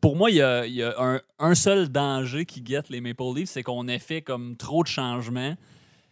pour 0.00 0.16
moi, 0.16 0.30
il 0.30 0.36
y 0.36 0.42
a, 0.42 0.64
il 0.66 0.74
y 0.74 0.82
a 0.82 0.94
un, 0.98 1.20
un 1.38 1.54
seul 1.54 1.88
danger 1.90 2.46
qui 2.46 2.62
guette 2.62 2.88
les 2.88 3.00
Maple 3.02 3.22
Leafs, 3.36 3.50
c'est 3.50 3.62
qu'on 3.62 3.86
ait 3.88 3.98
fait 3.98 4.22
comme 4.22 4.56
trop 4.56 4.82
de 4.82 4.88
changements 4.88 5.54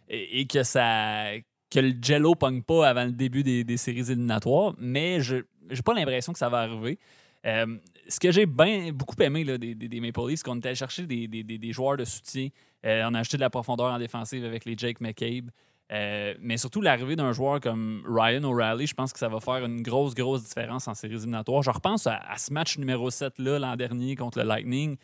et, 0.09 0.41
et 0.41 0.45
que 0.45 0.61
ça 0.63 1.25
que 1.73 1.79
le 1.79 1.93
jello 2.01 2.35
pogne 2.35 2.61
pas 2.63 2.89
avant 2.89 3.05
le 3.05 3.13
début 3.13 3.43
des, 3.43 3.63
des 3.63 3.77
séries 3.77 4.11
éliminatoires, 4.11 4.75
mais 4.77 5.21
je 5.21 5.37
j'ai 5.69 5.81
pas 5.81 5.93
l'impression 5.93 6.33
que 6.33 6.39
ça 6.39 6.49
va 6.49 6.59
arriver. 6.59 6.97
Euh, 7.45 7.77
ce 8.07 8.19
que 8.19 8.31
j'ai 8.31 8.45
bien 8.45 8.91
beaucoup 8.93 9.15
aimé 9.21 9.43
là, 9.43 9.57
des, 9.57 9.73
des, 9.73 9.99
Maple 9.99 10.19
Leafs, 10.27 10.39
c'est 10.39 10.45
qu'on 10.45 10.57
était 10.57 10.67
allé 10.69 10.75
chercher 10.75 11.05
des, 11.07 11.27
des- 11.27 11.73
joueurs 11.73 11.97
de 11.97 12.05
soutien. 12.05 12.49
Euh, 12.85 13.03
on 13.09 13.13
a 13.15 13.19
acheté 13.19 13.37
de 13.37 13.41
la 13.41 13.49
profondeur 13.49 13.87
en 13.87 13.97
défensive 13.97 14.45
avec 14.45 14.65
les 14.65 14.75
Jake 14.77 15.01
McCabe. 15.01 15.49
Euh, 15.91 16.35
mais 16.39 16.57
surtout, 16.57 16.81
l'arrivée 16.81 17.15
d'un 17.15 17.33
joueur 17.33 17.59
comme 17.59 18.03
Ryan 18.07 18.43
O'Reilly, 18.43 18.87
je 18.87 18.93
pense 18.93 19.11
que 19.11 19.19
ça 19.19 19.27
va 19.27 19.39
faire 19.39 19.65
une 19.65 19.81
grosse, 19.81 20.13
grosse 20.15 20.43
différence 20.43 20.87
en 20.87 20.93
séries 20.93 21.15
éliminatoires. 21.15 21.63
Je 21.63 21.71
repense 21.71 22.07
à, 22.07 22.21
ce 22.37 22.53
match 22.53 22.77
numéro 22.77 23.09
7 23.09 23.39
là, 23.39 23.59
l'an 23.59 23.75
dernier 23.75 24.15
contre 24.15 24.37
le 24.39 24.45
Lightning. 24.45 24.95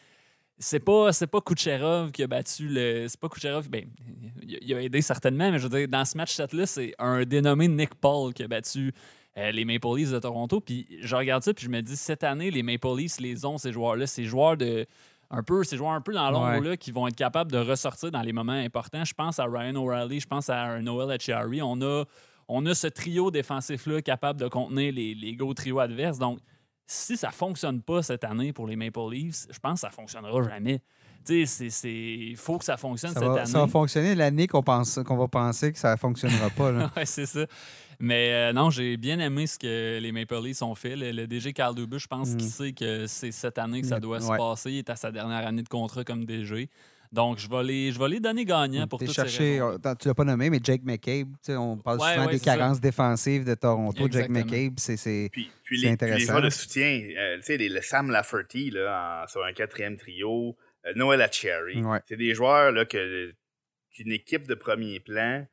C'est 0.59 0.79
pas, 0.79 1.09
pas 1.31 1.41
Kucherov 1.41 2.11
qui 2.11 2.23
a 2.23 2.27
battu 2.27 2.67
le. 2.69 3.07
C'est 3.07 3.19
pas 3.19 3.29
Kucherov. 3.29 3.69
Ben, 3.69 3.85
il 4.41 4.55
a- 4.55 4.59
il 4.61 4.73
a 4.75 4.81
aidé 4.81 5.01
certainement, 5.01 5.51
mais 5.51 5.59
je 5.59 5.67
veux 5.67 5.77
dire, 5.77 5.87
dans 5.87 6.05
ce 6.05 6.17
match 6.17 6.35
7-là, 6.35 6.65
c'est 6.65 6.93
un 6.99 7.23
dénommé 7.25 7.67
Nick 7.67 7.93
Paul 7.95 8.33
qui 8.33 8.43
a 8.43 8.47
battu 8.47 8.91
euh, 9.38 9.51
les 9.51 9.65
Maple 9.65 9.88
Leafs 9.95 10.11
de 10.11 10.19
Toronto. 10.19 10.59
Puis 10.61 10.88
je 11.01 11.15
regarde 11.15 11.43
ça, 11.43 11.53
puis 11.53 11.65
je 11.65 11.69
me 11.69 11.81
dis, 11.81 11.95
cette 11.95 12.23
année, 12.23 12.49
les 12.51 12.63
Maple 12.63 12.88
Leafs 12.97 13.19
les 13.19 13.45
ont, 13.45 13.57
ces 13.57 13.71
joueurs-là. 13.71 14.07
Ces 14.07 14.23
joueurs 14.25 14.57
de. 14.57 14.85
Un 15.29 15.43
peu, 15.43 15.63
ces 15.65 15.75
joueurs 15.75 15.91
un 15.91 15.99
peu 15.99 16.13
dans 16.13 16.31
l'ombre 16.31 16.59
Ouais. 16.61 16.69
là, 16.69 16.77
qui 16.77 16.91
vont 16.93 17.05
être 17.05 17.15
capables 17.17 17.51
de 17.51 17.57
ressortir 17.57 18.11
dans 18.11 18.21
les 18.21 18.31
moments 18.31 18.53
importants. 18.53 19.03
Je 19.03 19.13
pense 19.13 19.39
à 19.39 19.43
Ryan 19.45 19.75
O'Reilly, 19.75 20.21
je 20.21 20.27
pense 20.27 20.49
à 20.49 20.79
Noel 20.79 21.13
Echeverry. 21.13 21.61
On 21.61 21.81
a, 21.81 22.05
on 22.47 22.65
a 22.65 22.73
ce 22.73 22.88
trio 22.88 23.29
défensif-là 23.29 24.01
capable 24.01 24.39
de 24.39 24.47
contenir 24.47 24.93
les, 24.93 25.13
les 25.15 25.35
gros 25.35 25.53
trios 25.53 25.79
adverses. 25.79 26.17
Donc, 26.17 26.39
si 26.85 27.17
ça 27.17 27.31
fonctionne 27.31 27.81
pas 27.81 28.01
cette 28.03 28.23
année 28.23 28.53
pour 28.53 28.67
les 28.67 28.77
Maple 28.77 29.01
Leafs, 29.11 29.47
je 29.51 29.59
pense 29.59 29.73
que 29.73 29.79
ça 29.81 29.89
fonctionnera 29.89 30.41
jamais. 30.43 30.81
Il 31.29 32.38
faut 32.38 32.57
que 32.57 32.63
ça 32.63 32.77
fonctionne 32.77 33.11
Ça 33.11 33.19
cette 33.19 33.27
va, 33.27 33.35
année. 33.41 33.45
ça 33.51 33.59
va 33.59 33.67
fonctionner 33.67 34.15
l'année 34.15 34.47
qu'on 34.47 34.63
pense 34.63 34.97
qu'on 35.05 35.17
va 35.17 35.27
penser 35.27 35.73
que 35.73 35.77
ça 35.77 35.91
ne 35.91 35.97
fonctionnera 35.97 36.49
pas. 36.51 36.71
Ouais, 36.95 37.05
c'est 37.05 37.25
ça. 37.25 37.45
Mais 37.99 38.31
euh, 38.33 38.53
non, 38.53 38.69
j'ai 38.69 38.95
bien 38.97 39.19
aimé 39.19 39.47
ce 39.47 39.57
que 39.57 39.99
les 39.99 40.11
Maple 40.11 40.35
Leafs 40.43 40.61
ont 40.61 40.75
fait. 40.75 40.95
Le, 40.95 41.11
le 41.11 41.25
DG 41.27 41.51
Carl 41.53 41.73
Dubus, 41.73 41.99
je 41.99 42.07
pense 42.07 42.29
Mm. 42.33 42.37
qu'il 42.37 42.49
sait 42.49 42.71
que 42.73 43.07
c'est 43.07 43.31
cette 43.31 43.57
année 43.57 43.81
que 43.81 43.87
ça 43.87 43.99
doit 43.99 44.19
se 44.19 44.27
passer. 44.27 44.71
Il 44.71 44.77
est 44.79 44.89
à 44.89 44.95
sa 44.95 45.11
dernière 45.11 45.45
année 45.47 45.63
de 45.63 45.69
contrat 45.69 46.03
comme 46.03 46.25
DG. 46.25 46.69
Donc, 47.11 47.39
je 47.39 47.49
vais 47.49 47.63
les, 47.63 47.91
je 47.93 47.97
vais 47.99 48.09
les 48.09 48.19
donner 48.19 48.43
gagnants 48.43 48.85
pour 48.85 48.99
T'es 48.99 49.05
toutes 49.05 49.15
cherché, 49.15 49.37
ces 49.55 49.61
raisons. 49.61 49.79
tu 49.97 50.07
l'as 50.09 50.13
pas 50.13 50.25
nommé, 50.25 50.49
mais 50.49 50.59
Jake 50.61 50.81
McCabe. 50.83 51.29
tu 51.31 51.37
sais, 51.41 51.55
On 51.55 51.77
parle 51.77 51.99
Ouais, 52.01 52.11
souvent 52.13 52.25
ouais, 52.25 52.31
des 52.33 52.37
ça. 52.37 52.55
carences 52.57 52.81
défensives 52.81 53.45
de 53.45 53.55
Toronto. 53.55 54.05
Exactement. 54.05 54.39
Jake 54.39 54.51
McCabe, 54.51 54.73
c'est. 54.77 54.97
c'est- 54.97 55.29
Puis, 55.31 55.43
les, 55.43 55.49
puis 55.63 55.81
les 55.83 55.87
intéressant. 55.89 56.33
joueurs 56.33 56.41
de 56.43 56.49
soutien, 56.49 57.01
euh, 57.17 57.37
tu 57.37 57.43
sais, 57.43 57.57
les- 57.57 57.69
le 57.69 57.81
Sam 57.81 58.11
Lafferty 58.11 58.71
là, 58.71 59.23
en- 59.23 59.27
sur 59.27 59.41
un 59.45 59.53
quatrième 59.53 59.95
trio, 59.95 60.57
euh, 60.85 60.93
Noel 60.97 61.21
Acherry, 61.21 61.81
Ouais. 61.81 61.99
c'est 62.09 62.17
des 62.17 62.35
joueurs 62.35 62.73
là, 62.73 62.83
que, 62.85 63.33
qu'une 63.91 64.11
équipe 64.11 64.45
de 64.45 64.53
premier 64.55 64.99
plan 64.99 65.45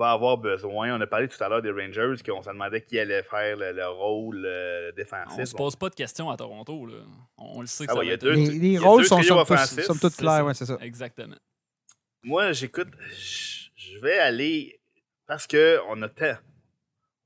va 0.00 0.12
avoir 0.12 0.38
besoin. 0.38 0.96
On 0.96 1.00
a 1.00 1.06
parlé 1.06 1.28
tout 1.28 1.42
à 1.42 1.48
l'heure 1.48 1.62
des 1.62 1.70
Rangers, 1.70 2.14
qu'on 2.24 2.42
se 2.42 2.48
demandait 2.48 2.80
qui 2.82 2.98
allait 2.98 3.22
faire 3.22 3.56
le, 3.56 3.72
le 3.72 3.88
rôle 3.88 4.42
euh, 4.46 4.90
défensif. 4.92 5.38
On 5.38 5.46
se 5.46 5.54
pose 5.54 5.76
pas 5.76 5.88
de 5.90 5.94
questions 5.94 6.30
à 6.30 6.36
Toronto. 6.36 6.86
Là. 6.86 6.94
On 7.38 7.60
le 7.60 7.66
sait 7.66 7.86
que 7.86 7.90
Ah 7.90 7.94
ça 7.94 7.98
ouais, 8.00 8.04
va 8.04 8.04
il 8.04 8.08
y 8.08 8.10
a 8.10 8.14
être 8.14 8.22
deux- 8.22 8.32
eux. 8.32 8.58
Les, 8.58 8.78
rôles 8.78 9.04
sont 9.04 9.16
trios 9.16 9.28
somme 9.28 9.38
offensifs, 9.38 9.84
somme 9.84 9.98
toute 9.98 10.12
c'est 10.12 10.22
clairs, 10.22 10.44
ouais, 10.44 10.54
c'est 10.54 10.66
ça. 10.66 10.78
Exactement. 10.80 11.36
Moi, 12.22 12.52
j'écoute, 12.52 12.88
je 13.76 13.98
vais 14.00 14.18
aller 14.18 14.80
parce 15.26 15.46
que 15.46 15.78
on 15.88 16.00
a 16.02 16.08
tant. 16.08 16.34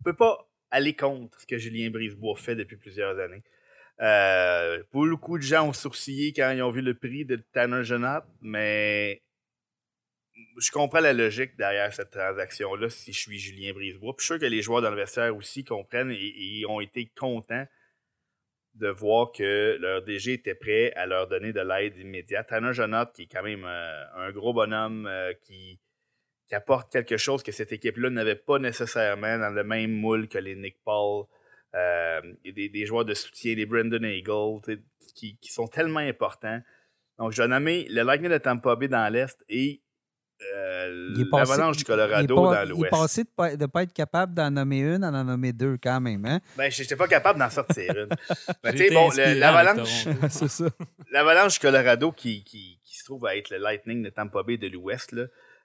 On 0.00 0.04
peut 0.04 0.16
pas 0.16 0.46
aller 0.70 0.94
contre 0.94 1.40
ce 1.40 1.46
que 1.46 1.56
Julien 1.58 1.90
Brisebois 1.90 2.36
fait 2.36 2.56
depuis 2.56 2.76
plusieurs 2.76 3.18
années. 3.18 3.42
Euh, 4.00 4.82
beaucoup 4.92 5.38
de 5.38 5.42
gens 5.42 5.68
ont 5.68 5.72
sourcillé 5.72 6.32
quand 6.32 6.50
ils 6.50 6.62
ont 6.62 6.70
vu 6.70 6.82
le 6.82 6.94
prix 6.94 7.24
de 7.24 7.36
Tanner 7.52 7.84
Jonat, 7.84 8.26
mais 8.42 9.22
je 10.58 10.70
comprends 10.70 11.00
la 11.00 11.12
logique 11.12 11.56
derrière 11.56 11.92
cette 11.92 12.10
transaction-là 12.10 12.88
si 12.88 13.12
je 13.12 13.18
suis 13.18 13.38
Julien 13.38 13.72
Brisebois. 13.72 14.14
Puis 14.16 14.24
je 14.24 14.32
suis 14.32 14.34
sûr 14.34 14.40
que 14.40 14.50
les 14.50 14.62
joueurs 14.62 14.82
dans 14.82 15.36
aussi 15.36 15.64
comprennent 15.64 16.12
et, 16.12 16.64
ont 16.68 16.80
été 16.80 17.10
contents 17.16 17.66
de 18.74 18.88
voir 18.88 19.30
que 19.30 19.76
leur 19.80 20.02
DG 20.02 20.32
était 20.32 20.56
prêt 20.56 20.92
à 20.94 21.06
leur 21.06 21.28
donner 21.28 21.52
de 21.52 21.60
l'aide 21.60 21.96
immédiate. 21.98 22.48
Tanner 22.48 22.72
Jonat, 22.72 23.12
qui 23.14 23.22
est 23.22 23.26
quand 23.26 23.44
même 23.44 23.64
euh, 23.64 24.04
un 24.16 24.32
gros 24.32 24.52
bonhomme 24.52 25.06
euh, 25.06 25.32
qui, 25.42 25.78
qui 26.48 26.54
apporte 26.56 26.90
quelque 26.90 27.16
chose 27.16 27.44
que 27.44 27.52
cette 27.52 27.70
équipe-là 27.70 28.10
n'avait 28.10 28.34
pas 28.34 28.58
nécessairement 28.58 29.38
dans 29.38 29.50
le 29.50 29.62
même 29.62 29.92
moule 29.92 30.26
que 30.26 30.38
les 30.38 30.56
Nick 30.56 30.82
Paul, 30.84 31.26
euh, 31.74 32.20
des, 32.44 32.68
des 32.68 32.86
joueurs 32.86 33.04
de 33.04 33.14
soutien, 33.14 33.54
des 33.54 33.66
Brendan 33.66 34.04
Eagle, 34.04 34.60
qui, 35.14 35.36
qui 35.36 35.52
sont 35.52 35.68
tellement 35.68 36.00
importants. 36.00 36.60
Donc, 37.18 37.30
je 37.30 37.42
vais 37.42 37.48
nommer 37.48 37.86
le 37.88 38.02
Lightning 38.02 38.32
de 38.32 38.38
Tampa 38.38 38.74
Bay 38.74 38.88
dans 38.88 39.12
l'Est 39.12 39.44
et 39.48 39.83
euh, 40.54 41.12
Il 41.16 41.22
est 41.22 41.30
passé- 41.30 41.50
l'Avalanche 41.52 41.76
du 41.78 41.84
Colorado 41.84 42.20
il 42.22 42.24
est 42.24 42.34
pas- 42.34 42.34
dans 42.34 42.52
Il 42.54 42.56
est 42.62 42.66
l'Ouest. 42.66 42.90
passé 42.90 43.22
de 43.24 43.28
ne 43.28 43.56
pas, 43.56 43.68
pas 43.68 43.82
être 43.84 43.92
capable 43.92 44.34
d'en 44.34 44.50
nommer 44.50 44.80
une 44.80 45.04
à 45.04 45.08
en 45.08 45.24
nommer 45.24 45.52
deux 45.52 45.76
quand 45.82 46.00
même. 46.00 46.24
Hein? 46.26 46.40
Ben, 46.56 46.70
je 46.70 46.82
n'étais 46.82 46.96
pas 46.96 47.08
capable 47.08 47.38
d'en 47.38 47.50
sortir 47.50 47.90
une. 47.96 48.08
Ben, 48.62 48.76
J'ai 48.76 48.88
tu 48.88 48.88
sais, 48.88 48.94
bon, 48.94 49.10
l'Avalanche, 49.38 50.04
Toronto. 50.04 50.26
c'est 50.30 50.48
ça. 50.48 50.64
l'Avalanche 51.10 51.54
du 51.54 51.60
Colorado 51.60 52.12
qui, 52.12 52.44
qui, 52.44 52.80
qui 52.84 52.96
se 52.96 53.04
trouve 53.04 53.24
à 53.26 53.36
être 53.36 53.50
le 53.50 53.58
Lightning 53.58 54.02
de 54.02 54.10
Tampa 54.10 54.42
Bay 54.42 54.56
de 54.58 54.68
l'Ouest, 54.68 55.12
là, 55.12 55.24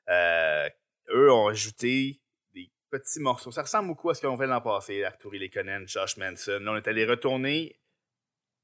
euh, 0.09 0.69
eux 1.13 1.31
ont 1.31 1.47
ajouté 1.47 2.21
des 2.53 2.69
petits 2.91 3.19
morceaux. 3.19 3.51
Ça 3.51 3.63
ressemble 3.63 3.87
beaucoup 3.87 4.09
à 4.09 4.13
ce 4.15 4.21
qu'on 4.21 4.37
fait 4.37 4.47
l'an 4.47 4.61
passé, 4.61 5.03
Arthur 5.03 5.31
Lekonen, 5.33 5.87
Josh 5.87 6.17
Manson. 6.17 6.59
Là, 6.61 6.71
on 6.71 6.77
est 6.77 6.87
allé 6.87 7.05
retourner 7.05 7.75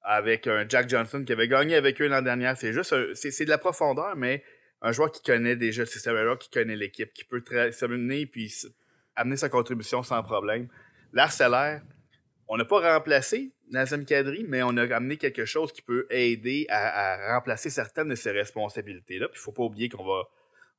avec 0.02 0.46
un 0.48 0.66
Jack 0.70 0.88
Johnson 0.90 1.24
qui 1.26 1.34
avait 1.34 1.48
gagné 1.48 1.76
avec 1.76 2.00
eux 2.02 2.08
l'an 2.08 2.22
dernier. 2.22 2.54
C'est 2.58 2.74
juste 2.74 2.94
un- 2.94 3.08
c'est, 3.16 3.32
c'est 3.32 3.46
de 3.46 3.50
la 3.50 3.58
profondeur, 3.58 4.16
mais 4.16 4.44
un 4.82 4.92
joueur 4.92 5.12
qui 5.12 5.22
connaît 5.24 5.56
déjà 5.56 5.82
le 5.84 5.88
système, 5.88 6.16
joueur 6.16 6.38
qui 6.38 6.50
connaît 6.50 6.76
l'équipe, 6.76 7.12
qui 7.14 7.24
peut 7.24 7.44
se 7.72 7.86
mener 7.86 8.26
puis 8.26 8.54
amener 9.16 9.38
sa 9.38 9.50
contribution 9.50 10.04
sans 10.04 10.22
problème. 10.24 10.68
L'Arcellaire, 11.14 11.82
on 12.48 12.58
n'a 12.58 12.66
pas 12.66 12.94
remplacé 12.94 13.52
Nazem 13.72 14.06
Kadri, 14.06 14.46
mais 14.48 14.62
on 14.64 14.78
a 14.78 14.84
amené 14.96 15.18
quelque 15.18 15.46
chose 15.46 15.72
qui 15.72 15.82
peut 15.82 16.06
aider 16.10 16.68
à, 16.70 17.14
à 17.32 17.36
remplacer 17.36 17.70
certaines 17.70 18.10
de 18.10 18.16
ses 18.16 18.32
responsabilités-là. 18.32 19.28
Puis 19.30 19.40
il 19.40 19.44
faut 19.44 19.52
pas 19.54 19.64
oublier 19.64 19.90
qu'on 19.90 20.04
va, 20.06 20.24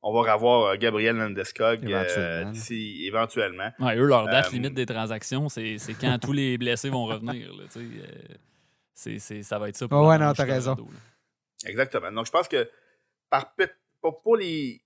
on 0.03 0.13
va 0.13 0.33
revoir 0.33 0.67
euh, 0.67 0.75
Gabriel 0.77 1.17
Landeskog 1.17 1.83
euh, 1.83 1.89
Éventuellement. 1.89 2.51
d'ici 2.51 3.05
éventuellement. 3.05 3.71
Ouais, 3.79 3.97
eux, 3.97 4.05
leur 4.05 4.25
date 4.27 4.47
Euh, 4.47 4.51
limite 4.51 4.73
des 4.75 4.85
transactions, 4.85 5.49
c'est 5.49 5.77
c'est 5.79 5.95
quand 5.95 6.17
tous 6.21 6.31
les 6.33 6.57
blessés 6.57 6.89
vont 6.89 7.05
revenir. 7.05 7.51
là, 7.53 7.63
ça 9.43 9.59
va 9.59 9.69
être 9.69 9.75
ça. 9.75 9.87
Pour 9.87 10.01
Ouais, 10.03 10.07
ouais, 10.09 10.17
non, 10.19 10.31
t'as 10.33 10.45
raison. 10.45 10.77
Exactement. 11.65 12.11
Donc 12.11 12.25
je 12.27 12.31
pense 12.31 12.47
que 12.47 12.69
par 13.29 13.53
pour, 14.11 14.37
les 14.37 14.81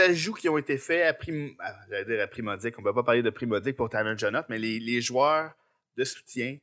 ajouts 0.00 0.34
qui 0.34 0.48
ont 0.48 0.58
été 0.58 0.78
faits 0.78 1.06
à 1.06 1.12
Prim, 1.12 1.54
à- 1.58 2.04
dire 2.04 2.22
à 2.22 2.26
Primodic, 2.26 2.78
on 2.78 2.82
ne 2.82 2.86
peut 2.86 2.94
pas 2.94 3.02
parler 3.02 3.22
de 3.22 3.30
Primodic 3.30 3.76
pour 3.76 3.88
Tanner 3.88 4.16
Jonat, 4.16 4.46
mais 4.48 4.58
les, 4.58 5.00
joueurs 5.00 5.52
de 5.96 6.04
soutien, 6.04 6.58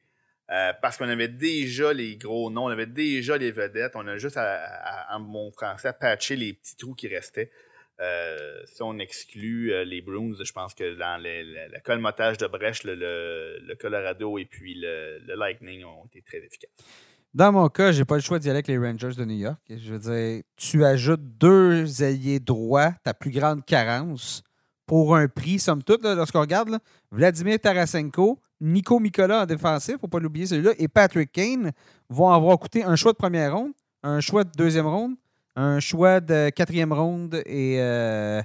euh, 0.52 0.74
parce 0.82 0.98
qu'on 0.98 1.10
avait 1.10 1.28
déjà 1.28 1.94
les 1.94 2.16
gros 2.16 2.50
noms, 2.50 2.66
on 2.66 2.70
avait 2.70 2.86
déjà 2.86 3.38
les 3.38 3.52
vedettes, 3.52 3.94
on 3.96 4.08
a 4.08 4.18
juste 4.18 4.38
à, 4.38 4.64
à- 4.64 5.16
en 5.16 5.20
mon 5.20 5.52
français, 5.52 5.90
à 5.90 5.94
patcher 5.94 6.36
les 6.36 6.54
petits 6.54 6.76
trous 6.76 6.96
qui 6.96 7.08
restaient. 7.08 7.52
Euh, 8.00 8.62
si 8.66 8.82
on 8.82 8.98
exclut 8.98 9.72
euh, 9.72 9.84
les 9.84 10.02
Bruins, 10.02 10.34
je 10.44 10.52
pense 10.52 10.74
que 10.74 10.96
dans 10.96 11.22
le, 11.22 11.80
colmatage 11.82 12.38
de 12.38 12.48
brèche, 12.48 12.84
le, 12.84 13.76
Colorado 13.80 14.38
et 14.38 14.46
puis 14.46 14.76
le 14.76 15.36
Lightning 15.36 15.84
ont 15.84 16.06
été 16.06 16.22
très 16.22 16.40
efficaces. 16.40 16.72
Dans 17.34 17.52
mon 17.52 17.68
cas, 17.68 17.92
j'ai 17.92 18.06
pas 18.06 18.16
le 18.16 18.22
choix 18.22 18.38
d'y 18.38 18.48
aller 18.48 18.58
avec 18.58 18.68
les 18.68 18.78
Rangers 18.78 19.16
de 19.18 19.26
New 19.26 19.36
York. 19.36 19.60
Je 19.68 19.94
veux 19.94 20.00
dire, 20.00 20.44
tu 20.56 20.86
ajoutes 20.86 21.24
deux 21.40 22.04
alliés 22.04 22.40
droits, 22.40 22.94
ta 23.04 23.16
plus 23.16 23.32
grande 23.32 23.66
carence, 23.66 24.44
pour 24.86 25.16
un 25.16 25.28
prix, 25.28 25.58
somme 25.58 25.82
toute, 25.82 26.04
lorsqu'on 26.04 26.42
regarde, 26.42 26.78
Vladimir 27.12 27.60
Tarasenko, 27.60 28.40
Nico 28.62 29.00
Mikola 29.00 29.44
en 29.44 29.46
défensif, 29.48 29.98
faut 30.00 30.08
pas 30.08 30.20
l'oublier 30.20 30.46
celui-là, 30.46 30.74
et 30.78 30.88
Patrick 30.88 31.32
Kane 31.32 31.72
vont 32.08 32.30
avoir 32.30 32.60
coûté 32.60 32.84
un 32.84 32.96
choix 32.96 33.14
de 33.14 33.18
première 33.18 33.56
ronde, 33.56 33.72
un 34.04 34.20
choix 34.20 34.44
de 34.44 34.52
deuxième 34.56 34.86
ronde, 34.86 35.16
un 35.56 35.80
choix 35.80 36.20
de 36.20 36.52
quatrième 36.52 36.94
ronde 36.94 37.42
et, 37.48 37.78
euh, 37.80 38.44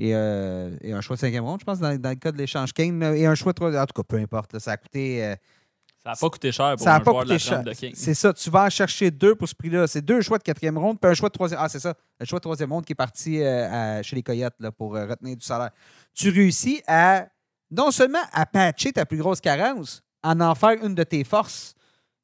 euh, 0.00 0.76
un 0.82 1.00
choix 1.02 1.16
de 1.16 1.20
cinquième 1.20 1.44
ronde, 1.44 1.60
je 1.60 1.64
pense, 1.64 1.78
dans, 1.78 1.90
le 1.90 2.14
cas 2.14 2.32
de 2.32 2.38
l'échange 2.38 2.72
Kane. 2.72 3.02
Et 3.02 3.26
un 3.26 3.34
choix 3.34 3.52
de. 3.52 3.62
En 3.62 3.86
tout 3.86 3.94
cas, 3.94 4.02
peu 4.02 4.16
importe. 4.16 4.58
ça 4.58 4.72
a 4.72 4.76
coûté. 4.76 5.24
euh, 5.24 5.36
Ça 6.04 6.10
n'a 6.10 6.16
pas 6.16 6.30
coûté 6.30 6.50
cher 6.52 6.74
pour 6.76 6.80
ça 6.84 6.94
un 6.94 6.98
n'a 6.98 7.04
pas 7.04 7.10
joueur 7.12 7.24
de 7.24 7.30
la 7.30 7.38
cher. 7.38 7.62
de 7.62 7.72
King. 7.72 7.92
C'est 7.94 8.14
ça. 8.14 8.32
Tu 8.32 8.50
vas 8.50 8.64
en 8.64 8.70
chercher 8.70 9.10
deux 9.10 9.34
pour 9.36 9.48
ce 9.48 9.54
prix-là. 9.54 9.86
C'est 9.86 10.02
deux 10.02 10.20
choix 10.20 10.38
de 10.38 10.42
quatrième 10.42 10.76
ronde, 10.76 10.98
puis 11.00 11.10
un 11.10 11.14
choix 11.14 11.28
de 11.28 11.32
troisième. 11.34 11.60
Ah, 11.62 11.68
c'est 11.68 11.78
ça. 11.78 11.94
Le 12.18 12.26
choix 12.26 12.38
de 12.40 12.42
troisième 12.42 12.72
ronde 12.72 12.84
qui 12.84 12.92
est 12.92 12.96
parti 12.96 13.40
euh, 13.40 13.98
à- 13.98 14.02
chez 14.02 14.16
les 14.16 14.22
Coyotes 14.22 14.54
là, 14.58 14.72
pour 14.72 14.96
euh, 14.96 15.06
retenir 15.06 15.36
du 15.36 15.44
salaire. 15.44 15.70
Tu 16.14 16.30
réussis 16.30 16.82
à 16.88 17.26
non 17.70 17.90
seulement 17.92 18.18
à 18.32 18.46
patcher 18.46 18.92
ta 18.92 19.06
plus 19.06 19.18
grosse 19.18 19.40
carence, 19.40 20.02
en 20.24 20.40
en 20.40 20.54
faire 20.56 20.76
une 20.84 20.94
de 20.94 21.04
tes 21.04 21.22
forces. 21.24 21.74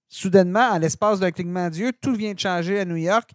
Soudainement, 0.09 0.70
en 0.70 0.79
l'espace 0.79 1.20
d'un 1.20 1.31
clignement 1.31 1.68
d'yeux, 1.68 1.93
tout 2.01 2.14
vient 2.14 2.33
de 2.33 2.39
changer 2.39 2.81
à 2.81 2.85
New 2.85 2.97
York. 2.97 3.31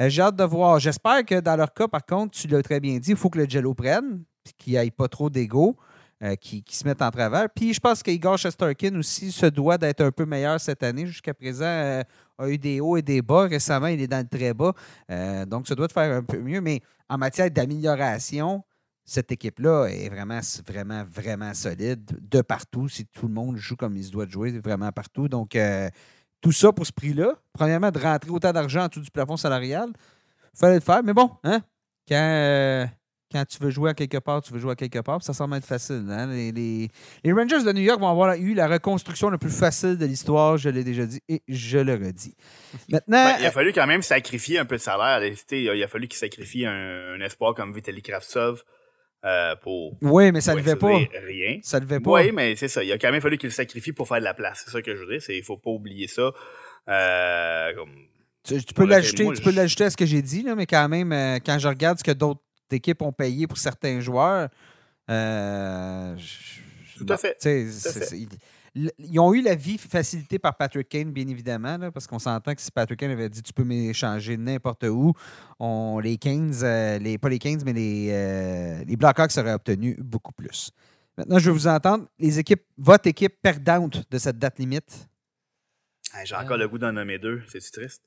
Euh, 0.00 0.08
J'ai 0.08 0.22
hâte 0.22 0.36
de 0.36 0.44
voir. 0.44 0.78
J'espère 0.78 1.24
que 1.24 1.40
dans 1.40 1.56
leur 1.56 1.72
cas, 1.72 1.88
par 1.88 2.04
contre, 2.04 2.36
tu 2.38 2.46
l'as 2.46 2.62
très 2.62 2.78
bien 2.78 2.98
dit, 2.98 3.10
il 3.10 3.16
faut 3.16 3.30
que 3.30 3.38
le 3.38 3.48
Jello 3.48 3.74
prenne, 3.74 4.22
puis 4.44 4.52
qu'il 4.56 4.72
n'y 4.74 4.78
ait 4.78 4.90
pas 4.90 5.08
trop 5.08 5.30
d'ego, 5.30 5.76
euh, 6.22 6.34
qui, 6.36 6.62
qui 6.62 6.76
se 6.76 6.86
mettent 6.86 7.02
en 7.02 7.10
travers. 7.10 7.48
Puis 7.48 7.72
je 7.72 7.80
pense 7.80 8.02
qu'Igor 8.02 8.36
Shesterkin 8.36 8.94
aussi 8.96 9.32
se 9.32 9.46
doit 9.46 9.78
d'être 9.78 10.02
un 10.02 10.10
peu 10.10 10.26
meilleur 10.26 10.60
cette 10.60 10.82
année. 10.82 11.06
Jusqu'à 11.06 11.32
présent, 11.32 11.64
euh, 11.64 12.02
a 12.38 12.48
eu 12.48 12.58
des 12.58 12.80
hauts 12.80 12.96
et 12.96 13.02
des 13.02 13.22
bas. 13.22 13.46
Récemment, 13.46 13.86
il 13.86 14.00
est 14.00 14.06
dans 14.06 14.18
le 14.18 14.28
très 14.28 14.52
bas. 14.52 14.72
Euh, 15.10 15.46
donc, 15.46 15.66
ça 15.66 15.74
doit 15.74 15.86
de 15.86 15.92
faire 15.92 16.14
un 16.14 16.22
peu 16.22 16.38
mieux. 16.38 16.60
Mais 16.60 16.80
en 17.08 17.18
matière 17.18 17.50
d'amélioration, 17.50 18.62
cette 19.04 19.32
équipe-là 19.32 19.86
est 19.86 20.08
vraiment, 20.08 20.40
vraiment, 20.66 21.04
vraiment 21.10 21.54
solide 21.54 22.04
de 22.20 22.42
partout. 22.42 22.88
Si 22.88 23.06
tout 23.06 23.26
le 23.26 23.34
monde 23.34 23.56
joue 23.56 23.76
comme 23.76 23.96
il 23.96 24.04
se 24.04 24.10
doit 24.10 24.26
de 24.26 24.30
jouer, 24.30 24.50
vraiment 24.58 24.92
partout. 24.92 25.28
Donc, 25.28 25.56
euh, 25.56 25.88
tout 26.40 26.52
ça 26.52 26.72
pour 26.72 26.86
ce 26.86 26.92
prix-là. 26.92 27.34
Premièrement, 27.52 27.90
de 27.90 27.98
rentrer 27.98 28.30
autant 28.30 28.52
d'argent 28.52 28.84
en 28.84 28.88
dessous 28.88 29.00
du 29.00 29.10
plafond 29.10 29.36
salarial, 29.36 29.90
fallait 30.54 30.74
le 30.74 30.80
faire. 30.80 31.02
Mais 31.02 31.12
bon, 31.12 31.30
hein, 31.44 31.60
quand, 32.06 32.88
quand 33.32 33.44
tu 33.44 33.58
veux 33.60 33.70
jouer 33.70 33.90
à 33.90 33.94
quelque 33.94 34.18
part, 34.18 34.42
tu 34.42 34.52
veux 34.52 34.58
jouer 34.58 34.72
à 34.72 34.74
quelque 34.76 34.98
part. 35.00 35.18
puis 35.18 35.24
Ça 35.24 35.32
semble 35.32 35.56
être 35.56 35.64
facile. 35.66 36.04
hein? 36.10 36.26
Les, 36.26 36.52
les- 36.52 36.88
les 37.24 37.32
Rangers 37.32 37.62
de 37.64 37.72
New 37.72 37.82
York 37.82 38.00
vont 38.00 38.08
avoir 38.08 38.34
eu 38.34 38.54
la 38.54 38.66
reconstruction 38.68 39.30
la 39.30 39.38
plus 39.38 39.50
facile 39.56 39.96
de 39.98 40.06
l'histoire, 40.06 40.56
je 40.58 40.68
l'ai 40.68 40.84
déjà 40.84 41.06
dit 41.06 41.20
et 41.28 41.42
je 41.48 41.78
le 41.78 41.94
redis. 41.94 42.34
Maintenant, 42.90 43.24
Ben, 43.24 43.36
il 43.40 43.46
a 43.46 43.50
fallu 43.50 43.72
quand 43.72 43.86
même 43.86 44.02
sacrifier 44.02 44.58
un 44.58 44.64
peu 44.64 44.76
de 44.76 44.80
salaire. 44.82 45.20
Il 45.52 45.82
a 45.82 45.88
fallu 45.88 46.08
qu'il 46.08 46.18
sacrifie 46.18 46.66
un, 46.66 47.14
un 47.14 47.20
espoir 47.20 47.54
comme 47.54 47.72
Vitaly 47.74 48.02
Kravtsov 48.02 48.62
euh, 49.24 49.54
pour. 49.62 49.96
oui, 50.02 50.32
mais 50.32 50.40
ça 50.40 50.54
ne 50.54 50.60
pour 50.60 50.66
levait 50.66 50.76
pas. 50.78 50.96
Rien. 51.26 51.58
Ça 51.62 51.78
ne 51.78 51.84
levait 51.84 52.00
pas. 52.00 52.10
Oui, 52.10 52.32
mais 52.32 52.56
c'est 52.56 52.68
ça. 52.68 52.82
Il 52.82 52.90
a 52.90 52.98
quand 52.98 53.12
même 53.12 53.20
fallu 53.20 53.36
qu'il 53.38 53.48
le 53.48 53.54
sacrifie 53.54 53.92
pour 53.92 54.08
faire 54.08 54.18
de 54.18 54.24
la 54.24 54.34
place. 54.34 54.62
C'est 54.64 54.70
ça 54.72 54.80
que 54.82 54.96
je 54.96 55.00
veux 55.04 55.18
dire. 55.18 55.20
Il 55.28 55.42
faut 55.44 55.58
pas 55.58 55.70
oublier 55.70 56.08
ça. 56.08 56.32
Euh, 56.88 57.74
comme- 57.74 57.94
Tu, 58.42 58.64
tu 58.64 58.72
peux 58.74 58.86
l'ajouter, 58.86 59.24
moi, 59.24 59.34
tu 59.34 59.42
peux 59.42 59.50
je- 59.50 59.56
l'ajouter 59.56 59.84
à 59.84 59.90
ce 59.90 59.96
que 59.96 60.06
j'ai 60.06 60.22
dit, 60.22 60.42
là, 60.42 60.54
mais 60.54 60.66
quand 60.66 60.88
même, 60.88 61.12
euh, 61.12 61.38
quand 61.44 61.58
je 61.58 61.68
regarde 61.68 61.98
ce 61.98 62.04
que 62.04 62.10
d'autres 62.12 62.40
équipes 62.72 63.02
ont 63.02 63.12
payé 63.12 63.46
pour 63.46 63.58
certains 63.58 64.00
joueurs, 64.00 64.48
euh, 65.10 66.16
Tout 66.96 67.06
à 67.08 67.16
fait. 67.16 67.36
ils, 68.74 68.90
ils 68.98 69.18
ont 69.18 69.34
eu 69.34 69.42
la 69.42 69.54
vie 69.54 69.78
facilitée 69.78 70.38
par 70.38 70.56
Patrick 70.56 70.88
Kane, 70.88 71.10
bien 71.10 71.26
évidemment, 71.26 71.76
là, 71.76 71.90
parce 71.90 72.06
qu'on 72.06 72.18
s'entend 72.18 72.54
que 72.54 72.60
si 72.60 72.70
Patrick 72.70 73.00
Kane 73.00 73.10
avait 73.10 73.28
dit 73.28 73.42
tu 73.42 73.52
peux 73.52 73.64
m'échanger 73.64 74.36
n'importe 74.36 74.84
où, 74.84 75.12
on, 75.58 75.98
les 75.98 76.16
15, 76.16 76.60
euh, 76.62 76.98
les, 76.98 77.18
pas 77.18 77.28
les 77.28 77.38
15, 77.38 77.64
mais 77.64 77.72
les, 77.72 78.08
euh, 78.10 78.84
les 78.86 78.96
Blackhawks 78.96 79.36
auraient 79.38 79.54
obtenu 79.54 79.96
beaucoup 79.98 80.32
plus. 80.32 80.70
Maintenant, 81.16 81.38
je 81.38 81.50
veux 81.50 81.56
vous 81.56 81.66
entendre. 81.66 82.06
Les 82.18 82.38
équipes, 82.38 82.62
votre 82.78 83.08
équipe 83.08 83.34
perdante 83.42 84.04
de 84.10 84.18
cette 84.18 84.38
date 84.38 84.58
limite? 84.58 85.08
Ah, 86.12 86.24
J'ai 86.24 86.34
encore 86.34 86.56
le 86.56 86.68
goût 86.68 86.78
d'en 86.78 86.92
nommer 86.92 87.18
deux. 87.18 87.42
C'est-tu 87.48 87.70
triste? 87.70 88.02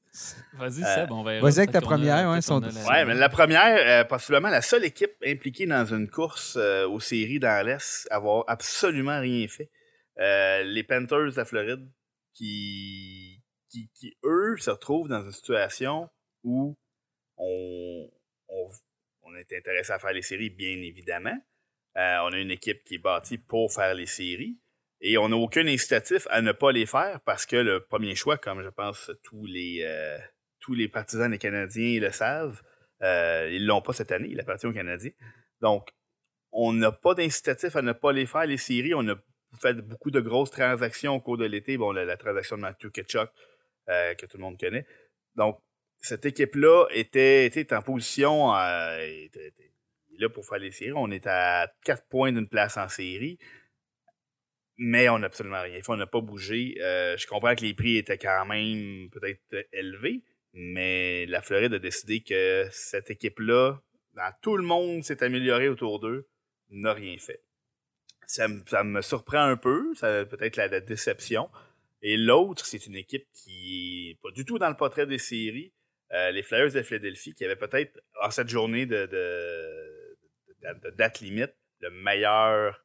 Vas-y, 0.53 0.83
Euh, 0.83 0.95
Seb, 0.95 1.11
on 1.11 1.23
verra. 1.23 1.41
vas-y 1.41 1.59
avec 1.59 1.71
ta 1.71 1.81
première, 1.81 2.29
ouais, 2.29 2.41
son- 2.41 2.61
Ouais, 2.61 3.05
mais 3.05 3.13
la 3.15 3.29
première, 3.29 4.01
euh, 4.01 4.03
possiblement 4.03 4.49
la 4.49 4.61
seule 4.61 4.83
équipe 4.83 5.15
impliquée 5.25 5.65
dans 5.65 5.85
une 5.85 6.09
course 6.09 6.55
euh, 6.57 6.87
aux 6.87 6.99
séries 6.99 7.39
dans 7.39 7.65
l'Est, 7.65 8.07
avoir 8.11 8.43
absolument 8.47 9.19
rien 9.19 9.47
fait. 9.47 9.69
Euh, 10.19 10.63
les 10.63 10.83
Panthers 10.83 11.31
de 11.31 11.35
la 11.37 11.45
Floride, 11.45 11.89
qui, 12.33 13.41
qui, 13.69 13.89
qui, 13.95 14.17
eux, 14.25 14.55
se 14.57 14.69
retrouvent 14.69 15.07
dans 15.07 15.23
une 15.23 15.31
situation 15.31 16.09
où 16.43 16.75
on, 17.37 18.09
on, 18.49 18.67
on 19.23 19.35
est 19.35 19.51
intéressé 19.53 19.91
à 19.93 19.99
faire 19.99 20.13
les 20.13 20.21
séries, 20.21 20.49
bien 20.49 20.81
évidemment. 20.81 21.37
Euh, 21.97 22.17
on 22.23 22.33
a 22.33 22.37
une 22.39 22.51
équipe 22.51 22.83
qui 22.83 22.95
est 22.95 22.99
bâtie 22.99 23.37
pour 23.37 23.71
faire 23.71 23.93
les 23.93 24.07
séries. 24.07 24.57
Et 25.05 25.17
on 25.17 25.27
n'a 25.27 25.35
aucun 25.35 25.67
incitatif 25.67 26.27
à 26.29 26.41
ne 26.41 26.53
pas 26.53 26.71
les 26.71 26.85
faire 26.85 27.19
parce 27.25 27.45
que 27.45 27.57
le 27.57 27.81
premier 27.81 28.15
choix, 28.15 28.37
comme 28.37 28.63
je 28.63 28.69
pense 28.69 29.11
tous 29.21 29.45
les, 29.45 29.81
euh, 29.83 30.17
tous 30.61 30.73
les 30.73 30.87
partisans 30.87 31.29
des 31.29 31.37
Canadiens 31.37 31.99
le 31.99 32.09
savent, 32.09 32.61
euh, 33.01 33.49
ils 33.51 33.65
l'ont 33.65 33.81
pas 33.81 33.91
cette 33.91 34.13
année, 34.13 34.29
il 34.31 34.39
appartient 34.39 34.65
aux 34.65 34.71
Canadiens. 34.71 35.11
Donc, 35.59 35.89
on 36.53 36.71
n'a 36.71 36.93
pas 36.93 37.15
d'incitatif 37.15 37.75
à 37.75 37.81
ne 37.81 37.91
pas 37.91 38.13
les 38.13 38.25
faire, 38.25 38.45
les 38.45 38.57
séries. 38.57 38.93
On 38.93 39.05
a 39.09 39.15
fait 39.61 39.73
beaucoup 39.73 40.09
de 40.09 40.21
grosses 40.21 40.51
transactions 40.51 41.15
au 41.15 41.19
cours 41.19 41.37
de 41.37 41.45
l'été. 41.45 41.75
Bon, 41.75 41.91
la, 41.91 42.15
transaction 42.15 42.55
de 42.55 42.61
Matthew 42.61 42.89
Ketchuk, 42.91 43.29
euh, 43.89 44.13
que 44.13 44.25
tout 44.25 44.37
le 44.37 44.43
monde 44.43 44.57
connaît. 44.57 44.85
Donc, 45.35 45.59
cette 45.97 46.25
équipe-là 46.25 46.85
était, 46.91 47.45
était 47.45 47.73
en 47.73 47.81
position, 47.81 48.55
euh, 48.55 48.97
était- 49.01 49.51
là 50.19 50.29
pour 50.29 50.45
faire 50.45 50.59
les 50.59 50.71
séries. 50.71 50.93
On 50.95 51.11
est 51.11 51.27
à 51.27 51.69
4 51.83 52.07
points 52.07 52.31
d'une 52.31 52.47
place 52.47 52.77
en 52.77 52.87
série. 52.87 53.37
Mais 54.85 55.07
on 55.07 55.19
n'a 55.19 55.27
absolument 55.27 55.61
rien 55.61 55.81
fait. 55.81 55.89
On 55.89 55.95
n'a 55.95 56.07
pas 56.07 56.19
bougé. 56.19 56.75
Euh, 56.81 57.15
je 57.15 57.25
comprends 57.25 57.55
que 57.55 57.61
les 57.61 57.73
prix 57.73 57.95
étaient 57.95 58.17
quand 58.17 58.45
même 58.45 59.09
peut-être 59.11 59.65
élevés, 59.71 60.23
mais 60.51 61.25
la 61.27 61.41
Floride 61.41 61.73
a 61.73 61.79
décidé 61.79 62.19
que 62.19 62.67
cette 62.69 63.09
équipe-là, 63.09 63.79
dans 64.13 64.33
tout 64.41 64.57
le 64.57 64.63
monde 64.63 65.01
s'est 65.05 65.23
amélioré 65.23 65.69
autour 65.69 66.01
d'eux, 66.01 66.27
n'a 66.69 66.91
rien 66.91 67.17
fait. 67.17 67.41
Ça, 68.27 68.49
me- 68.49 69.01
surprend 69.01 69.45
un 69.45 69.55
peu, 69.55 69.95
ça 69.95 70.25
peut-être 70.25 70.57
la, 70.57 70.67
déception. 70.81 71.49
Et 72.01 72.17
l'autre, 72.17 72.65
c'est 72.65 72.85
une 72.85 72.97
équipe 72.97 73.25
qui 73.31 74.09
est 74.09 74.21
pas 74.21 74.31
du 74.31 74.43
tout 74.43 74.59
dans 74.59 74.69
le 74.69 74.75
portrait 74.75 75.07
des 75.07 75.17
séries. 75.17 75.71
Euh, 76.11 76.31
les 76.31 76.43
Flyers 76.43 76.73
de 76.73 76.81
Philadelphie, 76.81 77.33
qui 77.33 77.45
avaient 77.45 77.55
peut-être, 77.55 78.01
en 78.21 78.31
cette 78.31 78.49
journée 78.49 78.85
de 78.85 79.07
date 80.97 81.21
limite, 81.21 81.55
le 81.79 81.89
meilleur 81.89 82.82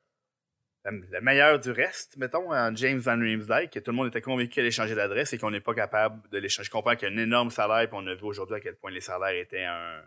le 0.85 1.07
le 1.11 1.21
meilleur 1.21 1.59
du 1.59 1.71
reste, 1.71 2.17
mettons, 2.17 2.53
en 2.53 2.75
James 2.75 2.99
Van 2.99 3.19
Riemsdyk, 3.19 3.71
que 3.71 3.79
tout 3.81 3.91
le 3.91 3.97
monde 3.97 4.09
était 4.09 4.21
convaincu 4.23 4.49
qu'elle 4.51 4.65
allait 4.65 4.71
changer 4.71 4.95
d'adresse 4.95 5.33
et 5.33 5.39
qu'on 5.39 5.51
n'est 5.51 5.61
pas 5.61 5.75
capable 5.75 6.29
de 6.31 6.39
l'échanger. 6.39 6.67
Je 6.67 6.71
comprends 6.71 6.97
qu'il 6.97 7.09
y 7.09 7.11
a 7.11 7.15
un 7.15 7.19
énorme 7.19 7.51
salaire, 7.51 7.87
puis 7.89 7.99
on 8.01 8.07
a 8.07 8.15
vu 8.15 8.25
aujourd'hui 8.25 8.57
à 8.57 8.61
quel 8.61 8.77
point 8.77 8.91
les 8.91 9.01
salaires 9.01 9.35
étaient 9.35 9.65
un, 9.65 10.03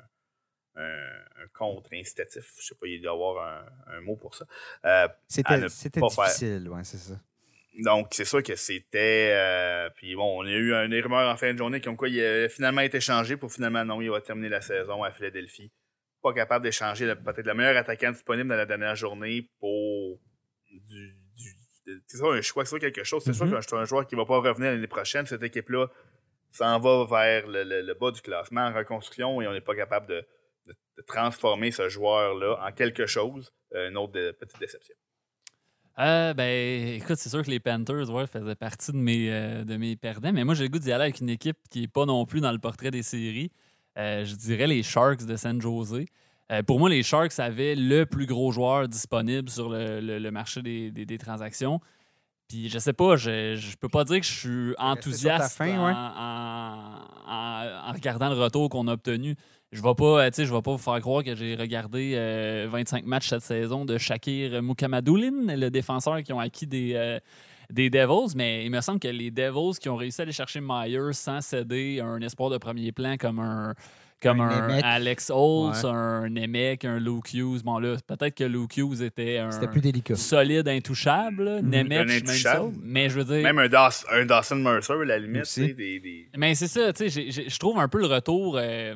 un, 0.76 1.09
un 1.43 1.47
contre-incitatif. 1.53 2.53
Je 2.59 2.65
sais 2.67 2.76
pas, 2.76 2.88
il 2.88 3.01
doit 3.01 3.11
y 3.11 3.13
avoir 3.13 3.45
un, 3.45 3.97
un 3.97 4.01
mot 4.01 4.15
pour 4.15 4.34
ça. 4.36 4.45
Euh, 4.86 5.07
C'était 5.28 5.57
ne 5.57 5.67
difficile, 5.67 6.69
ouais, 6.69 6.84
c'est 6.84 6.97
ça. 6.97 7.19
donc, 7.84 8.07
c'est 8.11 8.26
sûr 8.26 8.41
que 8.41 8.55
c'était. 8.55 9.34
euh, 9.36 9.89
puis 9.95 10.15
bon, 10.15 10.41
on 10.41 10.45
a 10.45 10.51
eu 10.51 10.74
un, 10.74 10.89
des 10.89 11.01
rumeurs 11.01 11.30
en 11.32 11.38
fin 11.38 11.53
de 11.53 11.57
journée 11.57 11.82
comme 11.82 11.97
quoi 11.97 12.09
il 12.09 12.24
a 12.24 12.49
finalement 12.49 12.82
été 12.82 12.99
changé 13.01 13.38
pour 13.38 13.51
finalement, 13.51 13.84
non, 13.86 14.01
il 14.01 14.09
va 14.09 14.22
terminer 14.22 14.49
la 14.49 14.61
saison 14.61 15.03
à 15.03 15.11
Philadelphie. 15.11 15.72
Pas 16.24 16.34
capable 16.34 16.63
d'échanger 16.63 17.13
peut-être 17.15 17.45
le 17.45 17.53
meilleur 17.53 17.76
attaquant 17.78 18.11
disponible 18.11 18.49
dans 18.49 18.55
la 18.55 18.65
dernière 18.65 18.95
journée 18.95 19.49
pour 19.59 20.19
du. 20.80 21.15
du 21.36 22.01
c'est 22.07 22.17
ça, 22.17 22.26
un 22.28 22.41
choix, 22.41 22.63
c'est 22.65 22.80
quelque 22.80 23.03
chose. 23.03 23.24
C'est 23.24 23.32
Mhm. 23.41 23.49
sûr 23.59 23.65
qu'un 23.65 23.78
un 23.78 23.86
joueur 23.86 24.05
qui 24.07 24.15
va 24.15 24.26
pas 24.26 24.38
revenir 24.39 24.72
l'année 24.72 24.88
prochaine, 24.88 25.26
cette 25.26 25.43
équipe-là 25.43 25.88
s'en 26.51 26.80
va 26.80 27.05
vers 27.05 27.47
le, 27.47 27.63
le- 27.63 27.82
le 27.82 27.93
bas 27.95 28.11
du 28.11 28.22
classement 28.22 28.61
en 28.61 28.74
reconstruction 28.74 29.41
et 29.41 29.47
on 29.47 29.51
n'est 29.53 29.61
pas 29.61 29.76
capable 29.76 30.07
de, 30.07 30.26
de- 30.67 30.74
de 30.97 31.01
transformer 31.01 31.72
ce 31.72 31.89
joueur-là 31.89 32.57
en 32.65 32.72
quelque 32.72 33.05
chose. 33.07 33.51
Euh, 33.74 33.89
une 33.89 33.97
autre 33.97 34.13
de- 34.13 34.32
petite 34.32 34.59
déception. 34.59 34.95
Euh, 35.99 36.34
ben, 36.34 36.95
écoute, 37.01 37.17
c'est 37.17 37.30
sûr 37.30 37.43
que 37.43 37.49
les 37.49 37.59
Panthers 37.59 38.09
ouais, 38.09 38.26
faisaient 38.28 38.55
partie 38.55 38.91
de 38.91 38.97
mes, 38.97 39.32
euh, 39.32 39.63
de 39.65 39.76
mes 39.78 39.95
perdants, 39.95 40.32
mais 40.32 40.43
moi, 40.43 40.55
j'ai 40.55 40.63
le 40.63 40.69
goût 40.69 40.80
d'y 40.80 40.91
aller 40.91 41.03
avec 41.05 41.19
une 41.19 41.30
équipe 41.30 41.57
qui 41.69 41.82
n'est 41.82 41.88
pas 41.88 42.05
non 42.05 42.26
plus 42.26 42.41
dans 42.41 42.51
le 42.51 42.59
portrait 42.59 42.91
des 42.91 43.03
séries. 43.03 43.51
Je 43.97 44.36
dirais 44.36 44.67
les 44.67 44.84
Sharks 44.84 45.26
de 45.26 45.36
San 45.36 45.61
Jose. 45.61 46.05
Euh, 46.51 46.63
pour 46.63 46.79
moi, 46.79 46.89
les 46.89 47.01
Sharks 47.03 47.39
avaient 47.39 47.75
le 47.75 48.05
plus 48.05 48.25
gros 48.25 48.51
joueur 48.51 48.87
disponible 48.87 49.49
sur 49.49 49.69
le, 49.69 49.99
le- 50.01 50.19
le 50.19 50.31
marché 50.31 50.61
des, 50.61 50.91
des- 50.91 51.05
des 51.05 51.17
transactions. 51.17 51.79
Puis 52.49 52.67
je 52.67 52.77
sais 52.79 52.91
pas, 52.91 53.15
je, 53.15 53.55
je 53.55 53.77
peux 53.77 53.87
pas 53.87 54.03
dire 54.03 54.19
que 54.19 54.25
je 54.25 54.31
suis 54.31 54.73
enthousiaste 54.77 55.55
fin, 55.55 55.77
en, 55.79 55.85
ouais. 55.85 55.93
en- 55.93 57.01
en- 57.27 57.89
en 57.89 57.93
regardant 57.93 58.29
le 58.29 58.35
retour 58.35 58.69
qu'on 58.69 58.87
a 58.89 58.93
obtenu. 58.93 59.35
Je 59.71 59.81
vais 59.81 59.95
pas, 59.95 60.25
euh, 60.25 60.29
tu 60.29 60.35
sais, 60.35 60.45
je 60.45 60.53
vais 60.53 60.61
pas 60.61 60.71
vous 60.71 60.77
faire 60.77 60.99
croire 60.99 61.23
que 61.23 61.33
j'ai 61.33 61.55
regardé 61.55 62.11
euh, 62.15 62.67
25 62.69 63.05
matchs 63.05 63.29
cette 63.29 63.43
saison 63.43 63.85
de 63.85 63.97
Shakir 63.97 64.61
Mukamadoulin, 64.61 65.55
le 65.55 65.69
défenseur 65.69 66.21
qui 66.23 66.33
ont 66.33 66.41
acquis 66.41 66.67
des, 66.67 66.91
euh, 66.95 67.19
des 67.69 67.89
Devils, 67.89 68.35
mais 68.35 68.65
il 68.65 68.71
me 68.71 68.81
semble 68.81 68.99
que 68.99 69.07
les 69.07 69.31
Devils 69.31 69.79
qui 69.79 69.87
ont 69.87 69.95
réussi 69.95 70.19
à 70.19 70.23
aller 70.23 70.33
chercher 70.33 70.59
Myers 70.61 71.13
sans 71.13 71.39
céder 71.39 72.01
un 72.01 72.19
espoir 72.19 72.49
de 72.49 72.57
premier 72.57 72.91
plan 72.91 73.15
comme 73.15 73.39
un 73.39 73.73
comme 74.22 74.39
Un. 74.41 74.80
Alex 74.84 75.32
Holtz, 75.34 75.84
Ouais. 75.84 75.89
un 75.89 76.30
Nemec, 76.30 76.86
un 76.86 76.99
Luke 76.99 77.34
Hughes. 77.34 77.61
Bon 77.63 77.80
là, 77.80 77.95
peut-être 78.05 78.36
que 78.36 78.43
Luke 78.43 78.78
Hughes 78.78 79.01
était 79.01 79.38
un 79.39 79.51
C'était 79.51 79.67
plus 79.67 79.82
délicat. 79.82 80.15
solide 80.15 80.67
intouchable. 80.67 81.59
Mhm. 81.61 81.69
Nemec, 81.69 81.99
Un 81.99 82.07
je 82.07 82.11
suis 82.13 82.22
même 82.22 82.30
intouchable. 82.30 82.74
ça. 82.74 82.80
Mais 82.84 83.09
je 83.09 83.19
veux 83.19 83.26
dire, 83.36 83.43
Même 83.43 83.59
un, 83.59 83.67
Daw- 83.67 84.05
un 84.11 84.26
Dawson 84.26 84.55
Mercer, 84.57 84.93
à 84.93 85.05
la 85.05 85.19
limite, 85.19 85.59
des, 85.59 85.99
des- 85.99 86.28
mais 86.38 86.55
c'est 86.55 86.67
ça, 86.67 86.93
tu 86.93 87.09
sais, 87.09 87.32
je 87.32 87.57
trouve 87.59 87.80
un 87.80 87.88
peu 87.88 87.99
le 87.99 88.07
retour. 88.07 88.57
euh, 88.57 88.95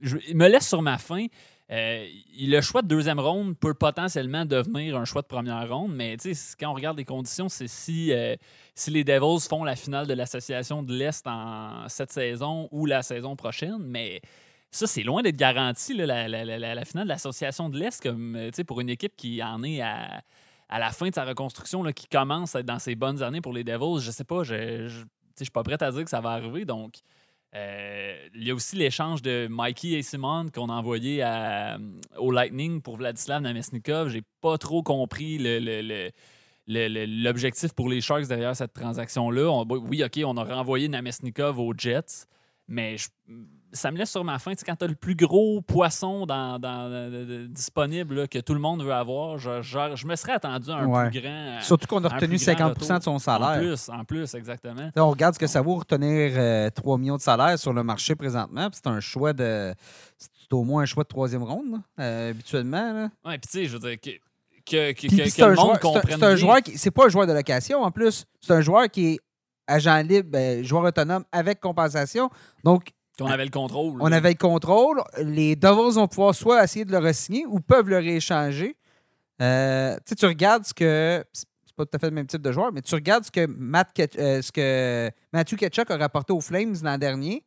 je, 0.00 0.16
il 0.28 0.36
me 0.36 0.48
laisse 0.48 0.68
sur 0.68 0.80
ma 0.82 0.98
faim. 0.98 1.26
Euh, 1.70 2.06
le 2.38 2.60
choix 2.62 2.80
de 2.80 2.88
deuxième 2.88 3.20
ronde 3.20 3.56
peut 3.58 3.74
potentiellement 3.74 4.46
devenir 4.46 4.96
un 4.96 5.04
choix 5.04 5.20
de 5.20 5.26
première 5.26 5.68
ronde, 5.68 5.92
mais 5.94 6.16
quand 6.58 6.70
on 6.70 6.74
regarde 6.74 6.96
les 6.96 7.04
conditions, 7.04 7.50
c'est 7.50 7.68
si, 7.68 8.10
euh, 8.10 8.36
si 8.74 8.90
les 8.90 9.04
Devils 9.04 9.46
font 9.46 9.64
la 9.64 9.76
finale 9.76 10.06
de 10.06 10.14
l'association 10.14 10.82
de 10.82 10.94
l'Est 10.94 11.26
en 11.26 11.86
cette 11.88 12.10
saison 12.10 12.68
ou 12.72 12.86
la 12.86 13.02
saison 13.02 13.36
prochaine, 13.36 13.78
mais 13.80 14.22
ça, 14.70 14.86
c'est 14.86 15.02
loin 15.02 15.22
d'être 15.22 15.36
garanti, 15.36 15.94
la, 15.94 16.24
finale 16.84 17.04
de 17.04 17.08
l'association 17.08 17.68
de 17.68 17.78
l'Est, 17.78 18.02
comme 18.02 18.50
pour 18.66 18.80
une 18.80 18.90
équipe 18.90 19.16
qui 19.16 19.42
en 19.42 19.62
est 19.62 19.82
à, 19.82 20.22
la 20.70 20.90
fin 20.90 21.08
de 21.08 21.14
sa 21.14 21.24
reconstruction, 21.24 21.82
là, 21.82 21.92
qui 21.92 22.06
commence 22.06 22.56
à 22.56 22.60
être 22.60 22.66
dans 22.66 22.78
ses 22.78 22.94
bonnes 22.94 23.22
années 23.22 23.40
pour 23.40 23.52
les 23.52 23.64
Devils. 23.64 24.00
Je 24.00 24.10
sais 24.10 24.24
pas, 24.24 24.42
je 24.42 24.54
ne 24.54 24.88
suis 25.38 25.50
pas 25.50 25.62
prêt 25.62 25.82
à 25.82 25.90
dire 25.90 26.04
que 26.04 26.10
ça 26.10 26.20
va 26.20 26.30
arriver, 26.30 26.64
donc 26.64 26.94
euh, 27.54 28.28
il 28.34 28.46
y 28.46 28.50
a 28.50 28.54
aussi 28.54 28.76
l'échange 28.76 29.22
de 29.22 29.48
Mikey 29.50 29.92
et 29.92 30.02
Simon 30.02 30.46
qu'on 30.54 30.68
a 30.68 30.74
envoyé 30.74 31.22
à, 31.22 31.78
au 32.18 32.30
Lightning 32.30 32.82
pour 32.82 32.98
Vladislav 32.98 33.40
Namesnikov. 33.40 34.10
J'ai 34.10 34.22
pas 34.40 34.58
trop 34.58 34.82
compris 34.82 35.38
l'objectif 36.66 37.72
pour 37.72 37.88
les 37.88 38.02
Sharks 38.02 38.26
derrière 38.26 38.54
cette 38.54 38.74
transaction-là. 38.74 39.64
Oui, 39.70 40.04
OK, 40.04 40.20
on 40.24 40.36
a 40.36 40.44
renvoyé 40.44 40.88
Namesnikov 40.88 41.58
aux 41.58 41.72
Jets, 41.76 42.26
mais 42.66 42.98
je, 42.98 43.08
ça 43.72 43.90
me 43.90 43.98
laisse 43.98 44.10
sur 44.10 44.24
ma 44.24 44.38
faim. 44.38 44.52
quand 44.64 44.76
tu 44.76 44.84
as 44.84 44.88
le 44.88 44.94
plus 44.94 45.14
gros 45.14 45.60
poisson 45.60 46.26
dans, 46.26 46.58
disponible 47.48 48.28
que 48.28 48.38
tout 48.38 48.54
le 48.54 48.60
monde 48.60 48.82
veut 48.82 48.92
avoir, 48.92 49.38
je, 49.38 49.62
je, 49.62 50.06
me 50.06 50.16
serais 50.16 50.32
attendu 50.32 50.70
à 50.70 50.76
un 50.76 51.10
plus 51.10 51.20
grand. 51.20 51.60
Surtout 51.60 51.86
qu'on 51.86 52.04
a 52.04 52.08
retenu 52.08 52.36
50% 52.36 52.98
de 52.98 53.02
son 53.02 53.18
salaire. 53.18 53.48
En 53.48 53.58
plus, 53.58 53.88
en 53.88 54.04
plus 54.04 54.34
exactement. 54.34 54.90
on 54.96 55.10
regarde 55.10 55.34
ce 55.34 55.38
que 55.38 55.46
ça 55.46 55.60
vaut 55.60 55.76
retenir 55.76 56.72
3 56.72 56.94
euh, 56.94 56.98
millions 56.98 57.16
de 57.16 57.22
salaire 57.22 57.58
sur 57.58 57.72
le 57.72 57.82
marché 57.82 58.14
présentement. 58.14 58.68
C'est 58.72 58.86
un 58.86 59.00
choix 59.00 59.32
de. 59.32 59.74
C'est 60.16 60.52
au 60.52 60.64
moins 60.64 60.82
un 60.82 60.86
choix 60.86 61.04
de 61.04 61.08
troisième 61.08 61.42
ronde, 61.42 61.80
euh, 62.00 62.30
habituellement. 62.30 63.10
Oui, 63.24 63.38
puis 63.38 63.40
tu 63.40 63.48
sais, 63.48 63.64
je 63.66 63.76
veux 63.76 63.90
dire. 63.90 64.00
Que... 64.00 64.10
Que, 64.64 64.92
que, 64.92 65.06
que, 65.06 65.44
le 65.44 65.54
monde 65.54 65.78
comprenne. 65.78 66.18
C'est 66.18 66.26
un, 66.26 66.36
joueur 66.36 66.60
qui. 66.60 66.76
C'est 66.76 66.90
pas 66.90 67.06
un 67.06 67.08
joueur 67.08 67.26
de 67.26 67.32
location 67.32 67.82
en 67.82 67.90
plus. 67.90 68.26
C'est 68.38 68.52
un 68.52 68.60
joueur 68.60 68.90
qui 68.90 69.14
est 69.14 69.18
agent 69.66 70.02
libre, 70.02 70.28
ben, 70.30 70.62
joueur 70.62 70.84
autonome 70.84 71.24
avec 71.32 71.60
compensation. 71.60 72.28
Donc, 72.64 72.92
on 73.20 73.26
avait 73.26 73.44
le 73.44 73.50
contrôle. 73.50 73.98
On 74.00 74.12
avait 74.12 74.30
le 74.30 74.36
contrôle. 74.36 75.02
Les 75.18 75.56
Devils 75.56 75.94
vont 75.94 76.08
pouvoir 76.08 76.34
soit 76.34 76.62
essayer 76.62 76.84
de 76.84 76.92
le 76.92 76.98
re-signer 76.98 77.46
ou 77.46 77.60
peuvent 77.60 77.88
le 77.88 77.98
rééchanger. 77.98 78.76
Euh, 79.40 79.96
tu 80.16 80.26
regardes 80.26 80.64
ce 80.64 80.74
que. 80.74 81.24
C'est 81.32 81.76
pas 81.76 81.84
tout 81.84 81.96
à 81.96 81.98
fait 81.98 82.08
le 82.08 82.14
même 82.14 82.26
type 82.26 82.42
de 82.42 82.50
joueur, 82.50 82.72
mais 82.72 82.82
tu 82.82 82.94
regardes 82.94 83.24
ce 83.24 83.30
que, 83.30 83.46
Matt, 83.46 83.88
euh, 84.18 84.42
ce 84.42 84.50
que 84.50 85.10
Matthew 85.32 85.56
Ketchuk 85.56 85.90
a 85.90 85.96
rapporté 85.96 86.32
aux 86.32 86.40
Flames 86.40 86.74
l'an 86.82 86.98
dernier 86.98 87.44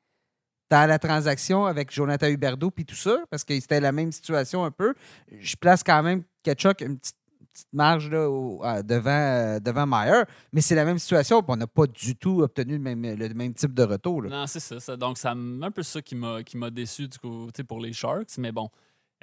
dans 0.70 0.88
la 0.88 0.98
transaction 0.98 1.66
avec 1.66 1.92
Jonathan 1.92 2.28
Huberdeau 2.28 2.72
puis 2.72 2.86
tout 2.86 2.96
ça, 2.96 3.18
parce 3.30 3.44
que 3.44 3.60
c'était 3.60 3.82
la 3.82 3.92
même 3.92 4.14
situation 4.14 4.64
un 4.64 4.72
peu. 4.72 4.94
Je 5.38 5.56
place 5.58 5.84
quand 5.84 6.02
même 6.02 6.24
Ketchuk 6.44 6.80
une 6.80 6.98
petite 6.98 7.18
petite 7.54 7.74
marge 7.74 8.10
là, 8.10 8.82
devant, 8.84 9.10
euh, 9.10 9.60
devant 9.60 9.86
Meyer, 9.86 10.24
mais 10.52 10.62
c'est 10.62 10.76
la 10.76 10.86
même 10.86 11.00
situation. 11.00 11.44
On 11.48 11.56
n'a 11.56 11.68
pas 11.68 11.88
du 11.88 12.16
tout 12.16 12.42
obtenu 12.42 12.74
le 12.74 12.80
même, 12.80 13.02
le 13.02 13.30
même 13.34 13.54
type 13.54 13.74
de 13.74 13.84
retour. 13.84 14.24
Non, 14.24 14.48
c'est 14.48 14.60
ça, 14.60 14.98
Donc, 14.98 15.18
c'est 15.18 15.28
un 15.28 15.72
peu 15.72 15.84
ça 15.84 16.02
qui 16.02 16.16
m'a 16.16 16.70
déçu 16.70 17.08
du 17.08 17.18
coup, 17.20 17.48
pour 17.68 17.80
les 17.80 17.94
Sharks. 17.94 18.38
Mais 18.38 18.52
bon, 18.52 18.70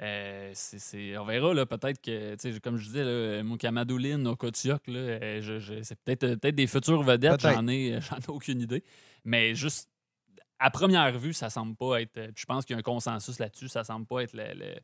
euh, 0.01 0.53
on 1.17 1.25
verra 1.25 1.65
peut-être 1.65 2.01
que, 2.01 2.59
comme 2.59 2.77
je 2.77 2.85
disais, 2.85 3.43
Moukamadoulin, 3.43 4.25
Okotiok, 4.25 4.83
euh, 4.87 5.81
c'est 5.83 5.99
peut-être 5.99 6.35
peut 6.35 6.51
des 6.51 6.67
futures 6.67 7.03
vedettes, 7.03 7.41
j'en 7.41 7.67
ai, 7.67 7.89
ai 7.97 7.99
aucune 8.29 8.61
idée. 8.61 8.83
Mais 9.25 9.55
juste 9.55 9.89
à 10.59 10.69
première 10.69 11.17
vue, 11.17 11.33
ça 11.33 11.49
semble 11.49 11.75
pas 11.75 12.01
être. 12.01 12.31
Je 12.35 12.45
pense 12.45 12.65
qu'il 12.65 12.75
y 12.75 12.77
a 12.77 12.79
un 12.79 12.83
consensus 12.83 13.39
là-dessus, 13.39 13.67
ça 13.67 13.83
semble 13.83 14.05
pas 14.05 14.23
être 14.23 14.33
le 14.33 14.43
le 14.53 14.75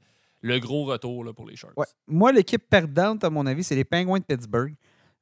gros 0.59 0.85
retour 0.85 1.25
pour 1.35 1.47
les 1.47 1.55
Sharks. 1.55 1.73
Moi, 2.07 2.31
l'équipe 2.31 2.63
perdante, 2.69 3.23
à 3.23 3.29
mon 3.29 3.45
avis, 3.45 3.63
c'est 3.63 3.75
les 3.75 3.83
Penguins 3.83 4.19
de 4.19 4.23
Pittsburgh. 4.23 4.73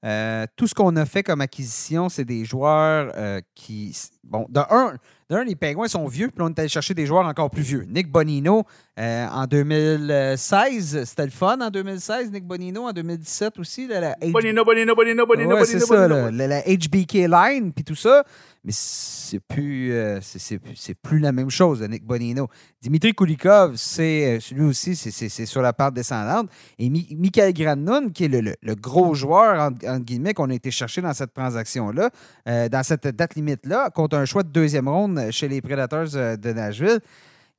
Euh, 0.03 0.45
tout 0.55 0.67
ce 0.67 0.74
qu'on 0.74 0.95
a 0.97 1.05
fait 1.05 1.24
comme 1.24 1.41
acquisition, 1.41 2.09
c'est 2.09 2.26
des 2.26 2.43
joueurs 2.45 3.13
euh, 3.15 3.39
qui. 3.55 3.97
Bon, 4.24 4.45
de 4.49 4.61
un, 4.69 4.97
les 5.43 5.55
Penguins 5.55 5.88
sont 5.88 6.07
vieux, 6.07 6.28
puis 6.28 6.41
on 6.41 6.49
est 6.49 6.59
allé 6.59 6.69
chercher 6.69 6.93
des 6.93 7.05
joueurs 7.05 7.26
encore 7.26 7.49
plus 7.49 7.61
vieux. 7.61 7.86
Nick 7.89 8.11
Bonino, 8.11 8.63
euh, 8.99 9.28
en 9.28 9.45
2016, 9.45 11.03
c'était 11.05 11.26
le 11.26 11.32
fun 11.32 11.59
en 11.59 11.69
2016. 11.69 12.32
Nick 12.32 12.45
Bonino, 12.45 12.84
en 12.84 12.91
2017 12.91 13.59
aussi. 13.59 13.88
La, 13.88 14.15
Bonino, 14.21 14.63
Bonino, 14.63 14.95
Bonino, 14.95 15.26
Bonino, 15.26 15.65
c'est 15.65 15.80
ça, 15.80 16.07
la, 16.07 16.61
HBK 16.61 17.28
Line, 17.28 17.74
puis 17.74 17.84
tout 17.84 17.95
ça 17.95 18.24
mais 18.63 18.71
c'est 18.74 19.41
plus, 19.41 19.91
euh, 19.91 20.19
c'est 20.21 20.93
plus 20.93 21.19
la 21.19 21.34
même 21.34 21.49
chose 21.49 21.82
Nick 21.82 22.05
Bonino. 22.05 22.47
Dimitri 22.82 23.13
Kulikov, 23.13 23.76
c'est 23.76 24.38
euh, 24.38 24.55
lui 24.55 24.63
aussi, 24.63 24.95
c'est 24.95 25.45
sur 25.45 25.61
la 25.61 25.74
part 25.74 25.91
descendante. 25.91 26.49
Et 26.80 26.89
Michael 26.89 27.53
Granlund, 27.53 28.13
qui 28.13 28.26
est 28.26 28.28
le, 28.30 28.76
gros 28.76 29.13
joueur, 29.15 29.59
entre, 29.59 29.99
guillemets, 29.99 30.34
qu'on 30.34 30.49
a 30.49 30.53
été 30.53 30.71
chercher 30.71 31.01
dans 31.01 31.13
cette 31.13 31.34
transaction-là, 31.34 32.09
euh, 32.47 32.69
dans 32.69 32.84
cette 32.84 33.07
date 33.07 33.36
limite-là, 33.36 33.89
contre 33.89 34.12
un 34.14 34.26
choix 34.26 34.43
de 34.43 34.49
deuxième 34.49 34.88
ronde 34.88 35.32
chez 35.32 35.47
les 35.47 35.61
Predators 35.61 36.09
de 36.38 36.53
Nashville. 36.53 36.99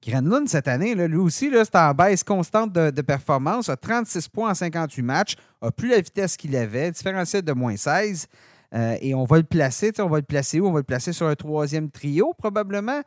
Granlund, 0.07 0.49
cette 0.49 0.69
année, 0.69 0.95
lui 0.95 1.17
aussi, 1.17 1.51
c'est 1.51 1.77
en 1.77 1.95
baisse 1.95 2.23
constante 2.23 2.73
de, 2.73 3.03
performance, 3.03 3.69
a 3.69 3.77
36 3.77 4.29
points 4.29 4.51
en 4.51 4.55
58 4.55 5.03
matchs, 5.03 5.37
a 5.63 5.71
plus 5.71 5.89
la 5.89 6.01
vitesse 6.01 6.37
qu'il 6.37 6.55
avait, 6.57 6.91
différentiel 6.91 7.43
de 7.43 7.53
moins 7.53 7.77
16. 7.77 8.27
Euh, 8.75 8.97
et 9.01 9.15
on 9.15 9.25
va 9.25 9.39
le 9.39 9.45
placer, 9.45 9.93
on 9.99 10.09
va 10.09 10.19
le 10.19 10.25
placer 10.25 10.61
où? 10.61 10.67
On 10.67 10.73
va 10.73 10.81
le 10.81 10.85
placer 10.85 11.13
sur 11.13 11.27
un 11.27 11.35
troisième 11.35 11.91
trio, 11.91 12.35
probablement. 12.37 13.01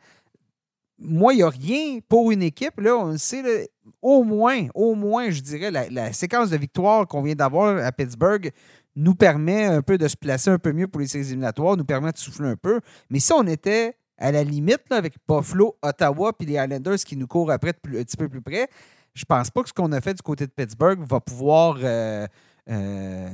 Moi, 0.98 1.34
il 1.34 1.36
n'y 1.36 1.42
a 1.42 1.50
rien 1.50 2.00
pour 2.08 2.32
une 2.32 2.42
équipe. 2.42 2.80
Là, 2.80 2.96
on 2.96 3.16
sait, 3.16 3.70
au 4.02 4.24
moins, 4.24 4.66
au 4.74 4.94
moins, 4.96 5.30
je 5.30 5.40
dirais, 5.40 5.70
la, 5.70 6.12
séquence 6.12 6.50
de 6.50 6.56
victoire 6.56 7.06
qu'on 7.06 7.22
vient 7.22 7.36
d'avoir 7.36 7.76
à 7.84 7.92
Pittsburgh 7.92 8.50
nous 8.98 9.14
permet 9.14 9.64
un 9.64 9.80
peu 9.80 9.96
de 9.96 10.08
se 10.08 10.16
placer 10.16 10.50
un 10.50 10.58
peu 10.58 10.72
mieux 10.72 10.88
pour 10.88 11.00
les 11.00 11.06
séries 11.06 11.28
éliminatoires, 11.28 11.76
nous 11.76 11.84
permet 11.84 12.10
de 12.10 12.18
souffler 12.18 12.48
un 12.48 12.56
peu. 12.56 12.80
Mais 13.10 13.20
si 13.20 13.32
on 13.32 13.46
était 13.46 13.96
à 14.18 14.32
la 14.32 14.42
limite 14.42 14.82
avec 14.90 15.14
Buffalo, 15.28 15.78
Ottawa 15.82 16.32
puis 16.32 16.48
les 16.48 16.54
Islanders 16.54 16.98
qui 16.98 17.16
nous 17.16 17.28
courent 17.28 17.52
après 17.52 17.70
un 17.70 18.02
petit 18.02 18.16
peu 18.16 18.28
plus 18.28 18.42
près, 18.42 18.68
je 19.14 19.24
pense 19.24 19.50
pas 19.50 19.62
que 19.62 19.68
ce 19.68 19.72
qu'on 19.72 19.92
a 19.92 20.00
fait 20.00 20.14
du 20.14 20.22
côté 20.22 20.46
de 20.46 20.50
Pittsburgh 20.50 21.00
va 21.08 21.20
pouvoir 21.20 21.78
euh, 21.80 22.26
euh, 22.68 23.30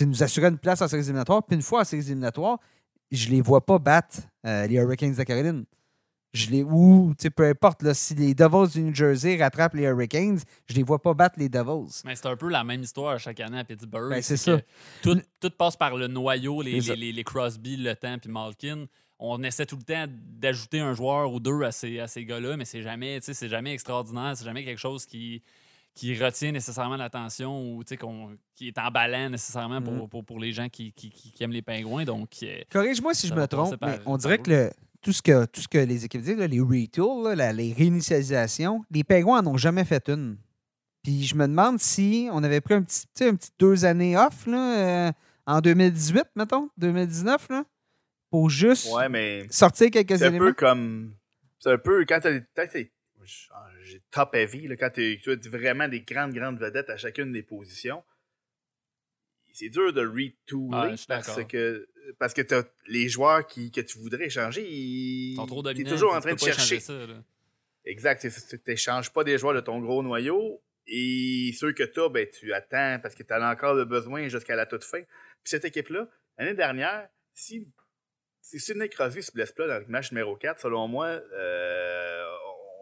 nous 0.00 0.22
assurer 0.24 0.48
une 0.48 0.58
place 0.58 0.82
en 0.82 0.88
séries 0.88 1.04
éliminatoires. 1.04 1.44
Puis 1.44 1.54
une 1.54 1.62
fois 1.62 1.82
en 1.82 1.84
séries 1.84 2.06
éliminatoires, 2.06 2.58
je 3.12 3.28
les 3.28 3.40
vois 3.40 3.64
pas 3.64 3.78
battre 3.78 4.18
euh, 4.44 4.66
les 4.66 4.74
Hurricanes 4.74 5.14
de 5.14 5.22
Caroline. 5.22 5.64
Je 6.32 6.50
les, 6.50 6.62
ou, 6.62 7.12
peu 7.34 7.48
importe, 7.48 7.82
là, 7.82 7.92
si 7.92 8.14
les 8.14 8.34
Devils 8.34 8.72
du 8.72 8.82
New 8.82 8.94
Jersey 8.94 9.36
rattrapent 9.36 9.74
les 9.74 9.82
Hurricanes, 9.82 10.38
je 10.68 10.74
les 10.74 10.84
vois 10.84 11.02
pas 11.02 11.12
battre 11.12 11.38
les 11.38 11.48
Devils. 11.48 12.02
Mais 12.04 12.14
c'est 12.14 12.26
un 12.26 12.36
peu 12.36 12.48
la 12.48 12.62
même 12.62 12.82
histoire 12.82 13.18
chaque 13.18 13.40
année 13.40 13.58
à 13.58 13.64
Pittsburgh. 13.64 14.10
Ben, 14.10 14.22
c'est 14.22 14.36
ça. 14.36 14.60
Tout, 15.02 15.20
tout, 15.40 15.50
passe 15.50 15.76
par 15.76 15.96
le 15.96 16.06
noyau, 16.06 16.62
les, 16.62 16.78
les, 16.80 17.12
les, 17.12 17.24
Crosby, 17.24 17.76
Le 17.76 17.96
Temps 17.96 18.18
puis 18.18 18.30
Malkin. 18.30 18.86
On 19.18 19.42
essaie 19.42 19.66
tout 19.66 19.76
le 19.76 19.82
temps 19.82 20.06
d'ajouter 20.08 20.80
un 20.80 20.94
joueur 20.94 21.32
ou 21.32 21.40
deux 21.40 21.62
à 21.62 21.72
ces, 21.72 21.98
à 21.98 22.06
ces 22.06 22.24
gars-là, 22.24 22.56
mais 22.56 22.64
c'est 22.64 22.82
jamais, 22.82 23.18
c'est 23.20 23.48
jamais 23.48 23.74
extraordinaire. 23.74 24.32
C'est 24.36 24.44
jamais 24.44 24.64
quelque 24.64 24.78
chose 24.78 25.06
qui, 25.06 25.42
qui 25.94 26.14
retient 26.14 26.52
nécessairement 26.52 26.96
l'attention 26.96 27.60
ou 27.60 27.82
qui 28.54 28.68
est 28.68 28.78
emballant 28.78 29.30
nécessairement 29.30 29.82
pour, 29.82 29.92
mm-hmm. 29.92 30.24
pour, 30.24 30.38
les 30.38 30.52
gens 30.52 30.68
qui, 30.68 30.92
qui, 30.92 31.34
aiment 31.40 31.52
les 31.52 31.60
pingouins. 31.60 32.04
Donc, 32.04 32.30
euh, 32.44 32.60
Corrige-moi 32.70 33.14
si 33.14 33.26
je 33.26 33.34
me 33.34 33.46
trompe, 33.46 33.74
mais 33.82 33.98
on 34.06 34.16
dirait 34.16 34.38
que 34.38 34.50
le, 34.50 34.70
tout, 35.02 35.12
ce 35.12 35.22
que 35.22 35.44
tout 35.46 35.60
ce 35.60 35.68
que 35.68 35.78
les 35.78 36.04
équipes 36.04 36.22
disent, 36.22 36.36
les 36.36 36.60
retools, 36.60 37.34
les 37.54 37.72
réinitialisations, 37.72 38.84
les 38.90 39.04
pingouins 39.04 39.42
n'en 39.42 39.52
ont 39.52 39.56
jamais 39.56 39.84
fait 39.84 40.08
une. 40.08 40.36
Puis 41.02 41.24
je 41.24 41.34
me 41.34 41.46
demande 41.46 41.78
si 41.78 42.28
on 42.32 42.42
avait 42.42 42.60
pris 42.60 42.74
un 42.74 42.82
petit, 42.82 43.06
un 43.20 43.34
petit 43.34 43.50
deux 43.58 43.84
années 43.84 44.16
off 44.16 44.46
là, 44.46 45.08
euh, 45.08 45.12
en 45.46 45.60
2018, 45.60 46.24
mettons, 46.36 46.70
2019, 46.76 47.48
là, 47.48 47.64
pour 48.30 48.50
juste 48.50 48.88
sortir 49.50 49.90
quelques 49.90 50.22
éléments. 50.22 50.38
C'est 50.38 50.42
un 50.42 50.46
peu 50.46 50.52
comme. 50.52 51.14
C'est 51.58 51.72
un 51.72 51.78
peu 51.78 52.04
quand 52.06 52.20
tu 52.20 52.28
as, 52.28 52.40
top 54.10 54.34
heavy, 54.34 54.68
là, 54.68 54.76
quand 54.76 54.90
tu 54.90 55.20
as 55.26 55.48
vraiment 55.48 55.88
des 55.88 56.02
grandes, 56.02 56.32
grandes 56.32 56.58
vedettes 56.58 56.90
à 56.90 56.96
chacune 56.96 57.32
des 57.32 57.42
positions, 57.42 58.02
c'est 59.52 59.68
dur 59.68 59.92
de 59.92 60.00
retooler 60.06 60.96
parce 61.08 61.44
que 61.44 61.88
parce 62.18 62.34
que 62.34 62.42
les 62.88 63.08
joueurs 63.08 63.46
qui, 63.46 63.70
que 63.70 63.80
tu 63.80 63.98
voudrais 63.98 64.26
échanger, 64.26 64.66
ils 64.68 65.36
sont 65.36 65.46
trop 65.46 65.66
es 65.68 65.84
toujours 65.84 66.14
en 66.14 66.20
train 66.20 66.34
de 66.34 66.38
chercher. 66.38 66.80
Ça, 66.80 66.94
exact, 67.84 68.26
tu 68.48 68.60
n'échanges 68.66 69.10
pas 69.10 69.24
des 69.24 69.38
joueurs 69.38 69.54
de 69.54 69.60
ton 69.60 69.80
gros 69.80 70.02
noyau 70.02 70.60
et 70.86 71.52
ceux 71.58 71.72
que 71.72 71.84
tu 71.84 72.00
as, 72.00 72.08
ben, 72.08 72.26
tu 72.28 72.52
attends 72.52 72.98
parce 73.00 73.14
que 73.14 73.22
tu 73.22 73.32
as 73.32 73.50
encore 73.50 73.74
le 73.74 73.84
besoin 73.84 74.28
jusqu'à 74.28 74.56
la 74.56 74.66
toute 74.66 74.84
fin. 74.84 75.02
Puis 75.02 75.50
cette 75.50 75.64
équipe-là, 75.64 76.08
l'année 76.38 76.54
dernière, 76.54 77.08
si, 77.32 77.68
si 78.40 78.58
Sidney 78.58 78.88
Crosby 78.88 79.22
se 79.22 79.32
blesse 79.32 79.52
pas 79.52 79.66
dans 79.66 79.78
le 79.78 79.86
match 79.86 80.10
numéro 80.10 80.36
4, 80.36 80.60
selon 80.60 80.88
moi, 80.88 81.06
euh, 81.06 82.24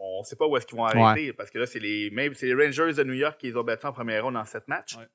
on 0.00 0.20
ne 0.20 0.24
sait 0.24 0.36
pas 0.36 0.46
où 0.46 0.56
est-ce 0.56 0.66
qu'ils 0.66 0.78
vont 0.78 0.86
arrêter 0.86 1.32
parce 1.32 1.50
que 1.50 1.58
là, 1.58 1.66
c'est 1.66 1.80
les, 1.80 2.10
les 2.10 2.54
Rangers 2.54 2.94
de 2.94 3.04
New 3.04 3.14
York 3.14 3.38
qui 3.38 3.48
les 3.48 3.56
ont 3.56 3.64
battus 3.64 3.84
en 3.84 3.92
première 3.92 4.24
ronde 4.24 4.34
dans 4.34 4.44
sept 4.44 4.66
matchs. 4.68 4.96
Ouais. 4.96 5.06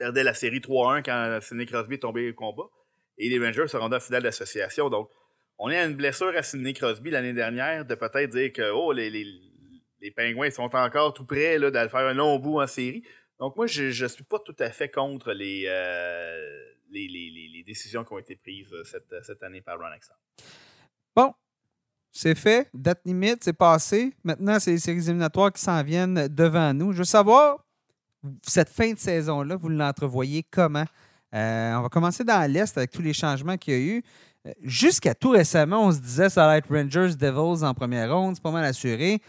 Perdaient 0.00 0.24
la 0.24 0.34
série 0.34 0.60
3-1 0.60 1.04
quand 1.04 1.38
Sidney 1.42 1.66
Crosby 1.66 1.94
est 1.94 1.98
tombé 1.98 2.30
au 2.30 2.34
combat. 2.34 2.70
Et 3.18 3.28
les 3.28 3.38
Rangers 3.38 3.68
se 3.68 3.76
rendaient 3.76 3.96
en 3.96 4.00
finale 4.00 4.22
d'association. 4.22 4.88
Donc, 4.88 5.10
on 5.58 5.70
est 5.70 5.76
à 5.76 5.84
une 5.84 5.94
blessure 5.94 6.32
à 6.34 6.42
Sidney 6.42 6.72
Crosby 6.72 7.10
l'année 7.10 7.34
dernière 7.34 7.84
de 7.84 7.94
peut-être 7.94 8.30
dire 8.30 8.50
que 8.52 8.70
oh, 8.72 8.92
les, 8.92 9.10
les 10.00 10.10
Pingouins 10.10 10.50
sont 10.50 10.74
encore 10.74 11.12
tout 11.12 11.26
près 11.26 11.58
d'aller 11.58 11.90
faire 11.90 12.00
un 12.00 12.14
long 12.14 12.38
bout 12.38 12.60
en 12.60 12.66
série. 12.66 13.04
Donc 13.38 13.56
moi, 13.56 13.66
je 13.66 14.02
ne 14.02 14.08
suis 14.08 14.24
pas 14.24 14.38
tout 14.38 14.56
à 14.58 14.70
fait 14.70 14.90
contre 14.90 15.32
les, 15.32 15.64
euh, 15.66 16.72
les, 16.90 17.08
les, 17.08 17.30
les, 17.54 17.62
décisions 17.62 18.04
qui 18.04 18.12
ont 18.12 18.18
été 18.18 18.36
prises 18.36 18.74
cette, 18.84 19.14
cette 19.22 19.42
année 19.42 19.60
par 19.60 19.78
Ron 19.78 19.92
Exxon. 19.94 20.14
Bon, 21.14 21.32
c'est 22.10 22.34
fait. 22.34 22.68
Date 22.74 23.00
limite, 23.04 23.44
c'est 23.44 23.56
passé. 23.56 24.12
Maintenant, 24.24 24.58
c'est 24.58 24.72
les 24.72 24.78
séries 24.78 25.04
éliminatoires 25.04 25.52
qui 25.52 25.62
s'en 25.62 25.82
viennent 25.82 26.28
devant 26.28 26.74
nous. 26.74 26.92
Je 26.92 26.98
veux 26.98 27.04
savoir, 27.04 27.64
cette 28.46 28.68
fin 28.68 28.92
de 28.92 28.98
saison-là, 28.98 29.56
vous 29.56 29.68
l'entrevoyez 29.68 30.44
comment? 30.50 30.84
Euh, 31.34 31.74
on 31.74 31.82
va 31.82 31.88
commencer 31.88 32.24
dans 32.24 32.50
l'Est 32.50 32.76
avec 32.76 32.90
tous 32.90 33.02
les 33.02 33.12
changements 33.12 33.56
qu'il 33.56 33.74
y 33.74 33.76
a 33.76 33.80
eu. 33.80 34.02
Euh, 34.46 34.52
jusqu'à 34.62 35.14
tout 35.14 35.30
récemment, 35.30 35.86
on 35.86 35.92
se 35.92 35.98
disait 35.98 36.28
ça 36.28 36.46
va 36.46 36.56
être 36.56 36.68
Rangers, 36.70 37.14
Devils 37.16 37.64
en 37.64 37.74
première 37.74 38.14
ronde, 38.14 38.34
c'est 38.34 38.42
pas 38.42 38.50
mal 38.50 38.64
assuré. 38.64 39.20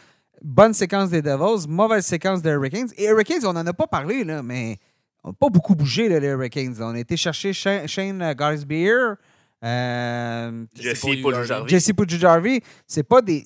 Bonne 0.41 0.73
séquence 0.73 1.09
des 1.09 1.22
Devils, 1.22 1.68
mauvaise 1.68 2.05
séquence 2.05 2.41
des 2.41 2.49
Hurricanes. 2.49 2.89
Et 2.97 3.05
Hurricanes, 3.05 3.45
on 3.45 3.53
n'en 3.53 3.65
a 3.65 3.73
pas 3.73 3.88
parlé, 3.88 4.23
là, 4.23 4.41
mais 4.41 4.77
on 5.23 5.30
n'a 5.30 5.35
pas 5.39 5.49
beaucoup 5.49 5.76
bougé, 5.76 6.09
les 6.09 6.27
Hurricanes. 6.27 6.76
On 6.80 6.95
a 6.95 6.99
été 6.99 7.15
chercher 7.15 7.53
Shane, 7.53 8.34
Garsbeer. 8.34 9.15
Euh, 9.63 10.65
Jesse 10.73 11.91
Pujujarvi. 11.93 12.61
C'est 12.88 13.03
pas 13.03 13.22
des 13.22 13.43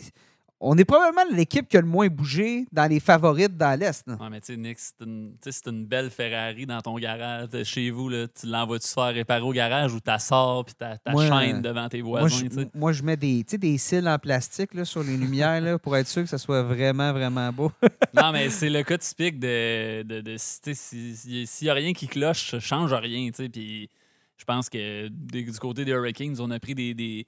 on 0.60 0.78
est 0.78 0.86
probablement 0.86 1.24
l'équipe 1.32 1.68
qui 1.68 1.78
a 1.78 1.82
le 1.82 1.88
moins 1.88 2.08
bougé 2.08 2.66
dans 2.72 2.90
les 2.90 3.00
favorites 3.00 3.58
dans 3.58 3.78
l'Est. 3.78 4.08
Ouais, 4.08 4.30
mais 4.32 4.40
tu 4.40 4.54
sais, 4.54 4.58
Nick, 4.58 4.78
c'est 4.80 5.68
une, 5.68 5.86
belle 5.86 6.10
Ferrari 6.10 6.66
dans 6.66 6.82
ton 6.82 6.98
garage. 6.98 7.50
Chez 7.64 7.90
vous, 7.90 8.10
là, 8.10 8.28
tu 8.28 8.48
l'envoies-tu 8.48 8.88
faire 8.88 9.14
réparer 9.14 9.42
au 9.42 9.52
garage 9.52 9.94
ou 9.94 10.00
tu 10.00 10.12
sors 10.20 10.66
puis 10.66 10.76
tu 10.76 11.28
chaîne 11.28 11.62
devant 11.62 11.90
tes 11.90 12.02
voisins? 12.02 12.48
Moi, 12.74 12.94
je, 12.94 13.04
mets 13.04 13.18
des, 13.18 13.44
des 13.44 13.78
cils 13.78 14.08
en 14.08 14.18
plastique 14.18 14.74
là, 14.74 14.86
sur 14.86 15.04
les 15.04 15.18
lumières 15.18 15.60
là, 15.62 15.78
pour 15.78 15.96
être 15.98 16.08
sûr 16.08 16.24
que 16.24 16.30
ça 16.30 16.38
soit 16.38 16.64
vraiment, 16.64 17.12
vraiment 17.12 17.52
beau. 17.52 17.72
non, 18.14 18.32
mais 18.32 18.50
c'est 18.50 18.70
le 18.70 18.84
cas 18.84 18.98
typique 18.98 19.40
de. 19.40 20.04
de, 20.04 20.22
de 20.22 20.36
S'il 20.38 21.48
n'y 21.62 21.70
a 21.70 21.74
rien 21.74 21.94
qui 21.94 22.08
cloche, 22.08 22.58
change 22.60 22.94
rien. 22.94 23.30
Puis 23.32 23.90
je 24.38 24.44
pense 24.44 24.70
que 24.70 25.08
du 25.08 25.52
côté 25.60 25.86
des 25.86 25.92
Hurricanes, 25.92 26.36
on 26.40 26.52
a 26.52 26.60
pris 26.60 26.76
des, 26.76 26.94
des, 26.94 27.26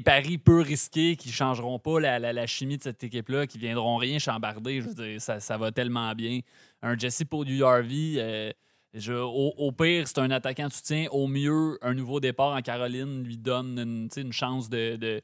paris 0.00 0.38
peu 0.38 0.60
risqués 0.60 1.16
qui 1.16 1.28
ne 1.28 1.32
changeront 1.32 1.78
pas 1.78 2.00
la, 2.00 2.18
la, 2.18 2.46
chimie 2.46 2.76
de 2.76 2.82
cette 2.82 3.02
équipe-là, 3.04 3.46
qui 3.46 3.58
ne 3.58 3.62
viendront 3.62 3.96
rien 3.96 4.18
chambarder. 4.18 4.80
Je 4.80 4.88
veux 4.88 4.94
dire, 4.94 5.20
ça, 5.20 5.40
ça 5.40 5.56
va 5.56 5.70
tellement 5.70 6.12
bien. 6.14 6.40
Un 6.82 6.98
Jesse 6.98 7.22
du 7.44 7.62
euh, 7.62 8.52
je, 8.94 9.12
au, 9.12 9.72
pire, 9.72 10.08
c'est 10.08 10.18
un 10.18 10.30
attaquant 10.30 10.68
de 10.68 10.72
soutien. 10.72 11.06
Au 11.10 11.26
mieux, 11.26 11.78
un 11.82 11.94
nouveau 11.94 12.18
départ 12.18 12.56
en 12.56 12.62
Caroline 12.62 13.22
lui 13.22 13.36
donne 13.36 13.78
une, 13.78 14.08
une 14.16 14.32
chance 14.32 14.68
de, 14.68 14.96
de, 14.96 15.22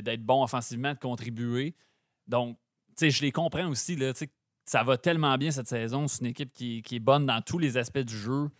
d'être 0.00 0.22
bon 0.22 0.42
offensivement, 0.44 0.92
de 0.92 0.98
contribuer. 0.98 1.74
Donc, 2.26 2.56
je 3.00 3.22
les 3.22 3.32
comprends 3.32 3.68
aussi. 3.68 3.96
Là, 3.96 4.12
ça 4.64 4.82
va 4.84 4.96
tellement 4.98 5.36
bien 5.38 5.50
cette 5.50 5.68
saison. 5.68 6.06
C'est 6.06 6.20
une 6.20 6.28
équipe 6.28 6.52
qui, 6.52 6.82
qui, 6.82 6.96
est 6.96 7.00
bonne 7.00 7.26
dans 7.26 7.40
tous 7.40 7.58
les 7.58 7.76
aspects 7.76 7.98
du 7.98 8.16
jeu. 8.16 8.50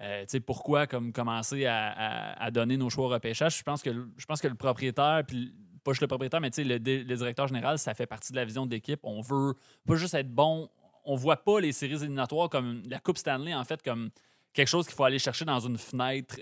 Euh, 0.00 0.24
pourquoi 0.46 0.86
comme 0.86 1.12
commencer 1.12 1.66
à, 1.66 2.50
donner 2.52 2.76
nos 2.76 2.90
choix 2.90 3.06
au 3.06 3.08
repêchage? 3.08 3.58
Je 3.58 3.62
pense 3.62 3.82
que, 3.82 3.90
je 4.16 4.26
pense 4.26 4.40
que 4.40 4.48
le 4.48 4.54
propriétaire, 4.54 5.22
puis 5.26 5.54
pas 5.82 5.92
juste 5.92 6.02
le 6.02 6.08
propriétaire, 6.08 6.40
mais 6.40 6.50
le, 6.56 6.78
le 6.78 7.16
directeur 7.16 7.48
général, 7.48 7.78
ça 7.78 7.94
fait 7.94 8.06
partie 8.06 8.32
de 8.32 8.36
la 8.36 8.44
vision 8.44 8.66
de 8.66 8.70
l'équipe. 8.70 9.00
On 9.02 9.20
veut 9.20 9.54
pas 9.86 9.96
juste 9.96 10.14
être 10.14 10.32
bon. 10.32 10.68
On 11.04 11.16
voit 11.16 11.42
pas 11.42 11.60
les 11.60 11.72
séries 11.72 12.02
éliminatoires 12.02 12.48
comme 12.48 12.82
la 12.86 12.98
Coupe 12.98 13.18
Stanley, 13.18 13.54
en 13.54 13.64
fait, 13.64 13.82
comme 13.82 14.10
quelque 14.52 14.68
chose 14.68 14.86
qu'il 14.86 14.94
faut 14.94 15.04
aller 15.04 15.18
chercher 15.18 15.44
dans 15.44 15.60
une 15.60 15.78
fenêtre 15.78 16.36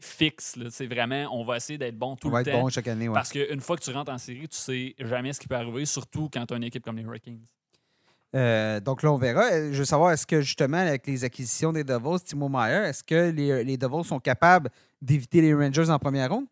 fixe. 0.00 0.58
C'est 0.70 0.86
vraiment, 0.86 1.28
on 1.32 1.44
va 1.44 1.56
essayer 1.56 1.78
d'être 1.78 1.98
bon 1.98 2.16
tout 2.16 2.28
on 2.28 2.30
va 2.30 2.42
être 2.42 2.52
Bon 2.52 2.68
chaque 2.68 2.88
année, 2.88 3.08
Parce 3.12 3.30
qu'une 3.30 3.60
fois 3.60 3.76
que 3.76 3.82
tu 3.82 3.90
rentres 3.90 4.12
en 4.12 4.18
série, 4.18 4.48
tu 4.48 4.56
sais 4.56 4.94
jamais 4.98 5.32
ce 5.32 5.40
qui 5.40 5.48
peut 5.48 5.54
arriver, 5.54 5.84
surtout 5.84 6.28
quand 6.32 6.44
tu 6.46 6.54
as 6.54 6.56
une 6.56 6.64
équipe 6.64 6.84
comme 6.84 6.96
les 6.96 7.02
Hurricanes. 7.02 7.44
Euh, 8.34 8.80
donc 8.80 9.02
là, 9.02 9.12
on 9.12 9.18
verra. 9.18 9.52
Euh, 9.52 9.72
je 9.72 9.78
veux 9.78 9.84
savoir, 9.84 10.12
est-ce 10.12 10.26
que 10.26 10.40
justement, 10.40 10.78
avec 10.78 11.06
les 11.06 11.24
acquisitions 11.24 11.72
des 11.72 11.84
Devils, 11.84 12.22
Timo 12.24 12.48
Meyer, 12.48 12.88
est-ce 12.88 13.04
que 13.04 13.30
les, 13.30 13.64
les 13.64 13.76
Devils 13.76 14.04
sont 14.04 14.20
capables 14.20 14.70
d'éviter 15.00 15.40
les 15.40 15.54
Rangers 15.54 15.90
en 15.90 15.98
première 15.98 16.30
ronde? 16.30 16.46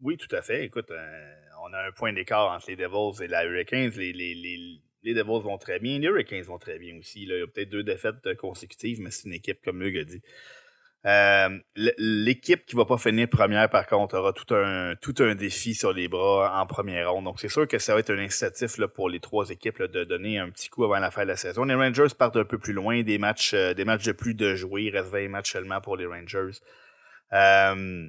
Oui, 0.00 0.16
tout 0.16 0.34
à 0.34 0.42
fait. 0.42 0.64
Écoute, 0.64 0.90
euh, 0.90 1.34
on 1.62 1.72
a 1.72 1.86
un 1.86 1.92
point 1.92 2.12
d'écart 2.12 2.52
entre 2.52 2.66
les 2.68 2.76
Devils 2.76 3.22
et 3.22 3.28
la 3.28 3.44
Hurricanes. 3.44 3.90
Les, 3.96 4.12
les, 4.12 4.34
les, 4.34 4.80
les, 5.02 5.14
Devils 5.14 5.42
vont 5.42 5.58
très 5.58 5.78
bien. 5.78 5.98
Les 5.98 6.08
Hurricanes 6.08 6.42
vont 6.42 6.58
très 6.58 6.78
bien 6.78 6.98
aussi. 6.98 7.22
Il 7.22 7.28
y 7.28 7.40
a 7.40 7.46
peut-être 7.46 7.70
deux 7.70 7.84
défaites 7.84 8.36
consécutives, 8.36 9.00
mais 9.00 9.10
c'est 9.10 9.28
une 9.28 9.34
équipe, 9.34 9.64
comme 9.64 9.82
Hugues 9.82 9.98
a 9.98 10.04
dit, 10.04 10.20
euh, 11.06 11.58
l'équipe 11.76 12.64
qui 12.64 12.76
va 12.76 12.86
pas 12.86 12.96
finir 12.96 13.28
première, 13.28 13.68
par 13.68 13.86
contre, 13.86 14.16
aura 14.16 14.32
tout 14.32 14.54
un, 14.54 14.94
tout 14.96 15.14
un 15.18 15.34
défi 15.34 15.74
sur 15.74 15.92
les 15.92 16.08
bras 16.08 16.58
en 16.58 16.66
première 16.66 17.12
ronde. 17.12 17.24
Donc, 17.24 17.40
c'est 17.40 17.50
sûr 17.50 17.68
que 17.68 17.78
ça 17.78 17.92
va 17.92 18.00
être 18.00 18.10
un 18.10 18.18
incitatif 18.18 18.78
là, 18.78 18.88
pour 18.88 19.10
les 19.10 19.20
trois 19.20 19.50
équipes 19.50 19.82
de 19.82 20.04
donner 20.04 20.38
un 20.38 20.48
petit 20.48 20.70
coup 20.70 20.82
avant 20.84 20.98
la 20.98 21.10
fin 21.10 21.22
de 21.24 21.28
la 21.28 21.36
saison. 21.36 21.64
Les 21.64 21.74
Rangers 21.74 22.14
partent 22.18 22.38
un 22.38 22.44
peu 22.44 22.58
plus 22.58 22.72
loin, 22.72 23.02
des 23.02 23.18
matchs, 23.18 23.52
euh, 23.52 23.74
des 23.74 23.84
matchs 23.84 24.04
de 24.04 24.12
plus 24.12 24.34
de 24.34 24.54
jouer. 24.54 24.84
Il 24.84 24.96
reste 24.96 25.10
20 25.10 25.28
matchs 25.28 25.52
seulement 25.52 25.80
pour 25.82 25.98
les 25.98 26.06
Rangers. 26.06 26.52
Euh, 27.34 28.08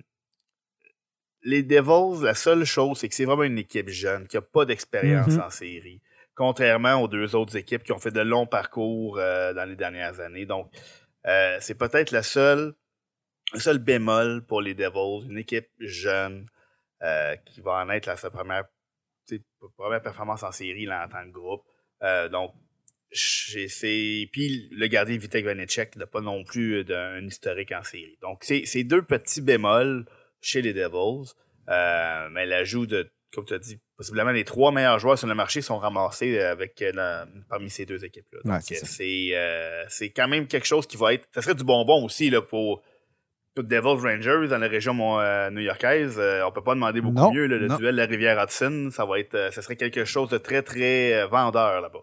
les 1.43 1.63
Devils, 1.63 2.23
la 2.23 2.33
seule 2.33 2.63
chose, 2.63 2.99
c'est 2.99 3.09
que 3.09 3.15
c'est 3.15 3.25
vraiment 3.25 3.43
une 3.43 3.57
équipe 3.57 3.89
jeune, 3.89 4.25
qui 4.25 4.37
n'a 4.37 4.41
pas 4.41 4.63
d'expérience 4.63 5.33
mm-hmm. 5.33 5.45
en 5.45 5.49
série. 5.49 6.01
Contrairement 6.33 7.01
aux 7.01 7.09
deux 7.09 7.35
autres 7.35 7.57
équipes 7.57 7.83
qui 7.83 7.91
ont 7.91 7.99
fait 7.99 8.11
de 8.11 8.21
longs 8.21 8.47
parcours 8.47 9.17
dans 9.17 9.69
les 9.69 9.75
dernières 9.75 10.19
années. 10.19 10.45
Donc, 10.45 10.69
c'est 11.23 11.77
peut-être 11.77 12.11
la 12.11 12.23
seule 12.23 12.73
un 13.53 13.59
seul 13.59 13.77
bémol 13.77 14.45
pour 14.45 14.61
les 14.61 14.73
Devils, 14.73 15.29
une 15.29 15.37
équipe 15.37 15.69
jeune 15.79 16.47
euh, 17.03 17.35
qui 17.45 17.61
va 17.61 17.83
en 17.83 17.89
être 17.89 18.17
sa 18.17 18.29
première, 18.29 18.65
première 19.77 20.01
performance 20.01 20.43
en 20.43 20.51
série 20.51 20.85
là, 20.85 21.05
en 21.05 21.09
tant 21.09 21.23
que 21.25 21.31
groupe. 21.31 21.63
Euh, 22.03 22.29
donc, 22.29 22.53
fait. 23.11 24.29
Puis 24.31 24.67
le 24.71 24.87
gardien 24.87 25.17
Vitek 25.17 25.45
Vanecek 25.45 25.95
n'a 25.95 26.07
pas 26.07 26.21
non 26.21 26.43
plus 26.43 26.83
d'un 26.83 27.25
historique 27.25 27.71
en 27.71 27.83
série. 27.83 28.17
Donc, 28.21 28.43
c'est 28.43 28.83
deux 28.83 29.03
petits 29.03 29.41
bémols 29.41 30.05
chez 30.41 30.61
les 30.61 30.73
Devils. 30.73 31.33
Euh, 31.69 32.29
mais 32.31 32.45
l'ajout 32.45 32.85
de, 32.85 33.09
comme 33.33 33.45
tu 33.45 33.53
as 33.53 33.59
dit, 33.59 33.79
possiblement 33.97 34.31
les 34.31 34.43
trois 34.43 34.71
meilleurs 34.71 34.99
joueurs 34.99 35.17
sur 35.17 35.27
le 35.27 35.35
marché 35.35 35.61
sont 35.61 35.77
ramassés 35.77 36.39
avec 36.39 36.83
parmi 37.49 37.69
ces 37.69 37.85
deux 37.85 38.03
équipes-là. 38.03 38.39
Donc, 38.43 38.61
c'est 38.61 40.09
quand 40.09 40.27
même 40.27 40.47
quelque 40.47 40.67
chose 40.67 40.87
qui 40.87 40.97
va 40.97 41.13
être. 41.13 41.27
Ça 41.33 41.41
serait 41.41 41.55
du 41.55 41.63
bonbon 41.63 42.03
aussi 42.03 42.29
là, 42.29 42.41
pour 42.41 42.83
Devils 43.61 44.01
Rangers 44.01 44.47
dans 44.49 44.57
la 44.57 44.67
région 44.67 45.19
euh, 45.19 45.49
new-yorkaise, 45.49 46.15
euh, 46.17 46.45
on 46.45 46.51
peut 46.51 46.63
pas 46.63 46.75
demander 46.75 47.01
beaucoup 47.01 47.31
mieux. 47.31 47.47
le 47.47 47.67
duel 47.77 47.95
de 47.95 48.01
la 48.01 48.05
rivière 48.05 48.41
Hudson, 48.41 48.89
ça 48.91 49.05
va 49.05 49.19
être, 49.19 49.35
euh, 49.35 49.51
ça 49.51 49.61
serait 49.61 49.75
quelque 49.75 50.05
chose 50.05 50.29
de 50.29 50.37
très 50.37 50.61
très 50.61 51.25
vendeur 51.27 51.81
là-bas. 51.81 51.99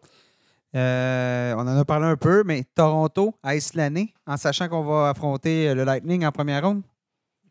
on 0.75 1.61
en 1.61 1.79
a 1.79 1.85
parlé 1.85 2.07
un 2.07 2.17
peu, 2.17 2.43
mais 2.45 2.65
Toronto 2.75 3.35
Ice 3.47 3.75
l'année, 3.75 4.15
en 4.27 4.37
sachant 4.37 4.69
qu'on 4.69 4.85
va 4.85 5.11
affronter 5.11 5.75
le 5.75 5.85
Lightning 5.85 6.25
en 6.25 6.33
première 6.33 6.65
ronde. 6.65 6.83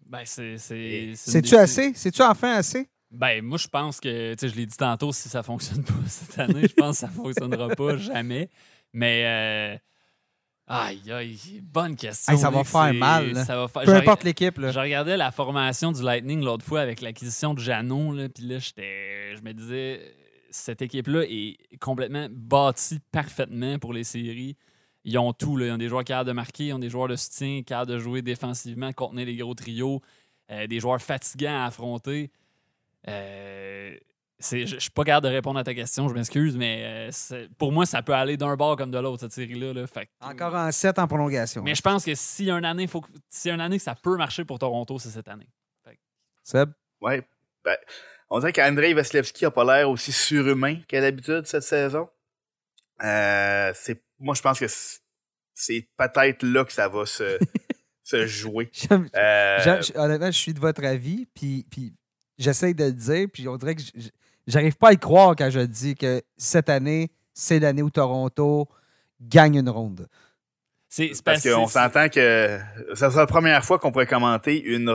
Ben, 0.07 0.23
c'est. 0.26 0.57
C'est-tu 0.57 1.56
assez? 1.56 1.94
C'est-tu 1.95 2.22
enfin 2.22 2.56
assez? 2.56 2.88
Ben, 3.11 3.44
moi, 3.44 3.57
je 3.57 3.68
pense 3.68 3.99
que, 3.99 4.34
tu 4.34 4.40
sais, 4.40 4.48
je 4.48 4.56
l'ai 4.56 4.65
dit 4.65 4.78
tantôt, 4.78 5.11
si 5.11 5.30
ça 5.30 5.44
fonctionne 5.44 5.84
pas 5.86 5.94
cette 6.07 6.40
année, 6.40 6.68
je 6.68 6.73
pense 6.73 7.02
que 7.02 7.07
ça 7.07 7.10
fonctionnera 7.10 7.69
pas 7.69 7.98
jamais. 7.98 8.49
Mais 8.94 9.80
Aïe, 10.73 11.11
aïe, 11.11 11.61
bonne 11.61 11.98
question. 11.98 12.38
ça 12.38 12.49
va 12.49 12.64
faire 12.64 12.93
mal. 12.93 13.34
Peu 13.84 13.93
importe 13.93 14.23
l'équipe. 14.23 14.57
Je 14.57 14.80
regardais 14.80 15.18
la 15.18 15.31
formation 15.31 15.91
du 15.91 16.02
Lightning 16.02 16.41
l'autre 16.43 16.64
fois 16.64 16.80
avec 16.80 17.02
l'acquisition 17.02 17.53
de 17.53 17.60
Janon, 17.60 18.30
puis 18.34 18.45
là, 18.45 18.57
je 18.57 19.41
me 19.41 19.52
disais, 19.52 20.15
cette 20.49 20.81
équipe-là 20.81 21.23
est 21.27 21.57
complètement 21.81 22.27
bâtie 22.31 22.99
parfaitement 23.11 23.80
pour 23.80 23.91
les 23.91 24.06
séries. 24.06 24.56
Ils 25.03 25.18
ont 25.18 25.34
tout. 25.34 25.57
Là. 25.57 25.65
Ils 25.65 25.72
ont 25.72 25.77
des 25.77 25.89
joueurs 25.89 26.06
capables 26.06 26.27
de 26.27 26.34
marquer, 26.34 26.68
ils 26.68 26.73
ont 26.73 26.80
des 26.80 26.89
joueurs 26.89 27.10
de 27.10 27.18
soutien, 27.18 27.64
capables 27.64 27.91
de 27.91 27.98
jouer 27.98 28.22
défensivement, 28.22 28.93
contenir 28.93 29.26
les 29.26 29.35
gros 29.35 29.56
trios, 29.56 30.02
euh, 30.52 30.68
des 30.68 30.80
joueurs 30.80 31.02
fatigants 31.02 31.64
à 31.64 31.65
affronter. 31.65 32.31
Euh, 33.07 33.95
je, 34.41 34.76
ne 34.76 34.80
suis 34.80 34.89
pas 34.89 35.03
capable 35.03 35.27
de 35.27 35.34
répondre 35.34 35.59
à 35.59 35.63
ta 35.63 35.73
question, 35.73 36.07
je 36.09 36.13
m'excuse, 36.13 36.57
mais 36.57 37.09
euh, 37.11 37.47
pour 37.57 37.72
moi, 37.72 37.85
ça 37.85 38.01
peut 38.01 38.13
aller 38.13 38.38
d'un 38.38 38.55
bord 38.55 38.76
comme 38.76 38.91
de 38.91 38.97
l'autre, 38.97 39.22
cette 39.22 39.34
série-là. 39.34 39.73
Encore 40.22 40.55
en 40.55 40.72
7 40.72 40.99
en 40.99 41.07
prolongation. 41.07 41.63
Mais 41.63 41.76
je 41.76 41.81
pense 41.81 42.05
que 42.05 42.15
si 42.15 42.49
une 42.49 42.65
année, 42.65 42.88
faut, 42.88 43.03
si 43.30 43.49
une 43.49 43.61
année 43.61 43.77
que 43.77 43.84
ça 43.84 43.95
peut 43.95 44.18
marcher 44.18 44.45
pour 44.45 44.59
Toronto, 44.59 44.99
c'est 44.99 45.09
cette 45.09 45.27
année. 45.27 45.47
Seb? 46.43 46.72
Oui. 47.01 47.22
Ben, 47.63 47.77
on 48.30 48.39
dirait 48.39 48.53
qu'Andrei 48.53 48.93
Vasilevski 48.93 49.45
n'a 49.45 49.51
pas 49.51 49.63
l'air 49.63 49.89
aussi 49.89 50.11
surhumain 50.11 50.77
qu'à 50.88 51.01
l'habitude 51.01 51.45
cette 51.45 51.63
saison. 51.63 52.09
Euh, 53.03 53.73
moi, 54.19 54.35
je 54.35 54.41
pense 54.41 54.59
que 54.59 54.65
c'est 55.53 55.88
peut-être 55.97 56.43
là 56.43 56.65
que 56.65 56.72
ça 56.72 56.88
va 56.88 57.05
se, 57.05 57.38
se 58.03 58.26
jouer. 58.27 58.72
Euh, 59.15 59.81
honnêtement, 59.95 60.31
je 60.31 60.38
suis 60.38 60.53
de 60.53 60.59
votre 60.59 60.84
avis, 60.84 61.27
puis, 61.34 61.65
puis 61.69 61.93
j'essaie 62.38 62.73
de 62.73 62.85
le 62.85 62.93
dire, 62.93 63.27
puis 63.31 63.47
on 63.47 63.57
dirait 63.57 63.76
que 63.76 63.81
J'arrive 64.47 64.76
pas 64.77 64.89
à 64.89 64.93
y 64.93 64.97
croire 64.97 65.35
quand 65.35 65.49
je 65.49 65.59
dis 65.59 65.95
que 65.95 66.22
cette 66.38 66.69
année, 66.69 67.11
c'est 67.34 67.59
l'année 67.59 67.81
où 67.81 67.89
Toronto 67.89 68.68
gagne 69.22 69.55
une 69.55 69.69
ronde. 69.69 70.07
C'est 70.89 71.11
parce 71.23 71.47
qu'on 71.47 71.68
s'entend 71.68 72.09
que 72.09 72.59
ça 72.95 73.09
sera 73.09 73.22
la 73.22 73.27
première 73.27 73.63
fois 73.63 73.80
qu'on 73.80 73.91
pourrait 73.91 74.07
commenter 74.07 74.61
une, 74.61 74.89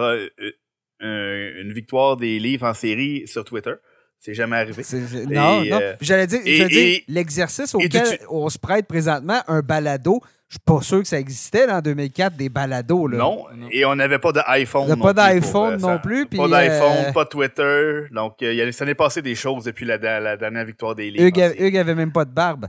une, 1.01 1.73
victoire 1.73 2.17
des 2.17 2.39
livres 2.39 2.67
en 2.67 2.75
série 2.75 3.27
sur 3.27 3.45
Twitter. 3.45 3.73
C'est 4.19 4.35
jamais 4.35 4.57
arrivé. 4.57 4.83
Non, 5.29 5.63
Et, 5.63 5.71
non. 5.71 5.81
euh, 5.81 5.95
J'allais 6.01 6.27
dire, 6.27 6.43
dire, 6.43 7.01
l'exercice 7.09 7.75
auquel 7.75 8.19
on 8.29 8.49
se 8.49 8.59
prête 8.59 8.87
présentement, 8.87 9.41
un 9.47 9.61
balado, 9.61 10.21
je 10.49 10.55
suis 10.55 10.61
pas 10.65 10.81
sûr 10.81 11.03
que 11.03 11.09
ça 11.09 11.19
existait 11.19 11.71
en 11.71 11.81
2004, 11.81 12.37
des 12.37 12.49
balados. 12.49 13.09
Là. 13.09 13.19
Non, 13.19 13.47
et 13.71 13.85
on 13.85 13.97
n'avait 13.97 14.19
pas 14.21 14.33
d'iPhone. 14.33 14.93
On 14.93 14.97
pas 14.97 15.13
d'iPhone 15.13 15.77
non 15.81 15.99
plus, 15.99 16.27
Pas 16.27 16.49
d'iPhone, 16.49 17.05
euh, 17.09 17.13
pas 17.13 17.25
de 17.25 17.29
Twitter. 17.29 18.05
Donc, 18.13 18.43
euh, 18.43 18.53
il 18.53 18.57
y 18.57 18.63
a- 18.63 18.71
ça 18.73 18.85
n'est 18.85 18.95
passé 18.95 19.23
des 19.23 19.35
choses 19.35 19.65
depuis 19.65 19.85
la, 19.85 19.99
la 20.21 20.37
dernière 20.37 20.65
victoire 20.65 20.95
des 20.95 21.11
Leafs. 21.11 21.21
Hugues, 21.23 21.39
en 21.41 21.43
a- 21.47 21.49
série. 21.51 21.65
Hugues 21.67 21.77
avait 21.79 21.95
même 21.97 22.13
pas 22.13 22.25
de 22.25 22.31
barbe. 22.33 22.67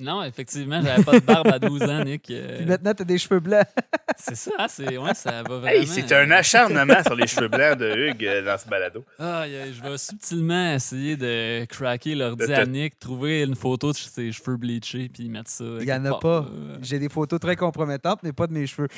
Non, 0.00 0.22
effectivement, 0.22 0.80
j'avais 0.82 1.02
pas 1.02 1.18
de 1.18 1.24
barbe 1.24 1.48
à 1.48 1.58
12 1.58 1.82
ans, 1.82 2.04
Nick. 2.04 2.30
euh, 2.30 2.58
Puis 2.58 2.66
maintenant, 2.66 2.94
t'as 2.94 3.04
des 3.04 3.18
cheveux 3.18 3.40
blancs. 3.40 3.66
c'est 4.16 4.36
ça, 4.36 4.50
hein, 4.58 4.66
c'est, 4.68 4.96
ouais, 4.96 5.14
ça 5.14 5.42
va 5.42 5.58
vraiment. 5.58 5.66
Hey, 5.68 5.86
c'est 5.86 6.12
un 6.12 6.30
acharnement 6.30 7.02
sur 7.04 7.14
les 7.16 7.26
cheveux 7.26 7.48
blancs 7.48 7.78
de 7.78 7.94
Hugues 8.10 8.24
euh, 8.24 8.42
dans 8.44 8.56
ce 8.58 8.68
balado. 8.68 9.04
Aïe, 9.18 9.72
je 9.76 9.82
vais 9.82 9.98
subtilement 9.98 10.74
essayer 10.74 11.16
de 11.16 11.64
craquer 11.64 12.14
l'ordi 12.14 12.52
à 12.52 12.64
Nick, 12.66 12.98
trouver 12.98 13.42
une 13.42 13.56
photo 13.56 13.92
de 13.92 13.96
ses 13.96 14.30
cheveux 14.32 14.56
bleachés, 14.56 15.08
puis 15.12 15.28
mettre 15.28 15.50
ça. 15.50 15.64
Il 15.80 15.86
y 15.88 15.92
en 15.92 16.04
a 16.04 16.18
pas. 16.18 16.46
J'ai 16.80 16.98
des 16.98 17.08
photos 17.08 17.40
très 17.40 17.56
compromettantes, 17.56 18.20
mais 18.22 18.32
pas 18.32 18.46
de 18.46 18.52
mes 18.52 18.66
cheveux. 18.66 18.88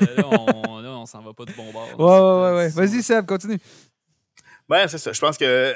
Là, 0.00 0.06
là, 0.18 0.24
on, 0.28 0.80
là, 0.80 0.90
on 0.90 1.06
s'en 1.06 1.22
va 1.22 1.32
pas 1.32 1.44
du 1.46 1.54
bon 1.54 1.72
bord. 1.72 1.88
Ouais, 1.98 2.04
ouais, 2.06 2.56
ouais. 2.58 2.64
ouais. 2.64 2.68
Vas-y, 2.86 3.02
Seb, 3.02 3.24
continue. 3.26 3.58
Ben, 4.68 4.86
c'est 4.88 4.98
ça. 4.98 5.12
Je 5.12 5.20
pense 5.20 5.36
que 5.38 5.74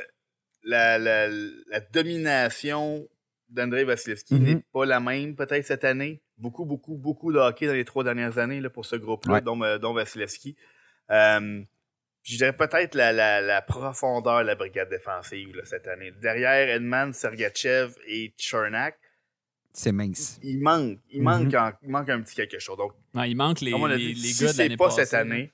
la, 0.63 0.99
la, 0.99 1.29
la 1.29 1.81
domination 1.93 3.07
d'Andrei 3.55 3.85
Vasilevski 3.85 4.35
Mhm. 4.35 4.43
n'est 4.45 4.63
pas 4.73 4.85
la 4.85 5.01
même 5.01 5.35
peut-être 5.37 5.65
cette 5.67 5.85
année. 5.85 6.21
Beaucoup, 6.37 6.65
beaucoup, 6.65 6.97
beaucoup 6.97 7.33
de 7.33 7.39
hockey 7.39 7.67
dans 7.67 7.73
les 7.73 7.85
trois 7.85 8.05
dernières 8.05 8.39
années 8.39 8.61
là, 8.61 8.69
pour 8.71 8.85
ce 8.87 8.97
groupe-là, 8.97 9.35
Ouais. 9.35 9.41
dont, 9.41 9.63
euh, 9.63 9.79
dont 9.79 9.93
Vasilevski. 9.95 10.57
Euh, 11.11 11.63
je 12.23 12.37
dirais 12.37 12.57
peut-être 12.57 12.95
la, 12.95 13.13
la, 13.13 13.41
la 13.41 13.63
profondeur 13.63 14.41
de 14.41 14.47
la 14.47 14.55
brigade 14.55 14.89
défensive 14.91 15.55
là, 15.57 15.65
cette 15.65 15.87
année. 15.87 16.11
Derrière 16.21 16.69
Edman, 16.77 17.13
Sergachev 17.13 17.93
et 18.07 18.33
Chernak, 18.37 18.99
C'est 19.73 19.93
mince. 19.93 20.39
il 20.43 20.61
manque, 20.61 20.99
il 21.11 21.19
Mhm. 21.21 21.25
manque, 21.25 21.55
un, 21.55 21.73
il 21.83 21.91
manque 21.91 22.09
un 22.11 22.21
petit 22.23 22.35
quelque 22.35 22.59
chose. 22.59 22.77
Donc, 22.79 22.93
Non, 23.13 23.23
il 23.25 23.35
manque 23.37 23.61
les, 23.61 23.71
comme 23.73 23.83
on 23.83 23.87
a 23.87 23.97
les, 23.97 24.13
dit, 24.13 24.15
les 24.15 24.29
si 24.29 24.43
gars 24.45 24.49
de 24.51 24.57
c'est 24.57 24.63
l'année 24.65 24.77
pas 24.77 24.87
passée. 24.87 25.05
cette 25.05 25.15
année, 25.15 25.53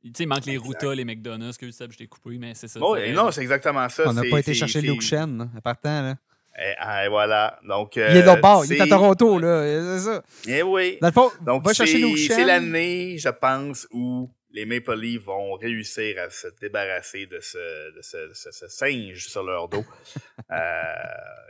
Tu 0.00 0.12
sais, 0.16 0.22
il 0.22 0.26
manque 0.28 0.46
les. 0.46 0.56
Ruta, 0.56 0.94
les 0.94 1.04
McDonald's, 1.04 1.58
que 1.58 1.66
je 1.70 1.96
t'ai 1.96 2.06
coupé, 2.06 2.38
mais 2.38 2.54
c'est 2.54 2.68
ça. 2.68 2.78
non, 2.80 3.30
c'est 3.32 3.42
exactement 3.42 3.88
ça. 3.88 4.04
On 4.08 4.12
n'a 4.12 4.22
pas 4.30 4.38
été 4.38 4.54
chercher 4.54 4.80
Luke 4.80 5.02
Shen, 5.02 5.50
partant. 5.62 6.02
Là. 6.02 6.16
Et, 6.60 6.74
ah, 6.78 7.04
et 7.06 7.08
voilà. 7.08 7.58
Donc, 7.64 7.94
il 7.96 8.02
est 8.02 8.22
de 8.22 8.26
l'autre 8.26 8.40
bord, 8.40 8.64
il 8.64 8.72
est 8.72 8.80
à 8.80 8.86
Toronto. 8.86 9.38
là. 9.38 9.62
C'est 9.64 9.98
ça. 10.04 10.22
Eh 10.48 10.62
oui. 10.62 10.98
Dans 11.00 11.08
le 11.08 11.12
fond, 11.12 11.30
Donc, 11.42 11.64
va 11.64 11.72
chercher 11.72 12.00
c'est 12.16 12.44
l'année, 12.44 13.16
je 13.18 13.28
pense, 13.28 13.86
où 13.92 14.30
les 14.50 14.64
Maple 14.66 14.96
Leafs 14.98 15.22
vont 15.22 15.52
réussir 15.54 16.18
à 16.20 16.30
se 16.30 16.48
débarrasser 16.60 17.26
de 17.26 17.38
ce, 17.40 17.94
de 17.94 18.00
ce, 18.02 18.16
de 18.28 18.32
ce- 18.34 18.50
ce 18.50 18.66
singe 18.66 19.26
sur 19.28 19.42
leur 19.44 19.68
dos 19.68 19.84
euh, 20.50 20.56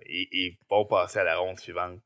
et, 0.06 0.46
et 0.46 0.58
vont 0.68 0.84
passer 0.84 1.20
à 1.20 1.24
la 1.24 1.36
ronde 1.38 1.58
suivante. 1.58 2.00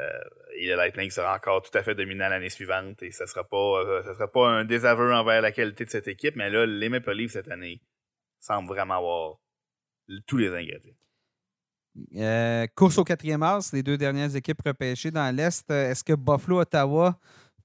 Euh, 0.00 0.08
et 0.56 0.66
le 0.68 0.74
Lightning 0.76 1.10
sera 1.10 1.36
encore 1.36 1.62
tout 1.62 1.76
à 1.76 1.82
fait 1.82 1.94
dominant 1.94 2.28
l'année 2.28 2.48
suivante 2.50 3.02
et 3.02 3.12
ce 3.12 3.22
ne 3.24 3.28
sera, 3.28 3.44
pas, 3.44 3.56
euh, 3.84 4.02
sera 4.14 4.26
pas 4.30 4.48
un 4.48 4.64
désaveu 4.64 5.12
envers 5.12 5.42
la 5.42 5.52
qualité 5.52 5.84
de 5.84 5.90
cette 5.90 6.08
équipe, 6.08 6.34
mais 6.34 6.48
là, 6.50 6.64
les 6.66 6.88
Maple 6.88 7.12
Leafs 7.12 7.32
cette 7.32 7.50
année 7.50 7.82
semblent 8.40 8.68
vraiment 8.68 8.96
avoir 8.98 9.36
tous 10.26 10.38
les 10.38 10.48
ingrédients. 10.48 10.94
Euh, 12.16 12.66
course 12.74 12.98
au 12.98 13.04
quatrième 13.04 13.42
as, 13.42 13.70
les 13.72 13.82
deux 13.82 13.98
dernières 13.98 14.34
équipes 14.34 14.62
repêchées 14.64 15.10
dans 15.10 15.34
l'Est. 15.34 15.70
Est-ce 15.70 16.02
que 16.02 16.14
Buffalo, 16.14 16.60
Ottawa, 16.60 17.18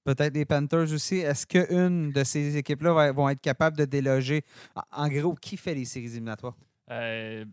peut-être 0.04 0.34
les 0.34 0.46
Panthers 0.46 0.92
aussi, 0.94 1.18
est-ce 1.18 1.46
qu'une 1.46 2.12
de 2.12 2.24
ces 2.24 2.58
équipes-là 2.58 3.12
vont 3.12 3.30
être 3.30 3.42
capables 3.42 3.78
de 3.78 3.86
déloger? 3.86 4.44
En, 4.92 5.08
gros, 5.08 5.36
qui 5.36 5.58
fait 5.58 5.76
les 5.76 5.86
séries 5.86 6.08
éliminatoires? 6.08 6.56
Euh, 6.92 7.46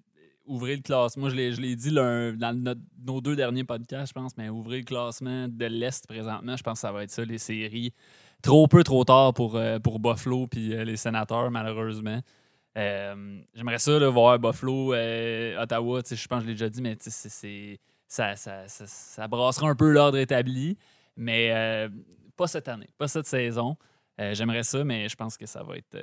ouvrez 0.46 0.76
le 0.76 0.82
classement. 0.82 1.28
Je 1.28 1.34
l'ai, 1.34 1.76
dit 1.76 1.92
dans 1.92 2.76
nos 3.06 3.20
deux 3.20 3.36
derniers 3.36 3.64
podcasts, 3.64 4.08
je 4.08 4.20
pense, 4.20 4.36
mais 4.36 4.48
ouvrez 4.48 4.78
le 4.78 4.84
classement 4.84 5.48
de 5.48 5.66
l'Est 5.66 6.06
présentement. 6.06 6.56
Je 6.56 6.62
pense 6.62 6.74
que 6.74 6.80
ça 6.80 6.92
va 6.92 7.04
être 7.04 7.10
ça, 7.10 7.24
les 7.24 7.38
séries. 7.38 7.92
Trop 8.42 8.68
peu, 8.68 8.84
trop 8.84 9.04
tard 9.04 9.32
pour, 9.32 9.56
euh, 9.56 9.78
pour 9.78 9.98
Buffalo 9.98 10.46
puis 10.46 10.74
euh, 10.74 10.84
les 10.84 10.96
sénateurs, 10.96 11.50
malheureusement. 11.50 12.20
Euh, 12.76 13.40
j'aimerais 13.54 13.78
ça 13.78 13.98
là, 13.98 14.08
voir 14.08 14.38
Buffalo, 14.38 14.94
euh, 14.94 15.62
Ottawa. 15.62 16.00
Je 16.10 16.26
pense 16.26 16.38
que 16.40 16.44
je 16.44 16.48
l'ai 16.48 16.54
déjà 16.54 16.68
dit, 16.68 16.82
mais 16.82 16.96
c'est, 17.00 17.78
ça, 18.08 18.36
ça, 18.36 18.66
ça, 18.68 18.86
ça 18.86 19.28
brassera 19.28 19.68
un 19.68 19.76
peu 19.76 19.90
l'ordre 19.92 20.18
établi. 20.18 20.76
Mais 21.16 21.50
euh, 21.52 21.88
pas 22.36 22.46
cette 22.48 22.66
année, 22.68 22.88
pas 22.98 23.06
cette 23.08 23.26
saison. 23.26 23.76
J'aimerais 24.16 24.62
ça, 24.62 24.84
mais 24.84 25.08
je 25.08 25.16
pense 25.16 25.36
que 25.36 25.44
ça 25.46 25.64
va 25.64 25.76
être 25.76 25.98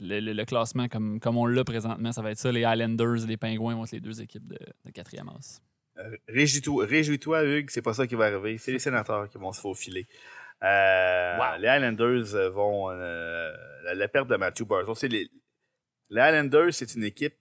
le, 0.00 0.20
le- 0.20 0.32
le 0.32 0.44
classement 0.44 0.86
comme, 0.88 1.18
comme 1.18 1.36
on 1.36 1.46
l'a 1.46 1.64
présentement. 1.64 2.12
Ça 2.12 2.22
va 2.22 2.30
être 2.30 2.38
ça. 2.38 2.52
Les 2.52 2.60
Islanders, 2.60 3.26
les 3.26 3.36
Pingouins 3.36 3.74
vont 3.74 3.84
être 3.84 3.90
les 3.92 4.00
deux 4.00 4.20
équipes 4.22 4.46
de, 4.46 4.58
quatrième 4.92 5.28
as. 5.28 5.60
Réjouis-toi, 6.28 6.86
réjouis-toi, 6.86 7.44
Hugues, 7.44 7.70
c'est 7.70 7.82
pas 7.82 7.94
ça 7.94 8.06
qui 8.06 8.14
va 8.14 8.26
arriver. 8.26 8.58
C'est 8.58 8.70
les 8.72 8.78
sénateurs 8.80 9.28
qui 9.28 9.38
vont 9.38 9.52
se 9.52 9.60
faufiler. 9.60 10.06
Euh, 10.62 11.36
Wow. 11.38 11.58
Les 11.60 11.66
Highlanders 11.68 12.50
vont. 12.52 12.90
euh, 12.90 13.52
la, 13.84 13.94
la 13.94 14.08
perte 14.08 14.28
de 14.28 14.36
Matthew 14.36 14.62
Barzal. 14.64 14.94
c'est 14.96 15.08
Les, 16.12 16.20
Highlanders, 16.20 16.74
c'est 16.74 16.94
une 16.94 17.04
équipe 17.04 17.34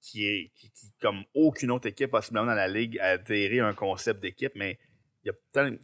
qui 0.00 0.26
est, 0.26 0.52
qui, 0.54 0.70
comme 1.00 1.24
aucune 1.34 1.70
autre 1.70 1.88
équipe, 1.88 2.10
possiblement 2.10 2.46
dans 2.46 2.54
la 2.54 2.68
ligue, 2.68 2.98
a 2.98 3.10
adhéré 3.10 3.60
à 3.60 3.66
un 3.66 3.74
concept 3.74 4.20
d'équipe, 4.20 4.52
mais 4.54 4.78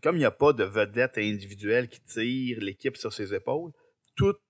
comme 0.02 0.16
il 0.16 0.18
n'y 0.18 0.24
a 0.24 0.30
pas 0.30 0.52
de 0.52 0.64
vedette 0.64 1.16
individuelle 1.18 1.88
qui 1.88 2.00
tire 2.00 2.58
l'équipe 2.60 2.96
sur 2.96 3.12
ses 3.12 3.34
épaules, 3.34 3.72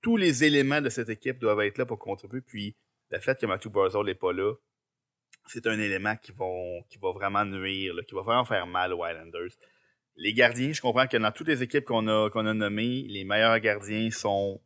tous 0.02 0.16
les 0.16 0.44
éléments 0.44 0.80
de 0.80 0.88
cette 0.88 1.08
équipe 1.08 1.38
doivent 1.38 1.60
être 1.60 1.78
là 1.78 1.86
pour 1.86 1.98
contribuer. 1.98 2.40
Puis 2.40 2.74
le 3.10 3.18
fait 3.18 3.38
que 3.38 3.46
Matthew 3.46 3.68
Barzal 3.68 4.04
n'est 4.04 4.14
pas 4.14 4.32
là, 4.32 4.54
c'est 5.46 5.66
un 5.66 5.78
élément 5.78 6.16
qui, 6.16 6.32
vont, 6.32 6.82
qui 6.88 6.98
va 6.98 7.12
vraiment 7.12 7.44
nuire, 7.44 7.94
qui 8.06 8.14
va 8.14 8.22
vraiment 8.22 8.44
faire 8.44 8.66
mal 8.66 8.92
aux 8.92 9.04
Highlanders. 9.04 9.50
Les 10.16 10.34
gardiens, 10.34 10.72
je 10.72 10.80
comprends 10.80 11.06
que 11.06 11.16
dans 11.16 11.32
toutes 11.32 11.48
les 11.48 11.62
équipes 11.62 11.84
qu'on 11.84 12.06
a, 12.08 12.30
qu'on 12.30 12.46
a 12.46 12.54
nommées, 12.54 13.04
les 13.08 13.24
meilleurs 13.24 13.58
gardiens 13.60 14.10
sont 14.10 14.60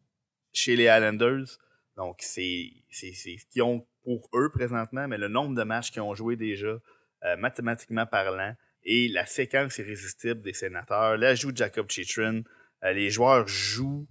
chez 0.53 0.77
les 0.77 0.89
Highlanders. 0.89 1.59
Donc, 1.97 2.17
c'est 2.21 2.71
c'est- 2.95 3.13
ce 3.13 3.47
qu'ils 3.51 3.63
ont 3.63 3.87
pour 4.03 4.29
eux 4.35 4.51
présentement, 4.51 5.09
mais 5.09 5.19
le 5.19 5.29
nombre 5.29 5.55
de 5.55 5.63
matchs 5.63 5.91
qu'ils 5.91 6.03
ont 6.03 6.15
joué 6.15 6.37
déjà, 6.37 6.79
euh, 7.25 7.37
mathématiquement 7.37 8.07
parlant, 8.07 8.55
et 8.83 9.09
la 9.09 9.27
séquence 9.27 9.79
irrésistible 9.79 10.43
des 10.43 10.53
sénateurs, 10.53 11.17
l'ajout 11.17 11.53
de 11.53 11.57
Jacob 11.57 11.91
Chitrin, 11.91 12.43
euh, 12.85 12.93
les 12.93 13.11
joueurs 13.11 13.49
jouent 13.49 14.07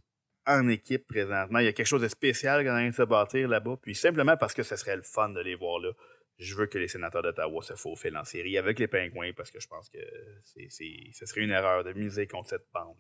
en 0.46 0.68
équipe 0.68 1.08
présentement. 1.08 1.60
Il 1.60 1.66
y 1.66 1.68
a 1.70 1.74
quelque 1.74 1.88
chose 1.88 2.02
de 2.02 2.08
spécial 2.08 2.66
quand 2.66 2.74
on 2.74 2.80
vient 2.80 2.90
de 2.90 2.96
se 2.96 3.04
bâtir 3.04 3.48
là-bas. 3.48 3.78
Puis 3.82 3.96
simplement 3.96 4.36
parce 4.36 4.54
que 4.54 4.64
ce 4.64 4.76
serait 4.76 4.96
le 4.96 5.04
fun 5.04 5.30
de 5.30 5.40
les 5.40 5.56
voir 5.56 5.80
là, 5.80 5.92
je 6.38 6.56
veux 6.56 6.66
que 6.66 6.78
les 6.80 6.88
sénateurs 6.88 7.22
d'Ottawa 7.22 7.62
se 7.62 7.76
faufilent 7.76 8.18
en 8.18 8.26
série 8.26 8.58
avec 8.58 8.80
les 8.80 8.88
Pingouins 8.88 9.32
parce 9.38 9.52
que 9.52 9.60
je 9.60 9.68
pense 9.68 9.90
que 9.90 10.00
ce 10.44 11.26
serait 11.26 11.42
une 11.42 11.52
erreur 11.52 11.84
de 11.84 11.94
miser 11.94 12.28
contre 12.28 12.50
cette 12.50 12.66
bande. 12.74 12.98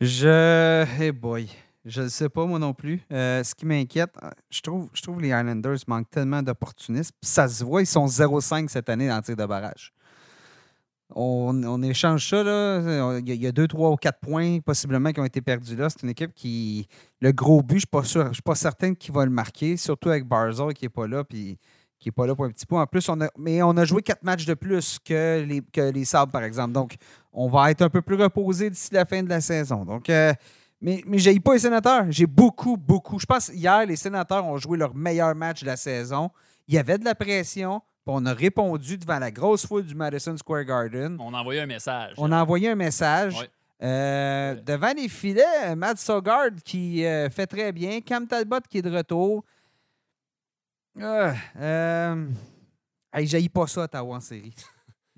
Je. 0.00 0.86
Hey 0.98 1.10
boy. 1.10 1.50
Je 1.84 2.02
ne 2.02 2.08
sais 2.08 2.28
pas, 2.28 2.44
moi 2.44 2.58
non 2.58 2.74
plus. 2.74 3.02
Euh, 3.12 3.42
ce 3.42 3.54
qui 3.54 3.64
m'inquiète, 3.64 4.10
euh, 4.22 4.30
je 4.50 4.60
trouve, 4.60 4.88
je 4.92 5.00
trouve 5.02 5.20
les 5.20 5.28
Islanders 5.28 5.78
manquent 5.86 6.10
tellement 6.10 6.42
d'opportunisme. 6.42 7.14
Ça 7.22 7.48
se 7.48 7.64
voit, 7.64 7.82
ils 7.82 7.86
sont 7.86 8.06
0-5 8.06 8.68
cette 8.68 8.88
année 8.88 9.08
dans 9.08 9.16
le 9.16 9.22
tir 9.22 9.36
de 9.36 9.46
barrage. 9.46 9.92
On, 11.14 11.82
échange 11.82 12.28
ça, 12.28 12.42
là. 12.42 13.18
Il 13.18 13.28
y 13.28 13.32
a- 13.32 13.34
il 13.34 13.42
y 13.42 13.46
a 13.46 13.52
2, 13.52 13.66
3 13.66 13.90
ou 13.90 13.96
4 13.96 14.20
points 14.20 14.58
possiblement 14.60 15.10
qui 15.10 15.20
ont 15.20 15.24
été 15.24 15.40
perdus 15.40 15.74
là. 15.74 15.88
C'est 15.88 16.02
une 16.02 16.10
équipe 16.10 16.34
qui. 16.34 16.86
Le 17.20 17.32
gros 17.32 17.62
but, 17.62 17.82
je 18.04 18.18
ne 18.18 18.32
suis 18.34 18.42
pas 18.42 18.54
certain 18.54 18.92
qu'il 18.94 19.14
va 19.14 19.24
le 19.24 19.30
marquer, 19.30 19.78
surtout 19.78 20.10
avec 20.10 20.26
Barzal 20.26 20.74
qui 20.74 20.84
n'est 20.84 20.90
pas 20.90 21.06
là. 21.06 21.24
Puis 21.24 21.58
qui 21.98 22.08
n'est 22.08 22.12
pas 22.12 22.26
là 22.26 22.34
pour 22.36 22.44
un 22.44 22.50
petit 22.50 22.66
peu. 22.66 22.76
En 22.76 22.86
plus, 22.86 23.10
mais 23.38 23.62
on 23.62 23.76
a 23.78 23.84
joué 23.86 24.02
quatre 24.02 24.22
matchs 24.22 24.44
de 24.44 24.54
plus 24.54 24.98
que 25.04 25.42
les, 25.48 25.62
que 25.62 25.90
les 25.90 26.04
Sabres, 26.04 26.30
par 26.30 26.42
exemple. 26.44 26.72
Donc, 26.72 26.94
on 27.32 27.48
va 27.48 27.70
être 27.70 27.82
un 27.82 27.88
peu 27.88 28.02
plus 28.02 28.16
reposé 28.16 28.68
d'ici 28.70 28.90
la 28.92 29.04
fin 29.06 29.22
de 29.22 29.28
la 29.30 29.40
saison. 29.40 29.84
Donc, 29.86 30.08
euh, 30.10 30.32
mais, 30.80 31.02
mais 31.06 31.18
j'ai 31.18 31.38
pas 31.40 31.54
les 31.54 31.58
sénateurs. 31.58 32.06
J'ai 32.10 32.26
beaucoup, 32.26 32.76
beaucoup. 32.76 33.18
Je 33.18 33.26
pense 33.26 33.48
hier, 33.48 33.84
les 33.86 33.96
sénateurs 33.96 34.44
ont 34.46 34.56
joué 34.58 34.78
leur 34.78 34.94
meilleur 34.94 35.34
match 35.34 35.60
de 35.62 35.66
la 35.66 35.76
saison. 35.76 36.30
Il 36.66 36.74
y 36.74 36.78
avait 36.78 36.98
de 36.98 37.04
la 37.04 37.14
pression. 37.14 37.80
puis 37.80 38.14
On 38.14 38.24
a 38.26 38.32
répondu 38.32 38.96
devant 38.98 39.18
la 39.18 39.30
grosse 39.30 39.66
foule 39.66 39.84
du 39.84 39.94
Madison 39.94 40.36
Square 40.36 40.64
Garden. 40.64 41.16
On 41.20 41.34
a 41.34 41.38
envoyé 41.40 41.60
un 41.60 41.66
message. 41.66 42.14
On 42.16 42.30
a 42.30 42.40
envoyé 42.42 42.68
un 42.70 42.74
message. 42.76 43.38
Ouais. 43.40 43.48
Euh, 43.80 44.54
Ouais. 44.54 44.60
devant 44.62 44.92
les 44.96 45.08
filets, 45.08 45.76
Matt 45.76 45.98
Sogard 45.98 46.50
qui 46.64 47.04
euh, 47.06 47.30
fait 47.30 47.46
très 47.46 47.70
bien. 47.70 48.00
Cam 48.00 48.26
Talbot 48.26 48.60
qui 48.68 48.78
est 48.78 48.82
de 48.82 48.90
retour. 48.90 49.44
Ah, 51.00 51.32
euh, 51.60 52.26
hey, 53.12 53.48
pas 53.48 53.66
ça, 53.68 53.82
Ottawa 53.82 54.16
en 54.16 54.20
série. 54.20 54.54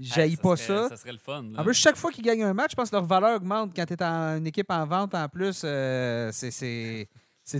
J'haïs 0.00 0.30
Hey, 0.30 0.36
pas 0.36 0.56
serait- 0.56 0.78
ça. 0.82 0.88
Ça 0.90 0.96
serait 0.96 1.12
le 1.12 1.18
fun. 1.18 1.42
là. 1.42 1.60
En 1.60 1.64
plus, 1.64 1.74
chaque 1.74 1.96
fois 1.96 2.10
qu'ils 2.10 2.24
gagnent 2.24 2.44
un 2.44 2.54
match, 2.54 2.70
je 2.72 2.76
pense 2.76 2.90
que 2.90 2.96
leur 2.96 3.04
valeur 3.04 3.36
augmente 3.36 3.72
quand 3.76 3.84
tu 3.84 3.92
es 3.94 4.02
en 4.02 4.36
une 4.38 4.46
équipe 4.46 4.70
en 4.70 4.86
vente 4.86 5.14
en 5.14 5.28
plus. 5.28 5.62
euh, 5.64 6.30
c'est- 6.32 7.08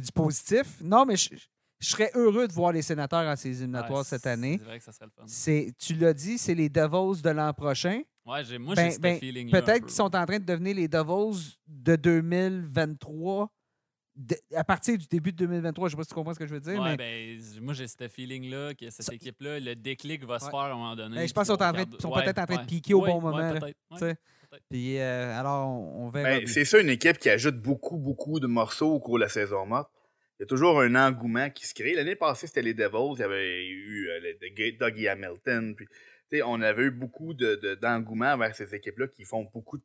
du 0.00 0.12
positif. 0.14 0.80
Non, 0.82 1.04
mais 1.04 1.16
je, 1.16 1.30
je 1.80 1.88
serais 1.88 2.10
heureux 2.14 2.46
de 2.46 2.52
voir 2.52 2.70
les 2.72 2.82
sénateurs 2.82 3.26
en 3.28 3.34
ces 3.36 3.48
éliminatoires 3.62 3.98
Ouais, 4.00 4.04
cette 4.04 4.26
année. 4.26 4.56
C'est 4.58 4.64
vrai 4.64 4.78
que 4.78 4.84
ça 4.84 4.92
serait 4.92 5.06
le 5.06 5.10
fun. 5.10 5.72
Tu 5.78 5.94
l'as 5.94 6.12
dit, 6.12 6.38
c'est 6.38 6.54
les 6.54 6.68
Devils 6.68 7.22
de 7.22 7.30
l'an 7.30 7.52
prochain. 7.52 8.02
Ouais, 8.26 8.58
moi, 8.58 8.74
Ben- 8.74 8.84
j'ai 8.84 8.90
ce 8.92 9.00
ben, 9.00 9.16
un 9.16 9.50
Peut-être 9.50 9.80
peu. 9.80 9.86
qu'ils 9.86 9.94
sont 9.96 10.14
en 10.14 10.24
train 10.26 10.38
de 10.38 10.44
devenir 10.44 10.76
les 10.76 10.86
Devils 10.86 11.56
de 11.66 11.96
2023 11.96 13.50
à 14.54 14.64
partir 14.64 14.98
du 14.98 15.06
début 15.06 15.32
de 15.32 15.36
2023, 15.38 15.88
je 15.88 15.92
ne 15.92 15.96
sais 15.96 15.96
pas 15.96 16.02
si 16.04 16.08
tu 16.08 16.14
comprends 16.14 16.34
ce 16.34 16.38
que 16.38 16.46
je 16.46 16.52
veux 16.54 16.60
dire. 16.60 16.80
Ouais, 16.80 16.96
mais 16.96 17.36
ben, 17.36 17.62
moi, 17.62 17.74
j'ai 17.74 17.86
ce 17.88 18.08
feeling-là 18.08 18.74
que 18.74 18.90
cette 18.90 19.12
équipe-là, 19.12 19.60
le 19.60 19.74
déclic 19.74 20.24
va 20.24 20.38
se 20.38 20.46
Ouais. 20.46 20.50
faire 20.50 20.60
à 20.60 20.66
un 20.72 20.74
moment 20.74 20.96
donné. 20.96 21.16
Ben, 21.16 21.28
je 21.28 21.32
pense 21.32 21.46
qu'ils 21.46 21.52
on 21.54 21.56
sont, 21.58 21.62
en 21.62 21.72
train 21.72 21.72
de- 21.72 21.78
regarde- 21.78 22.00
sont 22.02 22.12
ouais, 22.12 22.24
peut-être 22.24 22.38
en 22.38 22.46
train 22.46 22.62
de 22.62 22.66
piquer 22.66 22.94
au 22.94 23.02
Ouais, 23.02 23.10
bon 23.10 23.20
moment. 23.20 23.54
Puis, 24.68 24.98
euh, 24.98 25.38
alors, 25.38 25.68
on, 25.68 26.06
on 26.06 26.10
verra. 26.10 26.40
Ben, 26.40 26.46
c'est 26.46 26.64
ça, 26.64 26.80
une 26.80 26.88
équipe 26.90 27.18
qui 27.18 27.30
ajoute 27.30 27.56
beaucoup, 27.60 27.98
beaucoup 27.98 28.40
de 28.40 28.46
morceaux 28.48 28.94
au 28.94 29.00
cours 29.00 29.16
de 29.18 29.22
la 29.24 29.28
saison 29.28 29.64
morte. 29.64 29.90
Il 30.38 30.42
y 30.42 30.44
a 30.44 30.46
toujours 30.46 30.80
un 30.80 30.94
engouement 30.96 31.50
qui 31.50 31.66
se 31.66 31.74
crée. 31.74 31.94
L'année 31.94 32.16
passée, 32.16 32.46
c'était 32.48 32.62
les 32.62 32.74
Devils. 32.74 33.14
Il 33.14 33.20
y 33.20 33.22
avait 33.22 33.64
eu 33.66 34.08
euh, 34.08 34.72
Dougie 34.78 35.06
Hamilton. 35.06 35.74
Puis, 35.76 35.86
tu 35.86 36.38
sais, 36.38 36.42
on 36.42 36.60
avait 36.62 36.84
eu 36.84 36.90
beaucoup 36.90 37.32
de, 37.34 37.56
de- 37.56 37.74
d'engouement 37.76 38.36
vers 38.38 38.54
ces 38.56 38.74
équipes-là 38.74 39.06
qui 39.08 39.24
font 39.24 39.44
beaucoup 39.52 39.76
de- 39.78 39.84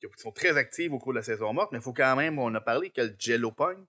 qui 0.00 0.06
sont 0.16 0.32
très 0.32 0.56
actives 0.56 0.92
au 0.92 0.98
cours 0.98 1.12
de 1.12 1.18
la 1.18 1.22
saison 1.22 1.52
morte. 1.52 1.72
Mais 1.72 1.78
il 1.78 1.82
faut 1.82 1.92
quand 1.92 2.16
même, 2.16 2.38
on 2.38 2.54
a 2.54 2.60
parlé 2.60 2.90
que 2.90 3.00
le 3.02 3.14
Jello 3.18 3.50
pogne. 3.52 3.84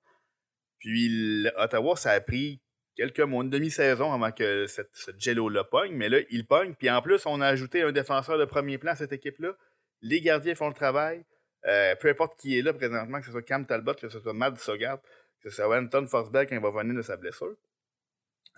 Puis 0.79 1.07
le- 1.43 1.51
Ottawa, 1.57 1.95
ça 1.95 2.11
a 2.11 2.21
pris 2.21 2.61
quelques 2.95 3.19
mois, 3.19 3.43
une 3.43 3.49
demi-saison 3.49 4.11
avant 4.13 4.31
que 4.31 4.65
cette, 4.67 4.89
ce 4.93 5.11
Jello-là 5.17 5.63
pogne. 5.63 5.93
Mais 5.95 6.09
là, 6.09 6.19
il 6.29 6.45
pogne. 6.45 6.73
Puis 6.75 6.89
en 6.89 7.01
plus, 7.01 7.25
on 7.25 7.41
a 7.41 7.47
ajouté 7.47 7.81
un 7.81 7.91
défenseur 7.91 8.37
de 8.37 8.45
premier 8.45 8.77
plan 8.77 8.91
à 8.91 8.95
cette 8.95 9.13
équipe-là. 9.13 9.55
Les 10.01 10.21
gardiens 10.21 10.55
font 10.55 10.67
le 10.67 10.73
travail. 10.73 11.23
Euh, 11.65 11.95
peu 11.95 12.09
importe 12.09 12.39
qui 12.39 12.57
est 12.57 12.61
là 12.61 12.71
présentement, 12.73 13.19
que 13.19 13.25
ce 13.25 13.31
soit 13.31 13.41
Cam 13.41 13.65
Talbot, 13.65 13.95
que 13.95 14.07
ce 14.09 14.19
soit 14.19 14.33
Matt 14.33 14.57
Sogard, 14.59 14.99
que 15.41 15.49
ce 15.49 15.55
soit 15.57 15.77
Anton 15.79 16.05
Forsberg 16.07 16.47
quand 16.47 16.55
il 16.55 16.61
va 16.61 16.69
venir 16.71 16.95
de 16.95 17.01
sa 17.01 17.17
blessure. 17.17 17.55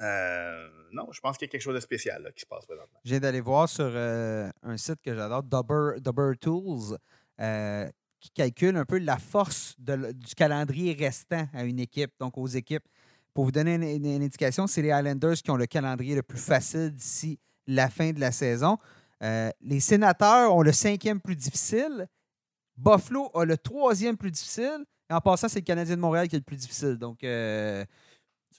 Euh, 0.02 0.70
non, 0.92 1.12
je 1.12 1.20
pense 1.20 1.38
qu'il 1.38 1.48
y 1.48 1.50
a 1.50 1.52
quelque 1.52 1.62
chose 1.62 1.76
de 1.76 1.80
spécial 1.82 2.32
qui 2.36 2.42
se 2.42 2.46
passe 2.46 2.66
présentement. 2.66 3.00
Je 3.04 3.10
viens 3.10 3.20
d'aller 3.20 3.42
voir 3.42 3.68
sur 3.68 3.90
euh, 3.90 4.50
un 4.64 4.78
site 4.78 5.02
que 5.04 5.14
j'adore, 5.14 5.44
Dubber, 5.44 6.00
Dubber 6.00 6.38
Tools, 6.40 6.98
euh, 7.40 7.90
qui 8.20 8.32
calcule 8.32 8.76
un 8.76 8.86
peu 8.86 9.00
la 9.00 9.18
force 9.18 9.76
du 9.80 10.36
calendrier 10.36 10.94
restant 10.94 11.48
à 11.54 11.64
une 11.64 11.80
équipe, 11.80 12.12
donc 12.20 12.38
aux 12.38 12.48
équipes. 12.48 12.84
Pour 13.34 13.46
vous 13.46 13.52
donner 13.52 13.76
une, 13.76 14.06
indication, 14.08 14.68
c'est 14.68 14.82
les 14.82 14.90
Islanders 14.90 15.36
qui 15.36 15.52
ont 15.52 15.56
le 15.56 15.68
calendrier 15.68 16.16
le 16.16 16.24
plus 16.24 16.40
facile 16.40 16.92
d'ici 16.92 17.40
la 17.68 17.90
fin 17.90 18.12
de 18.12 18.20
la 18.20 18.32
saison. 18.32 18.78
Euh, 19.24 19.50
les 19.62 19.80
Sénateurs 19.80 20.54
ont 20.54 20.62
le 20.62 20.72
cinquième 20.72 21.22
plus 21.22 21.36
difficile. 21.36 22.08
Buffalo 22.76 23.30
a 23.34 23.46
le 23.46 23.58
troisième 23.58 24.18
plus 24.18 24.32
difficile. 24.32 24.86
Et 25.10 25.14
en 25.14 25.22
passant, 25.22 25.48
c'est 25.48 25.60
le 25.60 25.66
Canadien 25.66 25.96
de 25.96 26.02
Montréal 26.02 26.28
qui 26.28 26.36
est 26.36 26.40
le 26.40 26.44
plus 26.44 26.58
difficile. 26.58 26.98
Donc, 26.98 27.24
euh, 27.24 27.86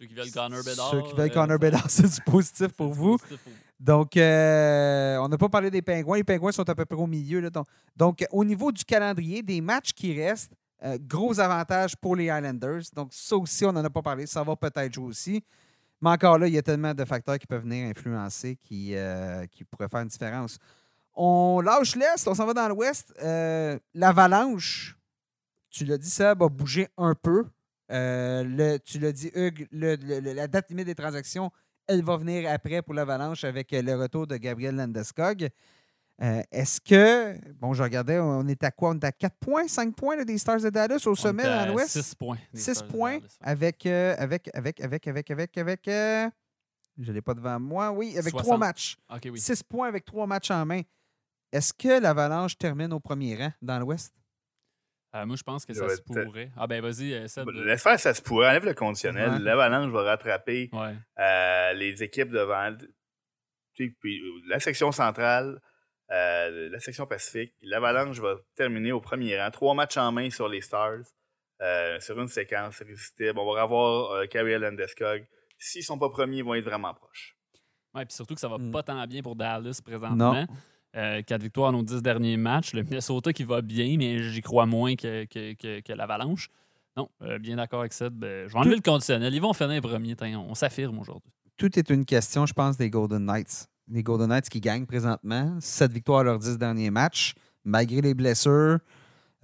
Ceux 0.01 0.06
qui 0.06 0.14
veulent 0.14 0.31
Connor 0.31 0.64
Bedard. 0.64 0.90
ceux 0.90 1.02
qui 1.02 1.14
veulent 1.14 1.31
euh, 1.31 1.35
Connor 1.35 1.59
Bedard, 1.59 1.90
c'est 1.90 2.09
du 2.09 2.20
positif 2.22 2.68
pour 2.68 2.93
vous. 2.93 3.18
positif 3.18 3.39
pour 3.43 3.52
vous. 3.52 3.59
Donc, 3.78 4.16
euh, 4.16 5.18
on 5.18 5.28
n'a 5.28 5.36
pas 5.36 5.48
parlé 5.48 5.70
des 5.70 5.82
Pingouins. 5.82 6.16
Les 6.16 6.24
Pingouins 6.24 6.52
sont 6.52 6.68
à 6.68 6.74
peu 6.74 6.86
près 6.86 6.97
au 6.97 7.06
milieu. 7.06 7.40
là. 7.40 7.51
donc, 7.51 7.66
donc, 7.97 8.27
au 8.31 8.44
niveau 8.44 8.72
du 8.72 8.85
calendrier, 8.85 9.43
des 9.43 9.60
matchs 9.60 9.93
qui 9.93 10.18
restent, 10.18 10.52
euh, 10.82 10.97
gros 11.01 11.39
avantage 11.39 11.97
pour 11.97 12.16
les 12.16 12.24
Islanders. 12.24 12.82
Donc, 12.94 13.09
ça 13.12 13.36
aussi, 13.36 13.66
on 13.66 13.72
n'en 13.72 13.85
a 13.85 13.90
pas 13.90 14.01
parlé. 14.01 14.27
Ça 14.27 14.43
va 14.43 14.56
peut-être 14.56 14.94
jouer 14.94 15.06
aussi. 15.06 15.44
Mais 16.01 16.10
encore 16.10 16.39
là, 16.39 16.48
il 16.48 16.55
y 16.55 16.59
a 16.59 16.62
tellement 16.62 16.94
de 16.94 17.05
facteurs 17.05 17.39
qui 17.39 17.47
peuvent 17.47 17.62
venir 17.62 17.86
influencer 17.86 18.56
qui, 18.56 18.94
euh, 18.94 19.44
qui 19.47 19.64
pourraient 19.64 19.89
faire 19.89 20.01
une 20.01 20.09
différence. 20.09 20.59
On 21.14 21.60
lâche 21.60 21.94
l'Est, 21.97 22.27
on 22.27 22.35
s'en 22.35 22.47
va 22.47 22.55
dans 22.55 22.68
l'Ouest. 22.68 23.12
L'Avalanche, 23.94 24.97
tu 25.68 25.85
l'as 25.85 25.98
dit, 25.98 26.09
ça 26.09 26.35
va 26.35 26.48
bouger 26.48 26.89
un 26.97 27.14
peu. 27.14 27.44
Euh, 27.90 28.44
le- 28.44 28.78
tu 28.78 28.98
l'as 28.98 29.12
dit, 29.12 29.30
Hugues, 29.34 29.66
le- 29.72 29.96
le- 29.96 30.20
le- 30.20 30.32
la 30.32 30.46
date 30.46 30.70
limite 30.70 30.86
des 30.86 30.94
transactions, 30.94 31.50
elle 31.86 32.02
va 32.04 32.16
venir 32.16 32.48
après 32.50 32.82
pour 32.82 32.94
l'Avalanche 32.94 33.44
avec 33.44 33.72
euh, 33.72 33.82
le 33.82 33.96
retour 33.96 34.26
de 34.26 34.36
Gabriel 34.36 34.76
Landeskog. 34.76 35.48
Euh, 36.22 36.42
Est-ce 36.52 36.80
que, 36.82 37.34
bon, 37.54 37.72
je 37.72 37.82
regardais, 37.82 38.18
on 38.18 38.46
est 38.46 38.62
à 38.62 38.70
quoi? 38.70 38.90
On 38.90 38.94
est 38.94 39.04
à 39.04 39.10
4 39.12 39.36
points, 39.40 39.66
5 39.66 39.94
points 39.96 40.16
là, 40.16 40.24
des 40.24 40.36
Stars 40.36 40.60
de 40.60 40.68
Dallas 40.68 41.02
au 41.06 41.14
sommet 41.14 41.42
dans 41.44 41.66
l'Ouest? 41.72 42.00
6 42.00 42.14
points. 42.14 42.36
des 42.52 42.60
6 42.60 42.74
Stars 42.74 42.86
de 42.88 42.92
points 42.92 43.12
Dallas, 43.18 43.22
ouais. 43.22 43.36
avec, 43.40 43.86
euh, 43.86 44.14
avec, 44.18 44.50
avec, 44.54 44.80
avec, 44.82 45.06
avec, 45.08 45.30
avec, 45.30 45.58
avec, 45.58 45.88
euh, 45.88 46.28
je 46.98 47.08
ne 47.08 47.14
l'ai 47.14 47.22
pas 47.22 47.32
devant 47.32 47.58
moi, 47.58 47.90
oui, 47.90 48.18
avec 48.18 48.32
3 48.34 48.42
60. 48.44 48.60
matchs. 48.60 48.96
Ok, 49.10 49.22
oui. 49.32 49.40
6 49.40 49.62
points 49.62 49.88
avec 49.88 50.04
3 50.04 50.26
matchs 50.26 50.50
en 50.50 50.66
main. 50.66 50.82
Est-ce 51.50 51.72
que 51.72 52.00
l'Avalanche 52.00 52.56
termine 52.58 52.92
au 52.92 53.00
premier 53.00 53.36
rang 53.36 53.52
dans 53.62 53.78
l'Ouest? 53.78 54.12
Euh, 55.15 55.27
moi, 55.27 55.37
je 55.37 55.43
pense 55.43 55.66
que 55.66 55.73
Ça 55.74 55.89
se 55.89 55.95
être- 55.95 56.05
pourrait. 56.05 56.51
Ah, 56.57 56.66
ben, 56.66 56.81
vas-y, 56.81 57.12
euh, 57.15 57.27
Seb. 57.27 57.49
euh, 57.49 57.65
Laisse 57.65 57.82
faire, 57.82 57.99
ça 57.99 58.15
se 58.15 58.23
pourrait. 58.23 58.49
Enlève 58.49 58.65
le 58.65 58.74
conditionnel. 58.74 59.31
Ouais. 59.32 59.39
L'Avalanche 59.41 59.91
va 59.91 60.03
rattraper 60.05 60.70
Ouais. 60.73 60.95
euh, 61.19 61.73
les 61.73 62.03
équipes 62.03 62.31
devant. 62.31 62.74
tu 63.74 63.87
sais, 63.87 63.95
puis, 64.01 64.20
euh, 64.20 64.41
la 64.49 64.61
section 64.61 64.93
centrale, 64.93 65.61
euh, 66.12 66.69
la 66.70 66.78
section 66.81 67.07
Pacifique. 67.07 67.55
L'Avalanche 67.62 68.19
va 68.20 68.37
terminer 68.55 68.93
au 68.93 69.01
premier 69.01 69.41
rang. 69.41 69.51
Trois 69.51 69.74
matchs 69.74 69.97
en 69.97 70.12
main 70.12 70.31
sur 70.31 70.49
les 70.49 70.61
Stars. 70.61 71.01
euh, 71.62 72.01
sur 72.01 72.19
une 72.19 72.27
séquence 72.28 72.78
résistible. 72.78 73.39
On 73.39 73.53
va 73.53 73.61
avoir 73.61 74.12
euh, 74.12 74.24
Gabriel 74.32 74.62
Landeskog. 74.62 75.27
S'ils 75.59 75.82
sont 75.85 75.99
pas 75.99 76.09
premiers, 76.09 76.39
ils 76.39 76.45
vont 76.45 76.55
être 76.55 76.65
vraiment 76.65 76.95
proches. 76.95 77.37
Ouais, 77.93 78.07
puis 78.07 78.15
surtout 78.15 78.32
que 78.35 78.41
ça 78.41 78.49
va 78.49 78.57
Mm. 78.57 78.70
pas 78.70 78.82
tant 78.82 79.07
bien 79.07 79.20
pour 79.20 79.37
Dallas 79.37 79.78
présentement. 79.85 80.47
Euh, 80.96 81.22
quatre 81.22 81.42
victoires 81.42 81.70
dans 81.72 81.78
nos 81.78 81.84
dix 81.84 82.02
derniers 82.02 82.36
matchs. 82.36 82.72
Le 82.74 82.82
Minnesota 82.82 83.32
qui 83.32 83.44
va 83.44 83.62
bien, 83.62 83.96
mais 83.96 84.22
j'y 84.22 84.40
crois 84.40 84.66
moins 84.66 84.96
que, 84.96 85.24
que, 85.26 85.54
que- 85.54 85.80
que 85.80 85.92
l'Avalanche. 85.92 86.48
Non, 86.96 87.08
euh, 87.22 87.38
bien 87.38 87.56
d'accord 87.56 87.80
avec 87.80 87.92
Seb. 87.92 88.24
Euh, 88.24 88.48
je 88.48 88.52
vais 88.52 88.58
enlever 88.58 88.74
le 88.76 88.82
conditionnel. 88.82 89.32
Ils 89.32 89.40
vont 89.40 89.52
finir 89.52 89.80
premier. 89.80 90.16
On 90.36 90.54
s'affirme 90.54 90.98
aujourd'hui. 90.98 91.30
Tout 91.56 91.78
est 91.78 91.90
une 91.90 92.04
question, 92.04 92.44
je 92.46 92.52
pense, 92.52 92.76
des 92.76 92.90
Golden 92.90 93.24
Knights. 93.24 93.68
Les 93.88 94.02
Golden 94.02 94.28
Knights 94.30 94.48
qui 94.48 94.60
gagnent 94.60 94.86
présentement. 94.86 95.56
7 95.60 95.92
victoires 95.92 96.20
à 96.20 96.24
leurs 96.24 96.38
10 96.40 96.58
derniers 96.58 96.90
matchs, 96.90 97.34
malgré 97.64 98.00
les 98.00 98.14
blessures. 98.14 98.78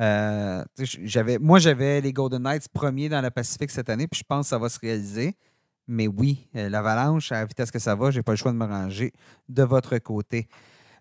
Euh, 0.01 0.65
j'avais, 1.05 1.39
moi, 1.39 1.59
j'avais 1.59 2.01
les 2.01 2.13
Golden 2.13 2.43
Knights 2.43 2.69
premiers 2.73 3.09
dans 3.09 3.21
la 3.21 3.31
Pacifique 3.31 3.71
cette 3.71 3.89
année, 3.89 4.07
puis 4.09 4.19
je 4.19 4.25
pense 4.29 4.47
que 4.47 4.51
ça 4.51 4.59
va 4.59 4.69
se 4.69 4.79
réaliser. 4.81 5.37
Mais 5.87 6.09
oui, 6.09 6.49
l'Avalanche, 6.53 7.31
à 7.31 7.37
la 7.37 7.45
vitesse 7.47 7.71
que 7.71 7.79
ça 7.79 7.95
va, 7.95 8.11
j'ai 8.11 8.23
pas 8.23 8.33
le 8.33 8.37
choix 8.37 8.51
de 8.51 8.57
me 8.57 8.67
ranger 8.67 9.13
de 9.49 9.63
votre 9.63 9.97
côté. 9.99 10.49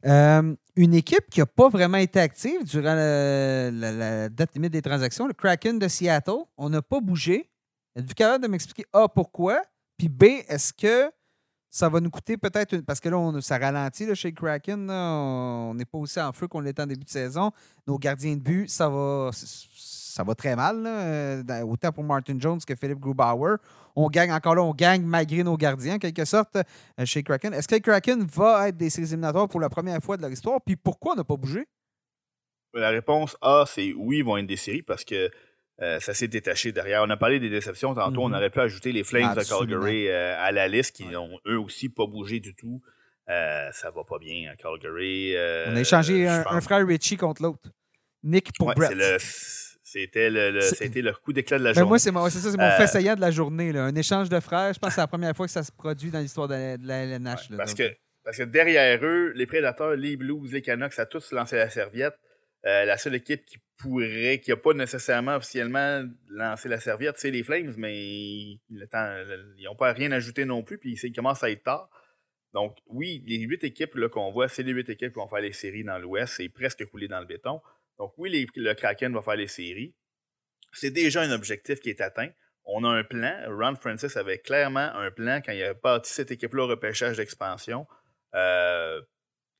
Euh, 0.06 0.56
une 0.76 0.94
équipe 0.94 1.30
qui 1.32 1.40
n'a 1.40 1.45
pas 1.45 1.68
vraiment 1.69 1.98
été 1.98 2.19
active 2.19 2.64
durant 2.64 2.94
la, 2.94 3.72
la- 3.72 4.30
date 4.30 4.53
limite 4.53 4.72
des 4.73 4.82
transactions, 4.82 5.26
le 5.27 5.34
Kraken 5.34 5.80
de 5.80 5.88
Seattle, 5.88 6.44
on 6.57 6.69
n'a 6.69 6.82
pas 6.82 6.99
bougé. 6.99 7.49
Êtes-vous 7.95 8.14
capable 8.14 8.44
de 8.44 8.49
m'expliquer 8.49 8.86
A, 8.94 9.07
pourquoi? 9.07 9.61
Puis 9.98 10.10
B, 10.10 10.23
est-ce 10.48 10.73
que 10.73 11.10
ça 11.72 11.90
va 11.90 11.99
nous 12.02 12.10
coûter 12.11 12.38
peut-être 12.38 12.73
une- 12.73 12.84
Parce 12.84 12.99
que 12.99 13.10
là, 13.10 13.18
on, 13.18 13.40
ça 13.41 13.57
ralentit 13.57 14.06
là, 14.06 14.14
chez 14.15 14.32
Kraken. 14.34 14.90
on 14.90 15.73
n'est 15.76 15.86
pas 15.86 15.98
aussi 15.98 16.19
en 16.22 16.32
feu 16.34 16.48
qu'on 16.48 16.60
l'était 16.60 16.82
en 16.84 16.88
début 16.88 17.06
de 17.06 17.10
saison. 17.10 17.52
Nos 17.88 17.98
gardiens 17.98 18.36
de 18.36 18.41
but, 18.41 18.69
ça 18.69 18.88
va, 18.90 19.32
ça 20.16 20.24
va 20.24 20.34
très 20.34 20.56
mal. 20.56 20.82
là, 20.82 20.90
euh, 21.02 21.62
autant 21.64 21.92
pour 21.92 22.04
Martin 22.04 22.36
Jones 22.40 22.60
que 22.66 22.74
Philippe 22.76 23.00
Grubauer. 23.00 23.58
On 23.98 24.08
gagne 24.10 24.32
encore 24.32 24.56
là, 24.56 24.64
on 24.64 24.74
gagne 24.74 25.04
malgré 25.04 25.44
nos 25.44 25.58
gardiens, 25.58 25.96
en 25.96 26.00
quelque 26.00 26.24
sorte, 26.24 26.56
euh, 26.56 27.06
chez 27.06 27.22
Kraken. 27.22 27.54
Est-ce 27.54 27.68
que 27.68 27.76
Kraken 27.80 28.26
va 28.26 28.70
être 28.70 28.78
des 28.78 28.90
séries 28.90 29.08
éliminatoires 29.08 29.50
pour 29.50 29.60
la 29.60 29.70
première 29.70 30.00
fois 30.02 30.16
de 30.16 30.22
leur 30.22 30.32
histoire? 30.32 30.60
Puis 30.66 30.76
pourquoi 30.78 31.14
on 31.14 31.16
n'a 31.18 31.24
pas 31.26 31.36
bougé? 31.36 31.66
La 32.74 32.90
réponse 32.90 33.36
A, 33.42 33.66
c'est 33.68 33.94
oui, 33.96 34.18
ils 34.20 34.24
vont 34.26 34.38
être 34.38 34.48
des 34.48 34.58
séries 34.58 34.84
parce 34.84 35.04
que 35.06 35.30
euh, 35.82 36.00
ça 36.00 36.14
s'est 36.14 36.28
détaché 36.30 36.72
derrière. 36.72 37.04
On 37.04 37.10
a 37.10 37.18
parlé 37.18 37.40
des 37.42 37.50
déceptions 37.50 37.94
tantôt. 37.94 38.28
Mhm. 38.28 38.34
On 38.34 38.38
aurait 38.38 38.50
pu 38.50 38.60
ajouter 38.62 38.92
les 38.94 39.04
Flames 39.04 39.34
Absolument. 39.38 39.66
de 39.66 39.72
Calgary 39.74 40.08
euh, 40.08 40.36
à 40.40 40.52
la 40.54 40.68
liste 40.70 40.96
qui 40.96 41.04
Ouais. 41.06 41.16
ont 41.18 41.38
eux 41.48 41.60
aussi 41.60 41.90
pas 41.90 42.06
bougé 42.06 42.40
du 42.40 42.56
tout. 42.56 42.82
Euh, 43.30 43.70
ça 43.74 43.92
va 43.92 44.04
pas 44.06 44.18
bien 44.20 44.52
à 44.52 44.56
Calgary. 44.56 45.34
on 45.68 45.76
a 45.76 45.80
échangé 45.82 46.28
un 46.28 46.62
frère 46.62 46.86
Richie 46.88 47.18
contre 47.18 47.42
l'autre. 47.44 47.70
Nick 48.24 48.52
pour 48.58 48.68
Ouais, 48.68 48.76
Brett. 48.76 48.92
C'était 49.95 50.30
le, 50.30 50.59
c'était 50.61 51.01
le 51.01 51.13
coup 51.13 51.31
d'éclat 51.31 51.57
de 51.57 51.63
la 51.63 51.69
Ben, 51.72 51.76
journée. 51.80 51.88
moi, 51.89 51.99
c'est 51.99 52.11
mon, 52.11 52.30
ça, 52.30 52.39
c'est 52.51 52.57
mon 52.57 52.63
Euh, 52.63 52.72
fait 52.77 52.88
saillant 52.88 53.15
de 53.15 53.22
la 53.22 53.31
journée. 53.31 53.72
là. 53.72 53.85
Un 53.85 53.95
échange 53.95 54.27
de 54.27 54.39
frères. 54.41 54.73
Je 54.73 54.80
pense 54.80 54.89
que 54.89 54.95
c'est 54.95 55.01
la 55.01 55.07
première 55.07 55.34
fois 55.35 55.45
que 55.45 55.51
ça 55.53 55.63
se 55.63 55.72
produit 55.72 56.11
dans 56.11 56.19
l'histoire 56.19 56.47
de 56.49 56.53
la, 56.53 56.77
de 56.77 56.85
la 56.88 57.03
LNH. 57.05 57.49
Ouais, 57.49 57.51
là. 57.51 57.57
parce, 57.57 57.76
Donc, 57.76 57.88
que, 57.89 57.95
parce 58.23 58.38
que 58.38 58.43
derrière 58.43 58.99
eux, 59.05 59.31
les 59.35 59.45
Prédateurs, 59.45 59.95
les 59.95 60.17
Blues, 60.17 60.51
les 60.51 60.61
Canucks, 60.61 60.91
ça 60.93 61.03
a 61.03 61.05
tous 61.05 61.31
lancé 61.31 61.55
la 61.55 61.69
serviette. 61.69 62.15
Euh, 62.65 62.84
la 62.84 62.97
seule 62.97 63.15
équipe 63.15 63.45
qui 63.45 63.57
pourrait, 63.77 64.41
qui 64.43 64.49
n'a 64.49 64.57
pas 64.57 64.73
nécessairement 64.73 65.35
officiellement 65.35 66.03
lancé 66.30 66.67
la 66.67 66.80
serviette, 66.80 67.15
c'est 67.17 67.30
les 67.31 67.43
Flames, 67.43 67.73
mais 67.77 67.95
ils 67.95 68.59
n'ont 69.63 69.76
pas 69.76 69.93
rien 69.93 70.11
ajouté 70.11 70.45
non 70.45 70.63
plus, 70.63 70.77
puis 70.77 70.99
ils 71.01 71.13
commencent 71.13 71.43
à 71.43 71.51
être 71.51 71.63
tard. 71.63 71.89
Donc, 72.53 72.76
oui, 72.88 73.23
les 73.27 73.38
huit 73.39 73.63
équipes 73.63 73.95
là, 73.95 74.09
qu'on 74.09 74.31
voit, 74.31 74.47
c'est 74.47 74.63
les 74.63 74.72
huit 74.72 74.89
équipes 74.89 75.13
qui 75.13 75.19
vont 75.19 75.27
faire 75.27 75.41
les 75.41 75.53
séries 75.53 75.84
dans 75.84 75.99
l'Ouest. 75.99 76.35
C'est 76.38 76.49
presque 76.49 76.85
coulé 76.85 77.07
dans 77.07 77.19
le 77.19 77.26
béton. 77.27 77.61
Donc, 77.97 78.13
oui, 78.17 78.47
le 78.55 78.73
Kraken 78.73 79.13
va 79.13 79.22
faire 79.22 79.35
les 79.35 79.47
séries. 79.47 79.95
C'est 80.73 80.91
déjà 80.91 81.22
un 81.22 81.31
objectif 81.31 81.80
qui 81.80 81.89
est 81.89 82.01
atteint. 82.01 82.30
On 82.65 82.84
a 82.84 82.89
un 82.89 83.03
plan. 83.03 83.34
Ron 83.47 83.76
Francis 83.76 84.17
avait 84.17 84.39
clairement 84.39 84.91
un 84.95 85.11
plan 85.11 85.41
quand 85.41 85.53
il 85.53 85.63
a 85.63 85.73
bâti 85.73 86.11
cette 86.11 86.31
équipe-là 86.31 86.63
au 86.63 86.67
repêchage 86.67 87.17
d'expansion. 87.17 87.88
Euh, 88.34 89.01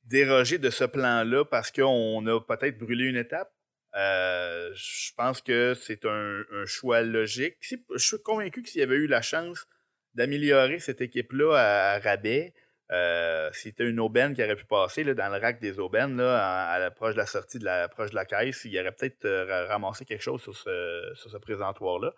déroger 0.04 0.58
de 0.58 0.70
ce 0.70 0.84
plan-là 0.84 1.44
parce 1.44 1.70
qu'on 1.70 2.26
a 2.26 2.40
peut-être 2.40 2.78
brûlé 2.78 3.04
une 3.06 3.16
étape. 3.16 3.50
Euh, 3.94 4.70
je 4.74 5.12
pense 5.16 5.40
que 5.40 5.74
c'est 5.74 6.04
un, 6.04 6.44
choix 6.66 7.02
logique. 7.02 7.56
Je 7.60 7.76
suis 7.96 8.22
convaincu 8.22 8.62
que 8.62 8.68
s'il 8.68 8.80
y 8.80 8.84
avait 8.84 8.96
eu 8.96 9.06
la 9.06 9.22
chance 9.22 9.66
d'améliorer 10.14 10.80
cette 10.80 11.00
équipe-là 11.00 11.54
à, 11.54 11.92
à 11.94 11.98
rabais, 12.00 12.52
euh, 12.92 13.50
c'était 13.52 13.88
une 13.88 13.98
aubaine 14.00 14.34
qui 14.34 14.42
aurait 14.42 14.56
pu 14.56 14.64
passer 14.64 15.02
là, 15.04 15.14
dans 15.14 15.28
le 15.28 15.40
rack 15.40 15.60
des 15.60 15.78
aubaines, 15.78 16.16
là, 16.16 16.38
à, 16.38 16.72
à 16.74 16.78
l'approche 16.78 17.14
de 17.14 17.18
la 17.18 17.26
sortie, 17.26 17.58
de 17.58 17.64
la, 17.64 17.88
de 17.88 18.14
la 18.14 18.24
caisse. 18.24 18.64
Il 18.64 18.78
aurait 18.78 18.92
peut-être 18.92 19.24
euh, 19.24 19.44
ra- 19.44 19.66
ramassé 19.66 20.04
quelque 20.04 20.22
chose 20.22 20.42
sur 20.42 20.56
ce, 20.56 21.12
sur 21.14 21.30
ce 21.30 21.36
présentoir-là. 21.36 22.14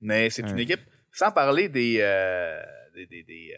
Mais 0.00 0.30
c'est 0.30 0.48
une 0.48 0.58
équipe, 0.58 0.80
sans 1.12 1.32
parler 1.32 1.68
des, 1.68 1.98
euh, 2.00 2.62
des, 2.94 3.06
des, 3.06 3.22
des, 3.24 3.56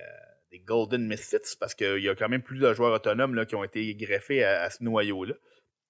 des 0.50 0.58
Golden 0.60 1.06
Misfits, 1.06 1.56
parce 1.60 1.74
qu'il 1.74 1.98
y 1.98 2.08
a 2.08 2.14
quand 2.14 2.28
même 2.28 2.42
plus 2.42 2.58
de 2.58 2.72
joueurs 2.72 2.94
autonomes 2.94 3.34
là, 3.34 3.44
qui 3.44 3.54
ont 3.54 3.62
été 3.62 3.94
greffés 3.94 4.42
à, 4.42 4.62
à 4.62 4.70
ce 4.70 4.82
noyau-là. 4.82 5.34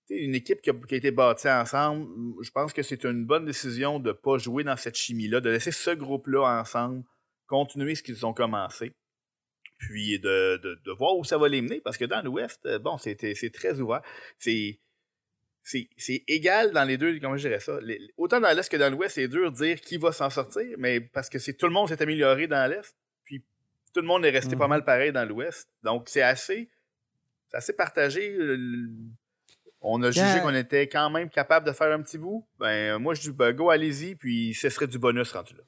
C'est 0.06 0.16
une 0.16 0.34
équipe 0.34 0.60
qui 0.60 0.70
a, 0.70 0.72
qui 0.74 0.94
a 0.94 0.98
été 0.98 1.12
bâtie 1.12 1.48
ensemble. 1.48 2.06
Je 2.42 2.50
pense 2.50 2.72
que 2.72 2.82
c'est 2.82 3.04
une 3.04 3.24
bonne 3.24 3.44
décision 3.44 4.00
de 4.00 4.08
ne 4.08 4.12
pas 4.12 4.38
jouer 4.38 4.64
dans 4.64 4.76
cette 4.76 4.96
chimie-là, 4.96 5.40
de 5.40 5.50
laisser 5.50 5.70
ce 5.70 5.90
groupe-là 5.90 6.60
ensemble, 6.60 7.04
continuer 7.46 7.94
ce 7.94 8.02
qu'ils 8.02 8.26
ont 8.26 8.34
commencé, 8.34 8.92
puis 9.80 10.18
de, 10.20 10.58
de, 10.62 10.78
de 10.84 10.92
voir 10.92 11.16
où 11.16 11.24
ça 11.24 11.36
va 11.38 11.48
les 11.48 11.60
mener, 11.62 11.80
parce 11.80 11.96
que 11.96 12.04
dans 12.04 12.22
l'Ouest, 12.22 12.64
euh, 12.66 12.78
bon, 12.78 12.96
c'est 12.98 13.16
très 13.52 13.80
ouvert. 13.80 14.02
C'est 14.38 16.24
égal 16.26 16.72
dans 16.72 16.84
les 16.84 16.96
deux, 16.96 17.18
comment 17.20 17.36
je 17.36 17.48
dirais 17.48 17.60
ça? 17.60 17.78
Les- 17.82 18.00
autant 18.16 18.40
dans 18.40 18.54
l'Est 18.56 18.68
que 18.70 18.76
dans 18.76 18.90
l'Ouest, 18.90 19.14
c'est 19.16 19.28
dur 19.28 19.50
de 19.52 19.56
dire 19.56 19.80
qui 19.80 19.96
va 19.98 20.10
s'en 20.12 20.30
sortir, 20.30 20.76
mais 20.78 21.00
parce 21.00 21.28
que 21.28 21.38
c'est 21.38 21.54
tout 21.54 21.66
le 21.66 21.72
monde 21.72 21.88
s'est 21.88 22.00
amélioré 22.02 22.46
dans 22.46 22.68
l'Est, 22.70 22.94
puis 23.24 23.44
tout 23.94 24.00
le 24.00 24.06
monde 24.06 24.24
est 24.24 24.30
resté 24.30 24.54
Mhm. 24.54 24.58
pas 24.60 24.68
mal 24.68 24.84
pareil 24.84 25.12
dans 25.12 25.24
l'Ouest. 25.28 25.68
Donc 25.82 26.08
c'est 26.08 26.22
assez, 26.22 26.68
assez 27.52 27.72
partagé. 27.74 28.36
On 29.82 30.02
a 30.02 30.10
jugé 30.10 30.40
qu'on 30.42 30.54
était 30.54 30.88
quand 30.88 31.08
même 31.10 31.30
capable 31.30 31.66
de 31.66 31.72
faire 31.72 31.92
un 31.92 32.02
petit 32.02 32.18
bout. 32.18 32.46
Ben 32.58 32.98
moi 32.98 33.14
je 33.14 33.22
dis 33.22 33.30
ben, 33.32 33.52
go 33.52 33.70
allez-y, 33.70 34.14
puis 34.14 34.52
ce 34.54 34.68
serait 34.68 34.86
du 34.88 34.98
bonus 34.98 35.32
rendu 35.32 35.54
là. 35.54 35.62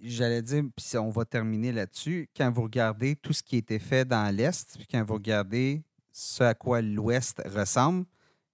J'allais 0.00 0.40
dire, 0.42 0.62
puis 0.74 0.96
on 0.98 1.10
va 1.10 1.24
terminer 1.24 1.70
là-dessus. 1.72 2.28
Quand 2.36 2.50
vous 2.50 2.62
regardez 2.62 3.16
tout 3.16 3.32
ce 3.32 3.42
qui 3.42 3.56
a 3.56 3.58
été 3.58 3.78
fait 3.78 4.04
dans 4.06 4.34
l'Est, 4.34 4.76
puis 4.78 4.86
quand 4.90 5.04
vous 5.04 5.14
regardez 5.14 5.82
ce 6.10 6.42
à 6.44 6.54
quoi 6.54 6.80
l'Ouest 6.80 7.42
ressemble, 7.44 8.06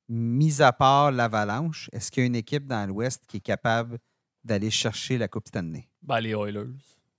mis 0.08 0.60
à 0.60 0.72
part 0.72 1.12
l'Avalanche, 1.12 1.88
est-ce 1.92 2.10
qu'il 2.10 2.22
y 2.22 2.24
a 2.24 2.26
une 2.26 2.34
équipe 2.36 2.66
dans 2.66 2.88
l'Ouest 2.88 3.24
qui 3.28 3.36
est 3.36 3.40
capable 3.40 3.98
d'aller 4.42 4.70
chercher 4.70 5.18
la 5.18 5.28
Coupe 5.28 5.46
Stanley? 5.46 5.88
Ben, 6.02 6.20
les 6.20 6.30
Oilers. 6.30 6.66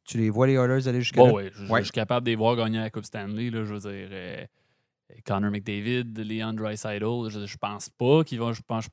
Tu 0.04 0.18
les 0.18 0.30
vois, 0.30 0.48
les 0.48 0.56
Oilers, 0.56 0.88
aller 0.90 1.00
jusqu'à? 1.02 1.22
Bon, 1.22 1.34
ouais, 1.36 1.50
je, 1.54 1.64
je- 1.66 1.72
Ouais. 1.72 1.80
je 1.80 1.86
suis 1.86 1.92
capable 1.94 2.26
de 2.26 2.32
les 2.32 2.36
voir 2.36 2.56
gagner 2.58 2.80
la 2.80 2.90
Coupe 2.90 3.06
Stanley. 3.06 3.50
Là, 3.50 3.64
je 3.64 3.74
veux 3.74 3.80
dire, 3.80 4.10
euh, 4.12 4.46
Connor 5.26 5.52
McDavid, 5.52 6.04
Leon 6.18 6.54
Draisaitl, 6.54 7.30
je, 7.30 7.46
je 7.46 7.58
pense 7.58 7.88
pas 7.90 8.24
qu'ils 8.26 8.40
vont. 8.40 8.52
Je 8.52 8.62
pense, 8.62 8.86
je 8.86 8.90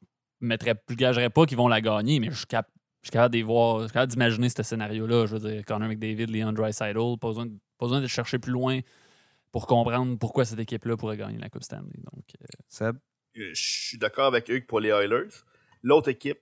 mettrais, 0.47 0.75
gagerais 0.91 1.31
pas 1.31 1.45
qu'ils 1.47 1.57
vont 1.57 1.67
la 1.69 1.81
gagner, 1.81 2.21
mais 2.21 2.31
je 2.31 2.37
suis, 2.37 2.47
cap- 2.47 2.71
je 2.73 2.78
suis 3.09 3.13
capable 3.13 3.33
de 3.35 3.39
les 3.39 3.43
voir, 3.45 3.81
je 3.81 3.85
suis 3.87 3.93
capable 3.93 4.13
d'imaginer 4.13 4.49
ce 4.49 4.63
scénario-là. 4.63 5.27
Je 5.27 5.37
veux 5.37 5.51
dire, 5.51 5.65
Connor 5.65 5.89
McDavid, 5.89 6.27
Leon 6.27 6.53
Draisaitl, 6.53 6.99
pas 7.21 7.29
besoin, 7.29 7.47
pas 7.79 7.87
besoin 7.87 8.01
de 8.01 8.07
chercher 8.07 8.39
plus 8.39 8.53
loin 8.53 8.81
pour 9.53 9.67
comprendre 9.67 10.19
pourquoi 10.19 10.45
cette 10.45 10.59
équipe-là 10.61 10.97
pourrait 10.97 11.17
gagner 11.17 11.39
la 11.39 11.49
Coupe 11.49 11.63
Stanley. 11.63 11.99
Donc, 12.13 12.25
euh, 12.43 12.47
Seb? 12.69 12.97
Euh, 13.39 13.51
Je 13.53 13.63
suis 13.63 13.99
d'accord 13.99 14.27
avec 14.27 14.51
eux 14.51 14.59
que 14.61 14.67
pour 14.67 14.81
les 14.81 14.91
Oilers. 14.91 15.29
L'autre 15.83 16.09
équipe 16.09 16.39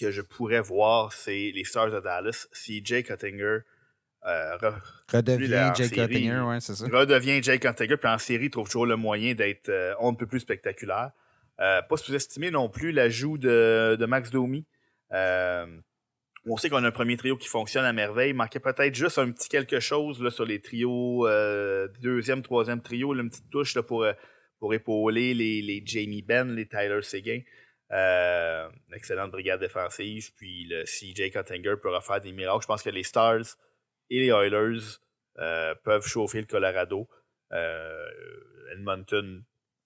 que 0.00 0.10
je 0.10 0.22
pourrais 0.22 0.60
voir, 0.60 1.12
c'est 1.12 1.52
les 1.54 1.64
Stars 1.64 1.90
de 1.90 2.00
Dallas. 2.00 2.48
Si 2.52 2.84
Jay 2.84 3.02
Cuttinger 3.02 3.58
euh, 4.24 4.56
re- 4.56 4.80
Redevient 5.12 6.40
ouais, 6.40 6.60
c'est 6.60 6.74
ça. 6.74 6.86
redevient 6.86 7.42
Jay 7.42 7.58
Cuttinger, 7.58 7.96
puis 7.96 8.08
en 8.08 8.18
série, 8.18 8.46
il 8.46 8.50
trouve 8.50 8.66
toujours 8.66 8.86
le 8.86 8.96
moyen 8.96 9.34
d'être 9.34 9.68
euh, 9.68 9.94
un 10.00 10.14
peu 10.14 10.26
plus 10.26 10.40
spectaculaire. 10.40 11.10
Euh, 11.60 11.82
pas 11.82 11.96
sous-estimer 11.96 12.50
non 12.50 12.68
plus 12.68 12.92
l'ajout 12.92 13.36
de, 13.38 13.96
de 13.98 14.06
Max 14.06 14.30
Domi. 14.30 14.64
Euh, 15.12 15.66
on 16.46 16.56
sait 16.56 16.68
qu'on 16.68 16.82
a 16.82 16.88
un 16.88 16.92
premier 16.92 17.16
trio 17.16 17.36
qui 17.36 17.48
fonctionne 17.48 17.84
à 17.84 17.92
merveille. 17.92 18.30
Il 18.30 18.36
manquait 18.36 18.60
peut-être 18.60 18.94
juste 18.94 19.18
un 19.18 19.30
petit 19.30 19.48
quelque 19.48 19.80
chose 19.80 20.22
là, 20.22 20.30
sur 20.30 20.44
les 20.44 20.60
trios, 20.60 21.26
euh, 21.28 21.88
deuxième, 22.00 22.42
troisième 22.42 22.82
trio, 22.82 23.14
une 23.14 23.30
petite 23.30 23.50
touche 23.50 23.74
là, 23.74 23.82
pour, 23.82 24.02
euh, 24.02 24.12
pour 24.58 24.74
épauler 24.74 25.34
les, 25.34 25.62
les 25.62 25.82
Jamie 25.84 26.22
Benn, 26.22 26.54
les 26.54 26.66
Tyler 26.66 27.02
Seguin. 27.02 27.40
Excellente 28.92 29.30
brigade 29.30 29.60
défensive. 29.60 30.32
Puis 30.36 30.66
le 30.68 30.84
CJ 30.84 31.30
Cottinger 31.32 31.74
pourra 31.80 32.00
faire 32.00 32.20
des 32.20 32.32
miracles. 32.32 32.62
Je 32.62 32.66
pense 32.66 32.82
que 32.82 32.90
les 32.90 33.02
Stars 33.02 33.56
et 34.10 34.20
les 34.20 34.28
Oilers 34.28 34.98
peuvent 35.84 36.06
chauffer 36.06 36.40
le 36.40 36.46
Colorado. 36.46 37.08
Edmonton, 38.72 39.44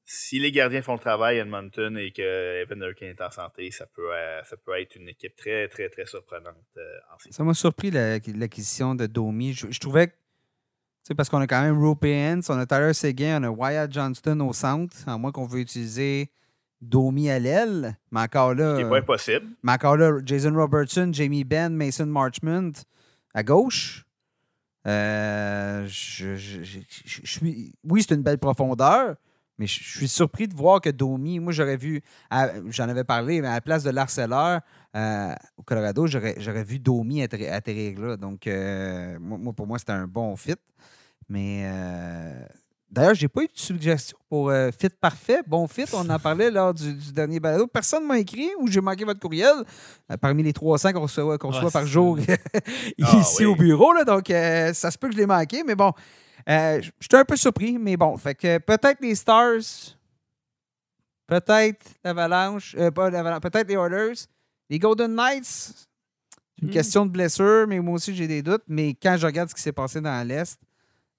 si 0.09 0.39
les 0.39 0.53
gardiens 0.53 0.83
font 0.83 0.93
le 0.95 1.01
travail, 1.01 1.39
Edmonton, 1.39 1.99
et 1.99 2.13
que 2.13 2.63
Evan 2.63 2.79
Durkin 2.79 3.07
est 3.07 3.21
en 3.21 3.31
santé, 3.31 3.71
ça 3.73 3.87
peut, 3.87 4.15
euh, 4.15 4.41
ça 4.45 4.57
peut 4.57 4.81
être 4.81 4.95
une 4.95 5.09
équipe 5.09 5.35
très, 5.37 5.67
très, 5.69 5.89
très 5.89 6.07
surprenante 6.07 6.55
euh, 6.77 6.99
en. 7.13 7.33
Ça 7.33 7.43
m'a 7.43 7.55
surpris 7.55 7.91
la- 7.91 8.19
l'acquisition 8.35 8.95
de 8.95 9.07
Domi. 9.07 9.53
Je, 9.53 9.67
je 9.71 9.81
trouvais 9.81 10.07
que, 10.07 10.13
tu 10.13 11.09
sais, 11.09 11.15
parce 11.17 11.29
qu'on 11.29 11.41
a 11.41 11.47
quand 11.49 11.61
même 11.61 11.81
Europeans, 11.83 12.41
on 12.49 12.59
a 12.59 12.67
Tyler 12.67 12.95
Seguin, 12.95 13.41
on 13.43 13.47
a 13.47 13.51
Wyatt 13.51 13.93
Johnston 13.93 14.39
au 14.41 14.53
centre, 14.53 14.97
à 15.09 15.19
moins 15.19 15.33
qu'on 15.33 15.45
veut 15.47 15.59
utiliser 15.61 16.31
Domi 16.81 17.29
à 17.29 17.39
l'aile. 17.41 17.97
Mais 18.13 18.21
encore 18.21 18.55
là, 18.55 18.73
Ce 18.75 18.79
qui 18.79 18.85
n'est 18.85 18.91
pas 18.91 18.99
impossible. 18.99 19.47
mais 19.65 19.73
encore 19.73 19.97
là, 19.97 20.21
Jason 20.25 20.55
Robertson, 20.55 21.11
Jamie 21.13 21.43
Benn, 21.43 21.75
Mason 21.75 22.07
Marchment 22.07 22.71
à 23.35 23.43
gauche. 23.43 24.05
Euh, 24.87 25.85
je 25.89 26.37
suis, 27.25 27.73
oui, 27.83 28.03
c'est 28.07 28.15
une 28.15 28.23
belle 28.23 28.39
profondeur, 28.39 29.17
mais 29.59 29.67
je, 29.67 29.83
suis 29.83 30.09
surpris 30.09 30.49
de 30.49 30.55
voir 30.55 30.81
que 30.81 30.91
Domi, 30.91 31.41
moi 31.41 31.53
j'aurais 31.53 31.77
vu, 31.77 32.03
j'en 32.69 32.89
avais 32.89 33.05
parlé, 33.05 33.41
mais 33.41 33.49
à 33.49 33.55
la 33.55 33.61
place 33.61 33.83
de 33.83 33.91
l'Arceleur 33.91 34.61
euh, 34.95 35.35
au 35.57 35.63
Colorado, 35.63 36.07
j'aurais 36.07 36.65
vu 36.65 36.79
Domi 36.79 37.23
atterri- 37.23 37.51
atterrir 37.51 37.99
là. 38.01 38.17
Donc, 38.17 38.47
euh, 38.47 39.19
moi, 39.21 39.53
pour 39.53 39.67
moi, 39.67 39.79
c'était 39.79 39.93
un 39.93 40.07
bon 40.07 40.37
fit. 40.37 40.55
Mais 41.29 41.63
euh, 41.67 42.47
d'ailleurs, 42.91 43.15
j'ai 43.15 43.29
pas 43.29 43.43
eu 43.43 43.47
de 43.47 43.53
suggestion 43.55 44.17
pour 44.29 44.51
euh, 44.51 44.71
fit 44.79 44.89
parfait, 44.89 45.41
bon 45.47 45.67
fit. 45.67 45.85
On 45.93 46.09
en 46.11 46.19
parlait 46.19 46.51
lors 46.51 46.73
du, 46.75 46.93
du 46.95 47.13
dernier 47.13 47.41
balado. 47.41 47.67
Personne 47.67 48.03
ne 48.05 48.09
m'a 48.09 48.19
écrit 48.19 48.51
ou 48.59 48.69
j'ai 48.69 48.81
manqué 48.81 49.05
votre 49.05 49.21
courriel 49.21 49.55
euh, 50.11 50.17
parmi 50.17 50.43
les 50.43 50.53
300 50.53 50.93
qu'on 50.93 51.01
reçoit, 51.03 51.25
Ouais, 51.25 51.37
reçoit 51.41 51.71
par 51.71 51.87
jour 51.87 52.19
Ah, 53.03 53.17
ici 53.19 53.45
au 53.45 53.55
bureau. 53.57 53.93
Là, 53.93 54.05
donc, 54.05 54.31
euh, 54.31 54.73
ça 54.73 54.91
se 54.91 54.99
peut 54.99 55.09
que 55.09 55.15
je 55.15 55.19
l'ai 55.19 55.27
manqué, 55.27 55.63
mais 55.65 55.75
bon, 55.75 55.93
j'étais 56.47 57.17
un 57.17 57.25
peu 57.25 57.37
surpris. 57.37 57.79
Mais 57.79 57.97
bon, 57.97 58.17
fait 58.17 58.35
que 58.35 58.59
peut-être 58.59 59.01
les 59.01 59.15
Stars, 59.15 59.61
peut-être 61.27 61.85
l'Avalanche, 62.05 62.75
euh, 62.79 62.91
pas 62.91 63.11
l'Avalanche, 63.11 63.41
peut-être 63.41 63.69
les 63.69 63.75
Oilers, 63.75 64.15
les 64.71 64.79
Golden 64.79 65.15
Knights. 65.15 65.45
C'est 65.45 66.63
une 66.63 66.69
Hmm. 66.69 66.73
question 66.73 67.05
de 67.05 67.11
blessure, 67.11 67.67
mais 67.69 67.81
moi 67.81 67.95
aussi 67.97 68.15
j'ai 68.15 68.27
des 68.27 68.43
doutes. 68.43 68.63
Mais 68.69 68.95
quand 68.95 69.17
je 69.19 69.27
regarde 69.27 69.51
ce 69.51 69.55
qui 69.55 69.61
s'est 69.61 69.73
passé 69.73 70.01
dans 70.01 70.27
l'Est, 70.27 70.59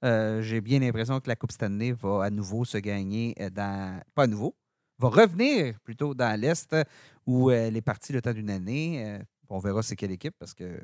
euh, 0.03 0.41
j'ai 0.41 0.61
bien 0.61 0.79
l'impression 0.79 1.19
que 1.19 1.27
la 1.27 1.35
Coupe 1.35 1.51
Stanley 1.51 1.91
va 1.91 2.25
à 2.25 2.29
nouveau 2.29 2.65
se 2.65 2.77
gagner 2.77 3.33
euh, 3.39 3.49
dans. 3.49 4.01
Pas 4.15 4.23
à 4.23 4.27
nouveau, 4.27 4.55
va 4.99 5.09
revenir 5.09 5.79
plutôt 5.83 6.13
dans 6.13 6.39
l'Est 6.39 6.71
euh, 6.73 6.83
où 7.25 7.49
euh, 7.49 7.67
elle 7.67 7.77
est 7.77 7.81
partie 7.81 8.13
le 8.13 8.21
temps 8.21 8.33
d'une 8.33 8.49
année. 8.49 9.03
Euh, 9.05 9.19
on 9.49 9.59
verra 9.59 9.81
c'est 9.81 9.95
quelle 9.95 10.11
équipe 10.11 10.35
parce 10.39 10.53
que. 10.53 10.79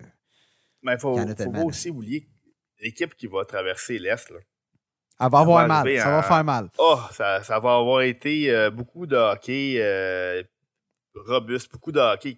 Mais 0.82 0.94
il 0.94 1.00
faut, 1.00 1.18
Il 1.18 1.36
faut 1.36 1.68
aussi 1.68 1.90
oublier 1.90 2.28
l'équipe 2.80 3.16
qui 3.16 3.28
va 3.28 3.46
traverser 3.46 4.00
l'Est. 4.00 4.30
là. 4.32 4.40
Elle 5.20 5.30
va 5.30 5.40
avoir 5.40 5.68
mal. 5.68 5.98
Ça 6.00 6.10
va 6.10 6.24
faire 6.24 6.44
mal. 6.44 6.70
Oh, 6.78 7.00
ça, 7.12 7.44
ça 7.44 7.60
va 7.60 7.76
avoir 7.78 8.02
été 8.02 8.52
euh, 8.52 8.72
beaucoup 8.72 9.06
de 9.06 9.16
hockey 9.16 9.76
euh, 9.78 10.44
robuste, 11.16 11.72
beaucoup 11.72 11.92
de 11.92 12.00
hockey. 12.00 12.36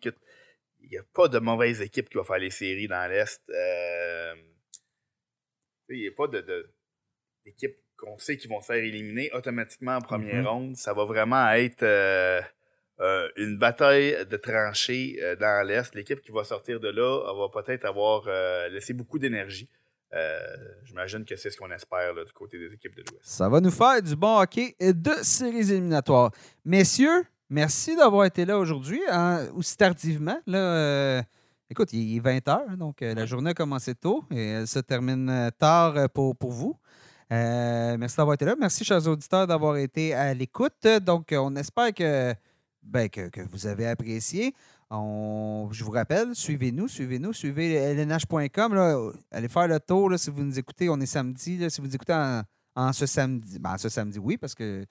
Il 0.82 0.90
n'y 0.90 0.98
a 0.98 1.04
pas 1.14 1.28
de 1.28 1.40
mauvaise 1.40 1.82
équipe 1.82 2.10
qui 2.10 2.18
va 2.18 2.24
faire 2.24 2.38
les 2.38 2.52
séries 2.52 2.88
dans 2.88 3.10
l'Est. 3.10 3.42
Euh, 3.50 4.36
il 5.90 6.02
n'y 6.02 6.07
a 6.07 6.12
pas 6.12 6.28
de, 6.28 6.41
de- 6.41 6.70
d'équipe 7.45 7.76
qu'on 7.98 8.18
sait 8.18 8.38
qui 8.38 8.48
vont 8.48 8.60
se 8.62 8.66
faire 8.68 8.84
éliminer 8.84 9.32
automatiquement 9.34 9.95
en 9.98 10.02
première 10.02 10.41
Mhm. 10.41 10.48
ronde. 10.48 10.76
Ça 10.76 10.94
va 10.94 11.06
vraiment 11.06 11.49
être 11.52 11.84
euh, 11.84 12.41
euh, 12.99 13.30
une 13.38 13.57
bataille 13.57 14.26
de 14.26 14.38
tranchées 14.38 15.18
euh, 15.22 15.36
dans 15.36 15.66
l'Est. 15.68 15.94
L'équipe 15.95 16.22
qui 16.22 16.32
va 16.32 16.44
sortir 16.44 16.80
de 16.80 16.90
là 16.90 17.26
elle 17.30 17.38
va 17.38 17.49
peut-être 17.62 17.86
avoir 17.86 18.28
laissé 18.70 18.94
beaucoup 18.94 19.20
d'énergie. 19.20 19.70
J'imagine 20.86 21.26
que 21.26 21.36
c'est 21.36 21.49
ce 21.49 21.57
qu'on 21.57 21.72
espère 21.72 22.14
là, 22.14 22.24
du 22.24 22.32
côté 22.32 22.57
des 22.57 22.74
équipes 22.74 22.95
de 22.95 23.02
l'Ouest. 23.02 23.20
Ça 23.24 23.49
va 23.49 23.60
nous 23.60 23.72
faire 23.72 24.02
du 24.02 24.16
bon 24.16 24.40
hockey 24.40 24.76
et 24.80 24.94
de 24.94 25.12
séries 25.22 25.72
éliminatoires. 25.72 26.32
Messieurs, 26.64 27.26
merci 27.49 27.95
d'avoir 27.98 28.26
été 28.26 28.45
là 28.45 28.57
aujourd'hui, 28.57 29.02
hein, 29.10 29.48
aussi 29.56 29.76
tardivement. 29.76 30.40
Là, 30.48 31.24
écoute, 31.70 31.94
il 31.94 32.18
est 32.18 32.20
20h, 32.20 32.76
donc 32.78 33.02
euh, 33.02 33.14
la 33.14 33.26
journée 33.26 33.52
a 33.52 33.54
commencé 33.54 33.96
tôt 33.96 34.24
et 34.32 34.48
elle 34.50 34.68
se 34.68 34.80
termine 34.80 35.30
euh, 35.30 35.50
tard 35.52 35.96
euh, 35.98 36.08
pour, 36.08 36.36
pour 36.36 36.52
vous. 36.52 36.78
Euh, 37.32 37.98
merci 37.98 38.18
d'avoir 38.18 38.36
été 38.36 38.46
là. 38.46 38.56
Merci, 38.60 38.84
chers 38.84 39.08
auditeurs, 39.08 39.48
d'avoir 39.48 39.78
été 39.78 40.14
à 40.14 40.34
l'écoute. 40.34 40.88
Donc, 41.02 41.34
on 41.36 41.56
espère 41.56 41.92
que, 41.94 42.34
ben, 42.84 43.10
que, 43.10 43.30
que 43.30 43.42
vous 43.42 43.66
avez 43.66 43.88
apprécié. 43.88 44.54
On- 44.92 45.68
je 45.72 45.84
vous 45.84 45.92
rappelle, 45.92 46.36
suivez-nous, 46.36 46.88
suivez-nous, 46.88 47.34
suivez 47.34 47.96
lnh.com. 47.96 49.14
Allez 49.32 49.48
faire 49.48 49.68
le 49.68 49.80
tour 49.80 50.12
là, 50.12 50.18
si 50.20 50.30
vous 50.30 50.44
nous 50.44 50.60
écoutez. 50.60 50.88
On 50.90 51.00
est 51.00 51.08
samedi. 51.08 51.58
là, 51.58 51.70
si 51.72 51.82
vous 51.82 51.88
nous 51.88 51.96
écoutez 51.96 52.14
en, 52.14 52.44
en 52.76 52.94
ce 52.94 53.08
samedi. 53.08 53.58
Ben, 53.58 53.72
en 53.74 53.78
ce 53.80 53.90
samedi, 53.90 54.20
oui, 54.20 54.38
parce 54.38 54.54
que 54.54 54.86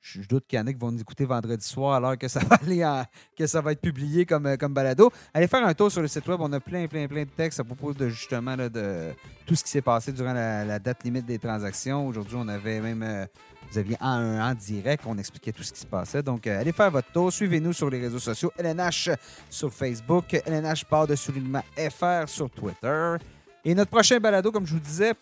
je, 0.00 0.20
doute 0.22 0.46
qu'il 0.46 0.58
y 0.58 0.62
en 0.62 0.66
a 0.66 0.72
qui 0.72 0.78
vont 0.78 0.90
nous 0.92 1.00
écouter 1.00 1.24
vendredi 1.24 1.66
soir 1.66 1.94
alors 1.96 2.16
que 2.18 2.28
ça 2.28 2.40
va 2.40 2.56
aller 2.56 2.84
en- 2.84 3.04
que 3.36 3.46
ça 3.46 3.60
va 3.60 3.72
être 3.72 3.80
publié 3.80 4.24
comme, 4.26 4.56
comme 4.56 4.72
balado. 4.74 5.10
Allez 5.34 5.46
faire 5.46 5.66
un 5.66 5.74
tour 5.74 5.90
sur 5.90 6.02
le 6.02 6.08
site 6.08 6.26
web. 6.28 6.38
On 6.40 6.52
a 6.52 6.60
plein, 6.60 6.86
plein, 6.86 7.06
plein 7.08 7.24
de 7.24 7.30
textes 7.30 7.60
à 7.60 7.64
propos 7.64 7.92
de 7.94 8.08
justement 8.08 8.56
là, 8.56 8.68
de 8.68 9.12
tout 9.46 9.54
ce 9.54 9.64
qui 9.64 9.70
s'est 9.70 9.82
passé 9.82 10.12
durant 10.12 10.32
la, 10.32 10.78
date 10.78 11.04
limite 11.04 11.26
des 11.26 11.38
transactions. 11.38 12.06
Aujourd'hui, 12.06 12.36
on 12.38 12.48
avait 12.48 12.80
même. 12.80 13.02
euh, 13.02 13.26
vous 13.70 13.78
aviez 13.78 13.96
en, 14.00 14.38
en 14.40 14.54
direct, 14.54 15.02
on 15.06 15.18
expliquait 15.18 15.50
tout 15.50 15.64
ce 15.64 15.72
qui 15.72 15.80
se 15.80 15.86
passait. 15.86 16.22
Donc, 16.22 16.46
euh, 16.46 16.60
allez 16.60 16.70
faire 16.72 16.90
votre 16.90 17.10
tour. 17.10 17.32
Suivez-nous 17.32 17.72
sur 17.72 17.90
les 17.90 18.00
réseaux 18.00 18.20
sociaux. 18.20 18.52
LNH 18.56 19.10
sur 19.50 19.72
Facebook, 19.72 20.34
LNH 20.46 20.84
barre 20.88 21.08
de 21.08 21.16
soulignement 21.16 21.62
FR 21.76 22.28
sur 22.28 22.48
Twitter. 22.48 23.16
Et 23.64 23.74
notre 23.74 23.90
prochain 23.90 24.20
balado, 24.20 24.52
comme 24.52 24.64
je 24.64 24.74
vous 24.74 24.80
disais, 24.80 25.14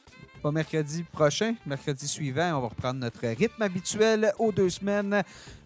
pas 0.44 0.52
mercredi 0.52 1.02
prochain, 1.04 1.54
mercredi 1.64 2.06
suivant, 2.06 2.58
on 2.58 2.60
va 2.60 2.68
reprendre 2.68 3.00
notre 3.00 3.26
rythme 3.26 3.62
habituel 3.62 4.30
aux 4.38 4.52
deux 4.52 4.68
semaines 4.68 5.22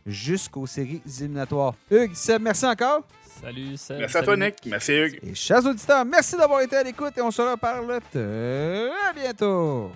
jusqu'aux 0.06 0.68
séries 0.68 1.02
éliminatoires. 1.18 1.74
Hugues, 1.90 2.14
Seb, 2.14 2.42
merci 2.42 2.64
encore. 2.64 3.02
Salut, 3.42 3.76
Seb. 3.76 3.98
Merci 3.98 4.16
à 4.16 4.22
toi, 4.22 4.36
Nick. 4.36 4.54
Merci, 4.66 4.92
Hugues. 4.92 5.18
Et 5.24 5.34
chers 5.34 5.66
auditeurs, 5.66 6.04
merci 6.04 6.36
d'avoir 6.36 6.60
été 6.60 6.76
à 6.76 6.84
l'écoute 6.84 7.18
et 7.18 7.22
on 7.22 7.32
se 7.32 7.42
reparle 7.42 7.98
très 8.12 9.20
bientôt. 9.20 9.90